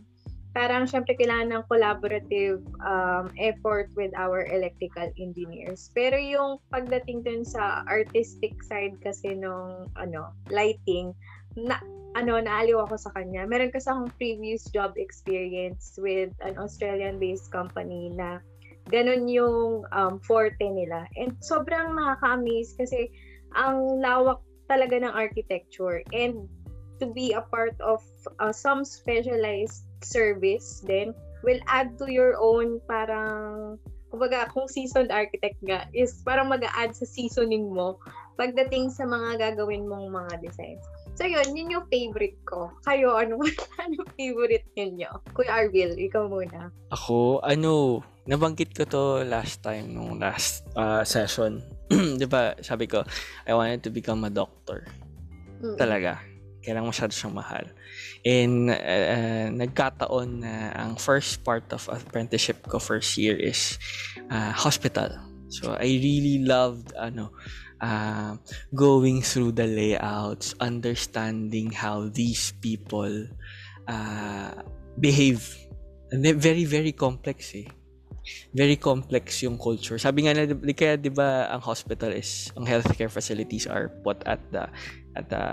parang 0.56 0.88
syempre 0.88 1.14
kailangan 1.14 1.60
ng 1.60 1.64
collaborative 1.70 2.64
um, 2.82 3.30
effort 3.38 3.92
with 4.00 4.10
our 4.16 4.48
electrical 4.50 5.12
engineers. 5.20 5.92
Pero 5.92 6.16
yung 6.16 6.64
pagdating 6.72 7.28
dun 7.28 7.44
sa 7.44 7.84
artistic 7.86 8.56
side 8.64 8.96
kasi 9.04 9.36
nung 9.36 9.92
ano, 10.00 10.32
lighting, 10.50 11.12
na 11.60 11.78
ano, 12.18 12.42
naaliw 12.42 12.82
ako 12.82 12.98
sa 12.98 13.14
kanya. 13.14 13.46
Meron 13.46 13.70
kasi 13.70 13.92
akong 13.92 14.10
previous 14.18 14.66
job 14.74 14.98
experience 14.98 16.00
with 16.02 16.34
an 16.42 16.58
Australian-based 16.58 17.54
company 17.54 18.10
na 18.10 18.42
ganun 18.90 19.30
yung 19.30 19.86
um, 19.94 20.18
forte 20.26 20.66
nila. 20.66 21.06
And 21.14 21.38
sobrang 21.46 21.94
nakaka-amaze 21.94 22.74
kasi 22.74 23.14
ang 23.54 24.02
lawak 24.02 24.42
talaga 24.70 25.02
ng 25.02 25.12
architecture 25.12 26.06
and 26.14 26.46
to 27.02 27.10
be 27.10 27.34
a 27.34 27.42
part 27.50 27.74
of 27.82 28.00
uh, 28.38 28.54
some 28.54 28.86
specialized 28.86 29.88
service 30.06 30.84
then 30.86 31.16
will 31.44 31.60
add 31.68 31.98
to 31.98 32.12
your 32.12 32.36
own 32.38 32.78
parang 32.86 33.80
kumbaga 34.10 34.50
kung 34.50 34.66
seasoned 34.68 35.14
architect 35.14 35.58
nga 35.66 35.86
is 35.94 36.22
parang 36.26 36.50
mag-add 36.50 36.92
sa 36.94 37.06
seasoning 37.06 37.70
mo 37.70 37.98
pagdating 38.40 38.90
sa 38.90 39.06
mga 39.06 39.38
gagawin 39.38 39.86
mong 39.86 40.10
mga 40.10 40.40
designs. 40.40 40.84
So 41.20 41.28
yun, 41.28 41.52
yun 41.52 41.76
yung 41.76 41.86
favorite 41.92 42.40
ko. 42.48 42.72
Kayo, 42.88 43.20
ano 43.20 43.44
ano 43.84 43.98
favorite 44.16 44.64
ninyo? 44.80 45.12
Kuya 45.36 45.52
Arvil, 45.52 46.00
ikaw 46.00 46.32
muna. 46.32 46.72
Ako, 46.96 47.44
ano, 47.44 48.00
nabanggit 48.24 48.72
ko 48.72 48.88
to 48.88 49.28
last 49.28 49.60
time, 49.60 49.92
nung 49.92 50.16
last 50.16 50.64
uh, 50.80 51.04
session. 51.04 51.60
Di 52.22 52.28
ba, 52.30 52.56
sabi 52.62 52.86
ko, 52.86 53.04
I 53.48 53.54
wanted 53.54 53.84
to 53.86 53.92
become 53.92 54.24
a 54.24 54.32
doctor. 54.32 54.88
Mm-hmm. 55.60 55.76
Talaga. 55.76 56.22
Kailangan 56.60 56.92
masyado 56.92 57.14
siyang 57.16 57.36
mahal. 57.36 57.66
And 58.24 58.70
uh, 58.70 59.48
nagkataon 59.56 60.44
na 60.44 60.76
ang 60.76 61.00
first 61.00 61.42
part 61.44 61.66
of 61.72 61.88
apprenticeship 61.90 62.62
ko 62.68 62.78
first 62.78 63.18
year 63.18 63.36
is 63.36 63.80
uh, 64.30 64.52
hospital. 64.52 65.10
So 65.50 65.74
I 65.74 65.90
really 65.98 66.46
loved 66.46 66.94
ano 66.94 67.34
uh, 67.82 68.38
going 68.76 69.26
through 69.26 69.58
the 69.58 69.66
layouts, 69.66 70.54
understanding 70.62 71.74
how 71.74 72.12
these 72.12 72.54
people 72.62 73.26
uh, 73.88 74.52
behave 75.00 75.42
And 76.12 76.26
very, 76.26 76.66
very 76.66 76.92
complex 76.92 77.54
eh. 77.54 77.70
Very 78.54 78.76
complex 78.76 79.42
yung 79.44 79.58
culture. 79.58 79.98
Sabi 79.98 80.26
nga 80.26 80.34
na, 80.34 80.46
di- 80.46 80.78
kaya 80.78 80.98
di 80.98 81.10
ba 81.10 81.50
ang 81.50 81.62
hospital 81.62 82.14
is, 82.14 82.50
ang 82.58 82.66
healthcare 82.66 83.12
facilities 83.12 83.68
are 83.68 83.90
put 84.02 84.22
at 84.26 84.40
the, 84.52 84.66
at 85.16 85.26
the 85.30 85.46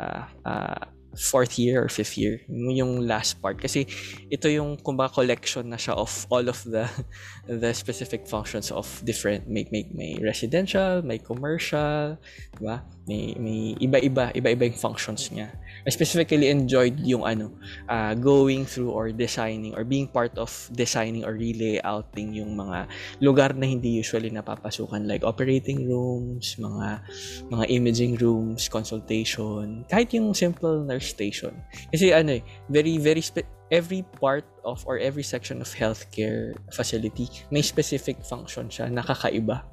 uh, 0.45 0.81
fourth 1.17 1.59
year 1.59 1.83
or 1.83 1.89
fifth 1.89 2.17
year. 2.17 2.41
Yun 2.47 2.77
Yung 2.77 2.93
last 3.09 3.41
part. 3.41 3.59
Kasi 3.61 3.89
ito 4.29 4.47
yung 4.53 4.77
kumbaga 4.77 5.17
collection 5.17 5.73
na 5.73 5.81
siya 5.81 5.97
of 5.97 6.13
all 6.29 6.45
of 6.47 6.61
the 6.69 6.85
the 7.49 7.73
specific 7.73 8.29
functions 8.29 8.71
of 8.71 8.87
different 9.03 9.49
may 9.49 9.65
may, 9.73 9.89
may 9.97 10.21
residential, 10.21 11.01
may 11.01 11.19
commercial, 11.19 12.21
di 12.61 12.63
ba? 12.63 12.85
May 13.07 13.39
may 13.39 13.79
iba-iba, 13.79 14.35
iba-iba 14.35 14.67
yung 14.67 14.79
functions 14.79 15.31
niya. 15.31 15.55
I 15.87 15.91
specifically 15.95 16.51
enjoyed 16.51 16.99
yung 17.07 17.23
ano, 17.23 17.55
uh, 17.87 18.19
going 18.19 18.67
through 18.67 18.91
or 18.91 19.15
designing 19.15 19.79
or 19.79 19.87
being 19.87 20.11
part 20.11 20.35
of 20.35 20.51
designing 20.75 21.23
or 21.23 21.39
relayouting 21.39 22.35
yung 22.35 22.59
mga 22.59 22.91
lugar 23.23 23.55
na 23.55 23.71
hindi 23.71 24.03
usually 24.03 24.35
napapasukan 24.35 25.07
like 25.07 25.23
operating 25.23 25.87
rooms, 25.87 26.59
mga 26.59 27.07
mga 27.47 27.65
imaging 27.71 28.19
rooms, 28.19 28.67
consultation, 28.67 29.87
kahit 29.87 30.11
yung 30.11 30.35
simple 30.35 30.83
nurse 30.83 31.15
station. 31.15 31.55
Kasi 31.95 32.11
ano 32.11 32.39
eh, 32.39 32.43
very 32.67 32.99
very 32.99 33.23
spe- 33.23 33.47
every 33.71 34.03
part 34.19 34.47
of 34.65 34.83
or 34.87 34.99
every 34.99 35.23
section 35.23 35.59
of 35.59 35.71
healthcare 35.75 36.55
facility 36.71 37.27
may 37.51 37.63
specific 37.63 38.23
function 38.23 38.71
siya 38.71 38.87
nakakaiba 38.87 39.67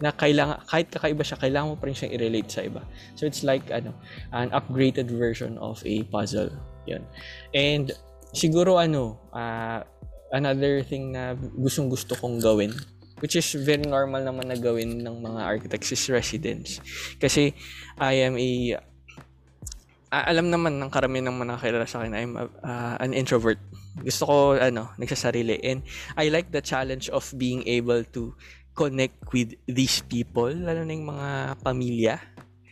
na 0.00 0.10
kailangan 0.16 0.64
kahit 0.64 0.88
kakaiba 0.88 1.22
siya 1.22 1.36
kailangan 1.36 1.68
mo 1.72 1.76
pa 1.76 1.86
rin 1.86 1.96
siyang 1.96 2.16
i-relate 2.16 2.48
sa 2.48 2.64
iba. 2.64 2.80
So 3.14 3.28
it's 3.28 3.44
like 3.44 3.68
ano 3.68 3.92
an 4.32 4.48
upgraded 4.56 5.12
version 5.12 5.60
of 5.60 5.84
a 5.84 6.02
puzzle. 6.08 6.50
Yun. 6.88 7.04
And 7.52 7.92
siguro 8.32 8.80
ano 8.80 9.20
ah, 9.36 9.84
another 10.32 10.80
thing 10.80 11.12
na 11.12 11.36
gustong 11.36 11.92
gusto 11.92 12.16
kong 12.16 12.40
gawin 12.40 12.72
which 13.20 13.36
is 13.36 13.52
very 13.52 13.84
normal 13.84 14.24
naman 14.24 14.48
na 14.48 14.56
gawin 14.56 15.04
ng 15.04 15.16
mga 15.20 15.40
architects 15.44 15.92
is 15.92 16.08
residence. 16.08 16.80
Kasi 17.20 17.52
I 18.00 18.24
am 18.24 18.40
a 18.40 18.80
ah, 20.10 20.24
alam 20.26 20.48
naman 20.48 20.80
ng 20.80 20.90
karamihan 20.90 21.28
ng 21.28 21.36
mga 21.36 21.48
nakakilala 21.54 21.86
sa 21.86 22.02
akin 22.02 22.16
I'm 22.16 22.34
ah, 22.64 22.96
an 22.98 23.12
introvert. 23.12 23.60
Gusto 24.00 24.24
ko 24.24 24.36
ano 24.56 24.90
nagsasarili. 24.96 25.60
And 25.60 25.84
I 26.16 26.32
like 26.32 26.48
the 26.48 26.64
challenge 26.64 27.12
of 27.12 27.28
being 27.36 27.62
able 27.68 28.02
to 28.16 28.32
connect 28.74 29.18
with 29.34 29.54
these 29.66 30.00
people 30.06 30.50
lalo 30.50 30.82
na 30.86 30.92
yung 30.94 31.08
mga 31.10 31.28
pamilya. 31.60 32.16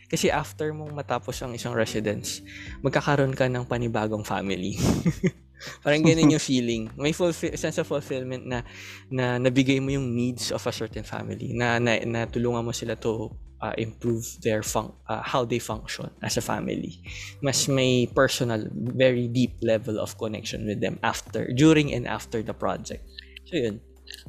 Kasi 0.09 0.33
after 0.33 0.73
mong 0.73 0.89
matapos 0.89 1.37
ang 1.45 1.53
isang 1.53 1.77
residence 1.77 2.41
magkakaroon 2.81 3.37
ka 3.37 3.45
ng 3.45 3.65
panibagong 3.69 4.25
family. 4.25 4.73
Parang 5.83 6.01
ganun 6.01 6.33
yung 6.33 6.41
feeling. 6.41 6.87
May 6.95 7.11
fulfill, 7.11 7.53
sense 7.59 7.77
of 7.77 7.85
fulfillment 7.85 8.47
na 8.47 8.63
na 9.11 9.37
nabigay 9.37 9.77
mo 9.83 9.91
yung 9.91 10.15
needs 10.15 10.55
of 10.55 10.63
a 10.63 10.73
certain 10.73 11.03
family 11.03 11.51
na 11.51 11.77
na, 11.77 11.99
na 12.07 12.23
tulungan 12.25 12.63
mo 12.63 12.71
sila 12.71 12.95
to 12.95 13.27
uh, 13.59 13.75
improve 13.75 14.23
their 14.39 14.63
fun- 14.63 14.95
uh, 15.11 15.19
how 15.19 15.43
they 15.43 15.59
function 15.59 16.07
as 16.23 16.39
a 16.39 16.43
family. 16.43 17.03
Mas 17.43 17.67
may 17.67 18.07
personal 18.07 18.65
very 18.71 19.27
deep 19.27 19.59
level 19.59 19.99
of 19.99 20.15
connection 20.15 20.63
with 20.63 20.79
them 20.79 20.97
after 21.03 21.51
during 21.51 21.91
and 21.91 22.07
after 22.07 22.39
the 22.39 22.55
project. 22.55 23.03
So 23.51 23.59
yun 23.59 23.83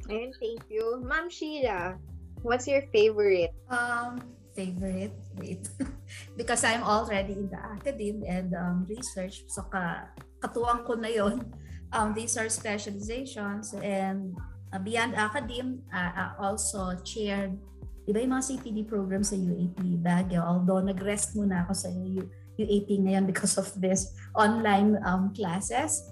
Ayun, 0.08 0.30
thank 0.38 0.62
you. 0.68 1.00
Ma'am 1.02 1.30
Sheila, 1.30 1.96
what's 2.42 2.66
your 2.66 2.82
favorite? 2.90 3.54
Um, 3.70 4.20
favorite, 4.56 5.14
wait. 5.38 5.68
Because 6.38 6.64
I'm 6.64 6.82
already 6.82 7.38
in 7.38 7.48
the 7.48 7.60
academe 7.60 8.26
and 8.26 8.50
um, 8.54 8.86
research. 8.90 9.46
So, 9.46 9.68
ka, 9.70 10.10
katuwang 10.42 10.84
ko 10.84 10.94
na 10.98 11.08
yon. 11.08 11.40
Um, 11.90 12.14
these 12.14 12.38
are 12.38 12.46
specializations 12.46 13.74
and 13.74 14.38
uh, 14.70 14.78
beyond 14.78 15.18
academe, 15.18 15.82
uh, 15.90 16.38
also 16.38 16.94
chaired 17.02 17.58
iba 18.10 18.26
yung 18.26 18.34
mga 18.34 18.44
CPD 18.50 18.78
program 18.90 19.22
sa 19.22 19.38
UAP 19.38 19.78
Baguio. 20.02 20.42
Although 20.42 20.82
nag-rest 20.82 21.38
muna 21.38 21.62
ako 21.62 21.72
sa 21.78 21.88
U- 21.94 22.30
UAP 22.58 22.88
ngayon 23.06 23.24
because 23.24 23.54
of 23.54 23.70
this 23.78 24.10
online 24.34 24.98
um, 25.06 25.30
classes. 25.30 26.10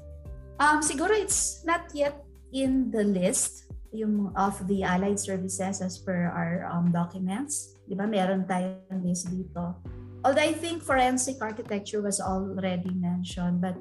Um, 0.62 0.78
siguro 0.82 1.10
it's 1.14 1.66
not 1.66 1.90
yet 1.94 2.22
in 2.52 2.90
the 2.90 3.04
list 3.04 3.68
yung 3.92 4.32
of 4.36 4.60
the 4.68 4.84
allied 4.84 5.18
services 5.18 5.80
as 5.80 5.96
per 5.98 6.28
our 6.28 6.68
um, 6.68 6.92
documents. 6.92 7.76
Di 7.88 7.96
ba? 7.96 8.04
Meron 8.04 8.44
tayong 8.44 9.00
list 9.00 9.32
dito. 9.32 9.80
Although 10.24 10.44
I 10.44 10.52
think 10.52 10.82
forensic 10.82 11.40
architecture 11.40 12.02
was 12.02 12.20
already 12.20 12.90
mentioned, 12.92 13.62
but 13.62 13.78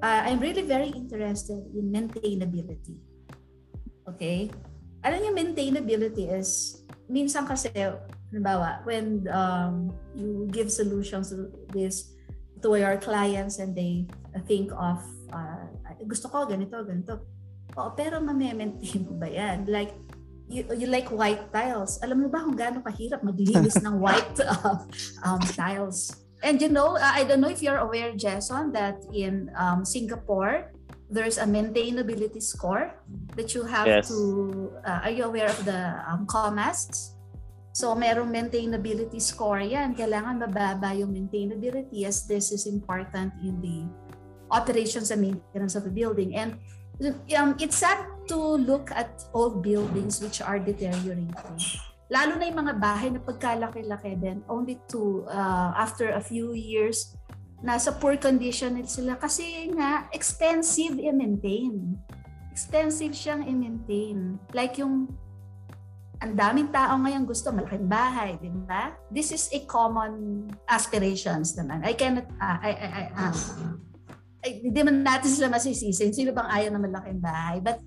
uh, 0.00 0.22
I'm 0.24 0.40
really 0.40 0.62
very 0.62 0.88
interested 0.88 1.60
in 1.74 1.92
maintainability. 1.92 2.96
Okay? 4.08 4.48
Alam 5.02 5.18
niyo, 5.20 5.32
maintainability 5.34 6.30
is, 6.30 6.80
minsan 7.10 7.44
kasi, 7.44 7.68
halimbawa, 8.30 8.86
when 8.86 9.26
um, 9.28 9.90
you 10.14 10.46
give 10.54 10.70
solutions 10.70 11.34
to 11.34 11.50
this 11.74 12.14
to 12.62 12.78
your 12.78 12.94
clients 13.02 13.58
and 13.58 13.74
they 13.74 14.06
think 14.46 14.70
of, 14.78 15.02
uh, 15.34 15.66
gusto 16.06 16.30
ko 16.30 16.46
ganito, 16.46 16.78
ganito, 16.86 17.26
Oo, 17.76 17.90
pero 17.96 18.20
mame-maintain 18.20 19.08
mo 19.08 19.16
ba 19.16 19.28
yan? 19.28 19.64
Like, 19.64 19.96
you, 20.52 20.68
you 20.76 20.86
like 20.86 21.08
white 21.08 21.48
tiles. 21.48 21.96
Alam 22.04 22.26
mo 22.26 22.28
ba 22.28 22.44
kung 22.44 22.56
gaano 22.56 22.84
kahirap 22.84 23.24
maglinis 23.24 23.80
ng 23.80 23.96
white 23.96 24.36
uh, 24.44 24.84
um, 25.24 25.40
tiles? 25.56 26.12
And 26.42 26.60
you 26.60 26.68
know, 26.68 26.98
I 26.98 27.24
don't 27.24 27.40
know 27.40 27.48
if 27.48 27.62
you're 27.62 27.78
aware, 27.80 28.12
Jason, 28.12 28.72
that 28.76 28.98
in 29.14 29.48
um, 29.56 29.86
Singapore, 29.86 30.74
there's 31.08 31.38
a 31.38 31.46
maintainability 31.46 32.42
score 32.42 32.98
that 33.36 33.54
you 33.54 33.62
have 33.62 33.86
Yes. 33.86 34.08
to, 34.08 34.72
uh, 34.84 35.06
are 35.06 35.12
you 35.14 35.24
aware 35.24 35.48
of 35.48 35.64
the 35.64 36.02
um, 36.08 36.26
COMAS? 36.26 37.14
So, 37.72 37.94
merong 37.94 38.28
maintainability 38.28 39.22
score 39.22 39.60
yan. 39.60 39.96
Kailangan 39.96 40.44
mababa 40.44 40.92
yung 40.92 41.14
maintainability 41.14 42.04
as 42.04 42.28
this 42.28 42.52
is 42.52 42.66
important 42.68 43.32
in 43.40 43.56
the 43.64 43.88
operations 44.52 45.08
and 45.08 45.22
maintenance 45.22 45.72
of 45.72 45.88
a 45.88 45.92
building. 45.92 46.36
And 46.36 46.60
um, 47.10 47.56
it's 47.58 47.78
sad 47.82 47.98
to 48.28 48.38
look 48.38 48.90
at 48.94 49.24
old 49.34 49.62
buildings 49.62 50.22
which 50.22 50.40
are 50.40 50.58
deteriorating. 50.58 51.34
Lalo 52.12 52.36
na 52.36 52.44
yung 52.44 52.60
mga 52.68 52.74
bahay 52.76 53.08
na 53.08 53.20
pagkalaki-laki 53.24 54.20
din, 54.20 54.44
only 54.46 54.76
to, 54.92 55.24
uh, 55.32 55.72
after 55.74 56.12
a 56.12 56.20
few 56.20 56.52
years, 56.52 57.16
nasa 57.64 57.94
poor 57.94 58.18
condition 58.18 58.76
sila 58.84 59.16
kasi 59.16 59.70
nga 59.72 60.10
expensive 60.12 60.98
i-maintain. 61.00 61.96
Expensive 62.52 63.16
siyang 63.16 63.48
i-maintain. 63.48 64.36
Like 64.52 64.76
yung 64.76 65.08
ang 66.22 66.38
daming 66.38 66.70
tao 66.70 66.94
ngayon 67.02 67.26
gusto 67.26 67.50
malaking 67.50 67.90
bahay, 67.90 68.38
di 68.38 68.52
ba? 68.68 68.94
This 69.10 69.34
is 69.34 69.50
a 69.50 69.64
common 69.66 70.46
aspirations 70.70 71.58
naman. 71.58 71.82
I 71.82 71.98
cannot, 71.98 72.30
uh, 72.38 72.58
I, 72.62 72.70
I, 72.70 72.88
I, 72.94 73.02
uh, 73.18 73.34
hindi 74.72 74.88
man 74.88 75.04
natin 75.04 75.28
sila 75.28 75.52
masisisi. 75.52 76.08
Sino 76.16 76.32
bang 76.32 76.48
ayaw 76.48 76.72
na 76.72 76.80
malaking 76.80 77.20
bahay? 77.20 77.60
But 77.60 77.84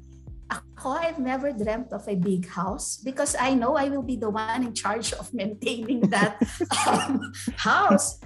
ako, 0.54 1.02
I've 1.02 1.18
never 1.18 1.50
dreamt 1.50 1.90
of 1.90 2.06
a 2.06 2.14
big 2.14 2.46
house 2.46 3.02
because 3.02 3.34
I 3.34 3.58
know 3.58 3.74
I 3.74 3.90
will 3.90 4.06
be 4.06 4.22
the 4.22 4.30
one 4.30 4.62
in 4.62 4.78
charge 4.78 5.10
of 5.18 5.34
maintaining 5.34 6.06
that 6.14 6.38
um, 6.86 7.34
house. 7.58 8.22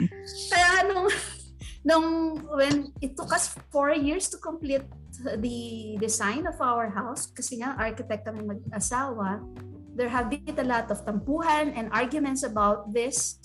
Kaya 0.52 0.92
nung, 0.92 1.08
nung 1.88 2.08
when 2.52 2.92
it 3.00 3.16
took 3.16 3.32
us 3.32 3.56
four 3.72 3.96
years 3.96 4.28
to 4.36 4.38
complete 4.44 4.84
the 5.24 5.96
design 5.96 6.44
of 6.44 6.60
our 6.60 6.92
house, 6.92 7.32
kasi 7.32 7.64
nga 7.64 7.80
architect 7.80 8.28
kami 8.28 8.44
mag-asawa, 8.44 9.40
there 9.96 10.12
have 10.12 10.28
been 10.28 10.60
a 10.60 10.68
lot 10.68 10.92
of 10.92 11.00
tampuhan 11.08 11.72
and 11.80 11.88
arguments 11.96 12.44
about 12.44 12.92
this 12.92 13.40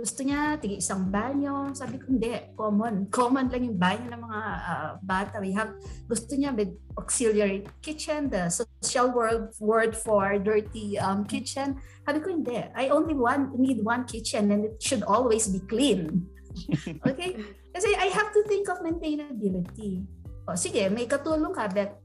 gusto 0.00 0.22
niya, 0.22 0.56
tigi 0.56 0.78
isang 0.78 1.10
banyo. 1.10 1.74
Sabi 1.74 1.98
ko, 1.98 2.08
hindi, 2.10 2.32
common. 2.54 3.10
Common 3.10 3.50
lang 3.50 3.62
yung 3.66 3.78
banyo 3.78 4.06
ng 4.10 4.22
mga 4.22 4.40
uh, 4.64 4.90
bata. 5.02 5.36
We 5.42 5.52
have, 5.52 5.74
gusto 6.06 6.34
niya 6.38 6.54
with 6.54 6.72
auxiliary 6.94 7.66
kitchen, 7.82 8.30
the 8.30 8.48
social 8.50 9.10
word, 9.10 9.52
word 9.58 9.92
for 9.98 10.38
dirty 10.38 10.98
um, 10.98 11.26
kitchen. 11.26 11.78
Sabi 12.06 12.18
ko, 12.22 12.32
hindi. 12.32 12.58
I 12.74 12.88
only 12.94 13.18
want, 13.18 13.58
need 13.58 13.82
one 13.82 14.06
kitchen 14.06 14.50
and 14.54 14.64
it 14.64 14.80
should 14.80 15.02
always 15.04 15.50
be 15.50 15.60
clean. 15.66 16.26
okay? 17.08 17.38
Kasi 17.74 17.94
I 17.94 18.10
have 18.10 18.32
to 18.34 18.42
think 18.48 18.66
of 18.72 18.82
maintainability. 18.82 20.02
O, 20.48 20.56
sige, 20.56 20.88
may 20.88 21.04
katulong 21.04 21.52
ka, 21.52 21.68
but 21.68 22.00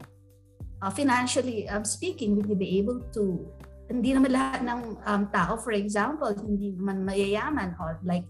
uh, 0.83 0.91
financially 0.91 1.65
um, 1.71 1.87
speaking, 1.87 2.35
will 2.35 2.45
you 2.51 2.59
be 2.59 2.77
able 2.77 2.99
to 3.15 3.47
hindi 3.89 4.15
naman 4.15 4.31
lahat 4.31 4.61
ng 4.63 4.81
um, 5.03 5.23
tao, 5.31 5.59
for 5.59 5.75
example, 5.75 6.31
hindi 6.31 6.73
naman 6.75 7.03
mayayaman 7.03 7.75
or 7.79 7.99
like, 8.03 8.23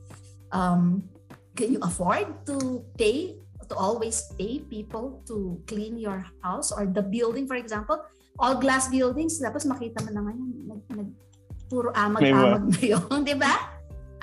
um, 0.52 1.06
can 1.54 1.74
you 1.74 1.82
afford 1.82 2.30
to 2.46 2.82
pay, 2.98 3.38
to 3.70 3.76
always 3.76 4.34
pay 4.38 4.60
people 4.66 5.22
to 5.30 5.62
clean 5.70 5.98
your 5.98 6.26
house 6.42 6.74
or 6.74 6.90
the 6.90 7.02
building, 7.02 7.46
for 7.46 7.56
example, 7.56 8.02
all 8.42 8.58
glass 8.58 8.90
buildings, 8.90 9.38
tapos 9.38 9.66
makita 9.70 10.02
mo 10.02 10.10
na 10.10 10.22
ngayon, 10.26 10.50
nag, 10.66 10.82
nag, 10.90 11.10
puro 11.70 11.90
amag-amag 11.94 12.66
na 12.70 12.82
yun, 12.82 13.18
di 13.30 13.38
ba? 13.38 13.54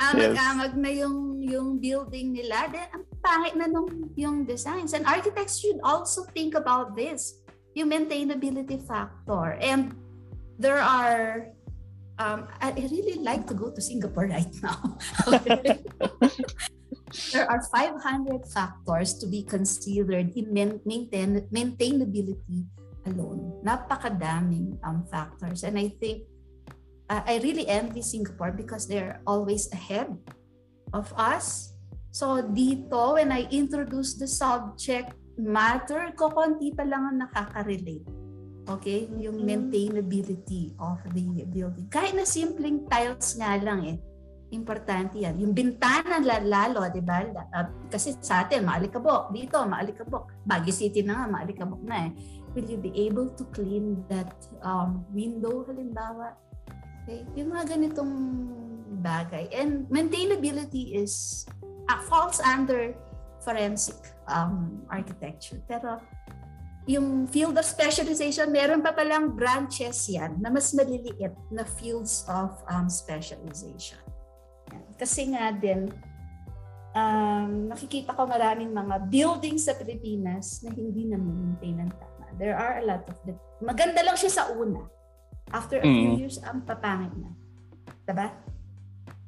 Amag-amag 0.00 0.74
na 0.80 0.90
yung, 0.90 1.38
yung 1.44 1.68
building 1.76 2.32
nila. 2.32 2.72
Then, 2.72 2.88
ang 2.90 3.04
pangit 3.20 3.52
na 3.52 3.68
nung 3.68 4.10
yung 4.16 4.48
designs. 4.48 4.96
And 4.96 5.04
architects 5.04 5.60
should 5.60 5.76
also 5.84 6.24
think 6.32 6.56
about 6.56 6.96
this. 6.96 7.40
yung 7.74 7.90
maintainability 7.90 8.82
factor. 8.82 9.54
And 9.62 9.94
there 10.60 10.76
are, 10.76 11.48
um, 12.20 12.44
I 12.60 12.76
really 12.76 13.24
like 13.24 13.48
to 13.48 13.56
go 13.56 13.72
to 13.72 13.80
Singapore 13.80 14.28
right 14.36 14.52
now. 14.60 15.00
there 17.32 17.48
are 17.48 17.64
500 17.72 18.44
factors 18.52 19.16
to 19.18 19.26
be 19.26 19.42
considered 19.42 20.36
in 20.36 20.52
maintain, 20.52 21.48
maintainability 21.48 22.68
alone. 23.08 23.64
Napakadaming 23.64 24.76
um, 24.84 25.08
factors. 25.10 25.64
And 25.64 25.80
I 25.80 25.88
think 25.96 26.28
uh, 27.08 27.24
I 27.24 27.40
really 27.40 27.66
envy 27.66 28.02
Singapore 28.02 28.52
because 28.52 28.86
they're 28.86 29.24
always 29.26 29.72
ahead 29.72 30.12
of 30.92 31.08
us. 31.16 31.72
So 32.12 32.42
dito, 32.42 33.14
when 33.16 33.32
I 33.32 33.48
introduce 33.48 34.20
the 34.20 34.28
subject 34.28 35.16
matter, 35.40 36.12
ko 36.12 36.28
konti 36.28 36.76
pa 36.76 36.84
lang 36.84 37.16
ang 37.16 37.16
nakaka-relate. 37.24 38.19
Okay? 38.68 39.08
Yung 39.20 39.40
hmm. 39.40 39.46
maintainability 39.46 40.76
of 40.76 41.00
the 41.14 41.44
building. 41.48 41.86
Kahit 41.88 42.16
na 42.16 42.26
simpleng 42.26 42.84
tiles 42.88 43.36
nga 43.38 43.56
lang 43.56 43.80
eh. 43.86 43.98
Importante 44.50 45.22
yan. 45.22 45.38
Yung 45.38 45.54
bintana 45.54 46.18
lalo, 46.42 46.82
di 46.90 46.98
ba? 46.98 47.22
Uh, 47.54 47.70
kasi 47.86 48.18
sa 48.18 48.42
atin, 48.42 48.66
maalikabok. 48.66 49.30
Dito, 49.30 49.62
maalikabok. 49.62 50.42
Baguio 50.42 50.74
City 50.74 51.06
na 51.06 51.22
nga, 51.22 51.26
maalikabok 51.30 51.82
na 51.86 52.10
eh. 52.10 52.12
Will 52.58 52.66
you 52.66 52.80
be 52.82 52.90
able 53.06 53.30
to 53.38 53.46
clean 53.54 54.02
that 54.10 54.34
um, 54.66 55.06
window, 55.14 55.62
halimbawa? 55.70 56.34
Okay? 57.06 57.22
Yung 57.38 57.54
mga 57.54 57.78
ganitong 57.78 58.14
bagay. 58.98 59.46
And 59.54 59.86
maintainability 59.86 60.98
is 60.98 61.46
uh, 61.86 62.02
falls 62.10 62.42
under 62.42 62.98
forensic 63.40 63.96
um, 64.28 64.82
architecture. 64.90 65.62
Pero 65.70 66.02
yung 66.88 67.28
field 67.28 67.56
of 67.60 67.66
specialization, 67.68 68.48
meron 68.48 68.80
pa 68.80 68.96
palang 68.96 69.36
branches 69.36 70.08
yan 70.08 70.40
na 70.40 70.48
mas 70.48 70.72
maliliit 70.72 71.36
na 71.52 71.64
fields 71.64 72.24
of 72.28 72.56
um, 72.72 72.88
specialization. 72.88 74.00
Kasi 74.96 75.32
nga 75.32 75.52
din, 75.52 75.92
um, 76.96 77.68
nakikita 77.68 78.16
ko 78.16 78.24
maraming 78.24 78.72
mga 78.72 79.08
buildings 79.12 79.68
sa 79.68 79.76
Pilipinas 79.76 80.64
na 80.64 80.72
hindi 80.72 81.08
na 81.08 81.18
maintain 81.20 81.84
ng 81.84 81.90
tama. 81.92 82.26
There 82.40 82.56
are 82.56 82.80
a 82.80 82.84
lot 82.84 83.04
of 83.08 83.16
them. 83.28 83.36
Maganda 83.60 84.00
lang 84.00 84.16
siya 84.16 84.32
sa 84.32 84.44
una. 84.52 84.88
After 85.50 85.82
a 85.82 85.84
mm. 85.84 85.92
few 85.92 86.10
years, 86.24 86.38
ang 86.40 86.62
papangit 86.64 87.12
na. 87.18 87.34
Diba? 88.06 88.30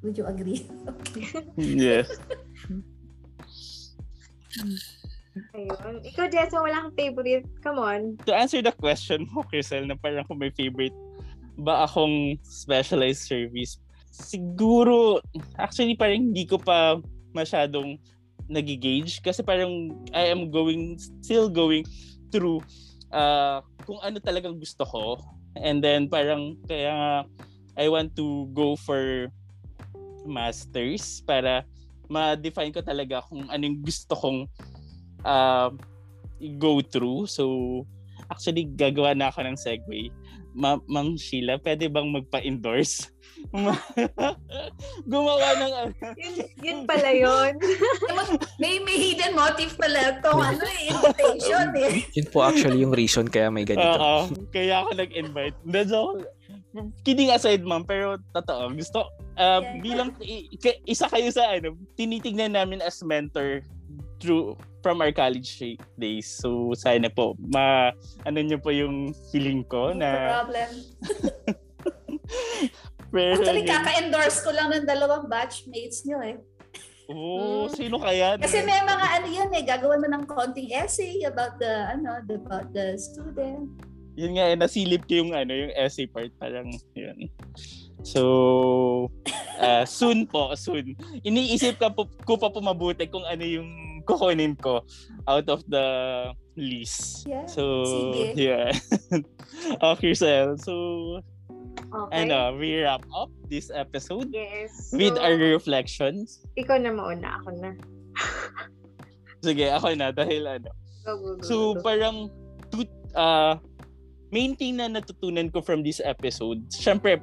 Would 0.03 0.17
you 0.17 0.27
agree? 0.27 0.65
okay. 0.93 1.27
Yes. 1.59 2.09
Ayun. 5.57 6.05
Ikaw, 6.05 6.27
Jessa, 6.29 6.61
wala 6.61 6.89
kang 6.89 6.97
favorite. 6.97 7.47
Come 7.65 7.81
on. 7.81 8.01
To 8.29 8.33
answer 8.37 8.61
the 8.61 8.73
question 8.73 9.25
mo, 9.33 9.45
Crystal, 9.45 9.85
na 9.85 9.97
parang 9.97 10.25
kung 10.29 10.41
may 10.41 10.53
favorite 10.53 10.95
ba 11.57 11.85
akong 11.85 12.41
specialized 12.45 13.29
service, 13.29 13.77
siguro, 14.13 15.21
actually 15.57 15.97
parang 15.97 16.33
hindi 16.33 16.45
ko 16.45 16.57
pa 16.61 17.01
masyadong 17.33 17.97
nagigauge 18.49 19.25
kasi 19.25 19.41
parang 19.41 19.97
I 20.13 20.29
am 20.29 20.53
going, 20.53 21.01
still 21.01 21.49
going 21.49 21.89
through 22.29 22.61
uh, 23.13 23.65
kung 23.85 24.01
ano 24.05 24.21
talagang 24.21 24.61
gusto 24.61 24.85
ko. 24.85 25.21
And 25.57 25.85
then 25.85 26.09
parang 26.09 26.57
kaya 26.65 27.25
I 27.77 27.89
want 27.89 28.17
to 28.21 28.49
go 28.53 28.77
for 28.77 29.29
masters 30.25 31.25
para 31.25 31.65
ma-define 32.09 32.73
ko 32.73 32.85
talaga 32.85 33.25
kung 33.29 33.49
ano 33.49 33.63
yung 33.65 33.81
gusto 33.81 34.13
kong 34.13 34.45
uh, 35.25 35.71
go 36.59 36.81
through. 36.81 37.27
So, 37.27 37.85
actually, 38.31 38.69
gagawa 38.69 39.17
na 39.17 39.31
ako 39.31 39.47
ng 39.47 39.59
segue. 39.59 40.11
Ma- 40.53 40.85
Ma'am 40.85 41.17
Sheila, 41.17 41.57
pwede 41.63 41.89
bang 41.89 42.13
magpa-endorse 42.13 43.09
Gumawa 45.11 45.49
ng 45.59 45.73
yun, 46.17 46.35
yun 46.63 46.79
pala 46.87 47.11
yun. 47.13 47.53
may, 48.63 48.81
may 48.81 48.97
hidden 48.97 49.35
motive 49.35 49.75
pala 49.77 50.17
itong 50.19 50.41
ano 50.55 50.65
eh, 50.65 50.93
invitation 50.93 51.67
eh. 51.77 51.95
Yun 52.17 52.29
po 52.31 52.39
actually 52.47 52.81
yung 52.81 52.95
reason 52.95 53.27
kaya 53.29 53.53
may 53.53 53.67
ganito. 53.67 53.99
Oo, 53.99 54.31
kaya 54.55 54.85
ako 54.85 54.97
nag-invite. 54.97 55.57
That's 55.69 55.93
all. 55.93 56.23
Kidding 57.05 57.29
aside 57.29 57.61
ma'am, 57.67 57.85
pero 57.85 58.17
totoo, 58.33 58.73
gusto, 58.73 59.13
uh, 59.37 59.61
yeah. 59.61 59.81
bilang 59.85 60.17
isa 60.89 61.05
kayo 61.13 61.29
sa 61.29 61.53
ano, 61.53 61.77
tinitignan 62.01 62.57
namin 62.57 62.81
as 62.81 63.05
mentor 63.05 63.61
through 64.23 64.55
from 64.83 65.03
our 65.03 65.11
college 65.11 65.63
days. 65.99 66.29
So 66.29 66.75
sana 66.79 67.11
po 67.11 67.35
ma 67.39 67.91
ano 68.27 68.39
niyo 68.43 68.59
po 68.63 68.71
yung 68.71 69.15
feeling 69.31 69.67
ko 69.67 69.95
no 69.95 70.03
na 70.03 70.43
problem. 70.43 70.71
Pero, 73.13 73.37
Actually, 73.37 73.69
kaka-endorse 73.69 74.41
ko 74.41 74.51
lang 74.57 74.73
ng 74.73 74.89
dalawang 74.89 75.29
batchmates 75.29 76.09
nyo 76.09 76.25
eh. 76.25 76.41
Oo, 77.13 77.21
oh, 77.21 77.63
hmm. 77.69 77.77
sino 77.77 78.01
kaya? 78.01 78.41
Kasi 78.41 78.65
may 78.65 78.81
mga 78.81 79.07
ano 79.21 79.27
yan 79.29 79.51
eh, 79.53 79.63
gagawin 79.69 80.01
mo 80.01 80.09
ng 80.09 80.25
konting 80.25 80.73
essay 80.73 81.21
about 81.29 81.61
the, 81.61 81.93
ano, 81.93 82.25
about 82.25 82.73
the 82.73 82.97
student. 82.97 83.69
Yun 84.17 84.33
nga 84.41 84.49
eh, 84.49 84.57
nasilip 84.57 85.05
ko 85.05 85.21
yung, 85.21 85.37
ano, 85.37 85.53
yung 85.53 85.73
essay 85.77 86.09
part, 86.09 86.33
parang, 86.41 86.73
yun. 86.97 87.29
So, 88.03 89.11
uh, 89.63 89.87
soon 89.87 90.27
po, 90.27 90.55
soon. 90.59 90.99
Iniisip 91.23 91.79
ka 91.79 91.91
po, 91.95 92.11
ko 92.27 92.35
pa 92.35 92.51
po 92.51 92.59
mabuti 92.59 93.07
kung 93.07 93.23
ano 93.23 93.47
yung 93.47 94.03
kukunin 94.03 94.59
ko 94.59 94.83
out 95.31 95.47
of 95.47 95.63
the 95.71 95.87
list. 96.59 97.25
Yeah, 97.31 97.47
so, 97.47 97.63
sige. 97.87 98.35
yeah. 98.35 98.75
okay, 99.95 100.13
Sel. 100.15 100.59
So, 100.59 101.23
Okay. 101.93 102.25
And 102.25 102.33
uh, 102.33 102.53
we 102.57 102.81
wrap 102.81 103.05
up 103.13 103.29
this 103.49 103.69
episode 103.69 104.33
yes. 104.33 104.93
with 104.93 105.17
our 105.21 105.37
reflections. 105.37 106.41
Ikaw 106.57 106.81
na 106.81 106.93
mauna, 106.93 107.37
ako 107.41 107.49
na. 107.61 107.71
Sige, 109.45 109.69
ako 109.69 109.93
na 109.97 110.09
dahil 110.09 110.49
ano. 110.49 110.71
Go, 111.05 111.13
go, 111.21 111.31
go, 111.37 111.45
so 111.45 111.57
go. 111.77 111.83
parang 111.85 112.33
to, 112.73 112.89
uh, 113.13 113.61
main 114.33 114.57
thing 114.57 114.81
na 114.81 114.89
natutunan 114.89 115.53
ko 115.53 115.61
from 115.61 115.85
this 115.85 116.01
episode, 116.01 116.65
syempre, 116.73 117.21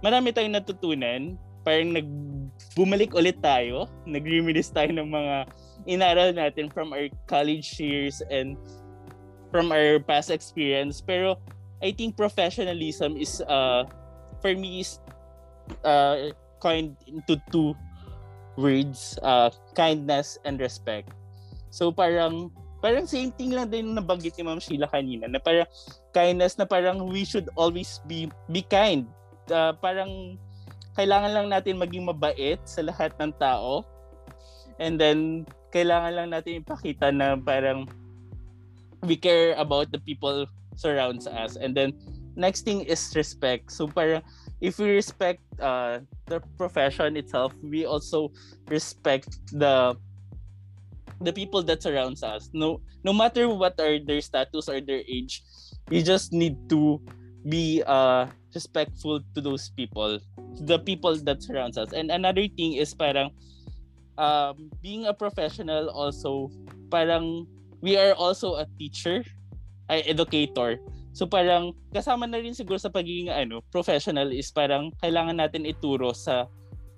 marami 0.00 0.32
tayong 0.32 0.56
natutunan. 0.56 1.36
Parang 1.60 1.92
nag 1.92 2.08
bumalik 2.72 3.12
ulit 3.12 3.36
tayo, 3.44 3.88
nag-reminisce 4.08 4.72
tayo 4.72 4.90
ng 4.92 5.08
mga 5.08 5.34
inaral 5.84 6.30
natin 6.32 6.72
from 6.72 6.92
our 6.92 7.08
college 7.28 7.76
years 7.76 8.24
and 8.32 8.56
from 9.52 9.72
our 9.72 10.00
past 10.00 10.32
experience. 10.32 11.00
Pero 11.00 11.36
I 11.80 11.92
think 11.92 12.16
professionalism 12.16 13.16
is 13.16 13.40
uh 13.48 13.84
for 14.40 14.52
me 14.56 14.84
is 14.84 15.00
uh 15.84 16.32
coined 16.60 16.96
into 17.08 17.40
two 17.52 17.76
words, 18.56 19.16
uh 19.24 19.52
kindness 19.76 20.40
and 20.44 20.60
respect. 20.60 21.12
So 21.72 21.92
parang 21.92 22.52
parang 22.80 23.04
same 23.04 23.32
thing 23.32 23.52
lang 23.52 23.68
din 23.68 23.92
nabanggit 23.92 24.36
ni 24.36 24.44
Ma'am 24.44 24.60
Sheila 24.60 24.88
kanina 24.88 25.28
na 25.28 25.40
parang 25.40 25.68
kindness 26.16 26.56
na 26.56 26.64
parang 26.64 27.04
we 27.08 27.24
should 27.24 27.48
always 27.56 28.00
be 28.08 28.28
be 28.48 28.64
kind. 28.64 29.04
Uh, 29.50 29.74
parang 29.78 30.38
kailangan 30.94 31.30
lang 31.34 31.46
natin 31.50 31.78
maging 31.78 32.06
mabait 32.06 32.58
sa 32.64 32.82
lahat 32.82 33.14
ng 33.20 33.34
tao. 33.38 33.84
And 34.80 34.96
then 34.96 35.44
kailangan 35.70 36.12
lang 36.16 36.28
natin 36.32 36.64
ipakita 36.64 37.12
na 37.12 37.36
parang 37.36 37.86
we 39.04 39.16
care 39.16 39.54
about 39.56 39.92
the 39.92 40.00
people 40.00 40.46
surrounds 40.76 41.26
us. 41.26 41.56
And 41.56 41.76
then 41.76 41.94
next 42.36 42.64
thing 42.64 42.82
is 42.88 43.12
respect. 43.14 43.70
So 43.72 43.86
para 43.86 44.22
if 44.60 44.78
we 44.78 44.90
respect 44.96 45.40
uh, 45.60 46.00
the 46.26 46.40
profession 46.56 47.16
itself, 47.16 47.52
we 47.62 47.84
also 47.84 48.32
respect 48.68 49.40
the 49.52 49.96
the 51.20 51.32
people 51.32 51.62
that 51.68 51.84
surrounds 51.84 52.24
us. 52.24 52.48
No 52.52 52.80
no 53.04 53.12
matter 53.12 53.48
what 53.48 53.76
are 53.80 54.00
their 54.00 54.20
status 54.20 54.68
or 54.68 54.80
their 54.80 55.04
age, 55.04 55.44
you 55.92 56.02
just 56.02 56.32
need 56.32 56.56
to 56.72 57.00
be 57.48 57.80
uh 57.88 58.28
respectful 58.54 59.22
to 59.34 59.40
those 59.40 59.70
people, 59.74 60.18
the 60.66 60.78
people 60.78 61.14
that 61.24 61.42
surrounds 61.42 61.78
us. 61.78 61.92
And 61.92 62.10
another 62.10 62.46
thing 62.50 62.74
is 62.74 62.94
parang 62.94 63.30
um, 64.18 64.70
being 64.82 65.06
a 65.06 65.14
professional 65.14 65.88
also 65.90 66.50
parang 66.90 67.46
we 67.80 67.96
are 67.96 68.12
also 68.14 68.58
a 68.60 68.66
teacher 68.78 69.24
ay 69.88 70.02
educator. 70.06 70.78
So 71.10 71.26
parang 71.26 71.74
kasama 71.90 72.30
na 72.30 72.38
rin 72.38 72.54
siguro 72.54 72.78
sa 72.78 72.90
pagiging 72.92 73.30
ano, 73.30 73.62
professional 73.74 74.30
is 74.30 74.50
parang 74.54 74.94
kailangan 75.02 75.42
natin 75.42 75.66
ituro 75.66 76.14
sa 76.14 76.46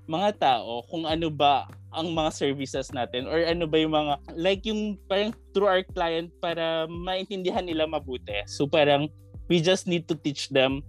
mga 0.05 0.37
tao 0.37 0.85
kung 0.91 1.09
ano 1.09 1.33
ba 1.33 1.65
ang 1.93 2.13
mga 2.13 2.33
services 2.33 2.93
natin 2.93 3.29
or 3.29 3.41
ano 3.41 3.65
ba 3.69 3.77
yung 3.81 3.95
mga 3.97 4.15
like 4.37 4.65
yung 4.69 4.97
parang 5.09 5.33
through 5.53 5.69
our 5.69 5.85
client 5.97 6.29
para 6.41 6.85
maintindihan 6.89 7.65
nila 7.65 7.89
mabuti. 7.89 8.37
So 8.45 8.69
parang 8.69 9.09
we 9.53 9.61
just 9.61 9.85
need 9.85 10.09
to 10.09 10.17
teach 10.17 10.49
them 10.49 10.81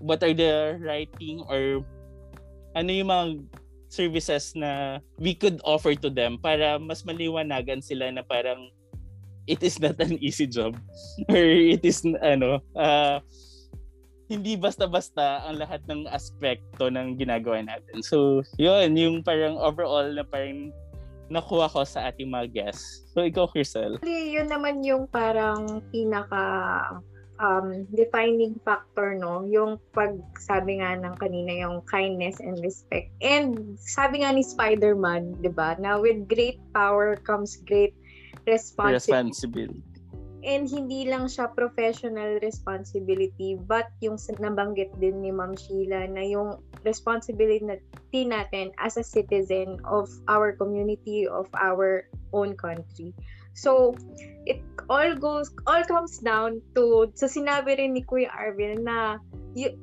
what 0.00 0.24
are 0.24 0.32
the 0.32 0.80
right 0.80 1.12
thing 1.20 1.44
or 1.52 1.84
ano 2.72 2.88
yung 2.88 3.12
mga 3.12 3.24
services 3.92 4.56
na 4.56 4.96
we 5.20 5.36
could 5.36 5.60
offer 5.68 5.92
to 5.92 6.08
them 6.08 6.40
para 6.40 6.80
mas 6.80 7.04
maliwanagan 7.04 7.84
sila 7.84 8.08
na 8.08 8.24
parang 8.24 8.72
it 9.44 9.60
is 9.60 9.76
not 9.76 10.00
an 10.00 10.16
easy 10.24 10.48
job 10.48 10.72
or 11.28 11.44
it 11.44 11.84
is 11.84 12.00
ano 12.24 12.64
uh, 12.72 13.20
hindi 14.26 14.56
basta-basta 14.56 15.46
ang 15.46 15.60
lahat 15.60 15.84
ng 15.86 16.10
aspekto 16.10 16.90
ng 16.90 17.14
ginagawa 17.14 17.62
natin. 17.62 18.02
So, 18.02 18.42
yun, 18.58 18.98
yung 18.98 19.22
parang 19.22 19.54
overall 19.54 20.10
na 20.10 20.26
parang 20.26 20.74
nakuha 21.30 21.70
ko 21.70 21.86
sa 21.86 22.10
ating 22.10 22.34
mga 22.34 22.50
guests. 22.50 23.06
So, 23.14 23.22
ikaw, 23.22 23.46
Crystal. 23.46 24.02
Yun 24.02 24.50
naman 24.50 24.82
yung 24.82 25.06
parang 25.06 25.78
pinaka 25.94 26.42
um, 27.38 27.86
defining 27.94 28.58
factor, 28.64 29.14
no? 29.14 29.44
Yung 29.44 29.80
pag, 29.92 30.16
sabi 30.40 30.80
nga 30.80 30.96
ng 30.96 31.14
kanina, 31.20 31.52
yung 31.66 31.84
kindness 31.88 32.40
and 32.40 32.58
respect. 32.60 33.12
And 33.20 33.76
sabi 33.80 34.22
nga 34.24 34.32
ni 34.32 34.42
Spider-Man, 34.42 35.40
di 35.44 35.52
ba, 35.52 35.76
na 35.80 36.00
with 36.00 36.28
great 36.28 36.60
power 36.72 37.16
comes 37.20 37.60
great 37.64 37.94
responsibility. 38.46 39.12
Responsibility. 39.12 39.82
And 40.46 40.70
hindi 40.70 41.10
lang 41.10 41.26
siya 41.26 41.50
professional 41.50 42.38
responsibility, 42.38 43.58
but 43.66 43.90
yung 43.98 44.14
nabanggit 44.38 44.94
din 45.02 45.18
ni 45.18 45.34
Ma'am 45.34 45.58
Sheila 45.58 46.06
na 46.06 46.22
yung 46.22 46.62
responsibility 46.86 47.66
natin 48.14 48.70
as 48.78 48.94
a 48.94 49.02
citizen 49.02 49.82
of 49.82 50.06
our 50.30 50.54
community, 50.54 51.26
of 51.26 51.50
our 51.58 52.06
own 52.30 52.54
country. 52.54 53.10
So, 53.56 53.96
it 54.44 54.60
all 54.92 55.16
goes, 55.16 55.50
all 55.66 55.82
comes 55.88 56.20
down 56.20 56.60
to, 56.76 57.10
sa 57.16 57.26
sinabi 57.26 57.80
rin 57.80 57.96
ni 57.96 58.04
Kuya 58.04 58.28
Arvin 58.30 58.84
na 58.84 59.16
y- 59.56 59.74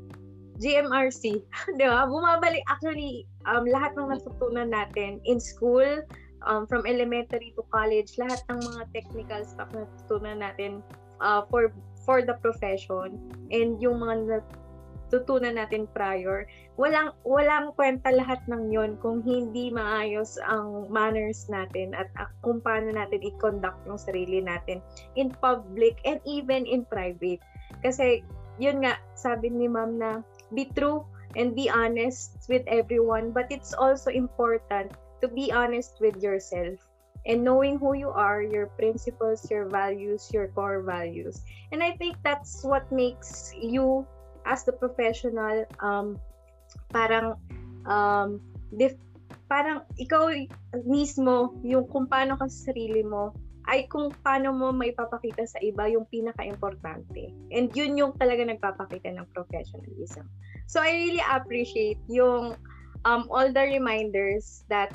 GMRC, 0.62 1.42
di 1.82 1.86
ba? 1.90 2.06
Bumabalik, 2.06 2.62
actually, 2.70 3.26
um, 3.50 3.66
lahat 3.66 3.98
ng 3.98 4.14
natutunan 4.14 4.70
natin 4.70 5.18
in 5.26 5.42
school, 5.42 6.06
um, 6.46 6.70
from 6.70 6.86
elementary 6.86 7.52
to 7.58 7.66
college, 7.74 8.14
lahat 8.22 8.40
ng 8.54 8.62
mga 8.62 8.82
technical 8.94 9.42
stuff 9.44 9.70
na 9.74 9.90
natutunan 9.90 10.38
natin 10.40 10.72
uh, 11.20 11.42
for 11.50 11.74
for 12.04 12.20
the 12.22 12.36
profession 12.44 13.16
and 13.56 13.80
yung 13.80 14.04
mga 14.04 14.44
natutunan 15.14 15.62
natin 15.62 15.86
prior, 15.94 16.50
walang 16.82 17.14
walang 17.22 17.70
kwenta 17.78 18.10
lahat 18.10 18.42
ng 18.50 18.74
yon 18.74 18.98
kung 18.98 19.22
hindi 19.22 19.70
maayos 19.70 20.42
ang 20.42 20.90
manners 20.90 21.46
natin 21.54 21.94
at 21.94 22.10
uh, 22.18 22.26
kung 22.42 22.58
paano 22.66 22.90
natin 22.90 23.22
i-conduct 23.22 23.78
yung 23.86 24.02
sarili 24.02 24.42
natin 24.42 24.82
in 25.14 25.30
public 25.38 26.02
and 26.02 26.18
even 26.26 26.66
in 26.66 26.82
private. 26.90 27.38
Kasi 27.86 28.26
yun 28.58 28.82
nga, 28.82 28.98
sabi 29.14 29.54
ni 29.54 29.70
ma'am 29.70 30.02
na 30.02 30.26
be 30.50 30.66
true 30.74 31.06
and 31.38 31.54
be 31.54 31.70
honest 31.70 32.34
with 32.50 32.66
everyone 32.66 33.30
but 33.30 33.46
it's 33.54 33.78
also 33.78 34.10
important 34.10 34.98
to 35.22 35.30
be 35.30 35.54
honest 35.54 36.02
with 36.02 36.18
yourself 36.26 36.78
and 37.26 37.42
knowing 37.42 37.80
who 37.80 37.94
you 37.94 38.10
are, 38.10 38.44
your 38.44 38.68
principles, 38.76 39.50
your 39.50 39.70
values, 39.70 40.30
your 40.34 40.50
core 40.52 40.84
values. 40.84 41.42
And 41.72 41.82
I 41.82 41.96
think 41.96 42.18
that's 42.22 42.66
what 42.66 42.84
makes 42.92 43.54
you 43.56 44.06
as 44.46 44.64
the 44.64 44.74
professional 44.76 45.66
um 45.80 46.20
parang 46.90 47.38
um 47.86 48.40
dif- 48.74 49.02
parang 49.52 49.86
ikaw 50.02 50.34
mismo 50.88 51.54
yung 51.62 51.86
kung 51.90 52.10
paano 52.10 52.40
ka 52.40 52.50
sa 52.50 52.74
sarili 52.74 53.06
mo 53.06 53.36
ay 53.72 53.88
kung 53.88 54.12
paano 54.26 54.52
mo 54.52 54.76
may 54.76 54.92
papakita 54.92 55.48
sa 55.48 55.56
iba 55.64 55.88
yung 55.88 56.04
pinaka-importante. 56.12 57.32
And 57.48 57.72
yun 57.72 57.96
yung 57.96 58.12
talaga 58.20 58.44
nagpapakita 58.44 59.16
ng 59.16 59.24
professionalism. 59.32 60.28
So 60.68 60.84
I 60.84 60.92
really 60.92 61.24
appreciate 61.24 62.02
yung 62.12 62.60
um, 63.08 63.24
all 63.32 63.48
the 63.56 63.64
reminders 63.64 64.68
that 64.68 64.92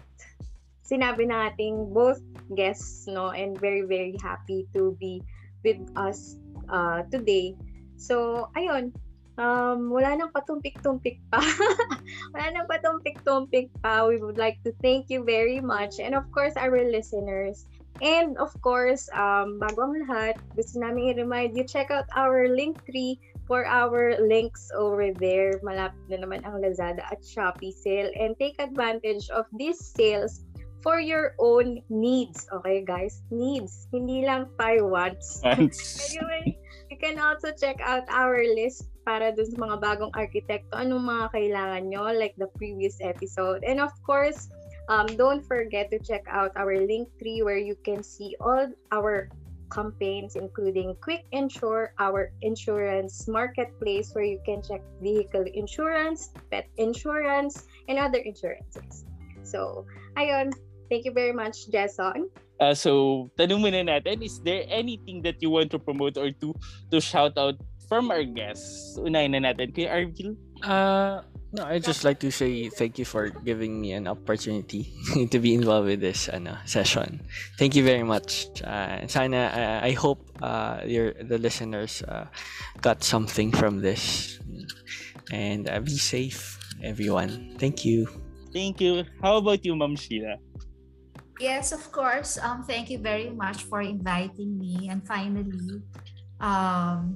sinabi 0.84 1.28
na 1.28 1.52
ating 1.52 1.92
both 1.92 2.20
guests 2.56 3.04
no 3.04 3.32
and 3.32 3.56
very 3.60 3.84
very 3.84 4.16
happy 4.24 4.64
to 4.72 4.96
be 4.96 5.20
with 5.64 5.80
us 5.96 6.36
uh, 6.68 7.04
today. 7.08 7.56
So 7.96 8.48
ayun, 8.52 8.92
um, 9.38 9.88
wala 9.88 10.18
nang 10.18 10.34
patumpik-tumpik 10.34 11.22
pa. 11.30 11.40
wala 12.34 12.46
nang 12.52 12.66
patumpik-tumpik 12.68 13.70
pa. 13.80 14.04
We 14.04 14.18
would 14.18 14.36
like 14.36 14.60
to 14.66 14.74
thank 14.82 15.08
you 15.08 15.24
very 15.24 15.62
much 15.62 16.02
and 16.02 16.12
of 16.12 16.26
course 16.34 16.58
our 16.58 16.74
listeners. 16.74 17.64
And 17.98 18.38
of 18.38 18.54
course, 18.62 19.10
um, 19.10 19.58
bago 19.58 19.90
ang 19.90 20.06
lahat, 20.06 20.38
gusto 20.54 20.78
namin 20.78 21.18
i-remind 21.18 21.58
you, 21.58 21.66
check 21.66 21.90
out 21.90 22.06
our 22.14 22.46
link 22.46 22.78
tree 22.86 23.18
for 23.42 23.66
our 23.66 24.14
links 24.22 24.70
over 24.76 25.10
there. 25.10 25.58
Malapit 25.66 25.98
na 26.06 26.22
naman 26.22 26.46
ang 26.46 26.62
Lazada 26.62 27.02
at 27.10 27.26
Shopee 27.26 27.74
sale. 27.74 28.12
And 28.14 28.38
take 28.38 28.54
advantage 28.62 29.26
of 29.34 29.50
these 29.50 29.82
sales 29.82 30.46
for 30.78 31.00
your 31.02 31.34
own 31.42 31.82
needs. 31.90 32.46
Okay, 32.62 32.86
guys? 32.86 33.22
Needs. 33.34 33.90
Hindi 33.90 34.22
lang 34.22 34.46
tayo 34.58 34.86
wants. 34.94 35.42
Anyway, 35.44 36.57
can 37.00 37.18
also 37.18 37.54
check 37.54 37.80
out 37.80 38.04
our 38.10 38.42
list 38.42 38.90
para 39.06 39.32
dun 39.32 39.48
sa 39.48 39.56
mga 39.56 39.76
bagong 39.80 40.12
arkitekto. 40.12 40.74
Anong 40.74 41.06
mga 41.06 41.26
kailangan 41.32 41.82
nyo, 41.88 42.12
like 42.12 42.36
the 42.36 42.50
previous 42.60 43.00
episode. 43.00 43.64
And 43.64 43.80
of 43.80 43.94
course, 44.04 44.52
um, 44.92 45.06
don't 45.16 45.40
forget 45.40 45.88
to 45.94 45.98
check 46.02 46.26
out 46.28 46.52
our 46.58 46.76
link 46.76 47.08
tree 47.16 47.40
where 47.40 47.60
you 47.60 47.76
can 47.86 48.02
see 48.02 48.36
all 48.40 48.68
our 48.92 49.30
campaigns 49.68 50.36
including 50.36 50.96
Quick 51.00 51.28
Insure, 51.32 51.92
our 51.98 52.32
insurance 52.42 53.28
marketplace 53.28 54.12
where 54.14 54.24
you 54.24 54.40
can 54.44 54.62
check 54.62 54.80
vehicle 55.02 55.44
insurance, 55.52 56.32
pet 56.50 56.68
insurance, 56.76 57.68
and 57.88 57.98
other 57.98 58.18
insurances. 58.18 59.04
So, 59.44 59.84
ayun, 60.16 60.52
thank 60.88 61.04
you 61.04 61.12
very 61.12 61.32
much, 61.32 61.68
Jason. 61.70 62.30
Uh, 62.58 62.74
so, 62.74 63.30
tanong 63.38 63.62
muna 63.62 63.86
natin, 63.86 64.22
is 64.22 64.42
there 64.42 64.66
anything 64.66 65.22
that 65.22 65.38
you 65.38 65.50
want 65.50 65.70
to 65.70 65.78
promote 65.78 66.18
or 66.18 66.34
to 66.42 66.50
to 66.90 66.98
shout 66.98 67.38
out 67.38 67.54
from 67.86 68.10
our 68.10 68.26
guests? 68.26 68.98
Unahin 68.98 69.38
na 69.38 69.50
natin. 69.50 69.70
Kuya 69.70 69.88
Arvil? 69.94 70.34
Uh, 70.66 71.22
no, 71.52 71.64
I 71.64 71.78
just 71.78 72.04
like 72.04 72.20
to 72.20 72.30
say 72.30 72.68
thank 72.68 72.98
you 72.98 73.06
for 73.06 73.30
giving 73.30 73.80
me 73.80 73.92
an 73.92 74.06
opportunity 74.06 74.92
to 75.30 75.38
be 75.38 75.54
involved 75.54 75.88
with 75.88 76.00
this 76.00 76.28
ano, 76.28 76.58
session. 76.66 77.22
Thank 77.56 77.74
you 77.74 77.84
very 77.84 78.04
much. 78.04 78.50
Uh, 78.60 79.06
sana, 79.06 79.48
uh, 79.54 79.86
I 79.86 79.92
hope 79.92 80.28
uh, 80.42 80.82
your 80.84 81.14
the 81.14 81.38
listeners 81.38 82.02
uh, 82.04 82.26
got 82.82 83.02
something 83.02 83.52
from 83.52 83.80
this. 83.80 84.36
And 85.30 85.68
uh, 85.68 85.80
be 85.80 85.96
safe, 85.96 86.58
everyone. 86.82 87.56
Thank 87.60 87.84
you. 87.84 88.08
Thank 88.52 88.80
you. 88.80 89.04
How 89.20 89.36
about 89.36 89.64
you, 89.64 89.76
Ma'am 89.76 89.96
Sheila? 89.96 90.40
Yes, 91.38 91.70
of 91.70 91.86
course. 91.94 92.38
Um, 92.38 92.66
thank 92.66 92.90
you 92.90 92.98
very 92.98 93.30
much 93.30 93.64
for 93.70 93.80
inviting 93.80 94.58
me. 94.58 94.90
And 94.90 95.06
finally, 95.06 95.82
um, 96.42 97.14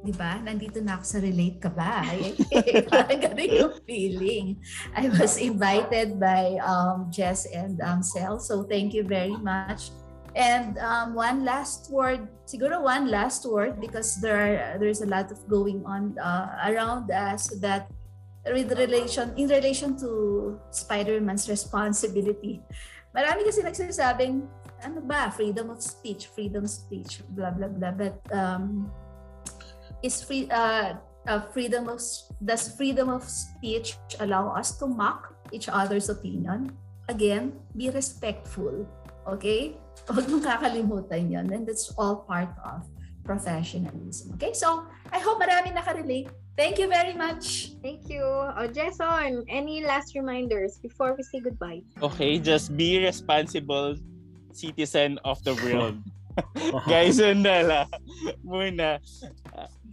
di 0.00 0.12
ba, 0.16 0.40
nandito 0.40 0.80
na 0.80 0.96
ako 0.96 1.04
sa 1.04 1.18
Relate 1.20 1.58
Ka 1.60 1.68
Ba? 1.68 2.00
Parang 2.92 3.20
ganun 3.20 3.52
yung 3.52 3.74
feeling. 3.84 4.56
I 4.96 5.12
was 5.12 5.36
invited 5.36 6.16
by 6.16 6.56
um, 6.64 7.12
Jess 7.12 7.44
and 7.52 7.76
um, 7.84 8.00
Sel. 8.00 8.40
So 8.40 8.64
thank 8.64 8.96
you 8.96 9.04
very 9.04 9.36
much. 9.36 9.92
And 10.32 10.78
um, 10.78 11.12
one 11.12 11.44
last 11.44 11.92
word, 11.92 12.24
siguro 12.48 12.80
one 12.80 13.10
last 13.12 13.44
word 13.44 13.80
because 13.80 14.16
there 14.20 14.38
are, 14.38 14.78
there's 14.78 15.04
a 15.04 15.08
lot 15.08 15.28
of 15.28 15.44
going 15.44 15.84
on 15.84 16.16
uh, 16.16 16.72
around 16.72 17.10
us 17.10 17.52
that 17.60 17.90
with 18.46 18.72
relation 18.78 19.34
in 19.36 19.48
relation 19.48 19.98
to 19.98 20.56
Spider-Man's 20.70 21.48
responsibility. 21.48 22.62
Marami 23.12 23.40
kasi 23.48 23.64
nagsasabing, 23.64 24.44
ano 24.84 24.98
ba, 25.02 25.32
freedom 25.32 25.72
of 25.72 25.80
speech, 25.80 26.28
freedom 26.30 26.64
of 26.64 26.72
speech, 26.72 27.24
blah, 27.32 27.50
blah, 27.50 27.70
blah. 27.70 27.92
But 27.92 28.20
um, 28.30 28.92
is 30.04 30.22
free, 30.22 30.46
uh, 30.52 31.00
uh, 31.26 31.40
freedom 31.50 31.88
of, 31.88 32.00
does 32.38 32.72
freedom 32.76 33.08
of 33.08 33.24
speech 33.24 33.96
allow 34.20 34.52
us 34.54 34.76
to 34.78 34.86
mock 34.86 35.34
each 35.52 35.68
other's 35.68 36.08
opinion? 36.08 36.72
Again, 37.08 37.56
be 37.74 37.90
respectful. 37.90 38.86
Okay? 39.26 39.76
Huwag 40.08 40.28
mong 40.28 40.44
kakalimutan 40.44 41.32
yun. 41.32 41.48
And 41.52 41.64
that's 41.66 41.92
all 41.96 42.24
part 42.28 42.52
of 42.64 42.84
professionalism. 43.24 44.36
Okay? 44.36 44.52
So, 44.52 44.88
I 45.12 45.18
hope 45.18 45.40
marami 45.40 45.72
nakarelate. 45.72 46.28
Thank 46.58 46.82
you 46.82 46.90
very 46.90 47.14
much. 47.14 47.78
Thank 47.86 48.10
you. 48.10 48.26
Oh, 48.26 48.66
Jason, 48.66 49.46
any 49.46 49.86
last 49.86 50.18
reminders 50.18 50.82
before 50.82 51.14
we 51.14 51.22
say 51.22 51.38
goodbye? 51.38 51.86
Okay, 52.02 52.42
just 52.42 52.74
be 52.74 52.98
responsible 52.98 53.94
citizen 54.50 55.22
of 55.22 55.38
the 55.46 55.54
world. 55.62 56.02
Guys, 56.90 57.22
yun 57.22 57.46
na 57.46 57.62
lang. 57.62 57.88
Muna. 58.42 58.98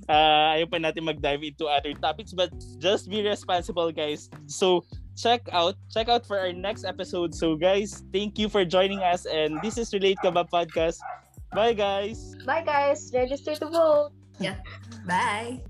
Uh, 0.05 0.53
ayaw 0.57 0.69
pa 0.69 0.77
natin 0.77 1.05
mag-dive 1.05 1.41
into 1.41 1.65
other 1.65 1.93
topics 1.97 2.29
but 2.33 2.53
just 2.77 3.09
be 3.09 3.25
responsible 3.25 3.89
guys. 3.89 4.29
So, 4.45 4.85
check 5.17 5.41
out 5.49 5.73
check 5.89 6.05
out 6.09 6.21
for 6.25 6.37
our 6.37 6.53
next 6.53 6.85
episode. 6.85 7.33
So 7.33 7.57
guys, 7.57 8.05
thank 8.13 8.37
you 8.37 8.45
for 8.45 8.61
joining 8.61 9.01
us 9.01 9.25
and 9.25 9.57
this 9.65 9.81
is 9.81 9.89
Relate 9.97 10.21
Ka 10.21 10.29
Ba 10.29 10.45
podcast. 10.45 11.01
Bye 11.49 11.73
guys. 11.73 12.37
Bye 12.45 12.61
guys. 12.61 13.09
Register 13.17 13.57
to 13.57 13.67
vote. 13.73 14.13
Yeah. 14.37 14.61
Bye. 15.09 15.65